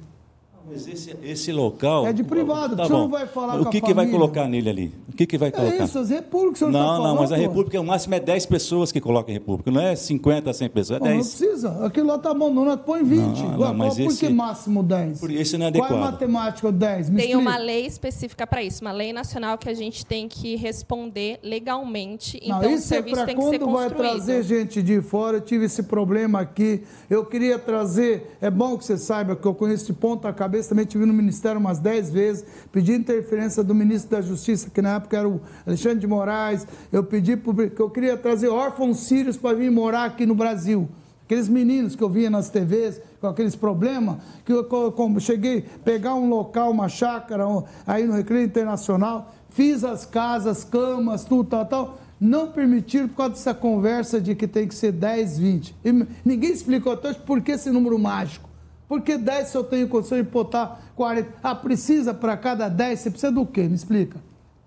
Mas 0.70 0.86
esse, 0.86 1.16
esse 1.23 1.53
local. 1.53 2.07
É 2.07 2.12
de 2.12 2.23
privado, 2.23 2.77
tá 2.77 2.85
o 2.85 2.86
senhor 2.86 2.99
não 2.99 3.09
vai 3.09 3.27
falar 3.27 3.61
o 3.61 3.65
com 3.65 3.70
que, 3.70 3.81
que 3.81 3.95
vai 3.95 4.07
colocar 4.09 4.47
nele 4.47 4.69
ali? 4.69 4.95
O 5.09 5.16
que, 5.16 5.27
que 5.27 5.39
vai 5.39 5.51
colocar? 5.51 5.74
É 5.74 5.85
isso, 5.85 5.99
as 5.99 6.11
repúblicas, 6.11 6.57
o 6.57 6.59
senhor 6.66 6.73
Não, 6.73 6.78
tá 6.81 6.86
não, 6.86 6.97
falando, 7.03 7.19
mas 7.20 7.32
a 7.32 7.36
república, 7.36 7.81
o 7.81 7.85
máximo 7.85 8.15
é 8.15 8.20
10 8.20 8.47
pessoas 8.47 8.93
que 8.93 9.01
colocam 9.01 9.31
em 9.31 9.39
república, 9.39 9.70
não 9.70 9.81
é 9.81 9.97
50, 9.97 10.53
100 10.53 10.69
pessoas, 10.69 11.01
é 11.01 11.05
10. 11.05 11.16
Não, 11.16 11.24
precisa, 11.24 11.86
aquilo 11.86 12.07
lá 12.07 12.16
está 12.16 12.31
abandonado, 12.31 12.85
põe 12.85 13.03
20. 13.03 13.20
Não, 13.20 13.59
não, 13.59 13.74
mas 13.74 13.95
Por 13.95 14.03
esse, 14.03 14.27
que 14.27 14.32
máximo 14.32 14.82
10? 14.82 15.20
Por 15.20 15.31
isso 15.31 15.59
não 15.59 15.66
é 15.66 15.69
adequado. 15.69 15.89
Qual 15.89 16.01
é 16.01 16.03
a 16.03 16.11
matemática 16.12 16.73
10? 16.73 17.11
Me 17.11 17.16
tem 17.16 17.31
explica. 17.31 17.39
uma 17.39 17.57
lei 17.59 17.86
específica 17.86 18.47
para 18.47 18.62
isso, 18.62 18.82
uma 18.82 18.93
lei 18.93 19.12
nacional 19.12 19.57
que 19.57 19.69
a 19.69 19.74
gente 19.74 20.05
tem 20.05 20.28
que 20.28 20.57
responder 20.57 21.39
legalmente. 21.43 22.39
Então, 22.43 22.62
não, 22.62 22.70
isso 22.70 22.85
o 22.85 22.89
serviço 22.89 23.20
é 23.20 23.27
tem 23.27 23.36
que 23.36 23.43
ser 23.43 23.59
quando 23.59 23.73
vai 23.73 23.90
trazer 23.90 24.43
gente 24.43 24.82
de 24.82 25.01
fora, 25.01 25.39
eu 25.39 25.40
tive 25.40 25.65
esse 25.65 25.82
problema 25.82 26.40
aqui, 26.40 26.82
eu 27.09 27.24
queria 27.24 27.59
trazer, 27.59 28.36
é 28.40 28.51
bom 28.51 28.77
que 28.77 28.85
você 28.85 28.97
saiba 28.99 29.35
que 29.35 29.47
eu 29.47 29.55
conheço 29.55 29.86
de 29.86 29.93
ponta 29.93 30.32
cabeça, 30.32 30.57
também 30.66 30.86
tive 30.86 31.05
no 31.05 31.12
Ministério 31.12 31.60
umas 31.60 31.78
10 31.78 32.10
vezes, 32.10 32.44
pedi 32.72 32.93
interferência 32.93 33.62
do 33.62 33.74
ministro 33.74 34.10
da 34.10 34.22
Justiça, 34.22 34.70
que 34.70 34.82
na 34.82 34.97
época 34.97 35.16
era 35.16 35.28
o 35.28 35.40
Alexandre 35.66 35.98
de 35.98 36.06
Moraes, 36.06 36.66
eu 36.90 37.05
pedi 37.05 37.36
que 37.36 37.80
eu 37.80 37.90
queria 37.90 38.16
trazer 38.16 38.48
órfãos 38.48 39.01
sírios 39.01 39.36
para 39.36 39.56
vir 39.56 39.70
morar 39.70 40.05
aqui 40.05 40.26
no 40.26 40.35
Brasil. 40.35 40.89
Aqueles 41.24 41.47
meninos 41.47 41.94
que 41.94 42.02
eu 42.02 42.09
via 42.09 42.30
nas 42.30 42.48
TVs 42.48 43.02
com 43.20 43.26
aqueles 43.26 43.55
problemas, 43.55 44.16
que 44.47 44.52
eu, 44.52 44.64
como 44.93 45.20
cheguei 45.20 45.66
a 45.76 45.78
pegar 45.85 46.14
um 46.14 46.26
local, 46.26 46.70
uma 46.70 46.89
chácara, 46.89 47.44
aí 47.86 48.06
no 48.06 48.14
Recreio 48.14 48.47
Internacional, 48.47 49.35
fiz 49.51 49.85
as 49.85 50.06
casas, 50.06 50.64
camas, 50.64 51.24
tudo, 51.24 51.51
tal, 51.51 51.66
tal. 51.66 51.98
Não 52.18 52.48
permitiram 52.48 53.09
por 53.09 53.16
causa 53.16 53.32
dessa 53.35 53.52
conversa 53.52 54.18
de 54.18 54.35
que 54.35 54.48
tem 54.48 54.66
que 54.66 54.74
ser 54.74 54.90
10, 54.90 55.39
20. 55.39 55.76
E 55.85 56.06
ninguém 56.24 56.51
explicou 56.51 56.93
até 56.94 57.10
hoje 57.10 57.20
por 57.20 57.43
que 57.43 57.52
esse 57.52 57.70
número 57.70 57.98
mágico. 57.98 58.47
Porque 58.89 59.19
10 59.19 59.48
se 59.48 59.56
eu 59.56 59.62
tenho 59.62 59.86
condição 59.89 60.16
de 60.16 60.24
botar 60.24 60.81
40. 60.97 61.28
Ah, 61.43 61.55
precisa 61.55 62.15
para 62.15 62.36
cada 62.36 62.69
10, 62.69 62.98
você 62.98 63.10
precisa 63.10 63.31
do 63.31 63.44
quê? 63.44 63.65
Me 63.65 63.74
explica. 63.74 64.19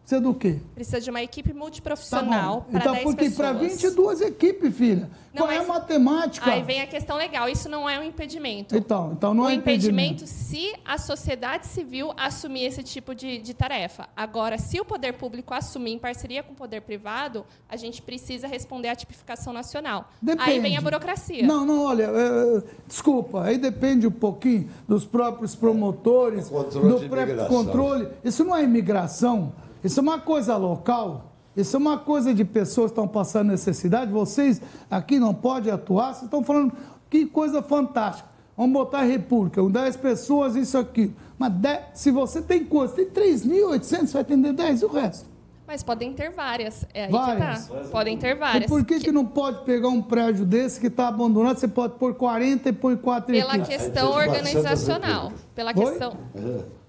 Precisa 0.02 0.22
do 0.22 0.34
quê? 0.34 0.60
Precisa 0.76 0.99
de 0.99 1.10
uma 1.10 1.22
equipe 1.22 1.53
multiprofissional 1.53 2.61
tá 2.61 2.68
para 2.72 2.80
então, 2.80 2.94
10 2.94 3.03
porque 3.06 3.30
para 3.30 3.53
22 3.53 4.22
equipes, 4.22 4.76
filha. 4.76 5.10
Não, 5.34 5.44
Qual 5.44 5.52
é 5.52 5.57
a 5.57 5.64
matemática? 5.65 6.52
Aí 6.52 6.61
vem 6.61 6.82
a 6.82 6.88
questão 6.88 7.15
legal, 7.15 7.48
isso 7.48 7.69
não 7.69 7.90
é 7.90 7.98
um 7.98 8.03
impedimento. 8.03 8.76
Então, 8.76 9.14
então 9.14 9.34
não 9.34 9.45
o 9.45 9.49
é 9.49 9.53
impedimento 9.53 10.28
se 10.28 10.73
a 10.84 10.98
sociedade 10.98 11.68
civil 11.68 12.11
assumir 12.18 12.65
esse 12.65 12.84
tipo 12.84 13.15
de, 13.15 13.38
de 13.38 13.53
tarefa. 13.53 14.10
Agora, 14.14 14.57
se 14.57 14.82
o 14.82 14.84
poder 14.84 15.14
público 15.14 15.53
assumir 15.53 15.94
em 15.94 15.99
parceria 15.99 16.44
com 16.44 16.52
o 16.52 16.56
poder 16.56 16.82
privado, 16.82 17.45
a 17.69 17.78
gente 17.78 18.02
precisa 18.02 18.45
responder 18.45 18.90
à 18.90 18.95
tipificação 18.95 19.53
nacional. 19.53 20.10
Depende. 20.22 20.49
Aí 20.49 20.60
vem 20.60 20.76
a 20.76 20.82
burocracia. 20.82 21.45
Não, 21.48 21.65
não, 21.65 21.86
olha, 21.86 22.10
é, 22.14 22.64
desculpa, 22.86 23.44
aí 23.44 23.57
depende 23.57 24.06
um 24.06 24.11
pouquinho 24.11 24.69
dos 24.86 25.06
próprios 25.06 25.56
promotores, 25.56 26.49
do 26.49 27.48
controle. 27.48 28.10
Isso 28.26 28.44
não 28.44 28.56
é 28.56 28.64
imigração, 28.64 29.53
isso 29.83 29.99
é 29.99 30.03
uma 30.03 30.19
coisa 30.19 30.55
local. 30.57 31.27
Isso 31.55 31.75
é 31.75 31.79
uma 31.79 31.97
coisa 31.97 32.33
de 32.33 32.45
pessoas 32.45 32.87
que 32.87 32.93
estão 32.93 33.07
passando 33.07 33.49
necessidade. 33.49 34.09
Vocês 34.11 34.61
aqui 34.89 35.19
não 35.19 35.33
podem 35.33 35.71
atuar. 35.71 36.13
Vocês 36.13 36.23
estão 36.23 36.43
falando 36.43 36.71
que 37.09 37.25
coisa 37.25 37.61
fantástica. 37.61 38.29
Vamos 38.55 38.73
botar 38.73 38.99
a 38.99 39.03
República, 39.03 39.61
com 39.61 39.69
10 39.71 39.95
pessoas, 39.97 40.55
isso 40.55 40.77
aqui. 40.77 41.13
Mas 41.37 41.51
10 41.53 41.79
se 41.95 42.11
você 42.11 42.41
tem 42.41 42.63
quantos? 42.63 42.95
Tem 42.95 43.05
3.800, 43.05 43.81
você 44.07 44.13
vai 44.13 44.21
atender 44.21 44.53
10 44.53 44.81
e 44.81 44.85
o 44.85 44.89
resto. 44.89 45.29
Mas 45.67 45.81
podem 45.83 46.13
ter 46.13 46.29
várias. 46.31 46.85
É 46.93 47.05
aí 47.05 47.11
Várias. 47.11 47.67
que 47.67 47.73
tá. 47.73 47.79
Podem 47.91 48.17
ter 48.17 48.35
E 48.35 48.35
várias. 48.35 48.69
por 48.69 48.83
que, 48.83 48.99
que 48.99 49.11
não 49.11 49.25
pode 49.25 49.63
pegar 49.63 49.87
um 49.87 50.01
prédio 50.01 50.45
desse 50.45 50.79
que 50.81 50.87
está 50.87 51.07
abandonado? 51.07 51.57
Você 51.57 51.67
pode 51.67 51.93
pôr 51.95 52.13
40 52.13 52.67
e 52.69 52.73
põe 52.73 52.95
4 52.97 53.33
Pela 53.33 53.55
equipes. 53.57 53.67
questão 53.77 54.11
organizacional. 54.11 55.31
Pela 55.55 55.71
Oi? 55.71 55.85
questão. 55.85 56.13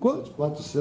Quanto? 0.02 0.32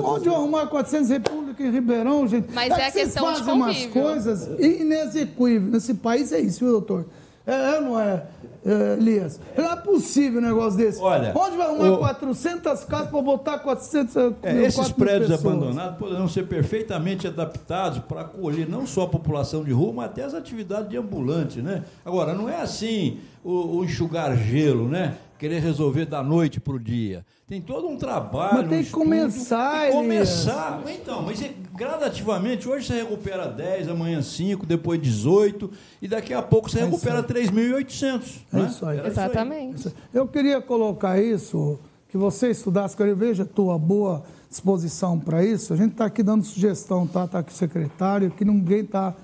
Onde 0.03 0.27
eu 0.27 0.35
arrumar 0.35 0.65
400 0.65 1.09
repúblicas 1.09 1.63
em 1.65 1.69
Ribeirão, 1.71 2.27
gente? 2.27 2.47
Mas 2.51 2.71
é 2.71 2.73
a 2.73 2.77
que 2.87 2.91
vocês 2.91 3.03
questão 3.05 3.31
de 3.33 3.39
fazem 3.39 3.53
umas 3.53 3.85
coisas 3.85 4.47
inexequíveis. 4.59 5.71
Nesse 5.71 5.93
país 5.93 6.31
é 6.31 6.39
isso, 6.39 6.59
viu, 6.65 6.71
doutor? 6.71 7.05
É, 7.45 7.53
é, 7.75 7.81
não 7.81 7.99
é, 7.99 8.23
é, 8.63 8.93
Elias? 8.99 9.39
Não 9.57 9.71
é 9.71 9.75
possível 9.75 10.39
um 10.39 10.43
negócio 10.45 10.77
desse. 10.77 10.99
Olha, 11.01 11.33
Onde 11.35 11.57
vai 11.57 11.67
arrumar 11.67 11.91
o- 11.93 11.97
400 11.97 12.83
casas 12.83 13.07
para 13.09 13.21
botar 13.21 13.57
400 13.59 14.15
É, 14.43 14.53
mil, 14.53 14.61
esses 14.63 14.75
4 14.75 14.95
mil 14.95 15.05
prédios 15.07 15.31
pessoas? 15.31 15.53
abandonados 15.55 15.97
poderão 15.97 16.27
ser 16.27 16.43
perfeitamente 16.47 17.27
adaptados 17.27 17.97
para 17.99 18.21
acolher 18.21 18.69
não 18.69 18.85
só 18.85 19.03
a 19.03 19.07
população 19.07 19.63
de 19.63 19.71
rua, 19.71 19.91
mas 19.93 20.05
até 20.05 20.23
as 20.23 20.35
atividades 20.35 20.89
de 20.89 20.97
ambulante, 20.97 21.61
né? 21.63 21.83
Agora, 22.05 22.33
não 22.35 22.47
é 22.47 22.61
assim 22.61 23.17
o, 23.43 23.77
o 23.77 23.83
enxugar 23.85 24.37
gelo, 24.37 24.87
né? 24.87 25.15
Querer 25.41 25.59
resolver 25.59 26.05
da 26.05 26.21
noite 26.21 26.59
para 26.59 26.73
o 26.73 26.79
dia. 26.79 27.25
Tem 27.47 27.59
todo 27.59 27.87
um 27.87 27.97
trabalho. 27.97 28.57
Mas 28.59 28.69
tem 28.69 28.77
um 28.77 28.81
que 28.81 28.85
estudo. 28.85 29.03
começar, 29.03 29.71
Tem 29.71 29.79
que 29.91 29.97
Elias. 29.97 30.29
começar. 30.45 30.83
Então, 30.87 31.21
mas 31.23 31.41
é- 31.41 31.51
gradativamente, 31.75 32.69
hoje 32.69 32.85
você 32.85 32.93
recupera 33.01 33.47
10, 33.47 33.89
amanhã 33.89 34.21
5, 34.21 34.67
depois 34.67 35.01
18, 35.01 35.71
e 35.99 36.07
daqui 36.07 36.31
a 36.31 36.43
pouco 36.43 36.69
você 36.69 36.77
É 36.77 36.81
isso 36.83 36.91
recupera 36.91 37.17
aí. 37.17 37.23
3.800. 37.23 38.45
É 38.53 38.55
né? 38.59 38.67
isso 38.67 38.85
aí. 38.85 38.99
Era 38.99 39.07
Exatamente. 39.07 39.91
Eu 40.13 40.27
queria 40.27 40.61
colocar 40.61 41.19
isso, 41.19 41.79
que 42.09 42.17
você 42.19 42.51
estudasse, 42.51 42.95
que 42.95 43.01
eu 43.01 43.15
vejo 43.15 43.41
a 43.41 43.45
tua 43.47 43.79
boa 43.79 44.21
disposição 44.47 45.19
para 45.19 45.43
isso. 45.43 45.73
A 45.73 45.75
gente 45.75 45.93
está 45.93 46.05
aqui 46.05 46.21
dando 46.21 46.43
sugestão, 46.45 47.07
tá? 47.07 47.25
Está 47.25 47.39
aqui 47.39 47.51
o 47.51 47.55
secretário, 47.55 48.29
que 48.29 48.45
ninguém 48.45 48.81
está. 48.81 49.15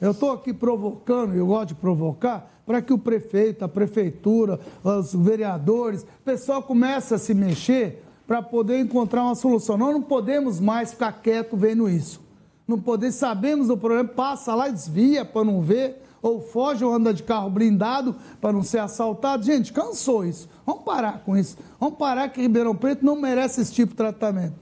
Eu 0.00 0.10
estou 0.10 0.32
aqui 0.32 0.52
provocando, 0.52 1.34
eu 1.34 1.46
gosto 1.46 1.68
de 1.68 1.74
provocar, 1.74 2.50
para 2.66 2.80
que 2.80 2.92
o 2.92 2.98
prefeito, 2.98 3.64
a 3.64 3.68
prefeitura, 3.68 4.58
os 4.82 5.14
vereadores, 5.14 6.02
o 6.02 6.24
pessoal 6.24 6.62
comece 6.62 7.14
a 7.14 7.18
se 7.18 7.34
mexer 7.34 8.02
para 8.26 8.42
poder 8.42 8.78
encontrar 8.78 9.22
uma 9.24 9.34
solução. 9.34 9.76
Nós 9.76 9.92
não 9.92 10.02
podemos 10.02 10.60
mais 10.60 10.92
ficar 10.92 11.12
quieto 11.12 11.56
vendo 11.56 11.88
isso. 11.88 12.22
Não 12.66 12.78
podemos, 12.78 13.16
sabemos 13.16 13.68
do 13.68 13.76
problema, 13.76 14.08
passa 14.08 14.54
lá 14.54 14.68
desvia 14.68 15.24
para 15.24 15.44
não 15.44 15.60
ver, 15.60 16.02
ou 16.22 16.40
foge 16.40 16.82
ou 16.82 16.94
anda 16.94 17.12
de 17.12 17.22
carro 17.22 17.50
blindado 17.50 18.16
para 18.40 18.50
não 18.50 18.62
ser 18.62 18.78
assaltado. 18.78 19.44
Gente, 19.44 19.70
cansou 19.70 20.24
isso. 20.24 20.48
Vamos 20.64 20.82
parar 20.82 21.22
com 21.22 21.36
isso. 21.36 21.58
Vamos 21.78 21.98
parar 21.98 22.30
que 22.30 22.40
Ribeirão 22.40 22.74
Preto 22.74 23.04
não 23.04 23.20
merece 23.20 23.60
esse 23.60 23.74
tipo 23.74 23.90
de 23.90 23.96
tratamento. 23.98 24.54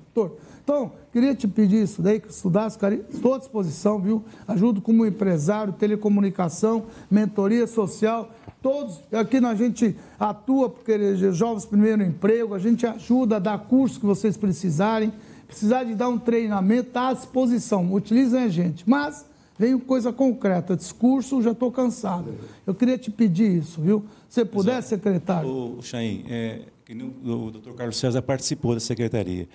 Então, 0.65 0.91
queria 1.13 1.35
te 1.35 1.47
pedir 1.47 1.83
isso 1.83 2.01
daí, 2.01 2.19
que 2.19 2.29
estudasse, 2.29 2.79
cara, 2.79 2.95
estou 3.11 3.35
à 3.35 3.39
disposição, 3.39 4.01
viu? 4.01 4.25
Ajudo 4.49 4.81
como 4.81 5.05
empresário, 5.05 5.73
telecomunicação, 5.73 6.87
mentoria 7.11 7.67
social, 7.67 8.31
todos. 8.63 9.01
Aqui 9.13 9.37
a 9.37 9.55
gente 9.55 9.97
atua, 10.19 10.69
porque 10.69 11.17
jovens 11.33 11.65
primeiro 11.67 12.03
emprego, 12.03 12.55
a 12.55 12.59
gente 12.59 12.87
ajuda 12.87 13.37
a 13.37 13.39
dar 13.39 13.59
curso 13.59 14.01
que 14.01 14.07
vocês 14.07 14.37
precisarem. 14.37 15.13
Precisar 15.47 15.85
de 15.85 15.95
dar 15.95 16.09
um 16.09 16.19
treinamento, 16.19 16.89
está 16.89 17.11
à 17.11 17.13
disposição. 17.13 17.93
Utilizem 17.93 18.43
a 18.43 18.49
gente. 18.49 18.89
Mas 18.89 19.27
Vem 19.59 19.79
coisa 19.79 20.13
concreta, 20.13 20.75
discurso, 20.75 21.43
já 21.43 21.53
estou 21.53 21.71
cansado. 21.71 22.35
Eu 22.67 22.75
queria 22.75 22.97
te 22.97 23.11
pedir 23.11 23.59
isso, 23.59 23.81
viu? 23.81 24.05
Se 24.29 24.45
puder, 24.45 24.83
secretário. 24.83 25.49
O, 25.49 25.79
o 25.79 25.83
Chaim, 25.83 26.25
é, 26.29 26.63
o 26.91 27.51
doutor 27.51 27.75
Carlos 27.75 27.97
César 27.97 28.23
participou 28.23 28.75
da 28.75 28.81
secretaria. 28.81 29.49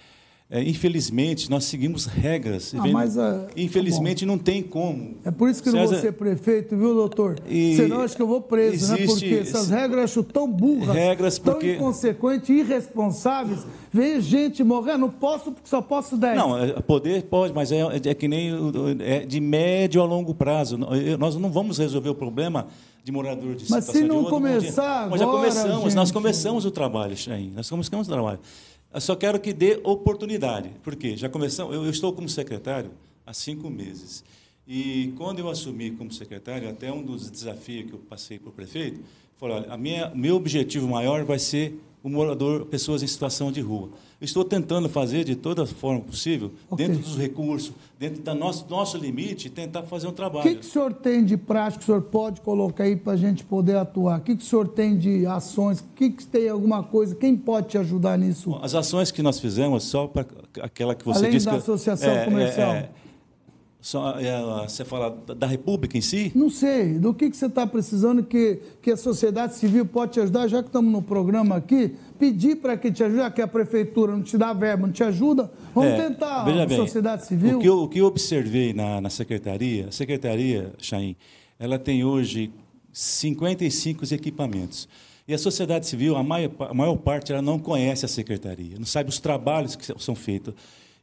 É, 0.49 0.63
infelizmente, 0.63 1.49
nós 1.49 1.65
seguimos 1.65 2.05
regras. 2.05 2.73
Ah, 2.77 2.87
mas, 2.87 3.17
ah, 3.17 3.47
infelizmente, 3.57 4.25
não 4.25 4.37
tem 4.37 4.63
como. 4.63 5.15
É 5.25 5.29
por 5.29 5.49
isso 5.49 5.61
que 5.61 5.67
eu 5.67 5.73
não 5.73 5.79
vou 5.81 5.89
César- 5.89 6.01
ser 6.01 6.13
prefeito, 6.13 6.77
viu, 6.77 6.93
doutor? 6.95 7.37
E 7.49 7.75
Senão 7.75 7.99
acho 7.99 8.15
que 8.15 8.21
eu 8.21 8.27
vou 8.27 8.39
preso, 8.39 8.93
né? 8.93 9.01
existe- 9.01 9.27
Porque 9.27 9.35
essas 9.41 9.69
regras 9.69 9.97
eu 9.97 10.03
acho 10.05 10.23
tão 10.23 10.49
burras, 10.49 10.95
Regras 10.95 11.37
tão 11.37 11.53
porque- 11.55 11.73
inconsequentes, 11.75 12.47
irresponsáveis. 12.49 13.65
Vem 13.91 14.21
gente 14.21 14.63
morrer, 14.63 14.95
não 14.97 15.09
posso 15.09 15.51
porque 15.51 15.67
só 15.67 15.81
posso 15.81 16.15
10. 16.15 16.37
Não, 16.37 16.57
é, 16.57 16.79
poder 16.81 17.23
pode, 17.23 17.53
mas 17.53 17.69
é, 17.73 17.79
é 18.05 18.13
que 18.13 18.29
nem 18.29 18.51
é 19.01 19.25
de 19.25 19.41
médio 19.41 20.01
a 20.01 20.05
longo 20.05 20.33
prazo. 20.33 20.77
Nós 21.19 21.35
não 21.35 21.51
vamos 21.51 21.77
resolver 21.77 22.09
o 22.09 22.15
problema 22.15 22.67
de 23.03 23.11
morador 23.11 23.53
de 23.53 23.69
Mas 23.69 23.83
se 23.83 24.01
de 24.01 24.07
não 24.07 24.21
dia. 24.21 24.29
começar 24.29 25.09
Nós 25.09 25.19
já 25.19 25.25
agora, 25.25 25.39
começamos, 25.49 25.93
nós 25.93 26.07
gente. 26.07 26.13
começamos 26.13 26.63
o 26.65 26.71
trabalho, 26.71 27.17
Chain. 27.17 27.51
Nós 27.53 27.69
começamos 27.69 28.07
o 28.07 28.11
trabalho. 28.11 28.39
Eu 28.97 29.01
só 29.01 29.15
quero 29.15 29.39
que 29.39 29.53
dê 29.53 29.79
oportunidade. 29.83 30.71
Por 30.81 30.95
quê? 30.95 31.15
Já 31.15 31.29
começamos, 31.29 31.71
eu, 31.71 31.85
eu 31.85 31.91
estou 31.91 32.11
como 32.11 32.27
secretário 32.27 32.89
há 33.27 33.31
cinco 33.31 33.69
meses. 33.69 34.23
E 34.67 35.13
quando 35.15 35.37
eu 35.37 35.47
assumi 35.47 35.91
como 35.91 36.11
secretário, 36.11 36.67
até 36.67 36.91
um 36.91 37.03
dos 37.03 37.29
desafios 37.29 37.85
que 37.85 37.93
eu 37.93 37.99
passei 37.99 38.39
para 38.39 38.49
o 38.49 38.51
prefeito, 38.51 38.99
foi, 39.35 39.51
olha, 39.51 39.71
a 39.71 39.77
minha, 39.77 40.09
meu 40.15 40.35
objetivo 40.35 40.87
maior 40.87 41.23
vai 41.25 41.37
ser 41.37 41.79
o 42.03 42.09
morador, 42.09 42.65
pessoas 42.65 43.03
em 43.03 43.07
situação 43.07 43.51
de 43.51 43.59
rua. 43.61 43.89
Estou 44.19 44.43
tentando 44.43 44.89
fazer 44.89 45.23
de 45.23 45.35
toda 45.35 45.65
forma 45.67 45.99
possível, 46.01 46.51
Ok. 46.71 46.87
dentro 46.87 47.03
dos 47.03 47.15
recursos, 47.17 47.71
dentro 47.99 48.23
do 48.23 48.33
nosso, 48.33 48.65
nosso 48.67 48.97
limite, 48.97 49.47
tentar 49.49 49.83
fazer 49.83 50.07
um 50.07 50.09
O 50.09 50.13
trabalho. 50.13 50.41
que, 50.49 50.55
que 50.55 50.65
o 50.65 50.69
senhor 50.69 50.91
tem 50.93 51.23
de 51.23 51.37
prático 51.37 51.79
que 51.79 51.83
o 51.83 51.85
senhor 51.85 52.01
pode 52.01 52.41
colocar 52.41 52.85
aí 52.85 52.95
para 52.95 53.13
a 53.13 53.17
gente 53.17 53.43
poder 53.43 53.75
atuar? 53.77 54.17
O 54.19 54.21
que, 54.21 54.35
que 54.35 54.43
o 54.43 54.45
senhor 54.45 54.67
tem 54.69 54.97
de 54.97 55.25
ações? 55.27 55.81
O 55.81 55.83
que, 55.95 56.09
que 56.09 56.25
tem 56.25 56.49
alguma 56.49 56.81
coisa? 56.81 57.13
Quem 57.13 57.35
pode 57.37 57.67
te 57.67 57.77
ajudar 57.77 58.17
nisso? 58.17 58.57
As 58.61 58.73
ações 58.73 59.11
que 59.11 59.21
nós 59.21 59.39
fizemos, 59.39 59.83
só 59.83 60.07
para 60.07 60.25
aquela 60.63 60.95
que 60.95 61.05
você 61.05 61.19
Além 61.19 61.31
disse 61.31 61.45
da 61.45 61.51
que 61.51 61.57
associação 61.59 62.25
comercial. 62.25 62.71
só, 62.71 62.75
é, 62.77 62.89
você 64.67 64.83
fala 64.83 65.09
da- 65.35 65.47
República 65.47 65.97
em 65.97 66.01
si? 66.01 66.31
Não 66.35 66.49
sei. 66.49 66.99
Do 66.99 67.13
que, 67.13 67.29
que 67.29 67.37
você 67.37 67.45
está 67.45 67.65
precisando 67.65 68.23
que, 68.23 68.59
que 68.81 68.91
a 68.91 68.97
sociedade 68.97 69.55
civil 69.55 69.85
pode 69.85 70.13
te 70.13 70.19
ajudar, 70.19 70.47
já 70.47 70.61
que 70.61 70.69
estamos 70.69 70.91
no 70.91 71.01
programa 71.01 71.55
aqui, 71.55 71.95
pedir 72.19 72.57
para 72.57 72.75
que 72.75 72.91
te 72.91 73.03
ajude, 73.03 73.19
já 73.21 73.31
que 73.31 73.41
a 73.41 73.47
prefeitura 73.47 74.11
não 74.11 74.23
te 74.23 74.37
dá 74.37 74.51
verba, 74.53 74.87
não 74.87 74.93
te 74.93 75.03
ajuda, 75.03 75.51
vamos 75.73 75.91
É, 75.91 76.07
tentar 76.09 76.43
veja 76.43 76.63
a 76.63 76.65
bem, 76.65 76.77
sociedade 76.77 77.25
civil. 77.25 77.57
O 77.57 77.61
que 77.61 77.67
eu, 77.69 77.77
o 77.83 77.87
que 77.87 77.99
eu 77.99 78.05
observei 78.05 78.73
na, 78.73 78.99
na 78.99 79.09
secretaria, 79.09 79.87
a 79.87 79.91
secretaria, 79.91 80.73
Chaim, 80.79 81.15
ela 81.59 81.79
tem 81.79 82.03
hoje 82.03 82.51
55 82.91 84.03
equipamentos. 84.13 84.87
E 85.27 85.33
a 85.33 85.37
sociedade 85.37 85.85
civil, 85.87 86.15
a 86.15 86.23
maior, 86.23 86.51
a 86.59 86.73
maior 86.73 86.95
parte, 86.97 87.31
ela 87.31 87.41
não 87.41 87.59
conhece 87.59 88.05
a 88.05 88.07
secretaria, 88.07 88.77
não 88.77 88.85
sabe 88.85 89.09
os 89.09 89.19
trabalhos 89.19 89.75
que 89.75 89.85
são 90.01 90.15
feitos. 90.15 90.53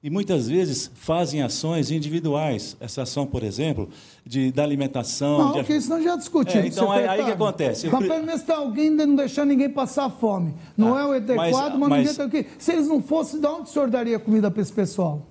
E 0.04 0.10
muitas 0.10 0.48
vezes 0.50 0.90
fazem 0.94 1.40
ações 1.40 1.90
individuais. 1.90 2.76
Essa 2.78 3.04
ação, 3.04 3.26
por 3.26 3.42
exemplo, 3.42 3.88
de, 4.22 4.52
da 4.52 4.62
alimentação. 4.62 5.38
Não, 5.38 5.52
de... 5.52 5.58
porque 5.60 5.74
isso 5.76 5.88
nós 5.88 6.04
já 6.04 6.14
discutimos. 6.14 6.62
É, 6.62 6.68
então, 6.68 6.92
aí- 6.92 7.08
aí 7.08 7.24
que 7.24 7.30
acontece? 7.30 7.88
Mas 7.88 8.06
pelo 8.06 8.22
menos 8.26 8.42
tem 8.42 8.54
alguém 8.54 8.90
não 8.90 9.16
deixar 9.16 9.46
ninguém 9.46 9.70
passar 9.70 10.10
fome. 10.10 10.54
Não 10.76 10.98
é 10.98 11.06
o 11.06 11.12
adequado, 11.12 11.78
mas, 11.78 11.88
mas- 11.88 12.18
ninguém 12.18 12.26
o 12.26 12.30
quê? 12.30 12.46
Se 12.58 12.72
eles 12.72 12.86
não 12.86 13.02
fossem, 13.02 13.40
de 13.40 13.46
onde 13.46 13.62
o 13.62 13.66
senhor 13.72 13.88
daria 13.88 14.18
comida 14.18 14.50
para 14.50 14.60
esse 14.60 14.74
pessoal? 14.74 15.26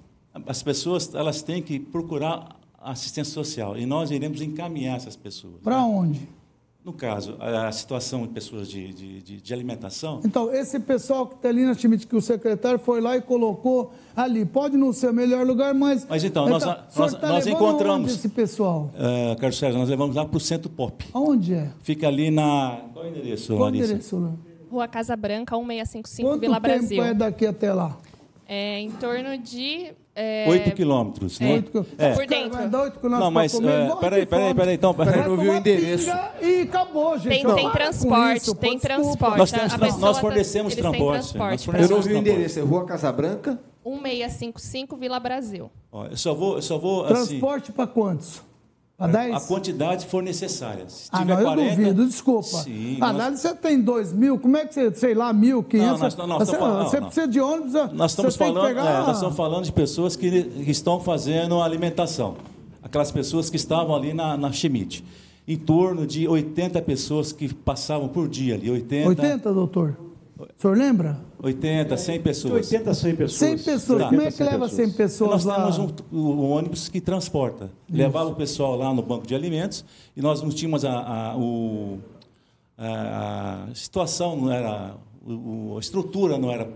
As 0.47 0.63
pessoas 0.63 1.13
elas 1.13 1.43
têm 1.43 1.61
que 1.61 1.79
procurar 1.79 2.55
assistência 2.81 3.31
social 3.31 3.77
e 3.77 3.85
nós 3.85 4.09
iremos 4.09 4.41
encaminhar 4.41 4.97
essas 4.97 5.15
pessoas. 5.15 5.53
Para 5.63 5.83
onde? 5.83 6.27
No 6.85 6.91
caso, 6.91 7.37
a 7.39 7.71
situação 7.71 8.23
de 8.23 8.33
pessoas 8.33 8.69
de, 8.69 8.93
de, 8.93 9.21
de- 9.21 9.41
de 9.41 9.53
alimentação, 9.53 10.19
Então, 10.25 10.53
esse 10.53 10.77
pessoal 10.81 11.25
que 11.25 11.35
está 11.35 11.47
ali 11.47 11.65
na 11.65 11.73
time 11.73 11.97
que 11.97 12.13
o 12.13 12.21
secretário 12.21 12.77
foi 12.77 12.99
lá 12.99 13.15
e 13.15 13.21
colocou 13.21 13.93
ali. 14.13 14.43
Pode 14.43 14.75
não 14.75 14.91
ser 14.91 15.09
o 15.09 15.13
melhor 15.13 15.45
lugar, 15.47 15.73
mas. 15.73 16.05
Mas 16.09 16.25
então, 16.25 16.47
nós- 16.49 16.63
o 16.63 16.67
nós- 16.97 17.13
tá 17.15 17.29
nós 17.29 17.47
encontramos- 17.47 18.11
esse 18.13 18.27
pessoal? 18.27 18.91
eh, 18.95 19.33
Carlos 19.39 19.57
Sérgio, 19.57 19.79
nós 19.79 19.87
levamos 19.87 20.13
lá 20.15 20.25
para 20.25 20.35
o 20.35 20.39
Centro 20.41 20.69
Pop. 20.69 21.05
Aonde 21.13 21.53
é? 21.53 21.71
Fica 21.83 22.07
ali 22.09 22.29
na. 22.29 22.81
Qual 22.91 23.05
é 23.05 23.07
o 23.07 23.11
endereço, 23.11 23.47
Qual 23.53 23.59
o 23.59 23.63
Larissa? 23.63 23.85
endereço 23.85 24.19
lá? 24.19 24.31
Rua 24.69 24.87
Casa 24.87 25.15
Branca, 25.15 25.55
1655, 25.55 26.29
Quanto 26.29 26.41
Vila 26.41 26.55
tempo 26.59 26.79
Brasil. 26.79 27.03
é 27.03 27.13
daqui 27.13 27.45
até 27.45 27.71
lá? 27.71 27.97
É 28.45 28.79
em 28.81 28.91
torno 28.91 29.37
de. 29.37 29.93
É, 30.15 30.45
8 30.47 30.71
quilômetros, 30.75 31.39
né? 31.39 31.53
8 31.53 31.85
é. 31.97 32.13
Por 32.13 32.27
dentro. 32.27 32.57
Vai 32.57 32.69
dar 32.69 32.81
8 32.83 32.99
quilômetros 32.99 33.25
Não, 33.25 33.31
mas. 33.31 33.53
É, 33.55 33.95
peraí, 33.99 34.25
peraí, 34.25 34.53
peraí, 34.53 34.75
então. 34.75 34.93
Peraí, 34.93 35.27
não 35.27 35.35
viu 35.35 35.51
o 35.51 35.55
endereço. 35.55 36.09
E 36.39 36.61
acabou, 36.61 37.17
gente. 37.17 37.43
Tem, 37.43 37.55
tem 37.55 37.71
transporte, 37.71 38.37
isso, 38.37 38.55
tem 38.55 38.77
transporte. 38.77 39.37
Nós, 39.37 39.51
temos, 39.51 39.97
nós 39.97 40.19
fornecemos 40.19 40.75
transporte. 40.75 41.33
transporte 41.33 41.81
eu 41.81 41.89
não 41.89 42.01
vi 42.01 42.13
o 42.13 42.17
endereço, 42.17 42.59
é 42.59 42.61
Rua 42.61 42.85
Casabranca? 42.85 43.59
1655 43.83 44.95
Vila 44.97 45.19
Brasil. 45.19 45.71
Ó, 45.91 46.05
eu 46.05 46.17
só 46.17 46.33
vou. 46.33 46.55
Eu 46.55 46.61
só 46.61 46.77
vou 46.77 47.05
assim, 47.05 47.39
transporte 47.39 47.71
para 47.71 47.87
quantos? 47.87 48.41
A, 49.03 49.07
10? 49.07 49.35
a 49.35 49.39
quantidade 49.41 50.05
for 50.05 50.23
necessária. 50.23 50.85
Se 50.87 51.09
ah, 51.11 51.25
não, 51.25 51.35
40, 51.35 51.61
eu 51.61 51.75
duvido, 51.75 52.07
desculpa. 52.07 52.43
Sim, 52.59 52.97
ah, 53.01 53.11
nós... 53.11 53.37
você 53.37 53.53
tem 53.53 53.81
2 53.81 54.13
mil, 54.13 54.39
como 54.39 54.55
é 54.55 54.65
que 54.65 54.73
você, 54.73 54.95
sei 54.95 55.13
lá, 55.13 55.33
mil, 55.33 55.61
500? 55.61 55.91
Não, 55.91 55.97
nós, 55.97 56.15
não, 56.15 56.39
você, 56.39 56.57
falando, 56.57 56.89
você 56.89 57.01
precisa 57.01 57.27
de 57.27 57.41
ônibus, 57.41 57.73
nós 57.91 58.11
estamos, 58.11 58.37
falando, 58.37 58.65
pegar... 58.65 58.85
é, 58.85 58.99
nós 58.99 59.17
estamos 59.17 59.35
falando 59.35 59.65
de 59.65 59.73
pessoas 59.73 60.15
que, 60.15 60.43
que, 60.43 60.71
estão 60.71 61.01
fazendo 61.01 61.61
alimentação. 61.61 62.35
Aquelas 62.81 63.11
pessoas 63.11 63.49
que 63.49 63.57
estavam 63.57 63.93
ali 63.93 64.13
na, 64.13 64.37
na 64.37 64.53
Schmidt. 64.53 65.03
Em 65.45 65.57
torno 65.57 66.07
de 66.07 66.25
80 66.25 66.81
pessoas 66.83 67.33
que 67.33 67.53
passavam 67.53 68.07
por 68.07 68.29
dia 68.29 68.55
ali. 68.55 68.71
80, 68.71 69.09
80 69.09 69.53
doutor? 69.53 69.97
O 70.57 70.61
senhor 70.61 70.77
lembra? 70.77 71.19
80, 71.41 71.97
100 71.97 72.21
pessoas. 72.21 72.53
80, 72.53 72.93
100 72.93 73.15
pessoas. 73.15 73.33
100 73.33 73.57
pessoas. 73.57 74.01
Tá. 74.01 74.09
Como 74.09 74.21
é 74.21 74.31
que 74.31 74.43
leva 74.43 74.69
100 74.69 74.91
pessoas 74.91 75.31
nós 75.31 75.45
lá? 75.45 75.59
Nós 75.59 75.75
temos 75.77 75.95
um, 76.11 76.17
um, 76.17 76.51
ônibus 76.51 76.89
que 76.89 77.01
transporta. 77.01 77.65
Isso. 77.87 77.97
Levava 77.97 78.29
o 78.29 78.35
pessoal 78.35 78.75
lá 78.75 78.93
no 78.93 79.01
banco 79.01 79.27
de 79.27 79.35
alimentos 79.35 79.83
e 80.15 80.21
nós 80.21 80.41
não 80.41 80.49
tínhamos 80.49 80.85
a, 80.85 80.91
a, 80.91 81.37
o, 81.37 81.99
a, 82.77 83.67
a 83.69 83.75
situação, 83.75 84.35
não 84.35 84.51
era, 84.51 84.95
o, 85.25 85.77
a 85.77 85.79
estrutura 85.79 86.37
não 86.37 86.51
era 86.51 86.69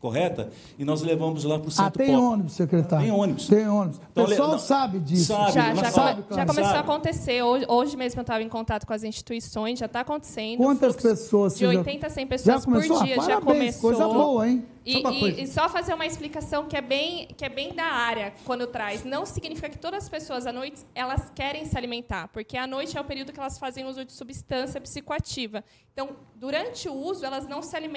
correta 0.00 0.50
e 0.78 0.84
nós 0.84 1.02
levamos 1.02 1.44
lá 1.44 1.58
para 1.58 1.68
o 1.68 1.70
centro 1.70 1.86
Ah, 1.86 1.90
tem 1.90 2.14
pop. 2.14 2.24
ônibus, 2.24 2.52
secretário? 2.54 3.06
Tem 3.06 3.14
ônibus. 3.14 3.48
Tem 3.48 3.68
ônibus. 3.68 4.00
Então, 4.10 4.24
o 4.24 4.28
pessoal 4.28 4.50
não, 4.52 4.58
sabe 4.58 4.98
disso. 4.98 5.26
Sabe, 5.26 5.52
já, 5.52 5.74
já, 5.74 5.90
sabe, 5.90 6.24
já 6.30 6.46
começou 6.46 6.64
sabe. 6.64 6.76
a 6.76 6.80
acontecer. 6.80 7.42
Hoje, 7.42 7.66
hoje 7.68 7.96
mesmo 7.96 8.20
eu 8.20 8.22
estava 8.22 8.42
em 8.42 8.48
contato 8.48 8.86
com 8.86 8.92
as 8.92 9.04
instituições, 9.04 9.78
já 9.78 9.86
está 9.86 10.00
acontecendo. 10.00 10.58
Quantas 10.58 10.96
pessoas? 10.96 11.56
De 11.56 11.66
80 11.66 12.06
a 12.06 12.10
100 12.10 12.26
pessoas 12.26 12.64
por 12.64 12.80
dia. 12.80 13.16
Ah, 13.20 13.24
já 13.24 13.40
começou. 13.40 13.90
Coisa 13.90 14.08
boa, 14.08 14.48
hein? 14.48 14.64
E, 14.84 14.96
e, 14.96 15.42
e, 15.42 15.46
só 15.46 15.68
fazer 15.68 15.94
uma 15.94 16.04
explicação 16.04 16.66
que 16.66 16.76
é 16.76 16.80
bem 16.80 17.28
que 17.36 17.44
é 17.44 17.48
bem 17.48 17.72
da 17.72 17.84
área 17.84 18.34
quando 18.44 18.66
traz. 18.66 19.04
Não 19.04 19.24
significa 19.24 19.68
que 19.68 19.78
todas 19.78 20.02
as 20.02 20.08
pessoas 20.08 20.44
à 20.44 20.52
noite 20.52 20.84
elas 20.92 21.30
querem 21.32 21.64
se 21.64 21.78
alimentar, 21.78 22.26
porque 22.28 22.56
à 22.56 22.66
noite 22.66 22.98
é 22.98 23.00
o 23.00 23.04
período 23.04 23.32
que 23.32 23.38
elas 23.38 23.58
fazem 23.60 23.86
uso 23.86 24.04
de 24.04 24.12
substância 24.12 24.80
psicoativa. 24.80 25.62
Então, 25.92 26.16
durante 26.34 26.88
o 26.88 26.94
uso, 26.94 27.24
elas 27.24 27.46
não 27.46 27.62
se 27.62 27.76
alimentam. 27.76 27.91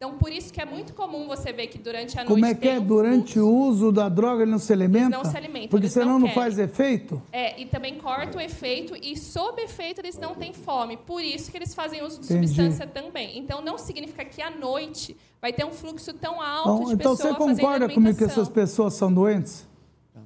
Então, 0.00 0.16
por 0.16 0.32
isso 0.32 0.50
que 0.50 0.58
é 0.58 0.64
muito 0.64 0.94
comum 0.94 1.28
você 1.28 1.52
ver 1.52 1.66
que 1.66 1.76
durante 1.76 2.18
a 2.18 2.24
noite. 2.24 2.32
Como 2.32 2.46
é 2.46 2.54
que 2.54 2.66
é? 2.66 2.80
Durante 2.80 3.38
o 3.38 3.46
uso 3.46 3.92
da 3.92 4.08
droga 4.08 4.44
ele 4.44 4.50
não 4.50 4.58
se 4.58 4.72
alimenta? 4.72 5.10
Não 5.10 5.22
se 5.26 5.36
alimentam. 5.36 5.68
Porque 5.68 5.90
senão 5.90 6.18
não, 6.18 6.20
não 6.20 6.28
faz 6.30 6.58
efeito? 6.58 7.20
É, 7.30 7.60
e 7.60 7.66
também 7.66 7.98
corta 7.98 8.38
o 8.38 8.40
efeito 8.40 8.96
e, 8.96 9.14
sob 9.14 9.60
efeito, 9.60 10.00
eles 10.00 10.16
não 10.16 10.34
têm 10.34 10.54
fome. 10.54 10.96
Por 10.96 11.22
isso 11.22 11.50
que 11.50 11.58
eles 11.58 11.74
fazem 11.74 12.02
uso 12.02 12.18
de 12.18 12.32
Entendi. 12.32 12.48
substância 12.48 12.86
também. 12.86 13.38
Então, 13.38 13.60
não 13.60 13.76
significa 13.76 14.24
que 14.24 14.40
à 14.40 14.50
noite 14.50 15.14
vai 15.38 15.52
ter 15.52 15.66
um 15.66 15.70
fluxo 15.70 16.14
tão 16.14 16.40
alto 16.40 16.70
então, 16.70 16.76
de 16.86 16.94
então, 16.94 17.16
pessoas. 17.16 17.34
Então, 17.34 17.48
você 17.48 17.60
concorda 17.60 17.88
comigo 17.90 18.16
que 18.16 18.24
essas 18.24 18.48
pessoas 18.48 18.94
são 18.94 19.12
doentes? 19.12 19.68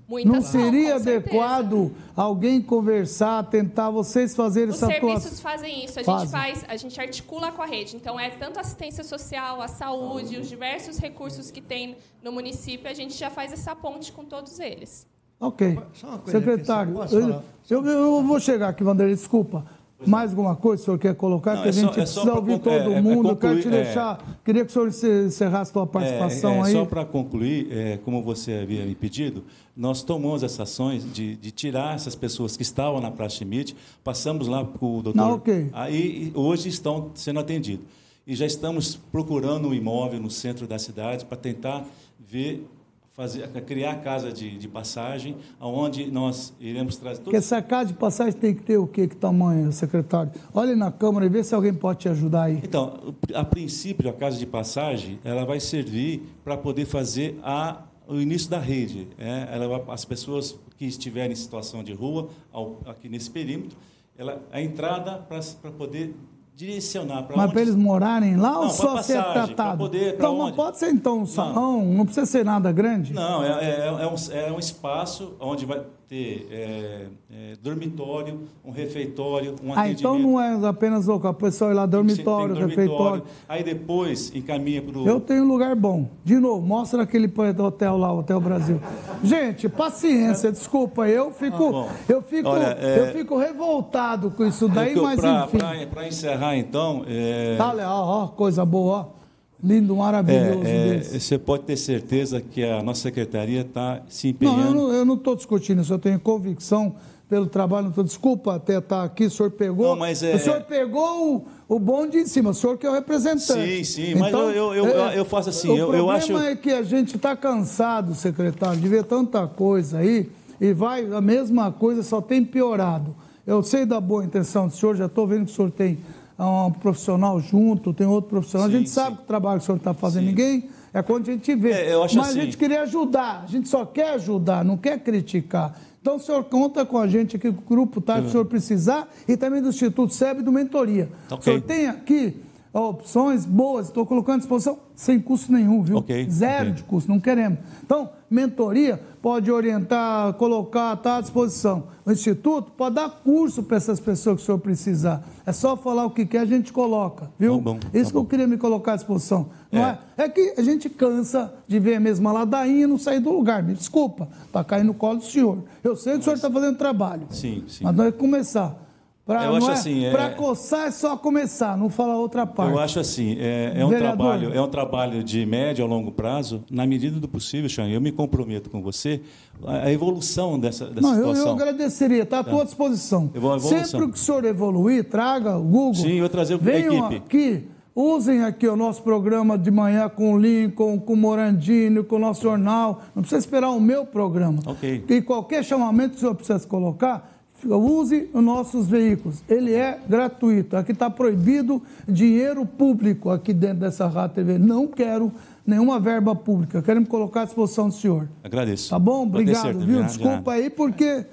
Muitas 0.06 0.32
não 0.32 0.42
seria 0.42 0.96
adequado 0.96 1.90
alguém 2.14 2.60
conversar, 2.60 3.42
tentar 3.44 3.88
vocês 3.90 4.36
fazerem 4.36 4.68
Os 4.68 4.76
essa 4.76 4.86
atuação? 4.86 5.08
Os 5.08 5.22
serviços 5.22 5.40
fazem 5.40 5.84
isso. 5.84 5.98
A 5.98 6.02
gente 6.02 6.30
faz, 6.30 6.64
a 6.68 6.76
gente 6.76 7.00
articula 7.00 7.50
com 7.50 7.62
a 7.62 7.66
rede. 7.66 7.96
Então 7.96 8.20
é 8.20 8.28
tanto 8.30 8.60
assistência 8.60 9.02
social, 9.02 9.62
a 9.62 9.68
saúde, 9.68 10.38
os 10.38 10.48
diversos 10.48 10.98
recursos 10.98 11.50
que 11.50 11.60
tem 11.60 11.96
no 12.22 12.30
município, 12.30 12.88
a 12.88 12.94
gente 12.94 13.14
já 13.14 13.30
faz 13.30 13.52
essa 13.52 13.74
ponte 13.74 14.12
com 14.12 14.24
todos 14.24 14.60
eles. 14.60 15.06
Ok. 15.40 15.78
Secretário, 16.26 16.94
eu, 17.10 17.42
eu, 17.68 17.86
eu, 17.86 18.22
vou 18.22 18.38
chegar 18.38 18.68
aqui, 18.68 18.84
Vanderlei, 18.84 19.14
desculpa. 19.14 19.64
Mais 20.06 20.30
alguma 20.30 20.56
coisa 20.56 20.80
que 20.80 20.82
o 20.82 20.84
senhor 20.84 20.98
quer 20.98 21.14
colocar? 21.14 21.54
Não, 21.54 21.62
que 21.62 21.68
a 21.68 21.70
é 21.70 21.72
gente 21.72 21.90
é 21.90 21.92
precisa 21.92 22.34
ouvir 22.34 22.58
todo 22.58 22.72
é, 22.92 22.94
é 22.94 23.00
mundo. 23.00 23.30
É 23.30 23.36
quero 23.36 23.60
te 23.60 23.68
deixar. 23.68 24.38
Queria 24.44 24.64
que 24.64 24.70
o 24.70 24.90
senhor 24.92 25.26
encerrasse 25.26 25.70
a 25.70 25.72
sua 25.72 25.86
participação 25.86 26.62
aí. 26.62 26.72
Só 26.72 26.84
para 26.84 27.04
concluir, 27.04 28.00
como 28.04 28.22
você 28.22 28.54
havia 28.54 28.84
me 28.84 28.94
pedido, 28.94 29.44
nós 29.76 30.02
tomamos 30.02 30.42
essas 30.42 30.60
ações 30.60 31.10
de, 31.12 31.36
de 31.36 31.50
tirar 31.50 31.94
essas 31.94 32.14
pessoas 32.14 32.56
que 32.56 32.62
estavam 32.62 33.00
na 33.00 33.10
Praça 33.10 33.36
Schmidt, 33.36 33.76
passamos 34.02 34.46
lá 34.46 34.64
para 34.64 34.84
o 34.84 35.02
doutor. 35.02 35.16
Não, 35.16 35.34
okay. 35.34 35.68
Aí 35.72 36.32
hoje 36.34 36.68
estão 36.68 37.10
sendo 37.14 37.40
atendidos. 37.40 37.84
E 38.26 38.34
já 38.34 38.46
estamos 38.46 38.96
procurando 39.12 39.68
um 39.68 39.74
imóvel 39.74 40.18
no 40.18 40.30
centro 40.30 40.66
da 40.66 40.78
cidade 40.78 41.26
para 41.26 41.36
tentar 41.36 41.84
ver 42.18 42.66
fazer, 43.14 43.48
criar 43.62 44.02
casa 44.02 44.32
de, 44.32 44.58
de 44.58 44.68
passagem, 44.68 45.36
onde 45.60 46.10
nós 46.10 46.52
iremos 46.60 46.96
trazer... 46.96 47.22
Porque 47.22 47.36
essa 47.36 47.62
casa 47.62 47.92
de 47.92 47.94
passagem 47.94 48.32
tem 48.32 48.52
que 48.52 48.62
ter 48.62 48.76
o 48.76 48.88
quê? 48.88 49.06
Que 49.06 49.16
tamanho, 49.16 49.72
secretário? 49.72 50.32
Olhe 50.52 50.74
na 50.74 50.90
Câmara 50.90 51.24
e 51.24 51.28
vê 51.28 51.42
se 51.42 51.54
alguém 51.54 51.72
pode 51.72 52.00
te 52.00 52.08
ajudar 52.08 52.44
aí. 52.44 52.60
Então, 52.62 53.14
a 53.32 53.44
princípio, 53.44 54.10
a 54.10 54.12
casa 54.12 54.36
de 54.36 54.46
passagem, 54.46 55.20
ela 55.24 55.44
vai 55.44 55.60
servir 55.60 56.22
para 56.42 56.56
poder 56.56 56.86
fazer 56.86 57.38
a, 57.44 57.84
o 58.08 58.16
início 58.16 58.50
da 58.50 58.58
rede. 58.58 59.06
É, 59.16 59.48
ela, 59.52 59.84
as 59.88 60.04
pessoas 60.04 60.58
que 60.76 60.84
estiverem 60.84 61.32
em 61.32 61.36
situação 61.36 61.84
de 61.84 61.92
rua, 61.92 62.28
ao, 62.52 62.80
aqui 62.84 63.08
nesse 63.08 63.30
perímetro, 63.30 63.78
ela, 64.18 64.42
a 64.50 64.60
entrada 64.60 65.18
para 65.62 65.70
poder 65.70 66.14
direcionar 66.54 67.24
para 67.24 67.36
Mas 67.36 67.50
para 67.50 67.60
eles 67.60 67.74
morarem 67.74 68.36
lá 68.36 68.52
não, 68.52 68.62
ou 68.64 68.70
só 68.70 68.94
passagem, 68.94 69.22
ser 69.22 69.32
tratado? 69.32 69.78
Poder, 69.78 70.14
então 70.14 70.38
onde? 70.38 70.50
não 70.50 70.56
pode 70.56 70.78
ser 70.78 70.90
então 70.90 71.20
um 71.20 71.26
salão, 71.26 71.54
não, 71.54 71.84
não 71.94 72.04
precisa 72.04 72.26
ser 72.26 72.44
nada 72.44 72.70
grande? 72.70 73.12
Não, 73.12 73.42
é, 73.42 73.48
é, 73.48 73.86
é, 73.86 74.06
um, 74.06 74.32
é 74.32 74.52
um 74.52 74.58
espaço 74.58 75.34
onde 75.40 75.66
vai 75.66 75.82
ter 76.08 76.46
é, 76.50 77.06
é, 77.30 77.56
dormitório, 77.62 78.40
um 78.64 78.70
refeitório, 78.70 79.56
um 79.62 79.72
ah, 79.74 79.88
então 79.88 80.18
não 80.18 80.40
é 80.40 80.66
apenas 80.66 81.08
o 81.08 81.18
pessoal 81.34 81.70
ir 81.70 81.74
lá, 81.74 81.86
dormitório, 81.86 82.54
dormitório, 82.54 82.68
refeitório. 82.68 83.22
Aí 83.48 83.62
depois 83.62 84.34
encaminha 84.34 84.82
para 84.82 84.98
o... 84.98 85.06
Eu 85.06 85.20
tenho 85.20 85.44
um 85.44 85.48
lugar 85.48 85.74
bom. 85.74 86.08
De 86.24 86.38
novo, 86.38 86.64
mostra 86.66 87.02
aquele 87.02 87.32
hotel 87.58 87.96
lá, 87.96 88.12
Hotel 88.12 88.40
Brasil. 88.40 88.80
Gente, 89.22 89.68
paciência, 89.68 90.52
desculpa, 90.52 91.08
eu 91.08 91.30
fico, 91.30 91.76
ah, 91.76 91.88
eu 92.08 92.22
fico, 92.22 92.48
Olha, 92.48 92.76
é... 92.80 93.00
eu 93.00 93.12
fico 93.12 93.38
revoltado 93.38 94.30
com 94.30 94.44
isso 94.44 94.68
daí, 94.68 94.94
mas 94.94 95.18
pra, 95.18 95.44
enfim. 95.44 95.86
Para 95.90 96.08
encerrar, 96.08 96.56
então... 96.56 97.04
É... 97.06 97.56
Olha, 97.60 97.88
ó, 97.88 98.24
ó, 98.24 98.28
coisa 98.28 98.64
boa, 98.64 99.08
ó. 99.20 99.23
Lindo, 99.64 99.96
maravilhoso. 99.96 100.66
É, 100.66 100.96
é, 100.96 101.00
você 101.00 101.38
pode 101.38 101.62
ter 101.62 101.76
certeza 101.78 102.38
que 102.38 102.62
a 102.62 102.82
nossa 102.82 103.00
secretaria 103.00 103.62
está 103.62 104.02
se 104.08 104.28
empenhando. 104.28 104.74
Não, 104.74 104.92
eu 104.92 105.06
não 105.06 105.14
estou 105.14 105.34
discutindo 105.34 105.80
isso, 105.80 105.92
eu 105.92 105.98
tenho 105.98 106.20
convicção 106.20 106.96
pelo 107.30 107.46
trabalho. 107.46 107.90
Tô, 107.90 108.02
desculpa 108.02 108.56
até 108.56 108.76
estar 108.76 108.98
tá 108.98 109.04
aqui, 109.04 109.24
o 109.24 109.30
senhor 109.30 109.50
pegou. 109.50 109.88
Não, 109.88 109.96
mas 109.96 110.22
é, 110.22 110.34
o 110.34 110.38
senhor 110.38 110.60
pegou 110.64 111.46
o, 111.66 111.76
o 111.76 111.78
bonde 111.78 112.18
em 112.18 112.26
cima, 112.26 112.50
o 112.50 112.54
senhor 112.54 112.76
que 112.76 112.86
é 112.86 112.90
o 112.90 112.92
representante. 112.92 113.84
Sim, 113.84 113.84
sim, 113.84 114.10
então, 114.10 114.20
mas 114.20 114.32
eu, 114.34 114.74
eu, 114.74 114.86
eu, 114.86 115.04
é, 115.06 115.18
eu, 115.18 115.24
faço 115.24 115.48
assim, 115.48 115.74
eu, 115.74 115.94
eu 115.94 116.10
acho. 116.10 116.26
O 116.26 116.28
problema 116.28 116.52
é 116.52 116.56
que 116.56 116.70
a 116.70 116.82
gente 116.82 117.16
está 117.16 117.34
cansado, 117.34 118.14
secretário, 118.14 118.78
de 118.78 118.86
ver 118.86 119.04
tanta 119.04 119.46
coisa 119.46 119.98
aí, 119.98 120.30
e 120.60 120.74
vai, 120.74 121.10
a 121.10 121.22
mesma 121.22 121.72
coisa 121.72 122.02
só 122.02 122.20
tem 122.20 122.44
piorado. 122.44 123.16
Eu 123.46 123.62
sei 123.62 123.86
da 123.86 123.98
boa 123.98 124.24
intenção 124.24 124.68
do 124.68 124.74
senhor, 124.74 124.94
já 124.94 125.06
estou 125.06 125.26
vendo 125.26 125.46
que 125.46 125.52
o 125.52 125.54
senhor 125.54 125.70
tem 125.70 125.98
um 126.42 126.70
profissional 126.70 127.38
junto, 127.40 127.92
tem 127.92 128.06
outro 128.06 128.30
profissional. 128.30 128.68
Sim, 128.68 128.74
a 128.74 128.78
gente 128.78 128.88
sim. 128.88 128.94
sabe 128.94 129.16
que 129.18 129.22
o 129.22 129.26
trabalho 129.26 129.58
que 129.58 129.64
o 129.64 129.66
senhor 129.66 129.78
está 129.78 129.94
fazendo, 129.94 130.22
sim. 130.22 130.28
ninguém 130.30 130.68
é 130.92 131.02
quando 131.02 131.28
a 131.28 131.32
gente 131.32 131.54
vê. 131.54 131.70
É, 131.70 131.96
Mas 131.96 132.16
assim. 132.16 132.40
a 132.40 132.44
gente 132.44 132.56
queria 132.56 132.82
ajudar, 132.82 133.42
a 133.44 133.46
gente 133.46 133.68
só 133.68 133.84
quer 133.84 134.14
ajudar, 134.14 134.64
não 134.64 134.76
quer 134.76 134.98
criticar. 134.98 135.76
Então 136.00 136.16
o 136.16 136.20
senhor 136.20 136.44
conta 136.44 136.84
com 136.84 136.98
a 136.98 137.06
gente 137.06 137.36
aqui, 137.36 137.48
o 137.48 137.52
grupo 137.52 138.00
tá, 138.00 138.20
que 138.20 138.26
o 138.26 138.30
senhor 138.30 138.44
precisar, 138.44 139.08
e 139.26 139.36
também 139.36 139.62
do 139.62 139.70
Instituto 139.70 140.12
SEB 140.12 140.40
e 140.40 140.42
do 140.42 140.52
Mentoria. 140.52 141.08
Okay. 141.26 141.38
O 141.38 141.42
senhor 141.42 141.60
tem 141.62 141.86
aqui 141.86 142.43
opções 142.74 143.46
boas, 143.46 143.86
estou 143.86 144.04
colocando 144.04 144.34
à 144.34 144.38
disposição 144.38 144.78
sem 144.96 145.20
custo 145.20 145.52
nenhum, 145.52 145.82
viu? 145.82 145.98
Okay, 145.98 146.28
Zero 146.28 146.70
okay. 146.70 146.72
de 146.72 146.82
custo, 146.84 147.10
não 147.10 147.20
queremos. 147.20 147.58
Então, 147.82 148.10
mentoria 148.30 149.00
pode 149.20 149.50
orientar, 149.50 150.34
colocar, 150.34 150.94
está 150.94 151.18
à 151.18 151.20
disposição. 151.20 151.84
O 152.04 152.12
Instituto 152.12 152.72
pode 152.72 152.96
dar 152.96 153.08
curso 153.08 153.62
para 153.62 153.76
essas 153.76 153.98
pessoas 153.98 154.36
que 154.36 154.42
o 154.42 154.46
senhor 154.46 154.58
precisar. 154.58 155.24
É 155.46 155.52
só 155.52 155.76
falar 155.76 156.04
o 156.04 156.10
que 156.10 156.26
quer, 156.26 156.40
a 156.40 156.44
gente 156.44 156.72
coloca, 156.72 157.30
viu? 157.38 157.56
Tá 157.56 157.62
bom, 157.62 157.78
tá 157.78 157.98
Isso 157.98 158.10
que 158.10 158.16
eu 158.16 158.24
queria 158.24 158.46
me 158.46 158.56
colocar 158.56 158.92
à 158.92 158.96
disposição. 158.96 159.48
É. 159.72 159.76
Não 159.76 159.84
é. 159.84 159.98
é? 160.16 160.24
é 160.24 160.28
que 160.28 160.54
a 160.56 160.62
gente 160.62 160.88
cansa 160.88 161.52
de 161.66 161.78
ver 161.78 161.94
a 161.94 162.00
mesma 162.00 162.32
ladainha 162.32 162.84
e 162.84 162.86
não 162.86 162.98
sair 162.98 163.20
do 163.20 163.32
lugar. 163.32 163.62
Me 163.62 163.74
desculpa, 163.74 164.28
para 164.52 164.64
cair 164.64 164.84
no 164.84 164.94
colo 164.94 165.18
do 165.18 165.24
senhor. 165.24 165.58
Eu 165.82 165.96
sei 165.96 166.14
que 166.14 166.20
o 166.20 166.22
senhor 166.22 166.36
está 166.36 166.50
fazendo 166.50 166.76
trabalho. 166.76 167.26
Sim, 167.30 167.64
sim. 167.66 167.82
Mas 167.84 167.96
nós 167.96 168.14
começar. 168.14 168.83
Pra, 169.26 169.46
eu 169.46 169.56
acho 169.56 169.70
é, 169.70 169.72
assim, 169.72 170.04
é, 170.04 170.10
para 170.10 170.30
coçar 170.30 170.88
é 170.88 170.90
só 170.90 171.16
começar, 171.16 171.78
não 171.78 171.88
falar 171.88 172.18
outra 172.18 172.46
parte. 172.46 172.72
Eu 172.72 172.78
acho 172.78 173.00
assim, 173.00 173.38
é, 173.40 173.72
é 173.74 173.84
um 173.84 173.88
trabalho, 173.88 174.52
é 174.52 174.60
um 174.60 174.68
trabalho 174.68 175.24
de 175.24 175.46
médio 175.46 175.82
a 175.82 175.88
longo 175.88 176.12
prazo, 176.12 176.62
na 176.70 176.86
medida 176.86 177.18
do 177.18 177.26
possível, 177.26 177.66
Xan, 177.70 177.88
eu 177.88 178.02
me 178.02 178.12
comprometo 178.12 178.68
com 178.68 178.82
você 178.82 179.22
a 179.66 179.90
evolução 179.90 180.60
dessa, 180.60 180.86
dessa 180.88 181.00
não, 181.00 181.14
situação. 181.14 181.42
Eu, 181.42 181.46
eu 181.46 181.52
agradeceria, 181.54 182.22
está 182.22 182.40
à 182.40 182.44
tá. 182.44 182.50
tua 182.50 182.64
disposição. 182.66 183.30
Sempre 183.60 184.08
que 184.08 184.14
o 184.14 184.18
senhor 184.18 184.44
evoluir, 184.44 185.04
traga 185.04 185.56
o 185.56 185.62
Google. 185.62 185.94
Sim, 185.94 186.14
eu 186.14 186.20
vou 186.20 186.28
trazer 186.28 186.54
a 186.54 186.78
equipe. 186.78 187.16
aqui 187.16 187.68
Usem 187.94 188.42
aqui 188.42 188.66
o 188.66 188.74
nosso 188.74 189.04
programa 189.04 189.56
de 189.56 189.70
manhã 189.70 190.08
com 190.08 190.34
o 190.34 190.38
Lincoln, 190.38 190.98
com 190.98 191.12
o 191.12 191.16
Morandini, 191.16 192.02
com 192.02 192.16
o 192.16 192.18
nosso 192.18 192.42
jornal. 192.42 193.02
Não 193.14 193.22
precisa 193.22 193.38
esperar 193.38 193.70
o 193.70 193.80
meu 193.80 194.04
programa. 194.04 194.58
Ok. 194.66 195.04
E 195.08 195.22
qualquer 195.22 195.62
chamamento 195.62 196.10
que 196.10 196.16
o 196.16 196.20
senhor 196.20 196.34
precisa 196.34 196.58
colocar, 196.66 197.33
use 197.68 198.28
os 198.32 198.42
nossos 198.42 198.86
veículos. 198.88 199.42
Ele 199.48 199.72
é 199.72 199.98
gratuito. 200.08 200.76
Aqui 200.76 200.92
está 200.92 201.08
proibido 201.08 201.82
dinheiro 202.06 202.64
público 202.66 203.30
aqui 203.30 203.52
dentro 203.52 203.78
dessa 203.80 204.06
Rádio 204.06 204.36
TV. 204.36 204.58
Não 204.58 204.86
quero 204.86 205.32
nenhuma 205.66 205.98
verba 205.98 206.34
pública. 206.34 206.82
Quero 206.82 207.00
me 207.00 207.06
colocar 207.06 207.42
à 207.42 207.44
disposição 207.44 207.88
do 207.88 207.94
senhor. 207.94 208.28
Agradeço. 208.42 208.90
Tá 208.90 208.98
bom? 208.98 209.22
Obrigado, 209.22 209.78
viu? 209.80 210.02
de 210.02 210.08
Desculpa 210.08 210.52
aí, 210.52 210.68
porque 210.68 211.24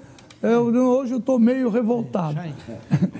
eu, 0.42 0.66
hoje 0.66 1.12
eu 1.12 1.18
estou 1.18 1.38
meio 1.38 1.70
revoltado. 1.70 2.38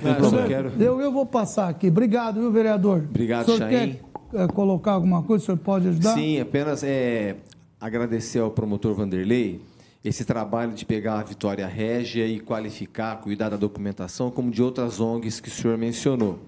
Eu 0.02 0.80
Eu, 0.80 1.00
eu 1.00 1.12
vou 1.12 1.24
passar 1.24 1.68
aqui. 1.68 1.86
Obrigado, 1.86 2.40
viu, 2.40 2.50
vereador? 2.50 3.04
Obrigado, 3.08 3.48
o 3.48 3.56
senhor 3.56 3.68
quer 3.68 4.00
eh, 4.34 4.46
colocar 4.48 4.92
alguma 4.92 5.22
coisa? 5.22 5.42
O 5.42 5.46
senhor 5.46 5.58
pode 5.58 5.86
ajudar? 5.88 6.14
Sim, 6.14 6.40
apenas 6.40 6.82
é, 6.82 7.36
agradecer 7.80 8.40
ao 8.40 8.50
promotor 8.50 8.94
Vanderlei 8.94 9.60
esse 10.04 10.24
trabalho 10.24 10.72
de 10.72 10.84
pegar 10.84 11.20
a 11.20 11.22
Vitória 11.22 11.66
Régia 11.66 12.26
e 12.26 12.40
qualificar, 12.40 13.20
cuidar 13.20 13.50
da 13.50 13.56
documentação, 13.56 14.30
como 14.30 14.50
de 14.50 14.62
outras 14.62 15.00
ONGs 15.00 15.40
que 15.40 15.48
o 15.48 15.52
senhor 15.52 15.78
mencionou. 15.78 16.40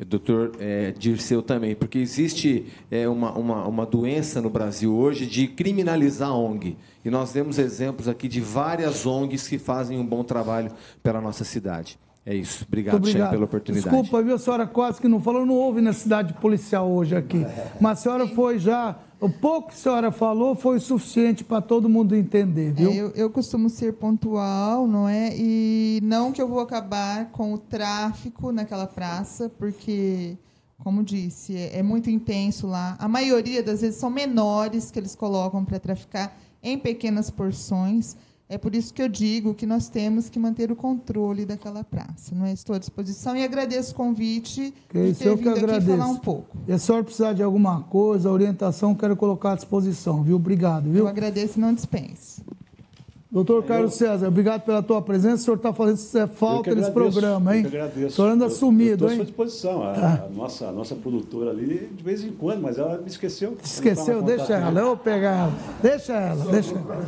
O 0.00 0.04
doutor 0.04 0.52
é, 0.58 0.92
Dirceu 0.92 1.42
também, 1.42 1.74
porque 1.74 1.98
existe 1.98 2.66
é, 2.90 3.08
uma, 3.08 3.32
uma, 3.32 3.66
uma 3.66 3.86
doença 3.86 4.40
no 4.40 4.50
Brasil 4.50 4.94
hoje 4.94 5.26
de 5.26 5.46
criminalizar 5.46 6.30
a 6.30 6.36
ONG. 6.36 6.76
E 7.04 7.10
nós 7.10 7.32
temos 7.32 7.58
exemplos 7.58 8.08
aqui 8.08 8.26
de 8.28 8.40
várias 8.40 9.06
ONGs 9.06 9.48
que 9.48 9.58
fazem 9.58 9.98
um 9.98 10.06
bom 10.06 10.24
trabalho 10.24 10.72
pela 11.02 11.20
nossa 11.20 11.44
cidade. 11.44 11.98
É 12.24 12.34
isso. 12.34 12.64
Obrigado, 12.66 13.00
Muito 13.00 13.10
Chay, 13.10 13.30
pela 13.30 13.44
oportunidade. 13.44 13.96
Desculpa, 13.96 14.22
viu, 14.22 14.34
a 14.36 14.38
senhora 14.38 14.66
quase 14.66 15.00
que 15.00 15.08
não 15.08 15.20
falou, 15.20 15.44
não 15.44 15.54
houve 15.54 15.80
necessidade 15.80 16.32
policial 16.34 16.88
hoje 16.90 17.16
aqui. 17.16 17.44
Mas 17.80 17.98
a 17.98 18.02
senhora 18.02 18.26
foi 18.28 18.58
já. 18.58 18.96
O 19.22 19.30
pouco 19.30 19.68
que 19.68 19.74
a 19.74 19.76
senhora 19.76 20.10
falou 20.10 20.56
foi 20.56 20.80
suficiente 20.80 21.44
para 21.44 21.62
todo 21.62 21.88
mundo 21.88 22.16
entender, 22.16 22.72
viu? 22.72 22.90
É, 22.90 22.96
eu, 22.96 23.10
eu 23.10 23.30
costumo 23.30 23.70
ser 23.70 23.92
pontual, 23.92 24.88
não 24.88 25.08
é? 25.08 25.30
E 25.36 26.00
não 26.02 26.32
que 26.32 26.42
eu 26.42 26.48
vou 26.48 26.58
acabar 26.58 27.30
com 27.30 27.54
o 27.54 27.58
tráfico 27.58 28.50
naquela 28.50 28.84
praça, 28.84 29.48
porque, 29.48 30.36
como 30.76 31.04
disse, 31.04 31.56
é, 31.56 31.78
é 31.78 31.82
muito 31.84 32.10
intenso 32.10 32.66
lá. 32.66 32.96
A 32.98 33.06
maioria 33.06 33.62
das 33.62 33.80
vezes 33.80 34.00
são 34.00 34.10
menores 34.10 34.90
que 34.90 34.98
eles 34.98 35.14
colocam 35.14 35.64
para 35.64 35.78
traficar 35.78 36.36
em 36.60 36.76
pequenas 36.76 37.30
porções. 37.30 38.16
É 38.52 38.58
por 38.58 38.74
isso 38.74 38.92
que 38.92 39.00
eu 39.02 39.08
digo 39.08 39.54
que 39.54 39.64
nós 39.64 39.88
temos 39.88 40.28
que 40.28 40.38
manter 40.38 40.70
o 40.70 40.76
controle 40.76 41.46
daquela 41.46 41.82
praça. 41.82 42.34
Não 42.34 42.44
é? 42.44 42.52
Estou 42.52 42.76
à 42.76 42.78
disposição 42.78 43.34
e 43.34 43.42
agradeço 43.42 43.92
o 43.92 43.94
convite 43.94 44.74
Que 44.90 45.12
de 45.12 45.14
ter 45.14 45.28
eu 45.28 45.38
que 45.38 45.44
vindo 45.44 45.54
aqui 45.54 45.64
agradeço. 45.64 45.96
falar 45.96 46.06
um 46.10 46.16
pouco. 46.16 46.58
E 46.64 46.66
se 46.66 46.72
a 46.74 46.78
senhora 46.78 47.02
precisar 47.04 47.32
de 47.32 47.42
alguma 47.42 47.80
coisa, 47.84 48.30
orientação, 48.30 48.94
quero 48.94 49.16
colocar 49.16 49.52
à 49.52 49.54
disposição, 49.54 50.22
viu? 50.22 50.36
Obrigado, 50.36 50.84
viu? 50.90 50.98
Eu 51.04 51.08
agradeço 51.08 51.58
e 51.58 51.62
não 51.62 51.72
dispense. 51.72 52.42
Doutor 53.32 53.62
Carlos 53.64 53.94
César, 53.94 54.28
obrigado 54.28 54.60
pela 54.60 54.82
tua 54.82 55.00
presença. 55.00 55.36
O 55.36 55.38
senhor 55.38 55.56
está 55.56 55.72
fazendo 55.72 56.22
é, 56.22 56.26
falta 56.26 56.68
Eu 56.68 56.74
que 56.74 56.80
nesse 56.80 56.90
agradeço, 56.90 56.92
programa, 57.18 57.56
hein? 57.56 57.62
Eu 57.64 57.70
que 57.70 57.76
agradeço. 57.78 58.06
O 58.08 58.10
senhor 58.10 58.28
anda 58.28 58.44
Eu- 58.44 58.50
sumido, 58.50 58.90
eu 58.90 58.92
estou 58.92 59.06
à 59.06 59.10
sua 59.10 59.16
hein? 59.20 59.24
disposição. 59.24 59.82
A, 59.82 59.92
Tá. 59.94 60.24
a 60.26 60.28
nossa, 60.36 60.66
a 60.68 60.72
nossa 60.72 60.94
produtora 60.94 61.50
ali, 61.50 61.88
de 61.96 62.04
vez 62.04 62.22
em 62.22 62.32
quando, 62.32 62.60
mas 62.60 62.78
ela 62.78 62.98
me 62.98 63.06
esqueceu. 63.08 63.56
Esqueceu? 63.64 64.16
Tá 64.16 64.20
na 64.20 64.26
Deixa 64.36 64.52
ela, 64.54 64.80
eu 64.80 64.86
vou 64.88 64.96
pegar 64.98 65.30
ela. 65.44 65.52
Deixa 65.82 66.12
ela, 66.12 66.44
deixa 66.52 66.74
ela. 66.74 67.06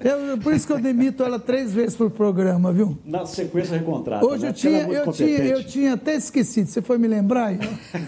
Eu- 0.00 0.38
por 0.38 0.54
isso 0.54 0.66
que 0.66 0.72
eu 0.72 0.80
demito 0.80 1.22
ela 1.22 1.38
três 1.40 1.72
vezes 1.74 1.94
por 1.96 2.08
programa, 2.08 2.72
viu? 2.72 2.96
Na 3.04 3.26
sequência 3.26 3.76
recontrata. 3.76 4.24
Hoje 4.24 4.44
né? 4.44 4.48
eu 4.48 4.52
tinha, 4.54 4.78
é 4.78 4.86
muito 4.86 4.96
eu, 5.00 5.12
tinha, 5.12 5.38
eu 5.44 5.64
tinha 5.64 5.92
até 5.94 6.14
esquecido. 6.14 6.68
Você 6.68 6.80
foi 6.80 6.96
me 6.96 7.08
lembrar? 7.08 7.52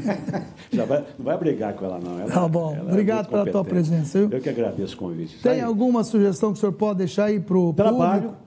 Já 0.72 0.84
vai, 0.86 1.04
não 1.18 1.24
vai 1.26 1.36
brigar 1.36 1.74
com 1.74 1.84
ela, 1.84 1.98
não. 2.02 2.20
Ela- 2.20 2.30
Tá 2.30 2.48
bom. 2.48 2.74
é 2.74 2.80
Obrigado 2.80 3.28
muito 3.28 3.30
pela 3.30 3.46
tua 3.50 3.64
presença, 3.64 4.18
viu? 4.18 4.28
Eu 4.30 4.40
que 4.40 4.48
agradeço 4.48 4.94
o 4.94 4.98
convite. 4.98 5.42
Tem 5.42 5.52
aí. 5.52 5.60
alguma 5.60 6.02
sugestão 6.04 6.52
que 6.52 6.58
o 6.58 6.60
senhor 6.60 6.72
pode 6.72 6.98
deixar 6.98 7.24
aí 7.24 7.40
para 7.50 7.58
o 7.58 7.72
Trabalho. 7.72 8.22
público? 8.22 8.42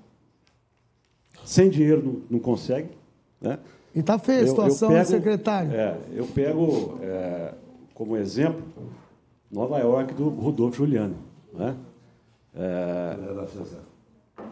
Sem 1.43 1.69
dinheiro 1.69 2.01
não, 2.05 2.21
não 2.31 2.39
consegue. 2.39 2.87
Né? 3.41 3.59
E 3.93 4.01
tá 4.01 4.17
feia 4.17 4.37
a 4.37 4.41
Eu- 4.41 4.45
eu 4.45 4.49
situação, 4.51 4.89
pego- 4.89 5.05
secretário? 5.05 5.71
É, 5.73 5.97
eu 6.13 6.25
pego 6.25 6.97
é, 7.01 7.53
como 7.93 8.15
exemplo 8.15 8.63
Nova 9.51 9.77
York 9.79 10.13
do 10.13 10.29
Rodolfo 10.29 10.77
Giuliani. 10.77 11.15
Né? 11.53 11.75
É, 12.55 13.15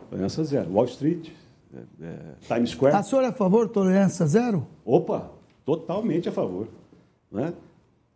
tolerância 0.09 0.43
zero. 0.43 0.69
Wall 0.73 0.85
Street, 0.85 1.29
é, 1.73 2.05
é, 2.05 2.19
Times 2.53 2.71
Square. 2.71 2.95
A 2.95 3.03
senhora 3.03 3.27
é 3.27 3.29
a 3.29 3.33
favor 3.33 3.67
de 3.67 3.73
tolerância 3.73 4.25
zero? 4.27 4.67
Opa, 4.83 5.31
totalmente 5.65 6.27
a 6.27 6.31
favor. 6.31 6.67
Né? 7.31 7.53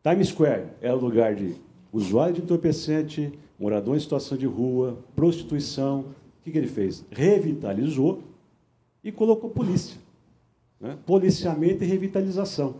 Times 0.04 0.28
Square 0.28 0.66
é 0.82 0.92
o 0.94 0.98
lugar 0.98 1.34
de 1.34 1.56
usuário 1.94 2.36
de 2.36 2.42
entorpecente, 2.42 3.32
morador 3.58 3.96
em 3.96 4.00
situação 4.02 4.38
de 4.38 4.46
rua, 4.46 4.98
prostituição. 5.16 6.06
O 6.46 6.48
que, 6.48 6.52
que 6.52 6.58
ele 6.60 6.68
fez? 6.68 7.04
Revitalizou 7.10 8.20
e 9.04 9.12
colocou 9.12 9.50
polícia. 9.50 9.98
Né? 10.80 10.96
Policiamento 11.04 11.84
e 11.84 11.88
revitalização. 11.88 12.76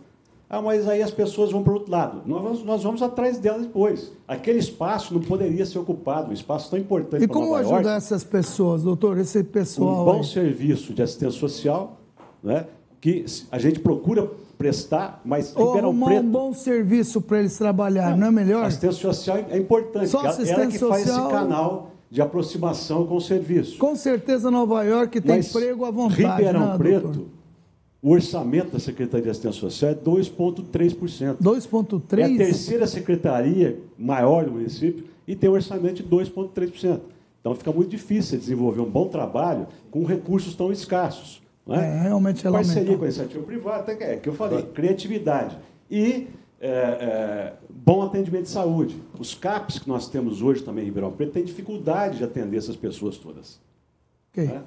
Ah, 0.48 0.62
mas 0.62 0.86
aí 0.86 1.02
as 1.02 1.10
pessoas 1.10 1.50
vão 1.50 1.64
para 1.64 1.72
o 1.72 1.74
outro 1.74 1.90
lado. 1.90 2.22
Nós 2.24 2.40
vamos, 2.40 2.62
nós 2.62 2.82
vamos 2.84 3.02
atrás 3.02 3.38
delas 3.38 3.62
depois. 3.62 4.12
Aquele 4.28 4.60
espaço 4.60 5.12
não 5.12 5.20
poderia 5.20 5.66
ser 5.66 5.80
ocupado, 5.80 6.30
um 6.30 6.32
espaço 6.32 6.70
tão 6.70 6.78
importante 6.78 7.24
E 7.24 7.26
para 7.26 7.34
como 7.34 7.46
Nova 7.56 7.74
ajudar 7.74 7.96
essas 7.96 8.22
pessoas, 8.22 8.84
doutor? 8.84 9.18
Esse 9.18 9.40
um 9.40 9.44
pessoal 9.44 10.04
bom 10.04 10.18
aí? 10.18 10.24
serviço 10.24 10.94
de 10.94 11.02
assistência 11.02 11.36
social, 11.40 11.98
né, 12.40 12.66
que 13.00 13.24
a 13.50 13.58
gente 13.58 13.80
procura 13.80 14.30
prestar, 14.56 15.20
mas 15.24 15.52
Ou 15.56 15.66
Ribeirão 15.66 15.88
arrumar 15.88 16.06
Preto, 16.06 16.22
um 16.24 16.30
bom 16.30 16.54
serviço 16.54 17.20
para 17.20 17.40
eles 17.40 17.58
trabalharem, 17.58 18.16
não 18.16 18.28
é 18.28 18.30
melhor? 18.30 18.64
assistência 18.66 19.12
social 19.12 19.38
é 19.50 19.58
importante. 19.58 20.06
Só 20.08 20.20
ela, 20.20 20.28
ela 20.28 20.36
assistência 20.36 20.78
que 20.78 20.88
faz 20.88 21.02
esse 21.02 21.10
social- 21.12 21.30
canal 21.30 21.90
de 22.10 22.22
aproximação 22.22 23.06
com 23.06 23.16
o 23.16 23.20
serviço. 23.20 23.78
Com 23.78 23.96
certeza 23.96 24.50
Nova 24.50 24.82
York 24.84 25.20
tem 25.20 25.36
Mas 25.36 25.50
emprego 25.54 25.84
à 25.84 25.90
vontade, 25.90 26.22
Ribeirão 26.22 26.68
né, 26.68 26.78
Preto, 26.78 27.02
doutor? 27.08 27.26
o 28.02 28.10
orçamento 28.10 28.70
da 28.72 28.78
Secretaria 28.78 29.24
de 29.24 29.30
Assistência 29.30 29.60
Social 29.60 29.90
é 29.90 29.94
2,3%. 29.94 31.36
2,3%? 31.42 32.18
É 32.18 32.24
a 32.24 32.36
terceira 32.36 32.86
secretaria 32.86 33.80
maior 33.98 34.44
do 34.44 34.52
município 34.52 35.04
e 35.26 35.34
tem 35.34 35.50
um 35.50 35.54
orçamento 35.54 36.02
de 36.02 36.04
2,3%. 36.04 37.00
Então 37.40 37.54
fica 37.54 37.72
muito 37.72 37.90
difícil 37.90 38.38
desenvolver 38.38 38.80
um 38.80 38.90
bom 38.90 39.08
trabalho 39.08 39.66
com 39.90 40.04
recursos 40.04 40.54
tão 40.54 40.70
escassos. 40.72 41.42
Não 41.66 41.74
é? 41.74 41.98
É, 41.98 42.02
realmente 42.02 42.46
é 42.46 42.50
Parceria 42.50 42.82
lamentável. 42.82 42.98
com 42.98 43.04
a 43.04 43.06
iniciativa 43.06 43.44
privada, 43.44 43.92
é 43.92 44.16
que 44.16 44.28
eu 44.28 44.34
falei, 44.34 44.62
criatividade. 44.62 45.58
E 45.90 46.28
é, 46.60 46.68
é, 46.68 47.52
bom 47.86 48.02
atendimento 48.02 48.42
de 48.42 48.50
saúde. 48.50 49.00
Os 49.16 49.32
CAPs 49.32 49.78
que 49.78 49.88
nós 49.88 50.08
temos 50.08 50.42
hoje 50.42 50.60
também 50.64 50.82
em 50.82 50.86
Ribeirão 50.86 51.12
Preto 51.12 51.32
têm 51.32 51.44
dificuldade 51.44 52.18
de 52.18 52.24
atender 52.24 52.56
essas 52.56 52.74
pessoas 52.74 53.16
todas. 53.16 53.60
Ok. 54.32 54.44
né? 54.44 54.62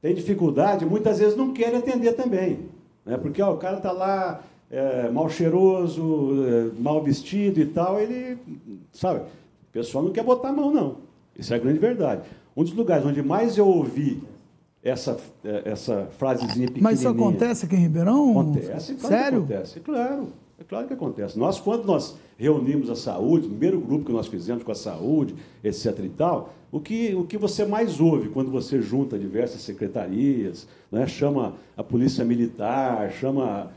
Tem 0.00 0.14
dificuldade, 0.14 0.86
muitas 0.86 1.18
vezes 1.18 1.36
não 1.36 1.52
querem 1.52 1.80
atender 1.80 2.12
também. 2.12 2.60
Né? 3.04 3.18
Porque 3.18 3.42
ó, 3.42 3.52
o 3.52 3.56
cara 3.56 3.78
está 3.78 3.90
lá 3.90 4.42
é, 4.70 5.10
mal 5.10 5.28
cheiroso, 5.28 6.44
é, 6.46 6.80
mal 6.80 7.02
vestido 7.02 7.60
e 7.60 7.66
tal, 7.66 8.00
ele, 8.00 8.38
sabe, 8.92 9.20
o 9.20 9.72
pessoal 9.72 10.04
não 10.04 10.12
quer 10.12 10.22
botar 10.22 10.50
a 10.50 10.52
mão, 10.52 10.70
não. 10.70 10.98
Isso 11.36 11.52
é 11.52 11.56
a 11.56 11.60
grande 11.60 11.80
verdade. 11.80 12.22
Um 12.56 12.62
dos 12.62 12.72
lugares 12.72 13.04
onde 13.04 13.20
mais 13.20 13.58
eu 13.58 13.66
ouvi 13.66 14.22
essa, 14.82 15.18
é, 15.44 15.62
essa 15.64 16.06
frasezinha 16.18 16.68
pequenininha... 16.68 16.82
Mas 16.82 17.00
isso 17.00 17.08
acontece 17.08 17.66
aqui 17.66 17.74
em 17.74 17.80
Ribeirão? 17.80 18.30
Acontece, 18.30 18.94
claro 18.94 19.14
Sério? 19.14 19.38
acontece. 19.38 19.80
Claro, 19.80 20.28
é 20.60 20.64
claro 20.64 20.86
que 20.86 20.92
acontece. 20.92 21.38
Nós, 21.38 21.58
quando 21.58 21.86
nós 21.86 22.18
reunimos 22.36 22.90
a 22.90 22.94
saúde, 22.94 23.44
no 23.44 23.52
primeiro 23.52 23.80
grupo 23.80 24.04
que 24.04 24.12
nós 24.12 24.26
fizemos 24.26 24.62
com 24.62 24.70
a 24.70 24.74
saúde, 24.74 25.34
etc. 25.64 25.98
e 26.04 26.08
tal, 26.10 26.52
o 26.70 26.78
que, 26.78 27.14
o 27.14 27.24
que 27.24 27.38
você 27.38 27.64
mais 27.64 27.98
ouve 27.98 28.28
quando 28.28 28.50
você 28.50 28.82
junta 28.82 29.18
diversas 29.18 29.62
secretarias, 29.62 30.68
né, 30.92 31.06
chama 31.06 31.54
a 31.74 31.82
polícia 31.82 32.26
militar, 32.26 33.10
chama. 33.10 33.72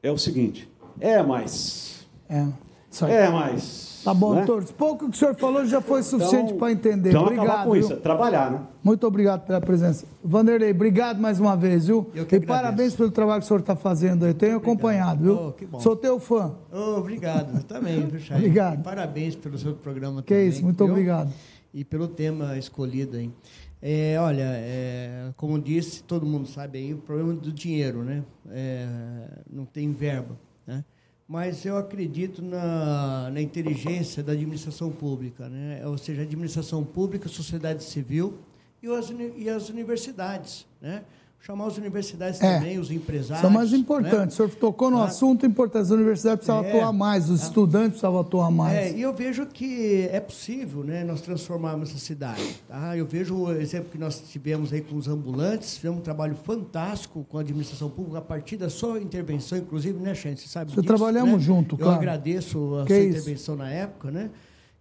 É 0.00 0.10
o 0.12 0.16
seguinte: 0.16 0.70
é 1.00 1.20
mais. 1.20 2.06
É. 2.28 2.46
É 3.10 3.28
mais. 3.28 3.91
Tá 4.04 4.12
bom, 4.12 4.34
né? 4.34 4.44
doutor. 4.44 4.64
Pouco 4.74 5.08
que 5.08 5.14
o 5.14 5.18
senhor 5.18 5.34
falou 5.36 5.64
já 5.64 5.80
foi 5.80 6.02
suficiente 6.02 6.46
Então, 6.46 6.58
para 6.58 6.72
entender. 6.72 7.10
Então, 7.10 7.22
obrigado. 7.22 7.66
com 7.66 7.76
isso, 7.76 7.92
é 7.92 7.96
trabalhar, 7.96 8.50
né? 8.50 8.60
Muito 8.82 9.06
obrigado 9.06 9.46
pela 9.46 9.60
presença. 9.60 10.04
Vanderlei, 10.24 10.70
obrigado 10.72 11.20
mais 11.20 11.38
uma 11.38 11.56
vez, 11.56 11.86
viu? 11.86 12.10
Eu 12.14 12.26
que 12.26 12.34
e 12.34 12.38
agradeço. 12.38 12.46
parabéns 12.46 12.94
pelo 12.96 13.10
trabalho 13.10 13.40
que 13.40 13.44
o 13.44 13.48
senhor 13.48 13.60
está 13.60 13.76
fazendo 13.76 14.24
aí. 14.24 14.34
Tenho 14.34 14.56
acompanhado, 14.56 15.22
viu? 15.22 15.46
Oh, 15.48 15.52
que 15.52 15.64
bom. 15.64 15.78
Sou 15.78 15.94
teu 15.94 16.18
fã. 16.18 16.54
Oh, 16.72 16.98
obrigado, 16.98 17.56
eu 17.56 17.62
também, 17.62 18.04
viu, 18.06 18.18
Chay? 18.18 18.36
Obrigado. 18.38 18.80
E 18.80 18.82
parabéns 18.82 19.36
pelo 19.36 19.56
seu 19.56 19.74
programa 19.74 20.22
Que 20.22 20.34
também. 20.34 20.48
isso, 20.48 20.62
muito 20.64 20.82
viu? 20.84 20.92
obrigado. 20.92 21.32
E 21.72 21.84
pelo 21.84 22.08
tema 22.08 22.58
escolhido 22.58 23.16
aí. 23.16 23.30
É, 23.80 24.16
olha, 24.20 24.44
é, 24.44 25.30
como 25.36 25.58
disse, 25.58 26.02
todo 26.04 26.24
mundo 26.24 26.46
sabe 26.48 26.78
aí, 26.78 26.94
o 26.94 26.98
problema 26.98 27.32
do 27.34 27.50
dinheiro, 27.52 28.02
né? 28.04 28.22
É, 28.50 28.86
não 29.50 29.64
tem 29.64 29.90
verba, 29.92 30.36
né? 30.66 30.84
Mas 31.32 31.64
eu 31.64 31.78
acredito 31.78 32.42
na, 32.42 33.30
na 33.30 33.40
inteligência 33.40 34.22
da 34.22 34.32
administração 34.32 34.90
pública, 34.90 35.48
né? 35.48 35.80
Ou 35.86 35.96
seja, 35.96 36.20
administração 36.20 36.84
pública, 36.84 37.26
sociedade 37.26 37.82
civil 37.84 38.36
e 38.82 38.86
as, 38.86 39.10
e 39.38 39.48
as 39.48 39.70
universidades, 39.70 40.66
né? 40.78 41.02
Chamar 41.42 41.66
as 41.66 41.76
universidades 41.76 42.40
é, 42.40 42.54
também, 42.54 42.78
os 42.78 42.90
empresários. 42.90 43.40
São 43.40 43.50
mais 43.50 43.72
importantes. 43.72 44.38
Né? 44.38 44.44
O 44.44 44.48
senhor 44.48 44.50
tocou 44.54 44.90
no 44.90 44.98
ah, 44.98 45.06
assunto 45.06 45.44
importante. 45.44 45.82
As 45.82 45.90
universidades 45.90 46.46
precisavam 46.46 46.64
é, 46.64 46.70
atuar 46.70 46.92
mais, 46.92 47.28
os 47.28 47.42
ah, 47.42 47.44
estudantes 47.44 47.90
precisavam 47.90 48.20
atuar 48.20 48.50
mais. 48.50 48.76
É, 48.76 48.92
e 48.92 49.02
eu 49.02 49.12
vejo 49.12 49.44
que 49.46 50.08
é 50.12 50.20
possível 50.20 50.84
né, 50.84 51.02
nós 51.02 51.20
transformarmos 51.20 51.90
essa 51.90 51.98
cidade. 51.98 52.62
Tá? 52.68 52.96
Eu 52.96 53.04
vejo 53.06 53.34
o 53.34 53.52
exemplo 53.52 53.90
que 53.90 53.98
nós 53.98 54.22
tivemos 54.30 54.72
aí 54.72 54.80
com 54.80 54.96
os 54.96 55.08
ambulantes, 55.08 55.76
fizemos 55.76 55.98
um 55.98 56.02
trabalho 56.02 56.36
fantástico 56.36 57.26
com 57.28 57.38
a 57.38 57.40
administração 57.40 57.90
pública, 57.90 58.18
a 58.18 58.22
partir 58.22 58.56
da 58.56 58.70
sua 58.70 59.00
intervenção, 59.00 59.58
inclusive, 59.58 59.98
né, 59.98 60.14
Xande? 60.14 60.40
Você 60.40 60.48
sabe 60.48 60.70
disso, 60.70 60.82
trabalhamos 60.84 61.34
né? 61.34 61.40
junto, 61.40 61.74
eu 61.74 61.78
claro. 61.78 61.94
Eu 61.94 61.98
agradeço 61.98 62.76
a 62.76 62.84
que 62.84 62.94
sua 62.94 63.04
intervenção 63.04 63.56
na 63.56 63.68
época, 63.68 64.12
né? 64.12 64.30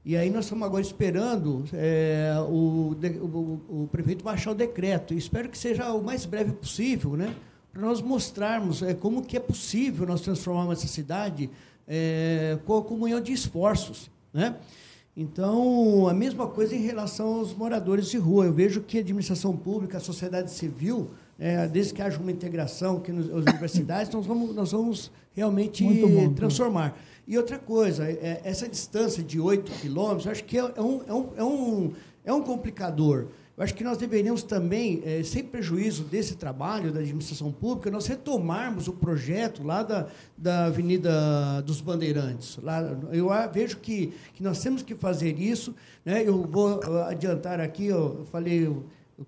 E 0.03 0.17
aí 0.17 0.31
nós 0.31 0.45
estamos 0.45 0.65
agora 0.65 0.81
esperando 0.81 1.63
é, 1.73 2.33
o, 2.49 2.95
o, 3.21 3.83
o, 3.83 3.89
prefeito 3.91 4.23
baixar 4.23 4.51
o 4.51 4.55
decreto. 4.55 5.13
Espero 5.13 5.47
que 5.47 5.57
seja 5.57 5.93
o 5.93 6.03
mais 6.03 6.25
breve 6.25 6.53
possível, 6.53 7.15
né? 7.15 7.35
Para 7.71 7.83
nós 7.83 8.01
mostrarmos 8.01 8.81
é, 8.81 8.95
como 8.95 9.23
que 9.23 9.37
é 9.37 9.39
possível 9.39 10.07
nós 10.07 10.21
transformarmos 10.21 10.79
essa 10.79 10.87
cidade 10.87 11.51
é, 11.87 12.57
com 12.65 12.77
a 12.79 12.83
comunhão 12.83 13.21
de 13.21 13.31
esforços, 13.31 14.09
né? 14.33 14.55
Então, 15.15 16.07
a 16.07 16.13
mesma 16.13 16.47
coisa 16.47 16.73
em 16.73 16.81
relação 16.81 17.35
aos 17.35 17.53
moradores 17.53 18.09
de 18.09 18.17
rua. 18.17 18.45
Eu 18.45 18.53
vejo 18.53 18.81
que 18.81 18.97
a 18.97 19.01
administração 19.01 19.55
pública, 19.55 19.97
a 19.97 20.01
sociedade 20.01 20.51
civil, 20.51 21.11
é, 21.39 21.67
desde 21.67 21.93
que 21.93 22.01
haja 22.01 22.19
uma 22.19 22.31
integração 22.31 22.97
aqui 22.97 23.11
nas 23.11 23.25
universidades, 23.27 24.11
nós 24.13 24.25
vamos, 24.25 24.55
nós 24.55 24.71
vamos 24.71 25.11
realmente 25.33 25.83
bom, 25.83 26.33
transformar. 26.33 26.97
E 27.27 27.37
outra 27.37 27.57
coisa, 27.57 28.05
é, 28.09 28.41
essa 28.43 28.67
distância 28.67 29.23
de 29.23 29.39
8 29.39 29.71
quilômetros, 29.79 30.27
acho 30.27 30.43
que 30.43 30.57
é, 30.57 30.71
é, 30.75 30.81
um, 30.81 31.01
é, 31.07 31.13
um, 31.13 31.29
é, 31.37 31.43
um, 31.43 31.93
é 32.25 32.33
um 32.33 32.41
complicador. 32.41 33.27
Eu 33.57 33.63
acho 33.63 33.75
que 33.75 33.83
nós 33.83 33.97
deveríamos 33.97 34.43
também, 34.43 35.03
é, 35.05 35.21
sem 35.23 35.43
prejuízo 35.43 36.03
desse 36.03 36.35
trabalho 36.35 36.91
da 36.91 36.99
administração 36.99 37.51
pública, 37.51 37.91
nós 37.91 38.07
retomarmos 38.07 38.87
o 38.87 38.93
projeto 38.93 39.63
lá 39.63 39.83
da, 39.83 40.07
da 40.37 40.65
Avenida 40.65 41.61
dos 41.61 41.79
Bandeirantes. 41.79 42.57
Lá, 42.61 42.81
eu 43.11 43.29
vejo 43.53 43.77
que, 43.77 44.13
que 44.33 44.41
nós 44.41 44.59
temos 44.61 44.81
que 44.81 44.95
fazer 44.95 45.39
isso. 45.39 45.75
Né? 46.03 46.23
Eu 46.25 46.43
vou 46.43 46.81
adiantar 47.03 47.59
aqui, 47.59 47.85
eu 47.85 48.25
falei 48.31 48.67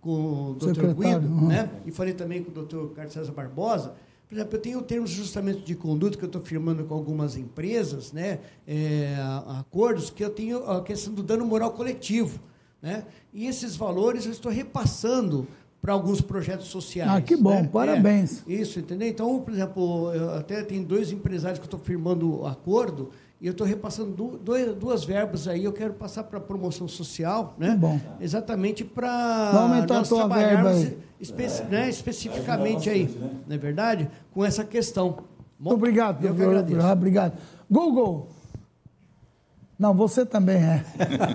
com 0.02 0.52
o 0.52 0.54
doutor 0.54 0.94
Guido, 0.94 1.28
uhum. 1.28 1.48
né? 1.48 1.70
e 1.86 1.92
falei 1.92 2.14
também 2.14 2.44
com 2.44 2.52
o 2.52 2.54
doutor 2.54 2.92
Carlos 2.94 3.14
César 3.14 3.32
Barbosa, 3.32 3.94
por 4.28 4.36
exemplo, 4.36 4.56
eu 4.56 4.62
tenho 4.62 4.82
termos 4.82 5.12
de 5.12 5.18
ajustamento 5.18 5.62
de 5.62 5.76
conduta 5.76 6.18
que 6.18 6.24
eu 6.24 6.28
estou 6.28 6.42
firmando 6.42 6.84
com 6.86 6.96
algumas 6.96 7.38
empresas, 7.38 8.12
né, 8.12 8.40
é, 8.68 9.16
acordos, 9.60 10.10
que 10.10 10.24
eu 10.24 10.30
tenho 10.30 10.64
a 10.66 10.82
questão 10.82 11.14
do 11.14 11.22
dano 11.22 11.46
moral 11.46 11.72
coletivo. 11.72 12.40
Né? 12.82 13.06
E 13.32 13.46
esses 13.46 13.76
valores 13.76 14.26
eu 14.26 14.32
estou 14.32 14.52
repassando 14.52 15.48
para 15.80 15.94
alguns 15.94 16.20
projetos 16.20 16.68
sociais. 16.68 17.12
Ah, 17.12 17.22
que 17.22 17.36
bom, 17.36 17.62
né? 17.62 17.70
parabéns. 17.72 18.44
É, 18.48 18.54
isso, 18.54 18.80
entendeu? 18.80 19.08
Então, 19.08 19.40
por 19.42 19.54
exemplo, 19.54 20.14
eu 20.14 20.32
até 20.32 20.64
tem 20.64 20.82
dois 20.82 21.12
empresários 21.12 21.60
que 21.60 21.66
eu 21.66 21.68
estou 21.68 21.80
firmando 21.80 22.46
acordo 22.46 23.12
e 23.44 23.46
eu 23.46 23.52
estou 23.52 23.68
repassando 23.68 24.40
duas, 24.42 24.74
duas 24.74 25.04
verbas 25.04 25.50
aí, 25.50 25.66
eu 25.66 25.74
quero 25.74 25.94
passar 25.96 26.24
para 26.24 26.38
a 26.38 26.42
promoção 26.42 26.88
social, 26.88 27.54
né? 27.58 27.76
bom. 27.76 28.00
Exatamente 28.22 28.86
para 28.86 29.86
nós 29.86 30.08
trabalharmos 30.08 30.94
espe 31.20 31.44
né, 31.70 31.90
especificamente 31.90 32.90
aí, 32.90 33.04
né? 33.04 33.32
não 33.46 33.54
é 33.54 33.60
verdade? 33.60 34.10
Com 34.32 34.46
essa 34.46 34.64
questão. 34.64 35.10
Bom, 35.60 35.72
Muito 35.72 35.74
obrigado, 35.74 36.26
eu 36.26 36.34
que 36.34 36.42
agradeço. 36.42 36.88
Obrigado. 36.88 37.38
Google. 37.70 38.30
Não, 39.78 39.94
você 39.94 40.26
também 40.26 40.64
é. 40.64 40.86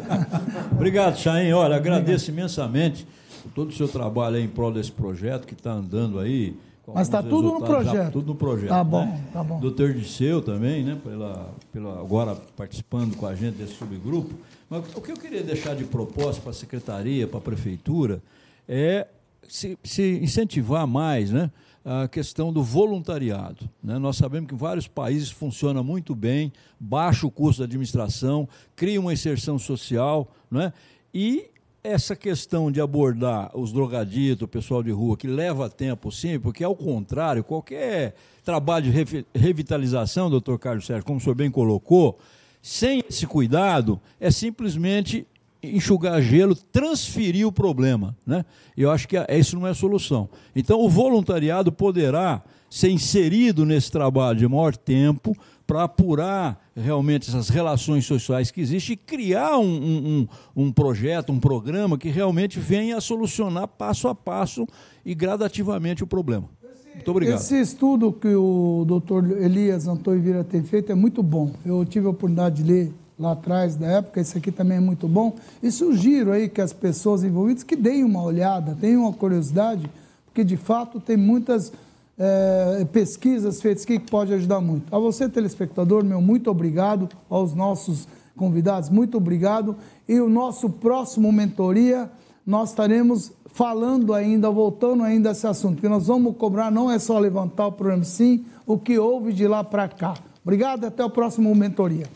obrigado, 0.73 1.19
Chain. 1.19 1.53
Olha, 1.53 1.77
agradeço 1.77 2.31
obrigado. 2.31 2.39
imensamente 2.39 3.07
todo 3.55 3.69
o 3.69 3.73
seu 3.73 3.87
trabalho 3.87 4.37
aí 4.37 4.45
em 4.45 4.49
prol 4.49 4.73
desse 4.73 4.93
projeto 4.93 5.47
que 5.47 5.53
está 5.53 5.73
andando 5.73 6.19
aí 6.19 6.57
mas 6.95 7.07
está 7.07 7.23
tudo 7.23 7.53
no 7.53 7.61
projeto. 7.61 8.13
tudo 8.13 8.27
no 8.29 8.35
projeto. 8.35 8.69
Tá 8.69 8.83
bom, 8.83 9.05
né? 9.05 9.25
tá 9.33 9.45
bom. 9.45 9.61
Doutor 9.61 9.93
Disseu 9.93 10.43
também, 10.43 10.85
né? 10.85 10.99
Pela, 11.03 11.55
pela, 11.73 12.01
agora 12.01 12.37
participando 12.57 13.17
com 13.17 13.27
a 13.27 13.35
gente 13.35 13.57
desse 13.57 13.75
subgrupo. 13.75 14.35
Mas 14.71 14.85
o 14.95 15.01
que 15.01 15.13
eu 15.13 15.17
queria 15.17 15.43
deixar 15.43 15.75
de 15.75 15.85
propósito 15.85 16.43
para 16.43 16.51
a 16.51 16.55
secretaria, 16.55 17.27
para 17.27 17.39
a 17.39 17.43
prefeitura, 17.43 18.23
é 18.69 19.07
se, 19.49 19.79
se, 19.83 20.19
incentivar 20.23 20.87
mais 20.87 21.31
né, 21.31 21.51
a 21.85 22.07
questão 22.07 22.53
do 22.53 22.63
voluntariado. 22.63 23.69
Né? 23.83 23.99
Nós 23.99 24.17
sabemos 24.17 24.49
que 24.49 24.55
em 24.55 24.59
vários 24.59 24.87
países 24.87 25.31
funciona 25.31 25.83
muito 25.83 26.15
bem, 26.15 26.53
baixa 26.79 27.27
o 27.27 27.31
custo 27.31 27.63
da 27.63 27.65
administração, 27.67 28.49
cria 28.77 29.01
uma 29.01 29.13
inserção 29.13 29.59
social, 29.59 30.31
né? 30.51 30.73
e 31.13 31.51
essa 31.83 32.17
questão 32.17 32.71
de 32.71 32.81
abordar 32.81 33.51
os 33.57 33.73
drogaditos, 33.73 34.43
o 34.43 34.49
pessoal 34.49 34.83
de 34.83 34.91
rua, 34.91 35.17
que 35.17 35.27
leva 35.27 35.71
tempo 35.71 36.11
sim, 36.11 36.39
porque 36.39 36.65
ao 36.65 36.75
contrário, 36.75 37.45
qualquer 37.45 38.15
trabalho 38.45 38.91
de 38.91 39.25
revitalização, 39.35 40.29
doutor 40.29 40.59
Carlos 40.59 40.87
Sérgio, 40.87 41.05
como 41.05 41.19
o 41.19 41.21
senhor 41.21 41.35
bem 41.35 41.51
colocou, 41.51 42.19
sem 42.61 43.03
esse 43.09 43.27
cuidado, 43.27 44.01
é 44.19 44.31
simplesmente 44.31 45.27
enxugar 45.63 46.21
gelo, 46.23 46.55
transferir 46.55 47.47
o 47.47 47.53
problema. 47.53 48.17
Né? 48.27 48.45
Eu 48.77 48.91
acho 48.91 49.09
que 49.09 49.17
isso 49.31 49.59
não 49.59 49.67
é 49.67 49.75
solução. 49.75 50.29
Então, 50.55 50.81
o 50.81 50.89
voluntariado 50.89 51.73
poderá 51.73 52.43
ser 52.71 52.91
inserido 52.91 53.65
nesse 53.65 53.91
trabalho 53.91 54.39
de 54.39 54.47
maior 54.47 54.77
tempo 54.77 55.37
para 55.69 55.85
apurar 55.85 56.59
realmente 56.75 57.29
essas 57.29 57.51
relações 57.51 58.07
sociais 58.07 58.51
que 58.51 58.59
existem 58.59 58.95
e 58.95 58.97
criar 58.97 59.59
um, 59.59 59.67
um, 59.67 60.29
um, 60.57 60.73
projeto, 60.73 61.31
um 61.31 61.39
programa 61.39 61.99
que 61.99 62.09
realmente 62.09 62.59
venha 62.59 62.99
solucionar 63.03 63.69
passo 63.69 64.09
a 64.09 64.15
passo 64.15 64.67
e 65.05 65.15
gradativamente 65.15 66.03
o 66.03 66.07
problema. 66.07 66.49
Muito 66.95 67.11
obrigado. 67.11 67.39
Esse 67.39 67.61
estudo 67.61 68.11
que 68.11 68.35
o 68.35 68.83
doutor 68.89 69.31
Elias 69.43 69.87
Antônio 69.87 70.23
Vira 70.23 70.43
tem 70.43 70.63
feito 70.63 70.91
é 70.91 70.95
muito 70.95 71.23
bom. 71.23 71.51
Eu 71.67 71.85
tive 71.85 72.07
a 72.07 72.11
oportunidade 72.11 72.63
de 72.63 72.73
ler 72.73 72.95
lá 73.19 73.33
atrás 73.33 73.77
da 73.77 73.89
época, 73.89 74.23
esse 74.23 74.39
aqui 74.39 74.51
também 74.51 74.79
é 74.79 74.81
muito 74.81 75.07
bom. 75.07 75.37
E 75.63 75.71
sugiro 75.71 76.33
aí 76.33 76.49
que 76.49 76.63
as 76.63 76.73
pessoas 76.73 77.23
envolvidas 77.23 77.63
que 77.63 77.77
deem 77.77 78.05
uma 78.05 78.23
olhada, 78.23 78.75
tenham 78.81 79.03
uma 79.03 79.13
curiosidade, 79.13 79.91
porque 80.25 80.43
de 80.43 80.57
fato 80.57 80.99
tem 80.99 81.17
muitas 81.19 81.71
é, 82.19 82.85
pesquisas 82.93 83.63
feitas 83.63 83.85
que 83.85 83.99
pode 83.99 84.35
ajudar 84.35 84.61
muito. 84.61 84.95
A 84.95 84.99
você, 84.99 85.29
telespectador, 85.29 86.05
meu 86.05 86.21
muito 86.21 86.51
obrigado. 86.51 87.09
Aos 87.31 87.55
nossos 87.55 88.09
convidados, 88.37 88.91
muito 88.91 89.17
obrigado. 89.17 89.77
E 90.09 90.21
o 90.21 90.29
nosso 90.29 90.69
próximo 90.69 91.31
mentoria, 91.31 92.11
nós 92.47 92.71
estaremos 92.71 93.33
falando 93.47 94.15
ainda, 94.15 94.51
voltando 94.51 95.03
ainda 95.03 95.31
a 95.31 95.33
esse 95.33 95.47
assunto, 95.47 95.81
que 95.81 95.89
nós 95.89 96.07
vamos 96.07 96.37
cobrar, 96.37 96.71
não 96.71 96.91
é 96.91 96.99
só 96.99 97.19
levantar 97.19 97.67
o 97.67 97.73
problema, 97.73 98.05
sim 98.05 98.45
o 98.67 98.79
que 98.79 98.99
houve 98.99 99.33
de 99.33 99.47
lá 99.47 99.65
para 99.65 99.89
cá. 99.89 100.15
Obrigado, 100.43 100.85
até 100.85 101.05
o 101.05 101.11
próximo 101.11 101.55
mentoria. 101.55 102.07